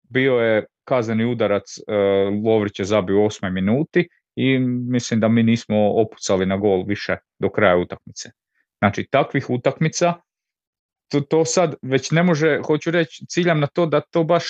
bio 0.10 0.34
je 0.34 0.66
kazneni 0.84 1.26
udarac, 1.26 1.78
uh, 1.78 2.46
Lovrić 2.46 2.80
je 2.80 2.86
zabio 2.86 3.22
u 3.22 3.26
osmoj 3.26 3.52
minuti 3.52 4.08
i 4.36 4.60
mislim 4.60 5.20
da 5.20 5.28
mi 5.28 5.44
nismo 5.44 5.92
opucali 6.02 6.46
na 6.46 6.58
gol 6.58 6.84
više 6.88 7.16
do 7.40 7.50
kraja 7.50 7.78
utakmice. 7.78 8.32
Znači 8.80 9.08
takvih 9.12 9.50
utakmica 9.50 10.14
to, 11.12 11.22
to 11.22 11.46
sad 11.46 11.76
već 11.82 12.12
ne 12.12 12.24
može, 12.24 12.60
hoću 12.66 12.92
reći, 12.92 13.26
ciljam 13.26 13.60
na 13.60 13.68
to 13.68 13.86
da 13.86 14.02
to 14.02 14.24
baš 14.24 14.46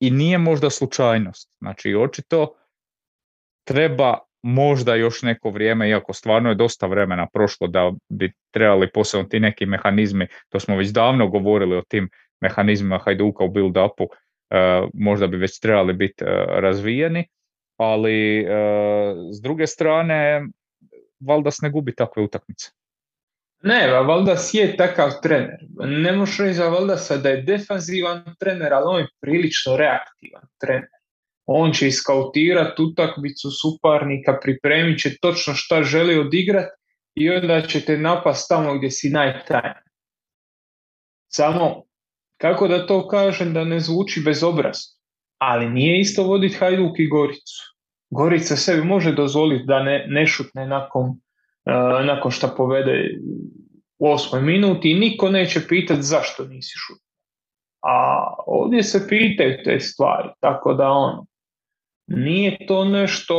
i 0.00 0.10
nije 0.10 0.38
možda 0.38 0.70
slučajnost. 0.70 1.56
Znači 1.58 1.94
očito 1.94 2.54
treba 3.64 4.18
možda 4.42 4.94
još 4.94 5.22
neko 5.22 5.50
vrijeme, 5.50 5.88
iako 5.88 6.12
stvarno 6.12 6.48
je 6.48 6.54
dosta 6.54 6.86
vremena 6.86 7.26
prošlo 7.32 7.66
da 7.66 7.92
bi 8.08 8.32
trebali 8.50 8.90
posebno 8.92 9.28
ti 9.28 9.40
neki 9.40 9.66
mehanizmi, 9.66 10.26
to 10.48 10.60
smo 10.60 10.76
već 10.76 10.88
davno 10.88 11.28
govorili 11.28 11.76
o 11.76 11.82
tim 11.88 12.10
mehanizmima 12.40 12.98
Hajduka 12.98 13.44
u 13.44 13.48
build-upu, 13.48 14.06
možda 14.94 15.26
bi 15.26 15.36
već 15.36 15.60
trebali 15.60 15.92
biti 15.92 16.24
uh, 16.24 16.30
razvijeni, 16.48 17.28
ali 17.76 18.46
uh, 18.46 18.50
s 19.32 19.40
druge 19.42 19.66
strane 19.66 20.46
Valdas 21.20 21.60
ne 21.60 21.70
gubi 21.70 21.94
takve 21.94 22.22
utakmice. 22.22 22.70
Ne, 23.62 23.88
Valdas 23.88 24.54
je 24.54 24.76
takav 24.76 25.10
trener. 25.22 25.58
Ne 25.78 26.12
možeš 26.12 26.38
reći 26.38 26.54
za 26.54 26.68
Valdasa 26.68 27.16
da 27.16 27.28
je 27.28 27.42
defanzivan 27.42 28.24
trener, 28.38 28.72
ali 28.72 28.84
on 28.86 29.00
je 29.00 29.08
prilično 29.20 29.76
reaktivan 29.76 30.42
trener. 30.60 30.88
On 31.46 31.72
će 31.72 31.88
iskautirati 31.88 32.82
utakmicu 32.82 33.50
suparnika, 33.50 34.38
pripremit 34.42 35.00
će 35.00 35.18
točno 35.18 35.54
šta 35.54 35.82
želi 35.82 36.18
odigrati 36.18 36.76
i 37.14 37.30
onda 37.30 37.60
će 37.60 37.80
te 37.80 37.98
napast 37.98 38.48
tamo 38.48 38.74
gdje 38.74 38.90
si 38.90 39.10
najtajniji. 39.10 39.90
Samo, 41.32 41.82
kako 42.40 42.68
da 42.68 42.86
to 42.86 43.08
kažem 43.08 43.54
da 43.54 43.64
ne 43.64 43.80
zvuči 43.80 44.22
bezobrazno, 44.24 44.94
ali 45.38 45.70
nije 45.70 46.00
isto 46.00 46.22
voditi 46.22 46.54
Hajduk 46.54 46.98
i 46.98 47.08
Goricu. 47.08 47.74
Gorica 48.10 48.56
sebi 48.56 48.84
može 48.84 49.12
dozvoliti 49.12 49.64
da 49.66 49.82
ne, 49.82 50.06
ne 50.08 50.26
šutne 50.26 50.66
nakon, 50.66 51.06
uh, 51.10 52.06
nakon 52.06 52.30
što 52.30 52.54
povede 52.56 53.10
u 53.98 54.10
osmoj 54.10 54.42
minuti 54.42 54.90
i 54.90 54.98
niko 54.98 55.30
neće 55.30 55.60
pitati 55.68 56.02
zašto 56.02 56.44
nisi 56.44 56.74
šutno. 56.76 57.04
A 57.82 58.26
ovdje 58.46 58.82
se 58.82 59.08
pitaju 59.08 59.58
te 59.64 59.80
stvari, 59.80 60.28
tako 60.40 60.74
da 60.74 60.88
ono, 60.88 61.26
nije 62.06 62.66
to 62.66 62.84
nešto 62.84 63.36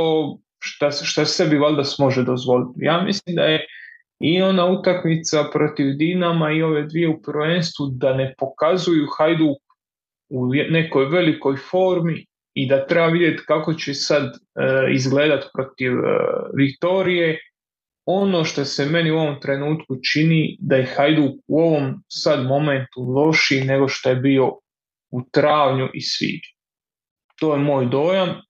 šta, 0.60 0.92
šta 0.92 1.26
sebi 1.26 1.58
valjda 1.58 1.84
može 2.00 2.24
dozvoliti. 2.24 2.72
Ja 2.76 3.02
mislim 3.02 3.36
da 3.36 3.44
je 3.44 3.66
i 4.20 4.42
ona 4.42 4.66
utakmica 4.66 5.50
protiv 5.54 5.94
Dinama 5.94 6.52
i 6.52 6.64
ove 6.64 6.84
dvije 6.84 7.10
u 7.10 7.22
prvenstvu 7.22 7.88
da 7.88 8.14
ne 8.14 8.34
pokazuju 8.38 9.08
Hajduk 9.18 9.58
u 10.30 10.46
nekoj 10.70 11.06
velikoj 11.06 11.56
formi 11.56 12.26
i 12.54 12.68
da 12.68 12.88
treba 12.88 13.08
vidjeti 13.08 13.44
kako 13.48 13.74
će 13.74 13.94
sad 13.94 14.24
e, 14.26 14.34
izgledat 14.94 15.44
protiv 15.54 15.92
e, 15.92 16.02
Viktorije. 16.54 17.40
Ono 18.06 18.44
što 18.44 18.66
se 18.66 18.86
meni 18.86 19.12
u 19.12 19.18
ovom 19.18 19.40
trenutku 19.42 19.96
čini 20.12 20.58
da 20.60 20.76
je 20.76 20.94
Hajduk 20.96 21.36
u 21.48 21.60
ovom 21.60 22.04
sad 22.08 22.46
momentu 22.46 23.02
lošiji 23.02 23.64
nego 23.64 23.88
što 23.88 24.10
je 24.10 24.16
bio 24.16 24.48
u 25.12 25.22
travnju 25.32 25.90
i 25.94 26.02
svibnju. 26.02 26.56
To 27.40 27.54
je 27.54 27.60
moj 27.60 27.86
dojam. 27.86 28.42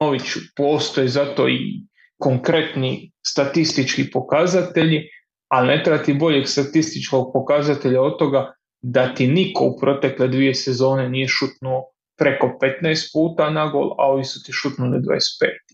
Noviću, 0.00 0.38
postoje 0.56 1.08
zato 1.08 1.48
i 1.48 1.80
konkretni 2.18 3.12
statistički 3.26 4.10
pokazatelji, 4.10 5.02
ali 5.48 5.68
ne 5.68 5.82
treba 5.82 6.02
ti 6.02 6.14
boljeg 6.14 6.48
statističkog 6.48 7.30
pokazatelja 7.32 8.02
od 8.02 8.18
toga 8.18 8.52
da 8.82 9.14
ti 9.14 9.26
niko 9.26 9.64
u 9.64 9.78
protekle 9.80 10.28
dvije 10.28 10.54
sezone 10.54 11.08
nije 11.08 11.28
šutnuo 11.28 11.82
preko 12.18 12.58
15 12.82 13.12
puta 13.12 13.50
na 13.50 13.66
gol, 13.66 13.94
a 13.98 14.06
ovi 14.06 14.24
su 14.24 14.42
ti 14.42 14.52
šutnuli 14.52 14.98
25. 14.98 15.02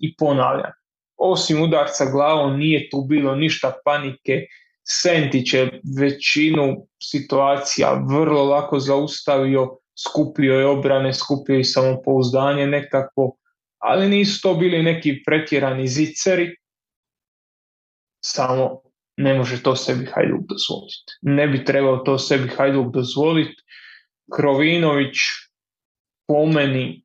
I 0.01 0.15
ponavljam, 0.17 0.73
osim 1.17 1.63
udarca 1.63 2.11
glavom 2.11 2.59
nije 2.59 2.89
tu 2.91 3.05
bilo 3.09 3.35
ništa 3.35 3.73
panike, 3.85 4.47
Sentić 4.83 5.55
je 5.55 5.81
većinu 6.01 6.87
situacija 7.03 8.03
vrlo 8.09 8.45
lako 8.45 8.79
zaustavio, 8.79 9.77
skupio 10.09 10.55
je 10.55 10.67
obrane, 10.67 11.15
skupio 11.15 11.59
i 11.59 11.65
samopouzdanje 11.65 12.67
nekako, 12.67 13.37
ali 13.81 14.09
nisu 14.09 14.43
to 14.43 14.55
bili 14.55 14.83
neki 14.83 15.23
pretjerani 15.27 15.89
ziceri, 15.89 16.57
samo 18.25 18.81
ne 19.17 19.35
može 19.35 19.63
to 19.63 19.77
sebi 19.77 20.07
Hajduk 20.07 20.41
dozvoliti. 20.49 21.13
Ne 21.23 21.49
bi 21.49 21.65
trebao 21.65 21.97
to 21.97 22.19
sebi 22.19 22.49
Hajduk 22.49 22.93
dozvoliti. 22.93 23.63
Krovinović 24.37 25.17
po 26.27 26.47
meni 26.47 27.05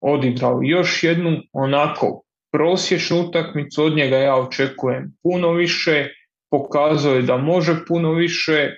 odigrao 0.00 0.60
još 0.62 1.02
jednu 1.02 1.42
onako 1.52 2.22
prosječnu 2.52 3.20
utakmicu, 3.20 3.84
od 3.84 3.96
njega 3.96 4.16
ja 4.16 4.36
očekujem 4.36 5.16
puno 5.22 5.52
više, 5.52 6.08
pokazao 6.50 7.14
je 7.14 7.22
da 7.22 7.36
može 7.36 7.84
puno 7.88 8.12
više. 8.12 8.70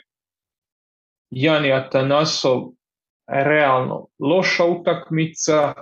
Jani 1.30 1.72
Atanasov 1.72 2.62
realno 3.28 4.06
loša 4.18 4.64
utakmica 4.64 5.74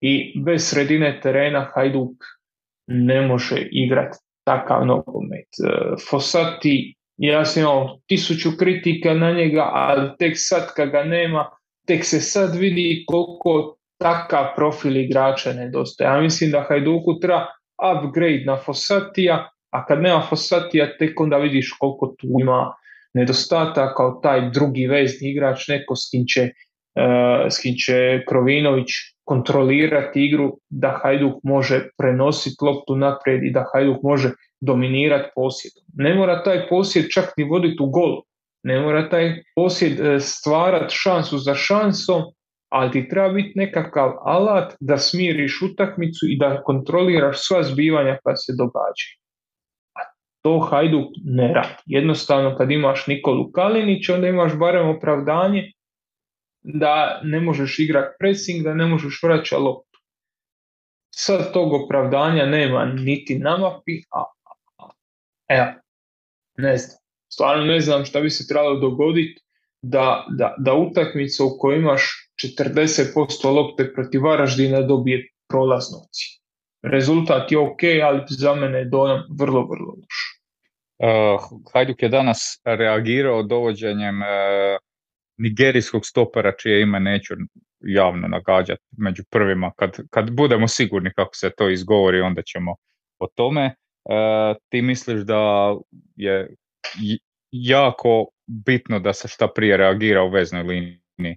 i 0.00 0.42
bez 0.44 0.68
sredine 0.70 1.20
terena 1.22 1.70
Hajduk 1.74 2.24
ne 2.86 3.20
može 3.26 3.68
igrati 3.70 4.18
takav 4.44 4.86
nogomet. 4.86 5.48
Fosati, 6.10 6.94
ja 7.16 7.44
sam 7.44 7.62
imao 7.62 7.98
tisuću 8.06 8.50
kritika 8.58 9.14
na 9.14 9.32
njega, 9.32 9.70
ali 9.72 10.10
tek 10.18 10.32
sad 10.36 10.74
kad 10.76 10.90
ga 10.90 11.04
nema, 11.04 11.50
tek 11.86 12.04
se 12.04 12.20
sad 12.20 12.56
vidi 12.56 13.04
koliko 13.06 13.76
takav 13.98 14.44
profil 14.56 14.96
igrača 14.96 15.52
nedostaje. 15.52 16.08
Ja 16.08 16.20
mislim 16.20 16.50
da 16.50 16.64
Hajduku 16.68 17.20
treba 17.20 17.46
upgrade 17.96 18.42
na 18.46 18.56
Fosatija, 18.56 19.50
a 19.70 19.86
kad 19.86 20.02
nema 20.02 20.26
Fosatija 20.28 20.96
tek 20.98 21.20
onda 21.20 21.36
vidiš 21.36 21.72
koliko 21.78 22.14
tu 22.18 22.26
ima 22.40 22.74
nedostataka 23.14 23.94
kao 23.94 24.20
taj 24.22 24.50
drugi 24.50 24.86
vezni 24.86 25.30
igrač, 25.30 25.68
neko 25.68 25.96
s 25.96 26.10
kim 26.10 26.24
će, 26.26 26.42
uh, 26.42 27.46
s 27.50 27.58
kim 27.62 27.74
će 27.74 28.24
Krovinović 28.28 28.88
kontrolirati 29.24 30.24
igru, 30.24 30.58
da 30.70 30.98
Hajduk 31.02 31.34
može 31.42 31.88
prenositi 31.98 32.64
loptu 32.64 32.96
naprijed 32.96 33.44
i 33.44 33.50
da 33.50 33.64
Hajduk 33.72 34.02
može 34.02 34.30
dominirati 34.60 35.30
posjed. 35.34 35.72
Ne 35.94 36.14
mora 36.14 36.42
taj 36.42 36.68
posjed 36.68 37.04
čak 37.14 37.32
ni 37.36 37.44
voditi 37.44 37.82
u 37.82 37.86
gol. 37.86 38.22
Ne 38.62 38.80
mora 38.80 39.08
taj 39.08 39.42
posjed 39.54 40.00
e, 40.00 40.20
stvarati 40.20 40.94
šansu 40.94 41.38
za 41.38 41.54
šansom, 41.54 42.22
ali 42.68 42.92
ti 42.92 43.08
treba 43.08 43.28
biti 43.28 43.52
nekakav 43.58 44.12
alat 44.24 44.74
da 44.80 44.98
smiriš 44.98 45.62
utakmicu 45.62 46.26
i 46.28 46.38
da 46.38 46.62
kontroliraš 46.62 47.36
sva 47.38 47.62
zbivanja 47.62 48.18
koja 48.22 48.36
se 48.36 48.52
događaju. 48.58 49.14
A 49.94 50.00
to 50.42 50.58
Hajduk 50.58 51.08
ne 51.24 51.52
radi. 51.54 51.82
Jednostavno 51.86 52.56
kad 52.56 52.70
imaš 52.70 53.06
Nikolu 53.06 53.50
Kalinića, 53.52 54.14
onda 54.14 54.28
imaš 54.28 54.58
barem 54.58 54.88
opravdanje 54.88 55.72
da 56.64 57.20
ne 57.24 57.40
možeš 57.40 57.78
igrati 57.78 58.16
pressing, 58.18 58.64
da 58.64 58.74
ne 58.74 58.86
možeš 58.86 59.22
vraćati 59.22 59.62
loptu. 59.62 60.00
Sad 61.14 61.52
tog 61.52 61.72
opravdanja 61.72 62.46
nema 62.46 62.84
niti 62.84 63.38
na 63.38 63.56
mapi, 63.56 64.02
a, 64.10 64.24
evo, 65.48 65.72
ne 66.56 66.76
znam. 66.76 66.98
Stvarno 67.32 67.64
ne 67.64 67.80
znam 67.80 68.04
šta 68.04 68.20
bi 68.20 68.30
se 68.30 68.48
trebalo 68.48 68.80
dogoditi 68.80 69.40
da, 69.82 70.26
da, 70.30 70.54
da 70.58 70.74
utakmica 70.74 71.44
u 71.44 71.58
kojoj 71.58 71.78
imaš 71.78 72.30
40% 72.42 73.54
lopte 73.54 73.92
protiv 73.94 74.22
Varaždina 74.22 74.80
dobije 74.80 75.28
prolaznu 75.48 75.98
Rezultat 76.82 77.52
je 77.52 77.58
ok, 77.58 77.82
ali 78.04 78.20
za 78.28 78.54
mene 78.54 78.78
je 78.78 78.84
dojam 78.84 79.22
vrlo, 79.38 79.66
vrlo 79.66 79.94
loš. 79.96 80.40
Uh, 80.98 81.60
Hajduk 81.72 82.02
je 82.02 82.08
danas 82.08 82.60
reagirao 82.64 83.42
dovođenjem 83.42 84.22
uh, 84.22 84.26
nigerijskog 85.36 86.06
stopera 86.06 86.52
čije 86.58 86.82
ime 86.82 87.00
neću 87.00 87.34
javno 87.80 88.28
nagađati 88.28 88.82
među 88.98 89.22
prvima. 89.30 89.72
Kad, 89.76 89.98
kad 90.10 90.30
budemo 90.30 90.68
sigurni 90.68 91.10
kako 91.16 91.34
se 91.34 91.50
to 91.56 91.70
izgovori, 91.70 92.20
onda 92.20 92.42
ćemo 92.42 92.74
o 93.18 93.26
tome. 93.34 93.74
Uh, 94.04 94.56
ti 94.68 94.82
misliš 94.82 95.20
da 95.20 95.74
je 96.16 96.54
jako 97.50 98.26
bitno 98.46 99.00
da 99.00 99.12
se 99.12 99.28
šta 99.28 99.48
prije 99.48 99.76
reagira 99.76 100.22
u 100.22 100.30
veznoj 100.30 100.62
liniji? 100.62 101.36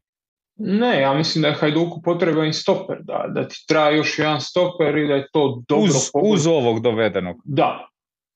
Ne, 0.60 1.02
ja 1.02 1.14
mislim 1.14 1.42
da 1.42 1.48
je 1.48 1.54
Hajduku 1.54 2.02
potreban 2.02 2.48
i 2.48 2.54
stoper, 2.54 2.98
da, 3.02 3.26
da 3.36 3.48
ti 3.48 3.66
treba 3.68 3.90
još 3.90 4.20
jedan 4.20 4.42
stoper 4.42 4.98
i 4.98 5.08
da 5.08 5.14
je 5.14 5.28
to 5.34 5.64
dobro... 5.68 5.84
Uz, 5.84 6.12
uz 6.24 6.48
ovog 6.48 6.82
dovedenog. 6.82 7.36
Da. 7.46 7.88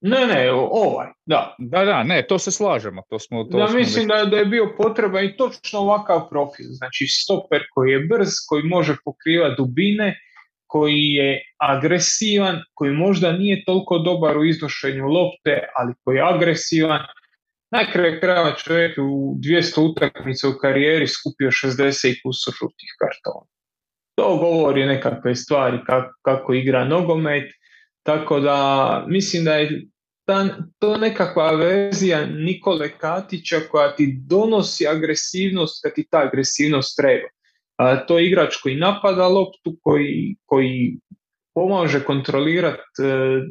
Ne, 0.01 0.25
ne, 0.27 0.51
ovaj, 0.51 1.07
da. 1.25 1.55
Da, 1.57 1.85
da, 1.85 2.03
ne, 2.03 2.25
to 2.27 2.39
se 2.39 2.51
slažemo. 2.51 3.01
To 3.09 3.19
smo, 3.19 3.43
to 3.43 3.57
da, 3.57 3.67
mislim 3.67 4.07
da, 4.07 4.25
da 4.25 4.37
je 4.37 4.45
bio 4.45 4.73
potreban 4.77 5.25
i 5.25 5.37
točno 5.37 5.79
ovakav 5.79 6.29
profil. 6.29 6.65
Znači 6.69 7.07
stoper 7.07 7.61
koji 7.73 7.91
je 7.91 7.99
brz, 7.99 8.29
koji 8.49 8.63
može 8.63 8.95
pokrivati 9.05 9.55
dubine, 9.57 10.19
koji 10.67 11.01
je 11.01 11.41
agresivan, 11.57 12.59
koji 12.73 12.91
možda 12.91 13.31
nije 13.31 13.65
toliko 13.65 13.97
dobar 13.97 14.37
u 14.37 14.45
iznošenju 14.45 15.07
lopte, 15.07 15.59
ali 15.75 15.93
koji 16.03 16.15
je 16.15 16.29
agresivan, 16.33 17.01
na 17.71 17.91
kraju 17.91 18.19
krajeva 18.19 18.55
čovjek 18.55 18.97
u 18.97 19.35
200 19.39 19.91
utakmica 19.91 20.49
u 20.49 20.53
karijeri 20.61 21.07
skupio 21.07 21.51
60 21.51 22.07
i 22.07 22.21
kusur 22.21 22.53
žutih 22.59 22.95
kartona. 22.99 23.45
To 24.15 24.37
govori 24.37 24.85
nekakve 24.85 25.35
stvari 25.35 25.77
kako, 25.85 26.13
kako 26.21 26.53
igra 26.53 26.85
nogomet, 26.85 27.51
tako 28.03 28.39
da 28.39 29.05
mislim 29.07 29.45
da 29.45 29.53
je 29.53 29.85
ta, 30.25 30.47
to 30.79 30.97
nekakva 30.97 31.51
verzija 31.51 32.25
Nikole 32.25 32.89
Katića 32.97 33.59
koja 33.71 33.95
ti 33.95 34.19
donosi 34.27 34.87
agresivnost 34.87 35.83
kad 35.83 35.93
ti 35.93 36.07
ta 36.11 36.17
agresivnost 36.17 36.97
treba. 36.97 37.27
A, 37.77 38.05
to 38.05 38.19
je 38.19 38.27
igrač 38.27 38.55
koji 38.55 38.75
napada 38.75 39.27
loptu, 39.27 39.77
koji, 39.81 40.35
koji 40.45 40.97
pomaže 41.53 42.03
kontrolirati 42.03 42.81
e, 42.99 43.05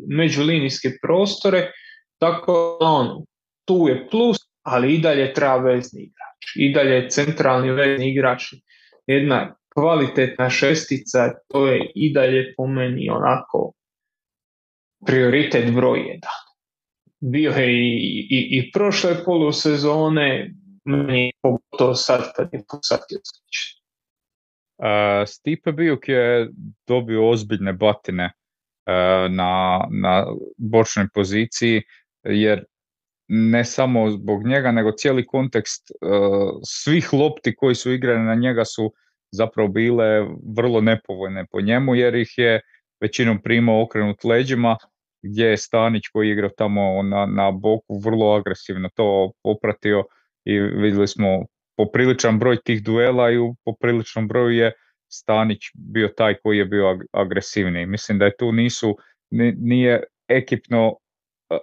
međulinijske 0.09 0.91
prostore, 1.03 1.71
tako 2.19 2.79
da 2.81 2.87
on, 2.87 3.25
tu 3.65 3.89
je 3.89 4.09
plus, 4.11 4.39
ali 4.63 4.95
i 4.95 4.99
dalje 4.99 5.33
treba 5.33 5.57
vezni 5.57 6.01
igrač. 6.03 6.57
I 6.57 6.73
dalje 6.75 6.95
je 6.95 7.11
centralni 7.11 7.73
vezni 7.73 8.11
igrač 8.11 8.43
jedna 9.07 9.57
kvalitetna 9.75 10.51
šestica, 10.51 11.33
to 11.49 11.67
je 11.67 11.91
i 11.95 12.13
dalje 12.13 12.55
po 12.57 12.67
meni 12.67 13.11
onako 13.11 13.73
prioritet 15.07 15.75
broj 15.75 15.99
jedan. 15.99 16.39
Bio 17.21 17.51
je 17.51 17.73
i, 17.73 18.27
i, 18.31 18.59
i 18.59 18.71
prošle 18.73 19.25
polusezone, 19.25 20.51
meni 20.85 21.33
pogotovo 21.43 21.95
sad 21.95 22.33
kad 22.37 22.49
je 22.53 22.63
posatio 22.69 23.19
slično. 23.25 23.81
Uh, 24.79 25.29
Stipe 25.29 25.73
Bijuk 25.73 26.09
je 26.09 26.49
dobio 26.87 27.29
ozbiljne 27.31 27.73
batine 27.73 28.25
uh, 28.25 29.33
na, 29.33 29.85
na 29.91 30.27
bočnoj 30.57 31.07
poziciji, 31.15 31.83
jer 32.25 32.65
ne 33.29 33.65
samo 33.65 34.11
zbog 34.11 34.47
njega, 34.47 34.73
nego 34.73 34.93
cijeli 34.93 35.27
kontekst 35.27 35.91
uh, 35.91 36.61
svih 36.65 37.13
lopti 37.13 37.55
koji 37.55 37.75
su 37.75 37.93
igrane 37.93 38.25
na 38.25 38.35
njega 38.35 38.65
su 38.65 38.93
zapravo 39.33 39.69
bile 39.69 40.27
vrlo 40.57 40.81
nepovoljne 40.81 41.47
po 41.51 41.61
njemu, 41.61 41.95
jer 41.95 42.15
ih 42.15 42.35
je 42.37 42.61
većinom 43.01 43.43
primao 43.43 43.83
okrenut 43.83 44.25
leđima, 44.25 44.77
gdje 45.23 45.45
je 45.45 45.57
Stanić 45.57 46.09
koji 46.13 46.29
je 46.29 46.33
igrao 46.33 46.51
tamo 46.57 47.03
na, 47.03 47.27
na 47.27 47.51
boku 47.51 47.99
vrlo 48.05 48.35
agresivno 48.37 48.89
to 48.95 49.33
popratio 49.43 50.05
i 50.45 50.59
vidjeli 50.59 51.09
smo 51.09 51.47
popriličan 51.77 52.39
broj 52.39 52.57
tih 52.65 52.83
duela 52.83 53.31
i 53.31 53.39
u 53.39 53.55
popriličnom 53.65 54.29
broju 54.29 54.51
je 54.51 54.73
Stanić 55.13 55.59
bio 55.75 56.09
taj 56.09 56.35
koji 56.35 56.59
je 56.59 56.65
bio 56.65 56.99
agresivniji. 57.13 57.87
Mislim 57.87 58.19
da 58.19 58.25
je 58.25 58.37
tu 58.39 58.53
nisu, 58.53 58.97
nije 59.57 60.03
ekipno 60.29 60.97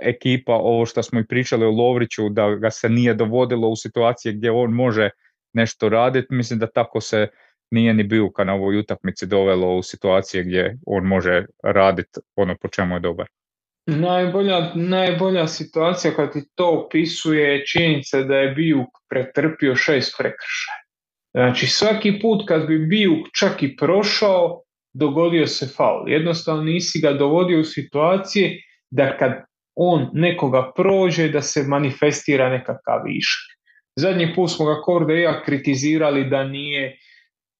ekipa, 0.01 0.53
ovo 0.53 0.85
što 0.85 1.03
smo 1.03 1.19
i 1.19 1.27
pričali 1.27 1.65
o 1.65 1.71
Lovriću, 1.71 2.29
da 2.29 2.55
ga 2.55 2.69
se 2.71 2.89
nije 2.89 3.13
dovodilo 3.13 3.69
u 3.69 3.75
situacije 3.75 4.33
gdje 4.33 4.51
on 4.51 4.71
može 4.71 5.09
nešto 5.53 5.89
raditi, 5.89 6.33
mislim 6.33 6.59
da 6.59 6.67
tako 6.67 7.01
se 7.01 7.27
nije 7.71 7.93
ni 7.93 8.03
Bijuka 8.03 8.43
na 8.43 8.53
ovoj 8.53 8.79
utakmici 8.79 9.25
dovelo 9.25 9.75
u 9.75 9.83
situacije 9.83 10.43
gdje 10.43 10.77
on 10.85 11.03
može 11.03 11.45
raditi 11.63 12.19
ono 12.35 12.55
po 12.61 12.67
čemu 12.67 12.95
je 12.95 12.99
dobar. 12.99 13.27
Najbolja, 13.85 14.71
najbolja 14.75 15.47
situacija 15.47 16.13
kad 16.13 16.33
ti 16.33 16.39
to 16.55 16.85
opisuje 16.85 17.65
činjenica 17.65 18.21
da 18.21 18.35
je 18.35 18.51
Bijuk 18.51 18.89
pretrpio 19.09 19.75
šest 19.75 20.15
prekršaja. 20.17 20.87
Znači 21.33 21.67
svaki 21.67 22.19
put 22.21 22.47
kad 22.47 22.67
bi 22.67 22.77
Bijuk 22.79 23.27
čak 23.39 23.63
i 23.63 23.75
prošao, 23.75 24.61
dogodio 24.93 25.47
se 25.47 25.67
faul. 25.77 26.09
Jednostavno 26.09 26.63
nisi 26.63 26.99
ga 27.01 27.13
dovodio 27.13 27.59
u 27.59 27.63
situacije 27.63 28.61
da 28.89 29.17
kad 29.17 29.31
on 29.75 30.09
nekoga 30.13 30.71
prođe 30.75 31.29
da 31.29 31.41
se 31.41 31.63
manifestira 31.63 32.49
nekakav 32.49 32.99
višak. 33.05 33.57
Zadnji 33.95 34.33
put 34.35 34.51
smo 34.51 34.65
ga 34.65 34.81
Korde 34.81 35.17
i 35.17 35.21
ja 35.21 35.43
kritizirali 35.43 36.29
da 36.29 36.43
nije 36.43 36.97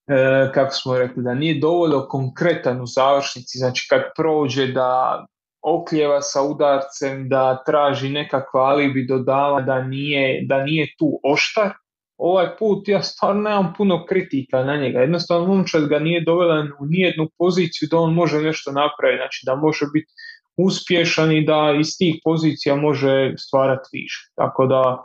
e, 0.08 0.50
kako 0.54 0.74
smo 0.74 0.98
rekli, 0.98 1.22
da 1.22 1.34
nije 1.34 1.60
dovoljno 1.60 2.06
konkretan 2.08 2.80
u 2.80 2.86
završnici, 2.86 3.58
znači 3.58 3.86
kad 3.90 4.02
prođe 4.16 4.66
da 4.66 5.24
okljeva 5.62 6.22
sa 6.22 6.42
udarcem, 6.42 7.28
da 7.28 7.62
traži 7.66 8.08
nekakva 8.08 8.60
alibi 8.60 9.06
dodava, 9.06 9.60
da 9.60 9.82
nije, 9.82 10.46
da 10.46 10.64
nije 10.64 10.86
tu 10.98 11.20
oštar. 11.24 11.72
Ovaj 12.16 12.56
put 12.58 12.88
ja 12.88 13.02
stvarno 13.02 13.42
nemam 13.42 13.74
puno 13.76 14.06
kritika 14.06 14.64
na 14.64 14.76
njega. 14.76 15.00
Jednostavno 15.00 15.46
momčad 15.46 15.88
ga 15.88 15.98
nije 15.98 16.24
dovela 16.24 16.66
u 16.80 16.86
nijednu 16.86 17.28
poziciju 17.38 17.88
da 17.90 17.98
on 17.98 18.14
može 18.14 18.42
nešto 18.42 18.72
napraviti, 18.72 19.20
znači 19.20 19.42
da 19.46 19.54
može 19.54 19.86
biti 19.92 20.12
uspješan 20.56 21.32
i 21.32 21.44
da 21.44 21.74
iz 21.80 21.88
tih 21.98 22.20
pozicija 22.24 22.76
može 22.76 23.34
stvarati 23.38 23.88
više. 23.92 24.30
Tako 24.34 24.66
da 24.66 25.02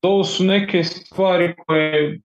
to 0.00 0.24
su 0.24 0.44
neke 0.44 0.84
stvari 0.84 1.54
koje 1.66 2.20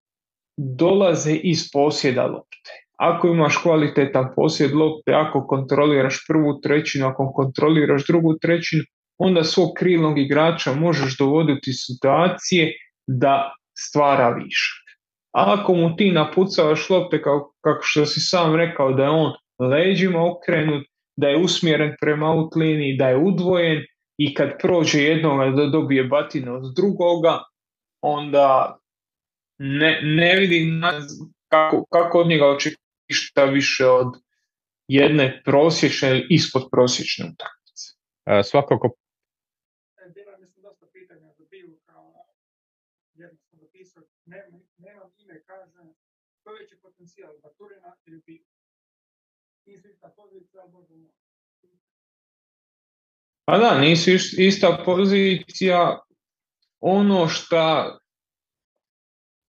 dolaze 0.57 1.33
iz 1.33 1.71
posjeda 1.73 2.25
lopte. 2.25 2.71
Ako 2.97 3.27
imaš 3.27 3.57
kvalitetan 3.57 4.27
posjed 4.35 4.73
lopte, 4.73 5.13
ako 5.13 5.47
kontroliraš 5.47 6.25
prvu 6.27 6.59
trećinu, 6.61 7.07
ako 7.07 7.33
kontroliraš 7.33 8.07
drugu 8.07 8.37
trećinu, 8.37 8.83
onda 9.17 9.43
svog 9.43 9.69
krilnog 9.77 10.19
igrača 10.19 10.73
možeš 10.73 11.17
dovoditi 11.17 11.73
situacije 11.73 12.73
da 13.07 13.53
stvara 13.77 14.29
višak. 14.29 14.81
A 15.33 15.55
ako 15.57 15.73
mu 15.73 15.95
ti 15.95 16.11
napucavaš 16.11 16.89
lopte, 16.89 17.21
kao, 17.21 17.51
kako 17.61 17.79
što 17.81 18.05
si 18.05 18.19
sam 18.19 18.55
rekao 18.55 18.93
da 18.93 19.03
je 19.03 19.09
on 19.09 19.31
leđima 19.59 20.31
okrenut, 20.31 20.83
da 21.15 21.27
je 21.27 21.37
usmjeren 21.37 21.95
prema 22.01 22.29
outliniji, 22.31 22.97
da 22.97 23.09
je 23.09 23.17
udvojen 23.17 23.81
i 24.17 24.33
kad 24.33 24.49
prođe 24.61 25.03
jednoga 25.03 25.49
da 25.49 25.65
dobije 25.65 26.03
batinu 26.03 26.55
od 26.55 26.73
drugoga, 26.75 27.39
onda 28.01 28.77
ne, 29.63 29.99
ne 30.03 30.35
vidim 30.35 30.81
kako, 31.47 31.85
kako 31.85 32.19
od 32.19 32.27
njega 32.27 32.45
očekivati 32.47 33.53
više 33.53 33.85
od 33.87 34.07
jedne 34.87 35.41
prosječne 35.45 36.09
ili 36.09 36.27
ispod 36.29 36.63
prosječne 36.71 37.25
utakmice. 37.25 37.85
E, 38.25 38.43
svakako 38.43 38.95
Bila 40.15 40.37
mislim 40.37 40.63
dosta 40.63 40.85
pitanja 40.93 41.33
za 41.37 41.43
Bilu 41.51 41.77
kao 41.85 42.25
jednostavno 43.13 43.67
pisao, 43.71 44.03
nemam, 44.25 45.11
ime, 45.17 45.43
kaže, 45.45 45.71
što 46.41 46.51
veći 46.51 46.75
potencijal, 46.81 47.33
Baturina 47.43 47.95
ili 48.05 48.43
ista 49.65 50.13
pozicija. 50.15 50.63
Pa 53.45 53.57
da, 53.57 53.79
nisu 53.79 54.11
ista 54.37 54.81
pozicija. 54.85 55.99
Ono 56.79 57.27
šta 57.27 57.97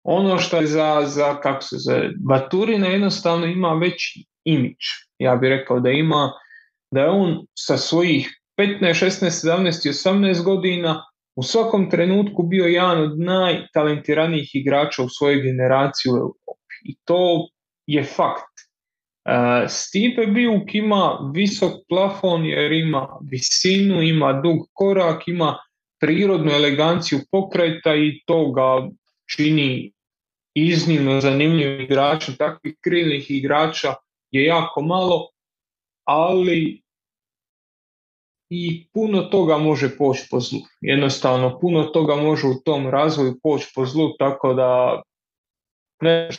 ono 0.03 0.37
što 0.37 0.57
je 0.57 0.67
za, 0.67 1.01
za 1.05 1.41
kako 1.41 1.61
se 1.61 1.75
zove, 1.79 2.09
Baturina 2.27 2.87
jednostavno 2.87 3.45
ima 3.45 3.73
već 3.73 4.17
imidž. 4.43 4.85
Ja 5.19 5.35
bih 5.35 5.49
rekao 5.49 5.79
da 5.79 5.89
ima, 5.89 6.31
da 6.91 7.01
je 7.01 7.09
on 7.09 7.45
sa 7.57 7.77
svojih 7.77 8.39
15, 8.57 8.79
16, 8.81 9.47
17 9.47 9.87
i 9.87 9.91
18 9.91 10.43
godina 10.43 11.03
u 11.35 11.43
svakom 11.43 11.89
trenutku 11.89 12.43
bio 12.43 12.65
jedan 12.65 13.01
od 13.01 13.19
najtalentiranijih 13.19 14.49
igrača 14.53 15.03
u 15.03 15.09
svojoj 15.09 15.41
generaciji 15.41 16.11
u 16.11 16.15
Europi. 16.15 16.75
I 16.83 16.95
to 17.05 17.47
je 17.87 18.03
fakt. 18.03 18.55
Uh, 19.29 19.69
Stipe 19.69 20.25
Biuk 20.25 20.75
ima 20.75 21.31
visok 21.33 21.71
plafon 21.89 22.45
jer 22.45 22.71
ima 22.71 23.07
visinu, 23.31 24.01
ima 24.01 24.33
dug 24.33 24.57
korak, 24.73 25.27
ima 25.27 25.57
prirodnu 25.99 26.51
eleganciju 26.51 27.19
pokreta 27.31 27.95
i 27.95 28.21
to 28.25 28.51
ga 28.51 28.89
čini 29.35 29.91
iznimno 30.53 31.21
zanimljivim 31.21 31.81
igračem. 31.81 32.35
Takvih 32.35 32.75
krilnih 32.81 33.31
igrača 33.31 33.93
je 34.31 34.45
jako 34.45 34.81
malo, 34.81 35.29
ali 36.03 36.81
i 38.49 38.87
puno 38.93 39.21
toga 39.21 39.57
može 39.57 39.97
poći 39.97 40.27
po 40.31 40.39
zlu. 40.39 40.59
Jednostavno, 40.81 41.59
puno 41.59 41.83
toga 41.83 42.15
može 42.15 42.47
u 42.47 42.61
tom 42.65 42.87
razvoju 42.87 43.39
poći 43.43 43.71
po 43.75 43.85
zlu, 43.85 44.17
tako 44.17 44.53
da 44.53 45.01
ne 46.01 46.29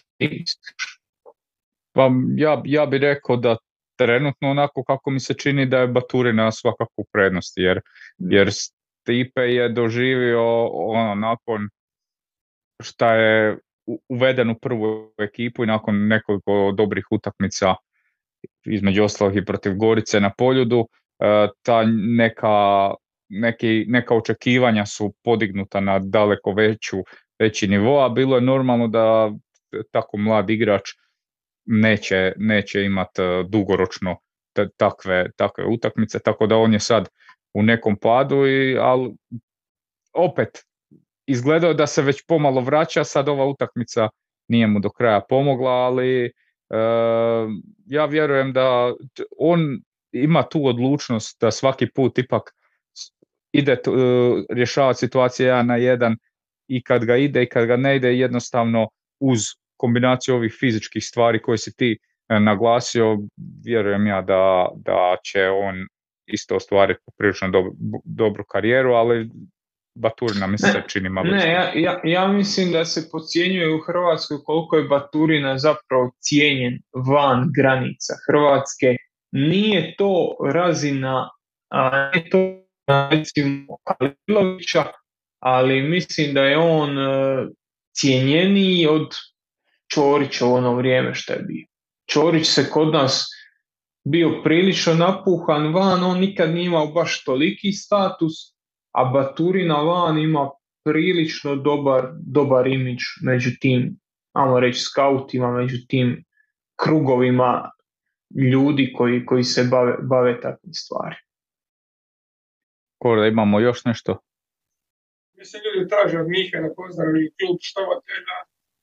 pa 1.93 2.11
ja, 2.37 2.63
ja 2.65 2.87
bih 2.87 3.01
rekao 3.01 3.37
da 3.37 3.57
trenutno 3.99 4.51
onako 4.51 4.85
kako 4.85 5.11
mi 5.11 5.21
se 5.21 5.35
čini 5.35 5.67
da 5.67 5.79
je 5.79 5.87
Baturina 5.87 6.53
svakako 6.53 6.93
u 6.97 7.05
prednosti, 7.13 7.61
jer, 7.61 7.81
jer 8.19 8.49
Stipe 8.53 9.41
je 9.41 9.69
doživio 9.69 10.67
ono, 10.67 11.15
nakon 11.15 11.69
šta 12.81 13.15
je 13.15 13.59
uveden 14.09 14.51
u 14.51 14.59
prvu 14.59 15.13
ekipu 15.19 15.65
i 15.65 15.67
nakon 15.67 16.07
nekoliko 16.07 16.73
dobrih 16.77 17.05
utakmica 17.11 17.75
između 18.67 19.05
ostalih 19.05 19.37
i 19.37 19.45
protiv 19.45 19.75
Gorice 19.75 20.21
na 20.21 20.31
Poljudu, 20.39 20.89
e, 21.19 21.49
ta 21.63 21.83
neka, 22.17 22.91
neki, 23.29 23.85
neka 23.89 24.15
očekivanja 24.15 24.87
su 24.87 25.15
podignuta 25.25 25.81
na 25.81 25.99
daleko 25.99 26.53
veću, 26.53 26.97
veći 27.39 27.69
nivo, 27.69 28.05
a 28.05 28.09
bilo 28.09 28.37
je 28.37 28.43
normalno 28.43 28.89
da 28.89 29.33
tako 29.91 30.17
mlad 30.17 30.51
igrač 30.51 30.83
neće, 31.65 32.33
neće 32.37 32.83
imati 32.83 33.23
e, 33.23 33.45
dugoročno 33.49 34.17
takve, 34.77 35.31
takve 35.37 35.65
utakmice, 35.67 36.19
tako 36.19 36.47
da 36.47 36.57
on 36.57 36.73
je 36.73 36.81
sad 36.81 37.09
u 37.55 37.63
nekom 37.63 37.97
padu, 37.97 38.47
i, 38.47 38.77
ali 38.79 39.15
opet 40.13 40.70
izgledao 41.31 41.75
da 41.75 41.87
se 41.87 42.03
već 42.03 42.25
pomalo 42.29 42.61
vraća, 42.61 43.05
sad 43.05 43.29
ova 43.29 43.47
utakmica 43.47 44.09
nije 44.49 44.67
mu 44.67 44.81
do 44.81 44.91
kraja 44.91 45.21
pomogla, 45.29 45.71
ali 45.71 46.25
e, 46.25 46.31
ja 47.87 48.07
vjerujem 48.07 48.53
da 48.53 48.95
on 49.39 49.81
ima 50.13 50.43
tu 50.43 50.67
odlučnost 50.67 51.41
da 51.41 51.51
svaki 51.51 51.87
put 51.95 52.19
ipak 52.19 52.43
ide 53.53 53.73
uh, 53.73 54.45
rješavati 54.51 54.99
situacije 54.99 55.47
jedan 55.47 55.67
na 55.67 55.77
jedan 55.77 56.17
i 56.69 56.83
kad 56.83 57.05
ga 57.05 57.17
ide 57.17 57.43
i 57.43 57.49
kad 57.49 57.67
ga 57.67 57.77
ne 57.77 57.97
ide 57.97 58.19
jednostavno 58.19 58.89
uz 59.21 59.41
kombinaciju 59.77 60.35
ovih 60.35 60.57
fizičkih 60.61 61.05
stvari 61.05 61.43
koje 61.43 61.59
si 61.59 61.77
ti 61.77 61.99
e, 62.29 62.41
naglasio, 62.41 63.19
vjerujem 63.65 64.07
ja 64.07 64.23
da, 64.23 64.69
da 64.75 65.17
će 65.25 65.49
on 65.49 65.75
isto 66.27 66.57
ostvariti 66.57 67.01
prilično 67.19 67.49
dobru 68.05 68.45
karijeru, 68.45 68.93
ali 68.93 69.31
Baturina 69.95 70.47
mi 70.47 70.59
se 70.59 70.83
čini 70.89 71.09
malo 71.09 71.31
Ne, 71.31 71.53
ja, 71.53 71.73
ja, 71.75 72.01
ja, 72.05 72.29
mislim 72.29 72.73
da 72.73 72.85
se 72.85 73.09
podcjenjuje 73.11 73.75
u 73.75 73.79
Hrvatskoj 73.79 74.39
koliko 74.45 74.77
je 74.77 74.85
Baturina 74.85 75.59
zapravo 75.59 76.11
cijenjen 76.21 76.83
van 76.95 77.51
granica 77.57 78.15
Hrvatske. 78.27 78.97
Nije 79.33 79.95
to 79.99 80.37
razina, 80.53 81.31
a 81.71 82.11
ne 82.15 82.29
to 82.31 82.39
recimo 83.11 83.77
Kalilovića, 83.85 84.85
ali 85.39 85.83
mislim 85.83 86.35
da 86.35 86.45
je 86.45 86.59
on 86.59 86.99
uh, 86.99 87.49
cijenjeniji 87.93 88.87
od 88.87 89.15
Čorića 89.95 90.47
u 90.47 90.53
ono 90.55 90.75
vrijeme 90.75 91.15
što 91.15 91.33
je 91.33 91.39
bio. 91.39 91.67
Čorić 92.07 92.47
se 92.47 92.71
kod 92.71 92.93
nas 92.93 93.27
bio 94.05 94.43
prilično 94.45 94.95
napuhan 94.95 95.75
van, 95.75 96.03
on 96.05 96.21
nikad 96.21 96.51
nije 96.51 96.67
imao 96.67 96.87
baš 96.87 97.25
toliki 97.25 97.73
status, 97.73 98.33
a 98.93 99.05
Baturina 99.05 99.83
van 99.83 100.19
ima 100.19 100.51
prilično 100.85 101.57
dobar, 101.57 102.09
dobar 102.13 102.67
imidž 102.67 103.03
među 103.23 103.51
tim, 103.61 104.01
ajmo 104.33 104.61
reći, 104.61 104.81
skautima, 104.81 105.53
među 105.53 105.77
tim 105.89 106.25
krugovima 106.77 107.71
ljudi 108.53 108.93
koji, 108.97 109.27
koji 109.27 109.45
se 109.45 109.65
bave, 109.71 109.97
bave 110.03 110.41
takvim 110.41 110.73
stvari. 110.73 111.17
Kora, 112.99 113.27
imamo 113.27 113.61
još 113.61 113.85
nešto? 113.85 114.19
Mislim, 115.39 115.63
ljudi 115.65 115.89
traže 115.89 116.21
od 116.21 116.29
Mihe 116.29 116.57
da 116.61 116.75
pozdravi 116.77 117.33
klub 117.39 117.57
štovatelja 117.61 118.37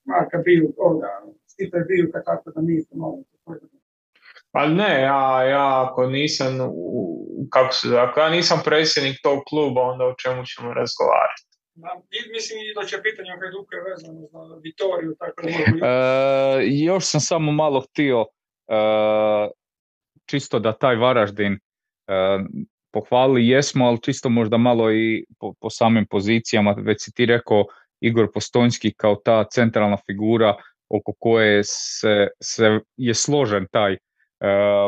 Marka 0.05 0.37
Biju, 0.37 0.73
toga, 0.77 1.07
Stipe 1.45 1.77
Biju, 1.87 2.11
tako 2.25 2.51
da 2.51 2.61
mi 2.61 2.83
malo 2.91 3.23
pa 4.51 4.67
ne, 4.67 5.01
ja, 5.01 5.43
ja 5.43 5.89
ako 5.89 6.07
nisam, 6.07 6.57
kako 7.49 7.73
se, 7.73 7.87
ako 7.97 8.19
ja 8.19 8.29
nisam 8.29 8.61
predsjednik 8.65 9.17
tog 9.23 9.39
kluba, 9.49 9.81
onda 9.81 10.05
o 10.05 10.15
čemu 10.23 10.45
ćemo 10.45 10.73
razgovarati? 10.73 11.43
Mislim 12.33 12.59
i 12.59 12.73
da 12.81 12.87
će 12.87 12.97
pitanje 13.03 13.29
o 13.33 13.39
Hajduku 13.39 13.75
je 13.75 13.81
vezano 13.91 14.47
za 14.47 14.55
Vitoriju, 14.63 15.15
tako 15.19 15.41
da 15.41 15.87
e, 15.87 16.65
Još 16.65 17.05
sam 17.05 17.21
samo 17.21 17.51
malo 17.51 17.81
htio, 17.81 18.25
e, 18.67 19.49
čisto 20.25 20.59
da 20.59 20.73
taj 20.73 20.95
Varaždin 20.95 21.53
e, 21.53 21.59
pohvali, 22.91 23.47
jesmo, 23.47 23.85
ali 23.85 24.01
čisto 24.01 24.29
možda 24.29 24.57
malo 24.57 24.91
i 24.91 25.25
po, 25.39 25.53
po 25.59 25.69
samim 25.69 26.05
pozicijama, 26.09 26.75
već 26.77 26.97
si 27.03 27.13
ti 27.13 27.25
rekao 27.25 27.65
Igor 28.01 28.31
Postonjski 28.33 28.93
kao 28.93 29.15
ta 29.15 29.43
centralna 29.51 29.97
figura 30.05 30.55
oko 30.89 31.13
koje 31.19 31.63
se, 31.63 32.27
se 32.41 32.79
je 32.97 33.13
složen 33.13 33.67
taj 33.71 33.93
E, 33.93 33.97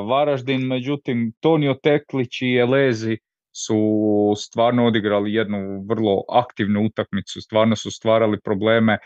Varaždin, 0.08 0.62
međutim, 0.62 1.34
Tonio 1.40 1.74
Teklić 1.84 2.42
i 2.42 2.56
Elezi 2.56 3.18
su 3.66 4.34
stvarno 4.38 4.86
odigrali 4.86 5.34
jednu 5.34 5.86
vrlo 5.90 6.24
aktivnu 6.30 6.86
utakmicu, 6.86 7.42
stvarno 7.42 7.76
su 7.76 7.92
stvarali 7.92 8.40
probleme 8.44 8.94
e, 8.94 9.00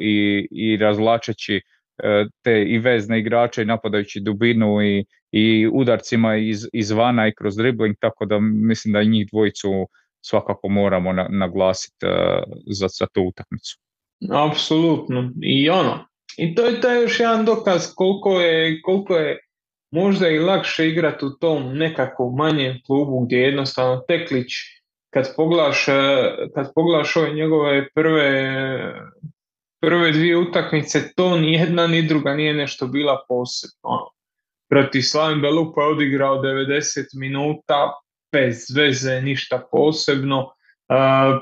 i, 0.00 0.48
i 0.50 0.76
razlačeći 0.76 1.60
e, 2.02 2.24
te 2.42 2.62
i 2.62 2.78
vezne 2.78 3.18
igrače 3.18 3.62
i 3.62 3.64
napadajući 3.64 4.20
dubinu 4.20 4.82
i, 4.82 5.04
i 5.32 5.68
udarcima 5.72 6.36
iz, 6.36 6.68
izvana 6.72 7.28
i 7.28 7.34
kroz 7.34 7.56
dribbling, 7.56 7.96
tako 8.00 8.24
da 8.26 8.38
mislim 8.40 8.92
da 8.92 9.00
i 9.00 9.08
njih 9.08 9.28
dvojicu 9.32 9.88
svakako 10.20 10.68
moramo 10.68 11.12
naglasiti 11.12 12.06
za, 12.66 12.88
za 12.88 13.06
tu 13.12 13.22
utakmicu. 13.22 13.78
Apsolutno. 14.30 15.32
I 15.42 15.70
ono, 15.70 16.06
i 16.36 16.54
to 16.54 16.66
je 16.66 16.80
taj 16.80 17.02
još 17.02 17.20
jedan 17.20 17.44
dokaz 17.44 17.94
koliko 17.94 18.40
je, 18.40 18.82
koliko 18.82 19.16
je 19.16 19.38
možda 19.90 20.28
i 20.28 20.38
lakše 20.38 20.88
igrati 20.88 21.24
u 21.24 21.30
tom 21.30 21.78
nekakvom 21.78 22.36
manjem 22.36 22.82
klubu 22.86 23.20
gdje 23.20 23.36
jednostavno 23.36 24.04
Teklić 24.08 24.52
kad 25.10 25.36
poglaš, 25.36 25.86
kad 26.54 26.74
poglaš 26.74 27.16
ove 27.16 27.30
njegove 27.30 27.88
prve, 27.94 28.50
prve 29.80 30.12
dvije 30.12 30.36
utakmice, 30.36 31.12
to 31.16 31.36
ni 31.36 31.52
jedna 31.52 31.86
ni 31.86 32.02
druga 32.02 32.34
nije 32.34 32.54
nešto 32.54 32.86
bila 32.86 33.24
posebno. 33.28 33.80
Ono. 33.82 34.10
Protiv 34.68 35.02
Slavim 35.02 35.40
Belupa 35.40 35.82
je 35.82 35.88
odigrao 35.88 36.42
90 36.42 37.04
minuta, 37.18 37.92
bez 38.32 38.56
veze, 38.76 39.20
ništa 39.20 39.68
posebno. 39.72 40.50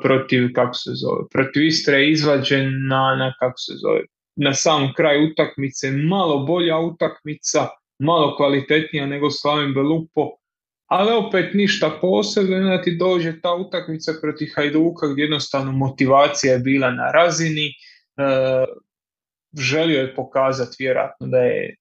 protiv, 0.03 0.49
kako 0.55 0.75
se 0.75 0.91
zove, 0.95 1.29
protiv 1.33 1.63
Istre 1.63 1.97
je 1.97 2.11
izvađen 2.11 2.87
na, 2.89 3.17
na, 3.19 3.35
kako 3.39 3.59
se 3.59 3.73
zove, 3.77 4.01
na 4.37 4.55
sam 4.55 4.93
kraj 4.97 5.25
utakmice, 5.25 5.91
malo 5.91 6.39
bolja 6.39 6.79
utakmica, 6.79 7.69
malo 7.99 8.37
kvalitetnija 8.37 9.07
nego 9.07 9.31
Slavim 9.31 9.75
Belupo, 9.75 10.31
ali 10.87 11.13
opet 11.13 11.55
ništa 11.55 11.99
posebno, 12.01 12.61
da 12.61 12.83
ti 12.83 12.97
dođe 12.97 13.41
ta 13.41 13.55
utakmica 13.55 14.13
protiv 14.21 14.49
Hajduka 14.57 15.07
gdje 15.07 15.23
jednostavno 15.23 15.73
motivacija 15.73 16.53
je 16.53 16.59
bila 16.59 16.91
na 16.91 17.11
razini, 17.11 17.73
želio 19.59 20.01
je 20.01 20.15
pokazati 20.15 20.77
vjerojatno 20.79 21.27
da 21.27 21.39
je 21.39 21.77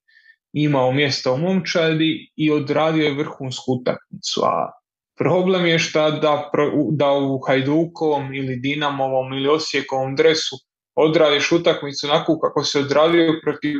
imao 0.54 0.92
mjesto 0.92 1.34
u 1.34 1.38
momčadi 1.38 2.32
i 2.36 2.52
odradio 2.52 3.04
je 3.06 3.18
vrhunsku 3.18 3.64
utakmicu. 3.68 4.42
A 4.44 4.72
problem 5.18 5.66
je 5.66 5.80
šta 5.80 6.12
da, 6.12 6.52
da 6.92 7.12
u 7.12 7.40
Hajdukovom 7.48 8.34
ili 8.34 8.56
Dinamovom 8.56 9.34
ili 9.34 9.50
Osijekovom 9.50 10.16
dresu 10.16 10.56
odradiš 10.95 11.52
utakmicu 11.52 12.07
onako 12.07 12.40
kako 12.40 12.64
se 12.64 12.80
odradio 12.80 13.40
protiv 13.44 13.78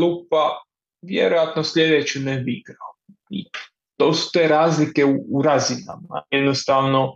Lupa, 0.00 0.62
vjerojatno 1.02 1.64
sljedeću 1.64 2.20
ne 2.20 2.40
bi 2.40 2.52
igrao. 2.52 2.94
I 3.30 3.50
to 3.96 4.14
su 4.14 4.30
te 4.32 4.48
razlike 4.48 5.04
u, 5.04 5.24
u 5.30 5.42
razinama. 5.42 6.22
Jednostavno, 6.30 7.14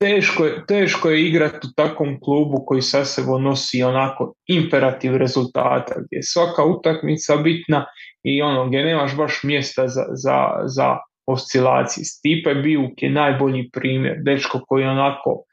teško 0.00 0.44
je, 0.44 0.66
teško 0.66 1.10
je 1.10 1.26
igrati 1.26 1.66
u 1.66 1.72
takvom 1.76 2.20
klubu 2.20 2.64
koji 2.66 2.82
sa 2.82 3.04
sebom 3.04 3.42
nosi 3.42 3.82
onako 3.82 4.34
imperativ 4.46 5.16
rezultata, 5.16 5.94
gdje 5.94 6.16
je 6.16 6.22
svaka 6.22 6.64
utakmica 6.64 7.36
bitna 7.36 7.86
i 8.22 8.42
ono 8.42 8.66
gdje 8.66 8.84
nemaš 8.84 9.16
baš 9.16 9.42
mjesta 9.42 9.88
za, 9.88 10.04
za, 10.12 10.48
za 10.64 10.96
oscilacije. 11.26 12.04
Stipe 12.04 12.54
Bijuk 12.54 13.02
je 13.02 13.10
najbolji 13.10 13.70
primjer, 13.70 14.16
dečko 14.22 14.60
koji 14.68 14.84
onako, 14.84 15.44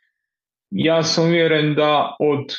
ja 0.72 1.04
sam 1.04 1.26
uvjeren 1.26 1.76
da 1.76 2.16
od 2.20 2.54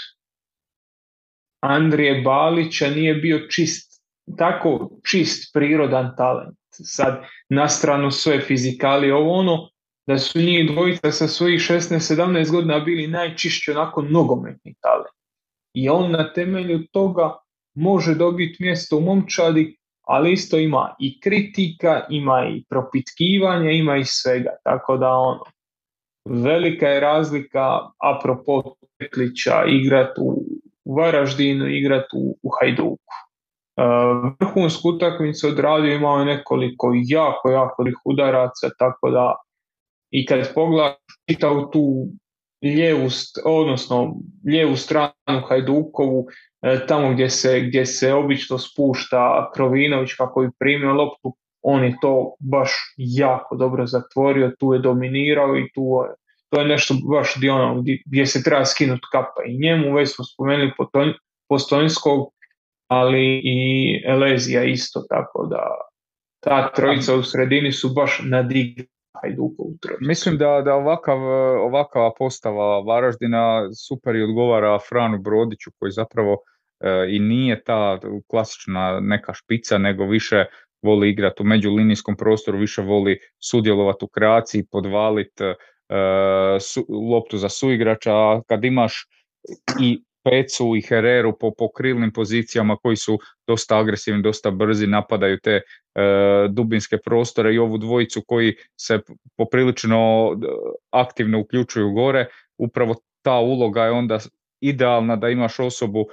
Andrije 1.61 2.23
Balića 2.23 2.91
nije 2.91 3.15
bio 3.15 3.39
čist, 3.49 4.03
tako 4.39 4.91
čist 5.11 5.53
prirodan 5.55 6.15
talent. 6.17 6.59
Sad 6.71 7.25
na 7.49 7.69
stranu 7.69 8.11
sve 8.11 8.41
fizikali 8.41 9.11
ovo 9.11 9.33
ono, 9.33 9.71
da 10.07 10.19
su 10.19 10.39
njih 10.39 10.71
dvojica 10.71 11.13
sa 11.13 11.29
svojih 11.29 11.61
16-17 11.61 12.51
godina 12.51 12.81
bili 12.81 13.07
najčišći 13.07 13.71
onako 13.71 14.03
nogometni 14.03 14.75
talent. 14.81 15.17
I 15.75 15.89
on 15.89 16.11
na 16.11 16.33
temelju 16.33 16.87
toga 16.93 17.37
može 17.75 18.15
dobiti 18.15 18.63
mjesto 18.63 18.97
u 18.97 19.01
momčadi, 19.01 19.77
ali 20.03 20.33
isto 20.33 20.59
ima 20.59 20.95
i 21.01 21.21
kritika, 21.21 22.07
ima 22.11 22.47
i 22.49 22.65
propitkivanja, 22.69 23.71
ima 23.71 23.97
i 23.97 24.05
svega. 24.05 24.51
Tako 24.65 24.97
da 24.97 25.11
ono, 25.11 25.45
velika 26.31 26.87
je 26.89 27.01
razlika 27.01 27.79
apropo 27.99 28.63
Petlića 28.99 29.65
igrati 29.67 30.21
u 30.21 30.45
Varaždinu, 30.97 31.69
igrati 31.69 32.09
u, 32.13 32.39
u 32.43 32.51
Hajduku. 32.61 33.13
E, 33.77 33.83
vrhunsku 34.41 34.89
utakmicu 34.89 35.49
odradio 35.49 35.95
imao 35.95 36.19
je 36.19 36.25
nekoliko 36.25 36.93
jako, 36.95 37.51
jako 37.51 37.85
udaraca, 38.05 38.71
tako 38.79 39.11
da 39.11 39.37
i 40.11 40.27
kad 40.27 40.55
pogledaš 40.55 40.97
u 41.57 41.71
tu 41.71 42.07
lijevu, 42.63 43.09
odnosno 43.45 44.15
lijevu 44.47 44.77
stranu 44.77 45.41
Hajdukovu, 45.49 46.27
e, 46.63 46.87
tamo 46.87 47.13
gdje 47.13 47.31
se, 47.31 47.61
gdje 47.61 47.87
se 47.87 48.15
obično 48.15 48.59
spušta 48.59 49.51
Krovinović 49.55 50.15
kako 50.15 50.41
bi 50.41 50.51
primio 50.59 50.93
loptu, 50.93 51.37
on 51.63 51.85
je 51.85 51.97
to 52.01 52.35
baš 52.39 52.71
jako 52.97 53.57
dobro 53.57 53.87
zatvorio, 53.87 54.53
tu 54.59 54.75
je 54.75 54.81
dominirao 54.81 55.57
i 55.57 55.71
tu 55.75 55.83
je, 55.83 56.15
to 56.51 56.61
je 56.61 56.67
nešto 56.67 56.95
baš 57.11 57.35
gdje, 57.37 57.53
ono, 57.53 57.83
gdje, 58.07 58.27
se 58.27 58.43
treba 58.43 58.65
skinuti 58.65 59.07
kapa 59.13 59.43
i 59.47 59.59
njemu, 59.59 59.95
već 59.95 60.15
smo 60.15 60.25
spomenuli 60.25 60.73
Postojnskog, 61.49 62.33
ali 62.89 63.41
i 63.45 64.03
Elezija 64.07 64.65
isto, 64.65 65.05
tako 65.09 65.47
da 65.47 65.63
ta 66.41 66.73
trojica 66.73 67.15
u 67.15 67.23
sredini 67.23 67.73
su 67.73 67.89
baš 67.89 68.21
nadigli 68.25 68.87
Mislim 70.01 70.39
da, 70.39 70.63
da 70.65 70.75
ovakav, 70.75 71.19
ovakva 71.61 72.13
postava 72.19 72.81
Varaždina 72.81 73.69
super 73.75 74.17
i 74.17 74.23
odgovara 74.23 74.79
Franu 74.89 75.19
Brodiću 75.19 75.71
koji 75.79 75.93
zapravo 75.93 76.37
e, 76.81 77.07
i 77.09 77.19
nije 77.19 77.65
ta 77.65 77.99
klasična 78.31 79.01
neka 79.01 79.35
špica 79.35 79.79
nego 79.79 80.05
više 80.05 80.45
voli 80.83 81.11
igrati 81.11 81.43
u 81.43 81.47
međulinijskom 81.47 82.17
prostoru, 82.17 82.59
više 82.59 82.83
voli 82.83 83.19
sudjelovati 83.39 84.05
u 84.05 84.09
kreaciji, 84.09 84.67
podvaliti 84.71 85.45
e, 85.91 86.59
loptu 87.11 87.39
za 87.39 87.49
suigrača, 87.49 88.13
a 88.13 88.41
kad 88.49 88.65
imaš 88.65 89.07
i 89.81 90.03
Pecu 90.25 90.77
i 90.77 90.83
Hereru 90.83 91.39
po, 91.39 91.51
po 91.59 91.73
krilnim 91.73 92.13
pozicijama 92.13 92.77
koji 92.77 92.97
su 92.97 93.19
dosta 93.47 93.79
agresivni, 93.79 94.23
dosta 94.23 94.51
brzi, 94.51 94.87
napadaju 94.87 95.39
te 95.41 95.51
e, 95.51 95.63
dubinske 96.49 96.99
prostore 97.05 97.55
i 97.55 97.59
ovu 97.59 97.79
dvojicu 97.79 98.23
koji 98.27 98.55
se 98.81 99.01
poprilično 99.37 100.31
aktivno 100.91 101.41
uključuju 101.41 101.93
gore. 101.93 102.27
Upravo 102.59 102.95
ta 103.23 103.39
uloga 103.39 103.85
je 103.85 103.91
onda 103.91 104.19
idealna 104.61 105.17
da 105.17 105.29
imaš 105.29 105.61
osobu 105.61 106.07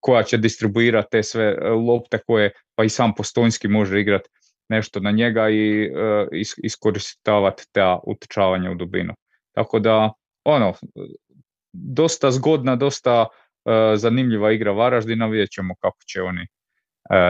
koja 0.00 0.22
će 0.22 0.36
distribuirati 0.36 1.08
te 1.10 1.22
sve 1.22 1.44
e, 1.44 1.68
lopte 1.68 2.18
koje 2.26 2.52
pa 2.74 2.84
i 2.84 2.88
sam 2.88 3.14
Postojnski 3.14 3.68
može 3.68 4.00
igrati 4.00 4.28
nešto 4.68 5.00
na 5.00 5.10
njega 5.10 5.48
i 5.48 5.90
uh, 5.90 6.28
iskoristavati 6.62 7.64
ta 7.72 8.00
utečavanja 8.06 8.70
u 8.70 8.74
dubinu. 8.74 9.14
Tako 9.52 9.78
da, 9.78 10.12
ono, 10.44 10.74
dosta 11.72 12.30
zgodna, 12.30 12.76
dosta 12.76 13.26
E, 13.64 13.96
zanimljiva 13.96 14.52
igra 14.52 14.72
Varaždina, 14.72 15.26
vidjet 15.26 15.50
ćemo 15.50 15.74
kako 15.74 15.98
će 16.06 16.22
oni 16.22 16.42
e, 16.42 16.46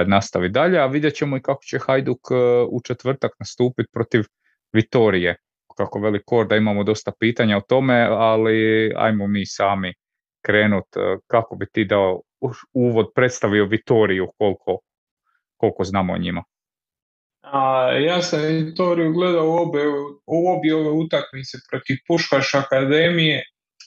nastaviti 0.06 0.52
dalje, 0.52 0.78
a 0.78 0.86
vidjet 0.86 1.14
ćemo 1.14 1.36
i 1.36 1.42
kako 1.42 1.62
će 1.64 1.78
Hajduk 1.78 2.20
e, 2.30 2.34
u 2.70 2.80
četvrtak 2.84 3.32
nastupiti 3.38 3.88
protiv 3.92 4.24
Vitorije. 4.72 5.36
Kako 5.76 5.98
veli 6.00 6.20
da 6.48 6.56
imamo 6.56 6.84
dosta 6.84 7.12
pitanja 7.20 7.56
o 7.56 7.60
tome, 7.60 8.06
ali 8.10 8.92
ajmo 8.96 9.26
mi 9.26 9.46
sami 9.46 9.94
krenut 10.42 10.86
kako 11.26 11.56
bi 11.56 11.66
ti 11.72 11.84
dao 11.84 12.20
uvod 12.72 13.06
predstavio 13.14 13.64
Vitoriju 13.64 14.32
koliko, 14.38 14.78
koliko 15.56 15.84
znamo 15.84 16.12
o 16.12 16.18
njima. 16.18 16.44
A, 17.43 17.93
ja 17.93 18.23
sam 18.23 18.40
Vitoriju 18.40 19.12
gledao 19.12 19.47
u 19.47 19.52
obje, 19.52 19.89
u 20.27 20.48
obje 20.56 20.74
ove 20.74 20.90
utakmice 20.90 21.59
protiv 21.70 21.97
Puškaš 22.06 22.55
Akademije. 22.55 23.43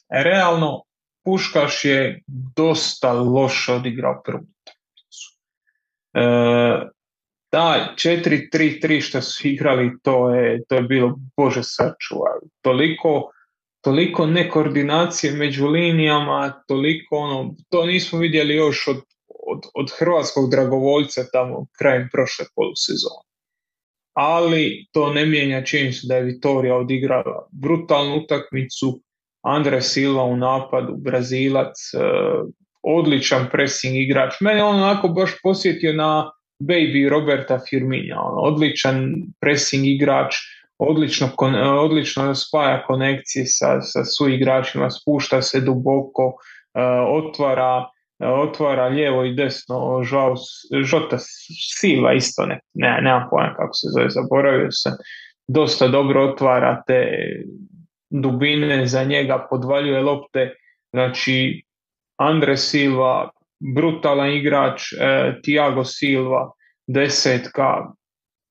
Realno 0.10 0.82
Puškaš 1.24 1.86
je 1.86 2.22
dosta 2.56 3.14
loše 3.14 3.74
odigrao 3.74 4.22
prvu 4.26 4.46
utakmicu. 4.62 5.40
E, 6.14 6.22
da, 7.52 7.94
4-3-3 7.96 9.02
što 9.02 9.22
su 9.22 9.48
igrali, 9.48 9.92
to 10.04 10.36
je, 10.36 10.64
to 10.70 10.76
je 10.76 10.82
bilo, 10.82 11.16
bože 11.38 11.64
sačuva, 11.64 12.32
toliko, 12.62 13.32
toliko 13.82 14.26
nekoordinacije 14.26 15.34
među 15.34 15.68
linijama, 15.68 16.64
toliko 16.68 17.16
ono, 17.16 17.56
to 17.70 17.86
nismo 17.86 18.20
vidjeli 18.20 18.56
još 18.56 18.88
od, 18.88 18.98
od, 19.48 19.62
od 19.74 19.92
hrvatskog 20.00 20.52
dragovoljca 20.52 21.24
tamo 21.34 21.66
krajem 21.78 22.10
prošle 22.12 22.46
polusezone. 22.56 23.35
Ali 24.16 24.88
to 24.92 25.14
ne 25.14 25.26
mijenja 25.26 25.64
činjenicu 25.64 26.08
da 26.08 26.16
je 26.16 26.24
Vitorija 26.24 26.76
odigrala 26.76 27.48
brutalnu 27.52 28.16
utakmicu, 28.16 29.00
Andre 29.44 29.82
Silva 29.82 30.24
u 30.24 30.38
napadu, 30.38 30.96
Brazilac, 30.98 31.76
e, 31.94 32.00
odličan 32.82 33.48
pressing 33.52 33.96
igrač. 33.98 34.40
Mene 34.42 34.64
on 34.64 34.76
onako 34.76 35.08
baš 35.08 35.32
posjetio 35.44 35.94
na 35.94 36.32
baby 36.60 37.10
Roberta 37.10 37.60
Firmina, 37.70 38.22
on, 38.22 38.54
odličan 38.54 39.14
pressing 39.42 39.86
igrač, 39.86 40.36
odlično, 40.78 41.30
odlično 41.82 42.36
spaja 42.36 42.84
konekcije 42.88 43.46
sa, 43.46 43.82
sa 43.82 44.04
suigračima, 44.06 44.90
spušta 44.90 45.42
se 45.42 45.62
duboko, 45.62 46.34
e, 46.74 46.82
otvara, 47.20 47.84
e, 47.84 47.95
otvara 48.20 48.88
lijevo 48.88 49.24
i 49.24 49.34
desno, 49.34 50.04
žao, 50.04 50.36
Žota 50.84 51.18
Silva 51.80 52.14
isto, 52.14 52.46
ne, 52.46 52.60
ne, 52.74 53.00
nemam 53.02 53.28
pojma 53.30 53.54
kako 53.56 53.74
se 53.74 53.88
zove, 53.94 54.10
zaboravio 54.10 54.68
sam, 54.72 54.94
dosta 55.48 55.88
dobro 55.88 56.24
otvara 56.24 56.84
te 56.88 57.06
dubine 58.10 58.88
za 58.88 59.04
njega, 59.04 59.48
podvaljuje 59.50 60.02
lopte, 60.02 60.54
znači 60.94 61.64
Andre 62.18 62.58
Silva, 62.58 63.30
brutalan 63.76 64.32
igrač, 64.32 64.82
e, 64.94 65.34
Tiago 65.44 65.84
Silva, 65.84 66.52
desetka, 66.88 67.92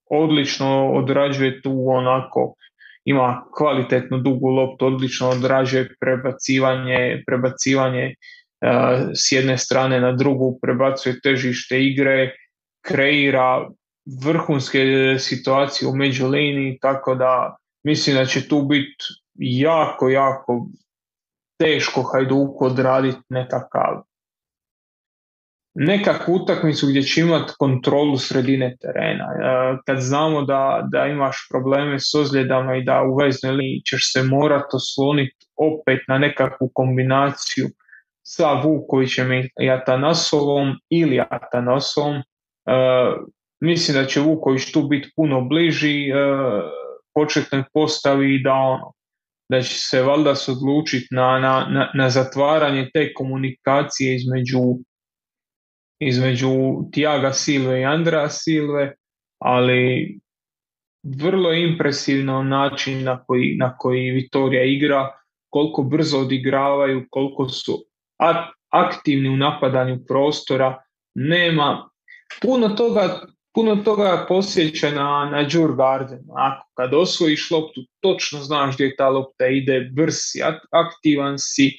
odlično 0.09 0.91
odrađuje 0.93 1.61
tu 1.61 1.85
onako, 1.87 2.53
ima 3.05 3.43
kvalitetnu 3.57 4.17
dugu 4.17 4.47
loptu, 4.47 4.85
odlično 4.85 5.29
odrađuje 5.29 5.89
prebacivanje, 5.99 7.23
prebacivanje 7.27 8.03
e, 8.03 8.15
s 9.13 9.31
jedne 9.31 9.57
strane 9.57 9.99
na 10.01 10.11
drugu, 10.11 10.59
prebacuje 10.61 11.19
težište 11.21 11.83
igre, 11.83 12.31
kreira 12.85 13.67
vrhunske 14.23 14.79
situacije 15.19 15.87
u 15.87 15.95
međuliniji, 15.95 16.77
tako 16.81 17.15
da 17.15 17.55
mislim 17.83 18.15
da 18.15 18.25
će 18.25 18.47
tu 18.47 18.61
biti 18.61 19.05
jako, 19.35 20.09
jako 20.09 20.67
teško 21.57 22.01
Hajduku 22.01 22.65
odraditi 22.65 23.21
nekakav 23.29 24.03
nekakvu 25.75 26.33
utakmicu 26.33 26.87
gdje 26.87 27.01
će 27.01 27.21
imati 27.21 27.53
kontrolu 27.59 28.17
sredine 28.17 28.75
terena. 28.81 29.25
E, 29.25 29.77
kad 29.85 29.97
znamo 29.99 30.41
da, 30.41 30.87
da 30.91 31.05
imaš 31.05 31.47
probleme 31.51 31.99
s 31.99 32.15
ozljedama 32.15 32.75
i 32.75 32.83
da 32.83 33.03
u 33.03 33.15
veznoj 33.15 33.51
liniji 33.51 33.81
ćeš 33.89 34.13
se 34.13 34.23
morati 34.23 34.69
osloniti 34.73 35.47
opet 35.55 35.99
na 36.07 36.17
nekakvu 36.17 36.71
kombinaciju 36.73 37.67
sa 38.27 38.61
Vukovićem 38.63 39.31
i 39.61 39.69
Atanasovom 39.69 40.73
ili 40.89 41.19
Atanasovom, 41.29 42.15
e, 42.15 42.23
mislim 43.61 43.97
da 43.97 44.05
će 44.05 44.19
Vuković 44.19 44.71
tu 44.71 44.87
biti 44.87 45.11
puno 45.15 45.41
bliži 45.41 46.09
e, 46.09 46.13
početnoj 47.13 47.63
postavi 47.73 48.35
i 48.35 48.43
da 48.43 48.53
ono, 48.53 48.91
da 49.49 49.61
će 49.61 49.79
se 49.79 50.01
valjda 50.01 50.33
odlučiti 50.47 51.07
na, 51.11 51.39
na, 51.39 51.91
na 51.93 52.09
zatvaranje 52.09 52.89
te 52.93 53.13
komunikacije 53.13 54.15
između 54.15 54.59
između 55.99 56.49
Tiaga 56.91 57.33
Silve 57.33 57.81
i 57.81 57.85
Andra 57.85 58.29
Silve, 58.29 58.93
ali 59.39 60.19
vrlo 61.03 61.53
impresivno 61.53 62.43
način 62.43 63.03
na 63.03 63.23
koji, 63.23 63.55
na 63.59 63.77
koji 63.77 64.11
Vitorija 64.11 64.63
igra, 64.63 65.11
koliko 65.49 65.83
brzo 65.83 66.19
odigravaju, 66.19 67.05
koliko 67.09 67.49
su 67.49 67.85
aktivni 68.69 69.29
u 69.29 69.37
napadanju 69.37 69.99
prostora, 70.07 70.83
nema 71.15 71.89
puno 72.41 72.69
toga 72.69 73.19
puno 73.55 73.75
toga 73.75 74.25
posjeća 74.27 74.91
na, 74.91 75.29
na 75.31 75.47
Garden. 75.77 76.23
Ako 76.35 76.67
kad 76.73 76.93
osvojiš 76.93 77.51
loptu, 77.51 77.81
točno 77.99 78.39
znaš 78.39 78.75
gdje 78.75 78.95
ta 78.95 79.09
lopta 79.09 79.47
ide, 79.47 79.89
brz 79.93 80.13
si, 80.15 80.41
aktivan 80.71 81.35
si, 81.39 81.71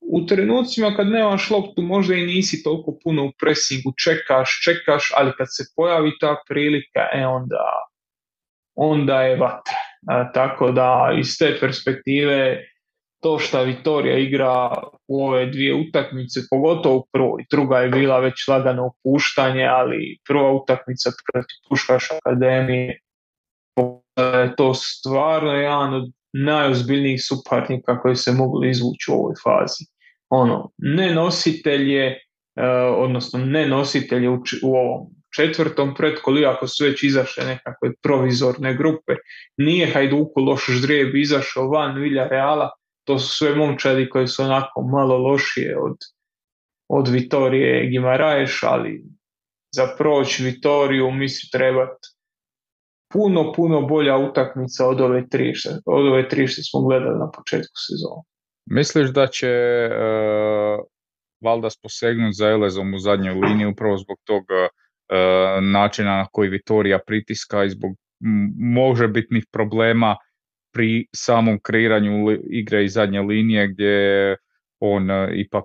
u 0.00 0.26
trenucima 0.26 0.94
kad 0.96 1.08
nemaš 1.08 1.50
loptu 1.50 1.82
možda 1.82 2.14
i 2.14 2.26
nisi 2.26 2.62
toliko 2.62 2.98
puno 3.04 3.24
u 3.24 3.32
presingu, 3.38 3.92
čekaš, 4.04 4.60
čekaš, 4.64 5.12
ali 5.16 5.32
kad 5.38 5.46
se 5.50 5.64
pojavi 5.76 6.12
ta 6.20 6.36
prilika, 6.48 7.00
e 7.14 7.26
onda, 7.26 7.64
onda 8.74 9.22
je 9.22 9.36
vatra. 9.36 9.74
tako 10.34 10.70
da 10.70 11.14
iz 11.18 11.38
te 11.38 11.56
perspektive 11.60 12.64
to 13.24 13.38
što 13.38 13.62
Vitorija 13.62 14.18
igra 14.18 14.82
u 15.08 15.24
ove 15.26 15.46
dvije 15.46 15.74
utakmice, 15.74 16.40
pogotovo 16.50 16.96
u 16.96 17.06
prvoj, 17.12 17.44
druga 17.50 17.78
je 17.78 17.88
bila 17.88 18.18
već 18.18 18.48
lagano 18.48 18.86
opuštanje, 18.86 19.64
ali 19.64 20.18
prva 20.28 20.52
utakmica 20.52 21.10
protiv 21.32 21.56
Puškaš 21.68 22.08
Akademije 22.10 23.00
je 24.16 24.56
to 24.56 24.74
stvarno 24.74 25.52
jedan 25.52 25.94
od 25.94 26.12
najozbiljnijih 26.32 27.20
suparnika 27.24 28.00
koji 28.00 28.16
se 28.16 28.32
mogli 28.32 28.70
izvući 28.70 29.10
u 29.10 29.14
ovoj 29.14 29.34
fazi. 29.44 29.84
Ono, 30.30 30.70
ne 30.78 31.14
nositelje, 31.14 32.06
e, 32.06 32.18
odnosno 32.96 33.38
ne 33.38 33.68
nositelje 33.68 34.28
u, 34.28 34.42
u 34.62 34.74
ovom 34.74 35.06
četvrtom 35.36 35.94
pretkolu, 35.94 36.38
iako 36.38 36.68
su 36.68 36.84
već 36.84 37.02
izašle 37.02 37.44
nekakve 37.44 37.92
provizorne 38.02 38.74
grupe, 38.74 39.12
nije 39.56 39.92
Hajduku 39.92 40.40
loš 40.40 40.66
ždrijeb 40.68 41.14
izašao 41.14 41.68
van 41.68 42.00
Vilja 42.00 42.28
Reala, 42.28 42.70
to 43.04 43.18
su 43.18 43.36
sve 43.36 43.54
momčadi 43.54 44.08
koji 44.08 44.26
su 44.26 44.42
onako 44.42 44.82
malo 44.82 45.18
lošije 45.18 45.78
od, 45.78 45.96
od 46.88 47.08
Vitorije 47.08 47.90
Gimaraješ, 47.90 48.62
ali 48.62 49.04
za 49.74 49.86
proć 49.98 50.40
Vitoriju 50.40 51.10
misli 51.10 51.48
trebati 51.52 52.08
puno, 53.12 53.52
puno 53.52 53.80
bolja 53.80 54.16
utakmica 54.16 54.86
od 54.86 55.00
ove 55.00 55.28
tri, 55.28 55.52
od 55.86 56.06
ove 56.06 56.28
tri 56.28 56.46
što 56.46 56.62
smo 56.62 56.80
gledali 56.80 57.18
na 57.18 57.30
početku 57.30 57.74
sezona. 57.88 58.22
Misliš 58.66 59.10
da 59.10 59.26
će 59.26 59.52
uh, 59.90 60.84
Valdas 61.44 61.76
posegnuti 61.82 62.34
za 62.34 62.48
Elezom 62.48 62.94
u 62.94 62.98
zadnjoj 62.98 63.34
liniji 63.34 63.66
upravo 63.66 63.96
zbog 63.96 64.18
tog 64.24 64.42
uh, 64.42 65.64
načina 65.72 66.16
na 66.16 66.26
koji 66.32 66.48
Vitorija 66.48 66.98
pritiska 67.06 67.64
i 67.64 67.70
zbog 67.70 67.90
možebitnih 68.58 69.44
problema 69.52 70.16
pri 70.74 71.06
samom 71.16 71.60
kreiranju 71.62 72.38
igre 72.50 72.84
i 72.84 72.88
zadnje 72.88 73.20
linije 73.20 73.68
gdje 73.68 74.36
on 74.80 75.10
uh, 75.10 75.28
ipak 75.32 75.64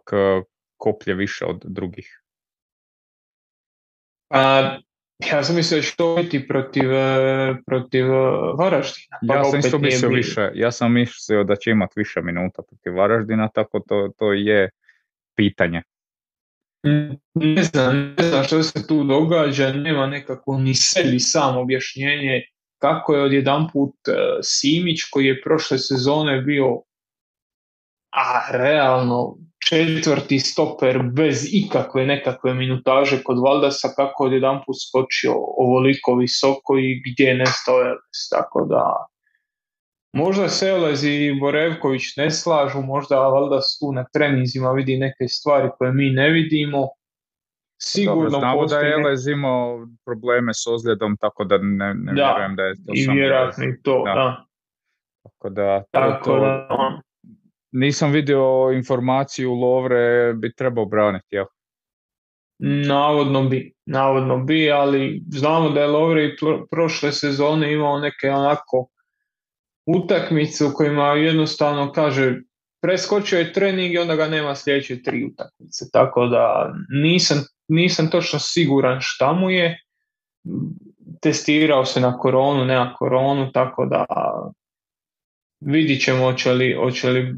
koplje 0.77 1.13
više 1.13 1.45
od 1.45 1.61
drugih? 1.65 2.21
A, 4.29 4.77
ja 5.31 5.43
sam 5.43 5.55
mislio 5.55 5.77
da 5.77 5.83
će 5.83 5.95
to 5.95 6.15
biti 6.15 6.47
protiv, 6.47 6.93
e, 6.93 7.55
protiv 7.65 8.05
e, 8.05 8.17
Varaždina. 8.57 9.17
Pa 9.27 9.35
ja 9.35 9.43
sam 9.43 9.59
isto 9.59 9.79
mislio 9.79 10.09
više, 10.09 10.51
ja 10.53 10.71
sam 10.71 10.93
mislio 10.93 11.43
da 11.43 11.55
će 11.55 11.71
imati 11.71 11.93
više 11.95 12.21
minuta 12.21 12.61
protiv 12.69 12.95
Varaždina, 12.95 13.49
tako 13.53 13.79
to, 13.79 14.09
to 14.17 14.33
je 14.33 14.69
pitanje. 15.35 15.81
Ne 17.33 17.63
znam, 17.63 18.15
ne 18.17 18.23
znam 18.23 18.43
što 18.43 18.63
se 18.63 18.87
tu 18.87 19.03
događa, 19.03 19.73
nema 19.73 20.07
nekako 20.07 20.57
ni 20.57 20.75
sebi 20.75 21.19
sam 21.19 21.57
objašnjenje 21.57 22.43
kako 22.79 23.15
je 23.15 23.23
odjedanput 23.23 23.95
uh, 24.07 24.15
Simić 24.41 25.03
koji 25.11 25.25
je 25.25 25.41
prošle 25.41 25.77
sezone 25.77 26.41
bio 26.41 26.81
a 28.11 28.51
realno 28.51 29.37
četvrti 29.69 30.39
stoper 30.39 30.99
bez 31.03 31.47
ikakve 31.51 32.05
nekakve 32.05 32.53
minutaže 32.53 33.23
kod 33.23 33.39
Valdasa 33.39 33.87
kako 33.95 34.23
od 34.23 34.33
jedan 34.33 34.61
put 34.65 34.75
skočio 34.87 35.33
ovoliko 35.57 36.15
visoko 36.15 36.77
i 36.77 37.01
gdje 37.05 37.23
je 37.23 37.35
nestao 37.35 37.81
Elez. 37.81 38.19
Tako 38.31 38.65
da 38.65 39.05
možda 40.13 40.49
se 40.49 40.69
Elez 40.69 41.03
i 41.03 41.37
Borevković 41.39 42.15
ne 42.17 42.31
slažu, 42.31 42.81
možda 42.81 43.15
Valdas 43.15 43.79
tu 43.79 43.91
na 43.91 44.05
treninzima 44.13 44.71
vidi 44.71 44.97
neke 44.97 45.27
stvari 45.27 45.69
koje 45.77 45.91
mi 45.93 46.09
ne 46.09 46.29
vidimo. 46.29 46.87
Sigurno 47.81 48.29
Dobro, 48.29 48.39
znamo 48.39 48.65
da 48.65 48.79
je 48.79 48.93
Elez 48.93 49.27
imao 49.27 49.87
probleme 50.05 50.53
s 50.53 50.67
ozljedom, 50.67 51.17
tako 51.17 51.43
da 51.43 51.57
ne, 51.57 51.93
ne 51.93 52.13
da, 52.13 52.25
vjerujem 52.25 52.55
da 52.55 52.63
je 52.63 52.75
to 52.75 52.91
i 52.95 53.07
vjerojatno 53.13 53.65
i 53.65 53.81
to, 53.81 54.03
da. 54.05 54.45
Tako 55.23 55.49
da, 55.49 55.83
tako 55.91 56.39
da 56.39 56.67
nisam 57.71 58.11
vidio 58.11 58.71
informaciju 58.73 59.53
Lovre 59.53 60.33
bi 60.33 60.53
trebao 60.55 60.85
braniti, 60.85 61.27
jel? 61.29 61.45
Navodno 62.87 63.43
bi, 63.43 63.73
navodno 63.85 64.37
bi, 64.37 64.71
ali 64.71 65.23
znamo 65.29 65.69
da 65.69 65.81
je 65.81 65.87
Lovre 65.87 66.25
i 66.25 66.35
prošle 66.71 67.11
sezone 67.11 67.73
imao 67.73 67.99
neke 67.99 68.29
onako 68.29 68.87
utakmice 69.85 70.65
u 70.65 70.73
kojima 70.73 71.07
jednostavno 71.07 71.91
kaže 71.91 72.35
preskočio 72.81 73.39
je 73.39 73.53
trening 73.53 73.93
i 73.93 73.97
onda 73.97 74.15
ga 74.15 74.27
nema 74.27 74.55
sljedeće 74.55 75.03
tri 75.03 75.25
utakmice. 75.25 75.85
Tako 75.93 76.25
da 76.25 76.73
nisam, 76.89 77.37
nisam 77.69 78.09
točno 78.09 78.39
siguran 78.39 78.97
šta 79.01 79.33
mu 79.33 79.49
je. 79.49 79.79
Testirao 81.21 81.85
se 81.85 81.99
na 81.99 82.17
koronu, 82.17 82.65
ne 82.65 82.75
na 82.75 82.93
koronu, 82.93 83.51
tako 83.51 83.85
da 83.85 84.05
vidit 85.59 86.03
ćemo 86.03 86.25
hoće 86.25 86.51
li, 86.53 86.73
hoće 86.73 87.09
li 87.09 87.35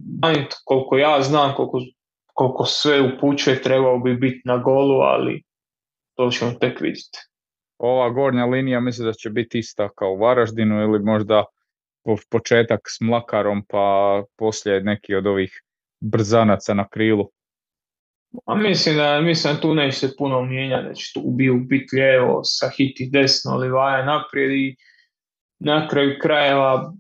koliko 0.66 0.98
ja 0.98 1.22
znam, 1.22 1.54
koliko, 1.56 1.80
koliko 2.34 2.66
sve 2.66 3.02
upućuje, 3.02 3.62
trebao 3.62 4.00
bi 4.00 4.16
biti 4.16 4.42
na 4.46 4.58
golu, 4.58 5.00
ali 5.00 5.44
to 6.16 6.30
ćemo 6.32 6.52
tek 6.52 6.82
vidjeti. 6.82 7.20
Ova 7.78 8.10
gornja 8.10 8.46
linija 8.46 8.80
mislim 8.80 9.08
da 9.08 9.14
će 9.14 9.30
biti 9.30 9.60
ista 9.60 9.90
kao 9.96 10.12
u 10.12 10.18
Varaždinu 10.18 10.82
ili 10.82 11.00
možda 11.00 11.46
početak 12.30 12.80
s 12.88 13.02
Mlakarom 13.02 13.66
pa 13.70 14.24
poslije 14.38 14.82
neki 14.82 15.16
od 15.16 15.28
ovih 15.28 15.62
brzanaca 16.00 16.74
na 16.74 16.88
krilu. 16.88 17.30
A 18.46 18.56
mislim 18.56 18.98
da, 18.98 19.22
mislim 19.22 19.54
da 19.54 19.62
tu 19.62 19.74
neće 19.74 19.98
se 19.98 20.16
puno 20.18 20.42
mijenjati, 20.42 20.88
da 20.88 20.94
će 20.94 21.14
tu 21.14 21.22
biti 21.68 21.96
lijevo, 21.96 22.44
sa 22.44 22.70
hiti 22.78 23.10
desno, 23.14 23.58
Livaja 23.58 24.06
naprijed 24.06 24.52
i 24.52 24.76
na 25.60 25.88
kraju 25.88 26.18
krajeva 26.22 26.94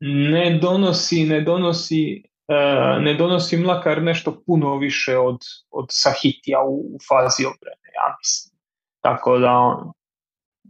ne 0.00 0.58
donosi, 0.62 1.24
ne 1.24 1.40
donosi, 1.40 2.22
uh, 2.48 3.02
ne 3.02 3.14
donosi 3.14 3.56
Mlakar 3.56 4.02
nešto 4.02 4.42
puno 4.46 4.78
više 4.78 5.16
od, 5.16 5.38
od 5.70 5.86
Sahitija 5.90 6.62
u, 6.62 6.78
u 6.78 6.98
fazi 7.08 7.44
obrane, 7.44 7.88
ja 7.94 8.16
mislim. 8.18 8.58
Tako 9.00 9.38
da 9.38 9.52
on, 9.52 9.92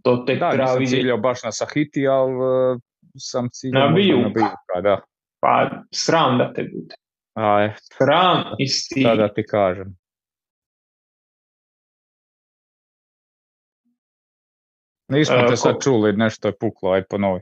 to 0.02 0.16
tek 0.16 0.40
da, 0.40 0.50
treba 0.50 0.78
nisam 0.78 0.98
ciljao 0.98 1.18
baš 1.18 1.42
na 1.42 1.52
Sahiti, 1.52 2.08
ali 2.08 2.34
uh, 2.34 2.80
sam 3.16 3.48
ciljao 3.52 3.88
na 3.88 3.94
Bijuka. 3.94 4.54
Na 4.74 4.80
da. 4.80 5.00
Pa 5.40 5.70
sram 5.94 6.38
da 6.38 6.52
te 6.52 6.62
bude. 6.62 6.94
A, 7.38 7.60
je. 7.60 7.74
Sram 7.98 8.44
isti. 8.58 9.02
Da, 9.02 9.14
da 9.14 9.32
ti 9.34 9.46
kažem. 9.46 9.96
Nismo 15.08 15.36
te 15.48 15.56
sad 15.56 15.76
čuli, 15.82 16.12
nešto 16.12 16.48
je 16.48 16.56
puklo, 16.60 16.90
aj 16.90 17.04
ponovi. 17.04 17.40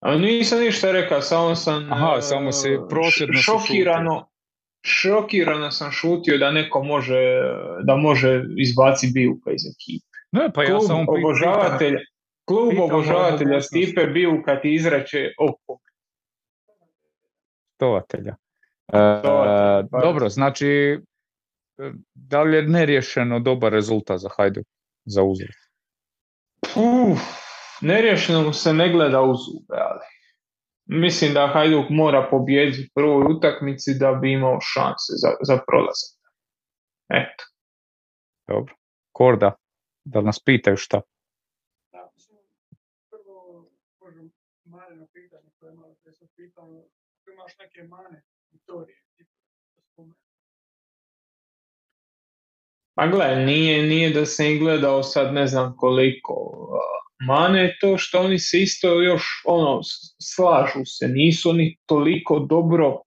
A 0.00 0.14
nisam 0.16 0.60
ništa 0.60 0.92
rekao, 0.92 1.20
samo 1.20 1.54
sam 1.54 1.92
Aha, 1.92 2.20
samo 2.20 2.52
si 2.52 2.78
prosjedno 2.90 3.34
šokirano, 3.34 4.28
šokirano 4.84 5.70
sam 5.70 5.90
šutio 5.90 6.38
da 6.38 6.50
neko 6.50 6.82
može, 6.82 7.20
da 7.82 7.96
može 7.96 8.42
izbaci 8.56 9.10
Bijuka 9.14 9.50
iz 9.50 9.62
ekipe. 9.66 10.06
Ne, 10.32 10.52
pa 10.54 10.62
ja 10.62 10.68
klub 10.68 10.82
sam 10.86 11.08
obožavatelja, 11.08 12.00
klub 12.44 12.70
pitam 12.70 12.84
obožavatelja 12.84 13.60
Stipe 13.60 14.06
Bijuka 14.06 14.60
ti 14.60 14.74
izrače 14.74 15.32
oko. 15.38 15.78
Stovatelja. 17.74 18.36
E, 18.88 19.22
dobro, 20.02 20.28
znači 20.28 21.00
da 22.14 22.42
li 22.42 22.56
je 22.56 22.62
neriješeno 22.62 23.40
dobar 23.40 23.72
rezultat 23.72 24.18
za 24.18 24.28
Hajduk 24.36 24.66
za 25.04 25.22
uzor? 25.22 25.48
Uf, 26.76 27.20
neriješeno 27.80 28.52
se 28.52 28.72
ne 28.72 28.92
gleda 28.92 29.22
u 29.22 29.34
zube, 29.34 29.76
ali 29.90 30.06
mislim 30.84 31.34
da 31.34 31.50
Hajduk 31.52 31.90
mora 31.90 32.28
pobijediti 32.30 32.82
u 32.82 32.92
prvoj 32.94 33.24
utakmici 33.36 33.98
da 33.98 34.12
bi 34.12 34.32
imao 34.32 34.58
šanse 34.60 35.12
za, 35.22 35.28
za 35.42 35.58
prolazak. 35.66 36.12
Eto. 37.08 37.44
Dobro. 38.48 38.74
Korda, 39.12 39.54
da 40.04 40.20
nas 40.20 40.40
pitaju 40.44 40.76
šta? 40.76 41.00
Da, 41.92 42.10
mislim, 42.14 42.38
prvo 43.10 43.70
možem 44.00 44.32
mane 44.64 44.96
na 44.96 45.06
pitanje 45.12 45.50
koje 45.58 45.74
malo 45.74 45.94
pre 46.02 46.12
sam 46.12 46.28
pitao, 46.36 46.84
imaš 47.32 47.58
neke 47.58 47.82
mane, 47.82 48.22
Pa 52.94 53.06
gledaj, 53.06 53.44
nije, 53.44 53.82
nije 53.82 54.10
da 54.10 54.26
sam 54.26 54.46
ih 54.46 54.60
gledao 54.60 55.02
sad 55.02 55.34
ne 55.34 55.46
znam 55.46 55.76
koliko. 55.76 56.32
Mane 57.26 57.62
je 57.62 57.76
to 57.80 57.98
što 57.98 58.20
oni 58.20 58.38
se 58.38 58.62
isto 58.62 59.02
još 59.02 59.42
ono, 59.46 59.80
slažu 60.22 60.84
se, 60.84 61.08
nisu 61.08 61.50
oni 61.50 61.76
toliko 61.86 62.38
dobro, 62.38 63.00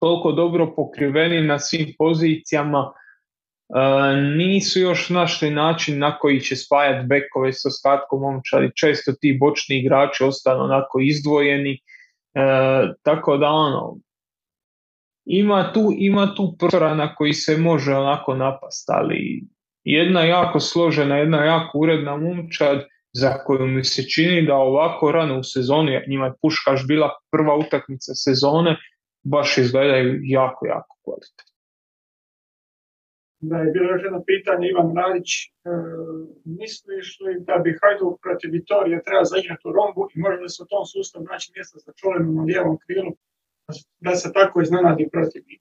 toliko 0.00 0.32
dobro 0.32 0.74
pokriveni 0.76 1.46
na 1.46 1.58
svim 1.58 1.94
pozicijama, 1.98 2.92
nisu 4.36 4.80
još 4.80 5.10
našli 5.10 5.50
način 5.50 5.98
na 5.98 6.18
koji 6.18 6.40
će 6.40 6.56
spajati 6.56 7.06
bekove 7.06 7.52
s 7.52 7.66
ostatkom 7.66 8.20
momčadi. 8.20 8.70
Često 8.76 9.12
ti 9.20 9.38
bočni 9.40 9.78
igrači 9.78 10.24
ostanu 10.24 10.64
onako 10.64 11.00
izdvojeni. 11.00 11.72
E, 11.72 11.78
tako 13.02 13.36
da 13.36 13.48
ono, 13.48 13.96
ima 15.26 15.72
tu, 15.72 15.92
ima 15.96 16.34
tu 16.34 16.56
prostora 16.58 16.94
na 16.94 17.14
koji 17.14 17.32
se 17.32 17.56
može 17.56 17.94
onako 17.94 18.34
napast, 18.34 18.90
ali 18.90 19.44
jedna 19.84 20.24
jako 20.24 20.60
složena, 20.60 21.16
jedna 21.16 21.44
jako 21.44 21.78
uredna 21.78 22.16
momčad 22.16 22.84
za 23.12 23.30
koju 23.44 23.66
mi 23.66 23.84
se 23.84 24.02
čini 24.02 24.46
da 24.46 24.54
ovako 24.54 25.12
rano 25.12 25.38
u 25.38 25.42
sezoni, 25.42 26.00
njima 26.08 26.26
je 26.26 26.38
Puškaš 26.42 26.86
bila 26.86 27.10
prva 27.30 27.56
utakmica 27.56 28.12
sezone, 28.14 28.76
baš 29.24 29.58
izgledaju 29.58 30.20
jako, 30.22 30.66
jako 30.66 30.96
kvalitetno. 31.04 31.52
Da 33.40 33.56
je 33.58 33.72
bilo 33.72 33.86
još 33.92 34.02
jedno 34.04 34.22
pitanje, 34.32 34.68
Ivan 34.68 34.90
Radić, 34.96 35.30
e, 35.44 35.48
misliš 36.60 37.08
li 37.20 37.32
da 37.48 37.54
bi 37.64 37.78
Hajduk 37.80 38.14
protiv 38.24 38.50
Vitorije 38.58 39.02
treba 39.06 39.24
zaigrati 39.24 39.68
u 39.68 39.72
rombu 39.78 40.02
i 40.14 40.20
može 40.24 40.38
li 40.42 40.50
se 40.54 40.62
u 40.62 40.70
tom 40.72 40.84
sustavu 40.94 41.24
naći 41.32 41.52
mjesta 41.54 41.76
za 41.84 41.92
čolenom 42.00 42.34
na 42.34 42.42
lijevom 42.42 42.76
krilu 42.84 43.10
da 44.00 44.16
se 44.16 44.32
tako 44.32 44.62
iznenadi 44.62 45.08
protiv 45.12 45.42
njih? 45.48 45.60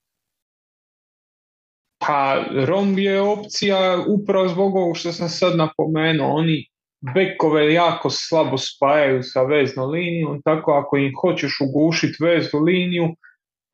Pa 1.99 2.45
romb 2.65 2.99
je 2.99 3.21
opcija 3.21 4.05
upravo 4.07 4.47
zbog 4.47 4.75
ovog 4.75 4.97
što 4.97 5.11
sam 5.11 5.29
sad 5.29 5.57
napomenuo. 5.57 6.35
Oni 6.35 6.67
bekove 7.15 7.73
jako 7.73 8.09
slabo 8.09 8.57
spajaju 8.57 9.23
sa 9.23 9.41
veznom 9.43 9.89
linijom, 9.89 10.41
tako 10.41 10.71
ako 10.71 10.97
im 10.97 11.13
hoćeš 11.21 11.57
ugušiti 11.61 12.23
veznu 12.23 12.59
liniju, 12.59 13.15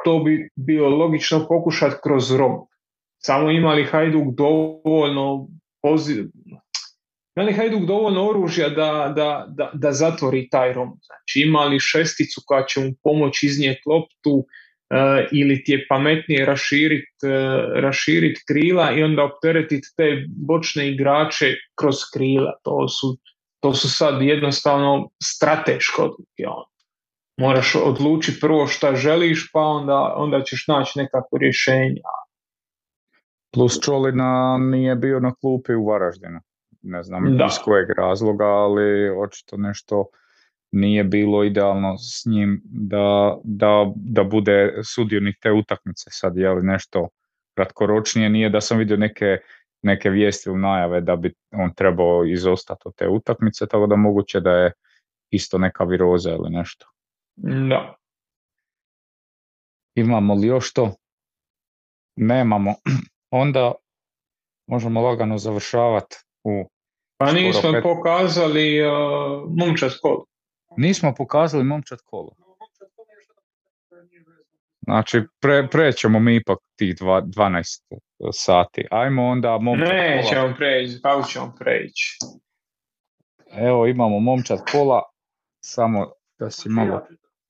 to 0.04 0.20
bi 0.20 0.50
bilo 0.56 0.90
logično 0.90 1.46
pokušati 1.48 1.96
kroz 2.04 2.32
romb 2.36 2.72
samo 3.22 3.52
imali 3.52 3.84
Hajduk 3.84 4.34
dovoljno 4.36 5.48
poziv, 7.36 7.42
imali 7.42 7.54
Hajduk 7.54 7.88
dovoljno 7.88 8.30
oružja 8.30 8.70
da, 8.70 9.14
da, 9.16 9.46
da, 9.48 9.72
da 9.74 9.92
zatvori 9.92 10.50
taj 10.50 10.74
rom. 10.74 10.90
Znači 11.04 11.48
imali 11.48 11.80
šesticu 11.80 12.42
koja 12.46 12.66
će 12.66 12.80
mu 12.80 12.92
pomoći 13.04 13.46
iznijeti 13.46 13.82
loptu 13.86 14.34
uh, 14.34 14.46
ili 15.32 15.64
ti 15.64 15.72
je 15.72 15.86
pametnije 15.90 16.46
raširiti 16.46 17.26
uh, 17.26 17.82
raširit 17.82 18.38
krila 18.48 18.92
i 18.92 19.04
onda 19.04 19.24
opteretiti 19.24 19.88
te 19.98 20.26
bočne 20.48 20.90
igrače 20.90 21.56
kroz 21.80 21.96
krila. 22.14 22.54
To 22.64 22.88
su, 22.88 23.18
to 23.60 23.74
su 23.74 23.90
sad 23.90 24.22
jednostavno 24.22 25.10
strateške 25.24 26.02
odluke. 26.02 26.44
On. 26.48 26.66
Moraš 27.38 27.76
odlučiti 27.76 28.40
prvo 28.40 28.68
šta 28.68 28.96
želiš 28.96 29.52
pa 29.54 29.60
onda, 29.60 30.14
onda 30.18 30.44
ćeš 30.44 30.68
naći 30.68 31.00
nekako 31.00 31.38
rješenje. 31.38 32.02
Plus 33.54 33.80
Čolina 33.84 34.58
nije 34.58 34.96
bio 34.96 35.20
na 35.20 35.34
klupi 35.36 35.74
u 35.74 35.86
Varaždinu. 35.86 36.40
Ne 36.82 37.04
znam 37.04 37.38
da. 37.38 37.46
iz 37.46 37.58
kojeg 37.64 37.90
razloga, 37.98 38.46
ali 38.46 39.10
očito 39.10 39.58
nešto 39.58 40.06
nije 40.72 41.04
bilo 41.04 41.44
idealno 41.44 41.98
s 41.98 42.26
njim 42.26 42.62
da, 42.66 43.38
da, 43.44 43.92
da 43.96 44.24
bude 44.24 44.80
sudionik 44.84 45.38
te 45.42 45.52
utakmice. 45.52 46.10
Sad 46.10 46.38
je 46.38 46.50
li 46.50 46.64
nešto 46.64 47.10
kratkoročnije, 47.56 48.30
nije 48.30 48.50
da 48.50 48.62
sam 48.62 48.78
vidio 48.78 48.98
neke, 48.98 49.38
neke 49.82 50.10
vijesti 50.10 50.50
u 50.50 50.58
najave 50.58 51.02
da 51.02 51.16
bi 51.16 51.34
on 51.52 51.74
trebao 51.74 52.26
izostati 52.26 52.82
od 52.86 52.96
te 52.96 53.08
utakmice, 53.08 53.68
tako 53.68 53.88
da 53.88 53.96
moguće 53.96 54.40
da 54.40 54.52
je 54.52 54.72
isto 55.30 55.58
neka 55.58 55.84
viroza 55.84 56.32
ili 56.32 56.50
nešto. 56.50 56.88
Da. 57.70 57.96
Imamo 59.96 60.34
li 60.34 60.48
još 60.48 60.74
to? 60.74 60.96
Nemamo 62.16 62.74
onda 63.44 63.74
možemo 64.68 65.02
lagano 65.02 65.38
završavati 65.38 66.16
u... 66.44 66.70
Pa 67.26 67.32
nismo 67.32 67.72
pet... 67.72 67.84
pokazali 67.84 68.82
uh, 68.82 68.92
momčad 69.58 69.92
kolo. 70.02 70.26
Nismo 70.78 71.14
pokazali 71.18 71.64
momčad 71.64 72.00
kolo. 72.06 72.36
Znači, 74.82 75.22
pre, 75.40 75.68
prećemo 75.68 76.20
mi 76.20 76.36
ipak 76.36 76.58
tih 76.76 76.96
dva, 76.96 77.22
12 77.22 77.64
sati. 78.34 78.88
Ajmo 78.92 79.28
onda 79.28 79.58
momčad 79.58 79.88
Ne, 79.88 80.22
kola. 80.22 80.30
ćemo 80.30 80.56
preći, 80.58 81.00
kako 81.02 81.24
ćemo 81.24 81.56
preći? 81.60 82.18
Evo, 83.52 83.88
imamo 83.88 84.20
momčad 84.20 84.60
kola, 84.72 85.02
samo 85.60 86.12
da 86.40 86.50
si 86.50 86.70
malo... 86.70 87.08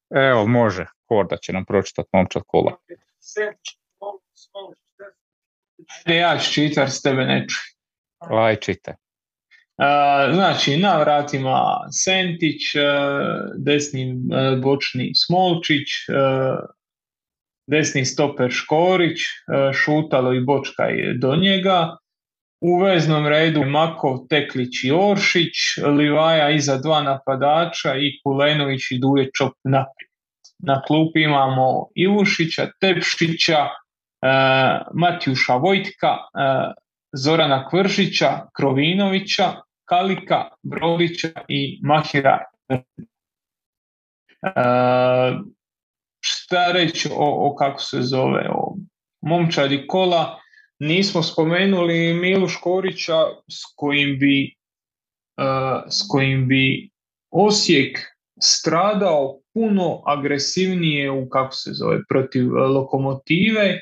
Evo, 0.09 0.47
može, 0.47 0.85
Korda 1.05 1.37
će 1.37 1.53
nam 1.53 1.65
pročitati 1.65 2.09
momčad 2.13 2.43
kola. 2.47 2.77
Ajde 6.05 6.17
ja 6.17 6.37
ću 6.37 6.51
čitar, 6.51 6.89
s 6.89 7.01
tebe 7.01 7.25
ne 7.25 7.47
Aj, 8.19 8.55
čitaj. 8.55 8.93
Znači, 10.33 10.77
na 10.77 10.97
vratima 10.99 11.77
Sentić, 11.91 12.61
desni 13.57 14.15
bočni 14.61 15.11
Smolčić, 15.15 15.87
desni 17.67 18.05
stoper 18.05 18.51
Škorić, 18.51 19.19
Šutalo 19.73 20.33
i 20.33 20.39
Bočkaj 20.39 21.13
do 21.17 21.35
njega. 21.35 21.97
U 22.63 22.77
veznom 22.79 23.27
redu 23.27 23.63
Makov, 23.65 24.17
Teklić 24.29 24.83
i 24.83 24.91
Oršić, 24.91 25.53
Livaja 25.97 26.49
iza 26.49 26.77
dva 26.77 27.01
napadača 27.03 27.95
i 27.95 28.19
Kulenović 28.23 28.91
i 28.91 28.99
Duje 28.99 29.29
Čop 29.37 29.53
naprijed. 29.63 30.11
Na 30.59 30.81
klupi 30.81 31.21
imamo 31.21 31.87
Ivušića, 31.95 32.67
Tepšića, 32.79 33.67
Matjuša 34.93 35.53
Vojtka, 35.55 36.17
Zorana 37.13 37.69
Kvržića, 37.69 38.47
Krovinovića, 38.53 39.53
Kalika, 39.85 40.47
Brodića 40.63 41.31
i 41.47 41.79
Mahira. 41.83 42.39
Šta 46.23 46.71
reći 46.71 47.09
o, 47.11 47.49
o 47.51 47.55
kako 47.55 47.81
se 47.81 48.01
zove 48.01 48.49
o 48.49 48.75
momčadi 49.21 49.87
kola, 49.87 50.39
nismo 50.79 51.23
spomenuli 51.23 52.13
Milu 52.13 52.47
Škorića 52.47 53.17
s 53.49 53.61
kojim 53.75 54.19
bi 54.19 54.55
s 55.89 56.07
kojim 56.07 56.47
bi 56.47 56.89
Osijek 57.31 57.99
stradao 58.41 59.39
puno 59.53 60.01
agresivnije 60.05 61.11
u 61.11 61.29
kako 61.29 61.55
se 61.55 61.69
zove 61.73 61.99
protiv 62.09 62.53
lokomotive 62.53 63.81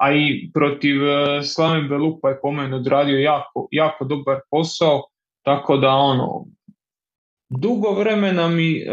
a 0.00 0.12
i 0.12 0.50
protiv 0.54 1.08
e, 1.08 1.42
Slaven 1.42 1.88
Belupa 1.88 2.28
je 2.28 2.40
po 2.42 2.52
meni 2.52 2.74
odradio 2.74 3.18
jako, 3.18 3.68
jako 3.70 4.04
dobar 4.04 4.40
posao, 4.50 5.02
tako 5.44 5.76
da 5.76 5.88
ono, 5.88 6.46
dugo 7.50 7.92
vremena 7.92 8.48
mi, 8.48 8.76
e, 8.76 8.86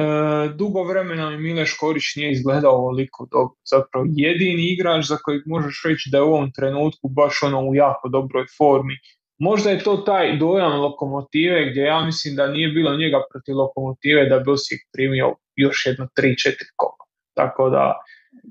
dugo 0.55 0.83
vremena 0.83 1.29
mi 1.29 1.37
Mile 1.37 1.65
Škorić 1.65 2.15
nije 2.15 2.31
izgledao 2.31 2.71
ovoliko 2.71 3.27
dobro. 3.31 3.55
Zapravo 3.69 4.05
jedini 4.09 4.73
igrač 4.73 5.05
za 5.05 5.17
kojeg 5.23 5.41
možeš 5.45 5.83
reći 5.85 6.09
da 6.09 6.17
je 6.17 6.23
u 6.23 6.33
ovom 6.33 6.51
trenutku 6.51 7.07
baš 7.09 7.43
ono 7.43 7.61
u 7.61 7.75
jako 7.75 8.09
dobroj 8.09 8.45
formi. 8.57 8.93
Možda 9.39 9.69
je 9.69 9.83
to 9.83 9.97
taj 9.97 10.37
dojam 10.37 10.79
lokomotive 10.79 11.69
gdje 11.69 11.81
ja 11.81 12.05
mislim 12.05 12.35
da 12.35 12.47
nije 12.47 12.67
bilo 12.67 12.97
njega 12.97 13.21
protiv 13.31 13.57
lokomotive 13.57 14.25
da 14.25 14.39
bi 14.39 14.51
Osijek 14.51 14.81
primio 14.93 15.35
još 15.55 15.85
jedno 15.85 16.07
3-4 16.17 16.51
kola. 16.75 17.03
Tako 17.33 17.69
da 17.69 17.95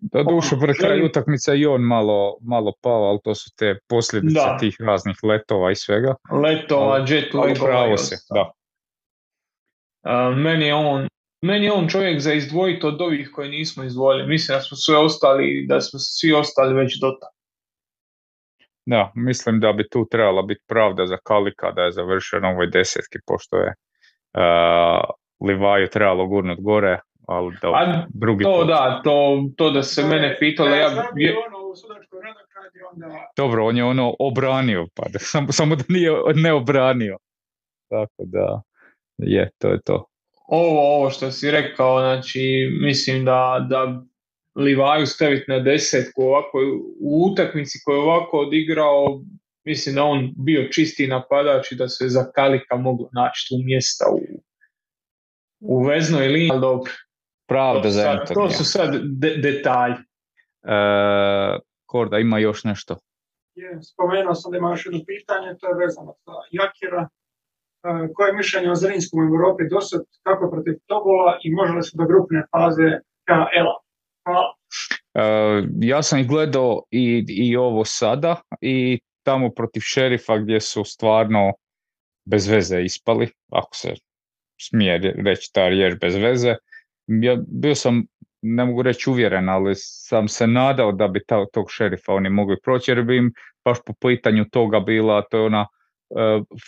da 0.02 0.22
duše, 0.22 0.56
pre 0.60 0.74
kraju 0.74 1.06
utakmice 1.06 1.58
i 1.58 1.66
on 1.66 1.80
malo, 1.80 2.38
malo 2.40 2.72
pao, 2.80 3.02
ali 3.02 3.18
to 3.24 3.34
su 3.34 3.50
te 3.56 3.78
posljedice 3.88 4.34
Da. 4.34 4.56
tih 4.60 4.76
raznih 4.80 5.16
letova 5.22 5.70
i 5.70 5.76
svega. 5.76 6.14
letova, 6.42 6.94
Ali- 6.94 7.14
jet 7.14 7.34
Ali 7.34 7.52
lagova 7.52 7.70
i 7.70 7.72
pravo 7.72 7.96
se, 7.96 8.16
da. 8.34 8.52
Uh, 10.02 10.36
meni 10.36 10.66
je 10.66 10.74
on 10.74 11.08
meni 11.42 11.66
je 11.66 11.72
on 11.72 11.88
čovjek 11.88 12.20
za 12.20 12.32
izdvojiti 12.32 12.86
od 12.86 13.00
ovih 13.00 13.30
koje 13.34 13.48
nismo 13.48 13.84
izdvojili. 13.84 14.28
Mislim 14.28 14.58
da 14.58 14.62
smo 14.62 14.76
sve 14.76 14.96
ostali, 14.98 15.66
da 15.68 15.80
smo 15.80 15.98
svi 15.98 16.32
ostali 16.32 16.74
već 16.74 17.00
do 17.00 17.12
Da, 18.86 19.12
mislim 19.14 19.60
da 19.60 19.72
bi 19.72 19.88
tu 19.88 20.08
trebala 20.10 20.42
biti 20.42 20.60
pravda 20.66 21.06
za 21.06 21.16
Kalika 21.24 21.70
da 21.70 21.82
je 21.82 21.92
završio 21.92 22.40
na 22.40 22.48
ovoj 22.48 22.66
desetki, 22.66 23.18
pošto 23.26 23.56
je 23.56 23.74
uh, 24.34 25.04
Livaju 25.48 25.88
trebalo 25.88 26.26
gurnut 26.26 26.60
gore, 26.60 27.00
ali 27.26 27.56
da 27.62 27.68
A 27.68 28.06
drugi 28.08 28.44
To 28.44 28.58
put. 28.58 28.68
da, 28.68 29.00
to, 29.04 29.44
to 29.56 29.70
da 29.70 29.82
se 29.82 30.04
mene 30.04 30.36
pitalo, 30.38 30.68
ja, 30.68 31.10
bi... 31.14 31.22
je- 31.24 31.34
ono 31.46 31.68
u 31.68 31.76
sudačkoj 31.76 32.20
rada 32.22 32.40
kad 32.40 32.74
je 32.74 32.86
onda... 32.92 33.26
Dobro, 33.36 33.66
on 33.66 33.76
je 33.76 33.84
ono 33.84 34.14
obranio, 34.18 34.86
pa 34.94 35.08
da, 35.08 35.18
samo, 35.32 35.52
samo 35.52 35.76
da 35.76 35.84
nije 35.88 36.10
ne 36.34 36.52
obranio. 36.52 37.16
Tako 37.88 38.22
da, 38.24 38.62
je, 39.18 39.50
to 39.58 39.68
je 39.68 39.80
to. 39.84 40.04
ovo, 40.48 40.96
ovo 40.96 41.10
što 41.10 41.30
si 41.30 41.50
rekao, 41.50 42.00
znači 42.00 42.42
mislim 42.80 43.24
da, 43.24 43.66
da 43.70 44.02
Livaju 44.56 45.06
staviti 45.06 45.44
na 45.50 45.58
desetku 45.58 46.22
ovako 46.22 46.58
u 47.00 47.30
utakmici 47.32 47.78
koju 47.84 47.96
je 47.96 48.02
ovako 48.02 48.38
odigrao, 48.38 49.20
mislim 49.64 49.94
da 49.94 50.02
on 50.04 50.32
bio 50.36 50.68
čisti 50.68 51.06
napadač 51.06 51.72
i 51.72 51.76
da 51.76 51.88
se 51.88 52.08
za 52.08 52.30
Kalika 52.34 52.76
moglo 52.76 53.08
naći 53.12 53.46
tu 53.48 53.54
mjesta 53.64 54.04
u, 54.12 54.20
u 55.60 55.84
veznoj 55.84 56.28
liniji, 56.28 56.50
ali 56.50 56.60
dobro. 56.60 56.92
Pravda 57.46 57.82
To, 57.82 57.90
za 57.90 58.02
sad, 58.02 58.18
Antonija. 58.20 58.48
to 58.48 58.50
su 58.50 58.64
sad 58.64 58.90
de- 59.02 59.36
detalji. 59.36 59.94
E, 60.64 60.76
Korda, 61.86 62.18
ima 62.18 62.38
još 62.38 62.64
nešto? 62.64 62.96
Je, 63.54 63.78
spomenuo 63.82 64.34
sam 64.34 64.52
da 64.52 64.58
ima 64.58 64.70
još 64.70 64.86
jedno 64.86 65.00
pitanje, 65.06 65.48
to 65.60 65.68
je 65.68 65.74
vezano 65.76 66.14
za 66.26 66.32
Jakira. 66.52 67.08
E, 67.84 68.12
koje 68.14 68.28
je 68.28 68.36
mišljenje 68.36 68.70
o 68.70 68.74
Zrinskom 68.74 69.20
u 69.20 69.26
Europi 69.26 69.62
dosad, 69.70 70.00
kako 70.22 70.50
protiv 70.50 70.74
Tobola 70.86 71.38
i 71.42 71.50
može 71.50 71.72
li 71.72 71.82
se 71.82 71.90
do 71.94 72.04
grupne 72.04 72.42
faze 72.50 72.90
KL-a? 73.26 73.76
Hvala. 74.24 74.54
E, 75.14 75.22
ja 75.80 76.02
sam 76.02 76.18
ih 76.18 76.28
gledao 76.28 76.82
i, 76.90 77.24
i 77.28 77.56
ovo 77.56 77.84
sada 77.84 78.36
i 78.60 79.00
tamo 79.22 79.50
protiv 79.50 79.80
šerifa 79.80 80.38
gdje 80.38 80.60
su 80.60 80.84
stvarno 80.84 81.52
bez 82.24 82.48
veze 82.48 82.82
ispali, 82.82 83.28
ako 83.52 83.76
se 83.76 83.94
smije 84.60 84.98
re- 84.98 85.14
reći 85.24 85.50
ta 85.52 85.68
riječ 85.68 85.94
bez 86.00 86.16
veze. 86.16 86.54
Ja 87.06 87.36
bio 87.48 87.74
sam, 87.74 88.06
ne 88.42 88.64
mogu 88.64 88.82
reći 88.82 89.10
uvjeren, 89.10 89.48
ali 89.48 89.72
sam 89.76 90.28
se 90.28 90.46
nadao 90.46 90.92
da 90.92 91.08
bi 91.08 91.24
ta, 91.26 91.46
tog 91.52 91.66
šerifa 91.70 92.12
oni 92.12 92.30
mogli 92.30 92.56
proći, 92.62 92.90
jer 92.90 93.02
bi 93.02 93.16
im 93.16 93.32
baš 93.64 93.78
po 93.86 93.92
pitanju 94.00 94.44
toga 94.50 94.80
bila, 94.80 95.22
to 95.22 95.38
je 95.38 95.44
ona 95.44 95.66
e, 96.10 96.14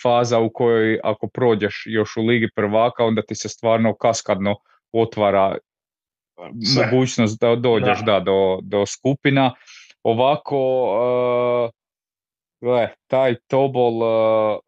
faza 0.03 0.39
u 0.39 0.51
kojoj 0.51 1.01
ako 1.05 1.29
prođeš 1.29 1.83
još 1.87 2.17
u 2.17 2.23
Ligi 2.23 2.49
prvaka, 2.55 3.05
onda 3.05 3.23
ti 3.23 3.35
se 3.35 3.49
stvarno 3.49 3.95
kaskadno 3.95 4.57
otvara 4.93 5.57
Sve. 6.75 6.87
mogućnost 6.93 7.41
da 7.41 7.57
dođeš 7.57 7.99
Da. 7.99 8.13
da. 8.13 8.21
do, 8.21 8.59
do 8.63 8.87
skupina. 8.87 9.55
Ovako, 10.03 10.59
uh, 11.65 11.71
gle, 12.61 12.89
taj 13.07 13.35
Tobol, 13.47 14.01
velim, 14.03 14.59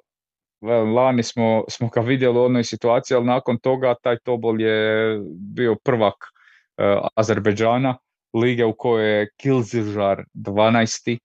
lani 0.95 1.23
smo, 1.23 1.65
smo 1.69 1.89
ga 1.89 2.01
vidjeli 2.01 2.39
u 2.39 2.43
onoj 2.43 2.65
situaciji, 2.65 3.17
ali 3.17 3.27
nakon 3.27 3.59
toga 3.59 3.95
taj 4.03 4.19
Tobol 4.19 4.61
je 4.61 5.19
bio 5.55 5.77
prvak 5.85 6.15
uh, 6.15 7.09
Azerbeđana, 7.15 7.99
lige 8.35 8.65
u 8.65 8.77
kojoj 8.77 9.19
je 9.19 9.31
Kilzižar 9.37 10.25
12. 10.35 11.19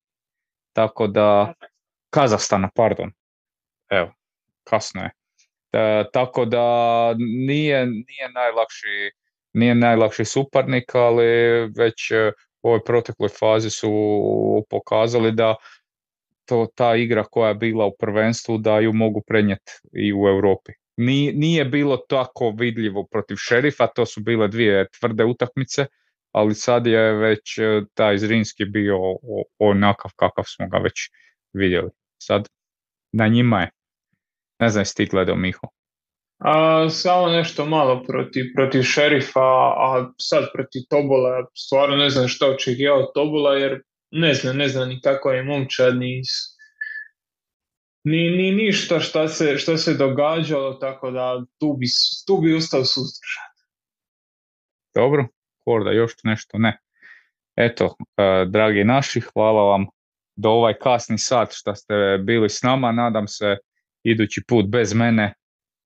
Tako 0.74 1.08
da, 1.08 1.54
Kazahstana, 2.10 2.70
pardon. 2.76 3.12
Evo, 3.90 4.14
kasno 4.64 5.02
je. 5.02 5.12
E, 5.72 6.04
tako 6.14 6.46
da 6.46 6.64
nije, 7.18 7.86
nije 7.86 8.30
najlakši 8.34 9.12
nije 9.56 9.76
najlakši 9.76 10.26
suparnik, 10.26 10.96
ali 10.96 11.26
već 11.78 12.12
e, 12.12 12.32
u 12.62 12.68
ovoj 12.68 12.84
protekloj 12.84 13.30
fazi 13.30 13.70
su 13.70 13.92
pokazali 14.70 15.32
da 15.32 15.56
to 16.46 16.68
ta 16.76 16.96
igra 16.96 17.24
koja 17.24 17.48
je 17.48 17.56
bila 17.56 17.86
u 17.86 17.96
prvenstvu 18.00 18.58
da 18.58 18.80
ju 18.80 18.94
mogu 18.94 19.22
prenijeti 19.28 19.72
i 19.94 20.14
u 20.14 20.28
Europi. 20.28 20.72
Nije, 20.98 21.34
nije 21.34 21.66
bilo 21.66 21.98
tako 21.98 22.54
vidljivo 22.58 23.08
protiv 23.12 23.36
šerifa, 23.36 23.88
to 23.88 24.06
su 24.06 24.22
bile 24.22 24.48
dvije 24.48 24.88
tvrde 25.00 25.24
utakmice, 25.24 25.86
ali 26.32 26.56
sad 26.56 26.88
je 26.88 27.14
već 27.14 27.58
e, 27.58 27.82
taj 27.94 28.18
Zrinski 28.18 28.66
bio 28.66 28.98
onakav 29.60 30.12
kakav 30.16 30.44
smo 30.48 30.68
ga 30.68 30.78
već 30.78 30.94
vidjeli. 31.54 31.90
Sad 32.18 32.48
na 33.12 33.28
njima 33.28 33.62
je. 33.62 33.72
Ne 34.60 34.70
znam 34.70 34.86
gledao 35.12 35.36
Miho. 35.36 35.68
A, 36.40 36.90
samo 36.90 37.28
nešto 37.28 37.66
malo 37.66 38.04
protiv, 38.08 38.46
protiv 38.56 38.82
šerifa, 38.82 39.40
a 39.78 40.12
sad 40.18 40.44
protiv 40.54 40.82
Tobola, 40.90 41.46
stvarno 41.54 41.96
ne 41.96 42.10
znam 42.10 42.28
što 42.28 42.52
očekivao 42.52 43.12
Tobola, 43.14 43.54
jer 43.56 43.82
ne 44.12 44.34
znam, 44.34 44.58
ne 44.58 44.68
znam 44.68 44.90
ni 44.90 45.02
kako 45.02 45.32
je 45.32 45.44
momčad, 45.44 45.98
ni, 45.98 46.22
ni, 48.04 48.30
ni 48.30 48.52
ništa 48.52 49.00
šta 49.00 49.28
se, 49.28 49.58
šta 49.58 49.78
se 49.78 49.94
događalo, 49.94 50.74
tako 50.74 51.12
da 51.12 51.46
tu 51.60 51.76
bi, 51.80 51.86
tu 52.28 52.38
bi 52.38 52.56
ostao 52.56 52.86
suzdržan. 52.86 53.52
Dobro, 54.96 55.28
Korda, 55.66 55.92
još 55.92 56.14
nešto? 56.24 56.58
Ne. 56.58 56.80
Eto, 57.56 57.96
e, 58.18 58.46
dragi 58.48 58.84
naši, 58.84 59.22
hvala 59.22 59.64
vam 59.64 59.86
do 60.36 60.50
ovaj 60.50 60.74
kasni 60.74 61.18
sat 61.18 61.50
što 61.54 61.76
ste 61.76 61.94
bili 62.24 62.50
s 62.50 62.64
nama. 62.64 62.92
Nadam 62.92 63.28
se 63.28 63.58
idući 64.04 64.42
put 64.48 64.66
bez 64.70 64.94
mene, 64.94 65.34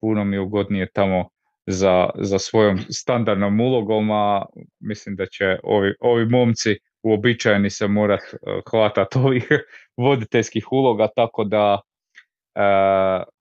puno 0.00 0.24
mi 0.24 0.36
je 0.36 0.40
ugodnije 0.40 0.90
tamo 0.92 1.28
za, 1.66 2.10
za 2.14 2.38
svojom 2.38 2.78
standardnom 2.90 3.60
ulogom, 3.60 4.10
a 4.10 4.44
mislim 4.80 5.16
da 5.16 5.26
će 5.26 5.58
ovi, 5.62 5.94
ovi 6.00 6.26
momci 6.26 6.78
uobičajeni 7.02 7.70
se 7.70 7.88
morat 7.88 8.20
e, 8.20 8.36
hvatati 8.70 9.18
ovih 9.18 9.48
voditeljskih 10.04 10.72
uloga, 10.72 11.08
tako 11.16 11.44
da 11.44 11.80
e, 12.54 12.60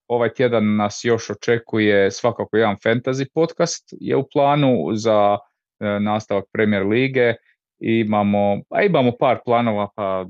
ovaj 0.08 0.34
tjedan 0.34 0.76
nas 0.76 1.02
još 1.04 1.30
očekuje 1.30 2.12
svakako 2.12 2.58
jedan 2.58 2.76
fantasy 2.76 3.26
podcast 3.34 3.94
je 4.00 4.16
u 4.16 4.28
planu 4.34 4.90
za 4.94 5.38
e, 5.80 6.00
nastavak 6.00 6.46
Premier 6.54 6.86
lige. 6.86 7.34
Imamo, 7.80 8.62
a 8.70 8.84
imamo 8.84 9.12
par 9.20 9.40
planova, 9.46 9.88
pa 9.96 10.26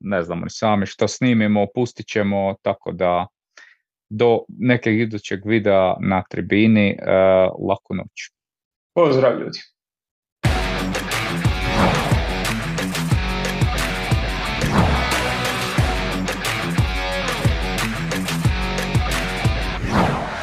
ne 0.00 0.22
znamo 0.22 0.44
ni 0.44 0.50
sami 0.50 0.86
što 0.86 1.08
snimimo, 1.08 1.66
pustit 1.74 2.06
ćemo, 2.06 2.54
tako 2.62 2.92
da 2.92 3.26
do 4.10 4.40
nekog 4.48 4.92
idućeg 4.92 5.40
videa 5.44 5.94
na 6.00 6.22
tribini, 6.30 6.88
e, 6.90 6.96
laku 7.68 7.94
noć. 7.94 8.30
Pozdrav 8.94 9.40
ljudi! 9.40 9.77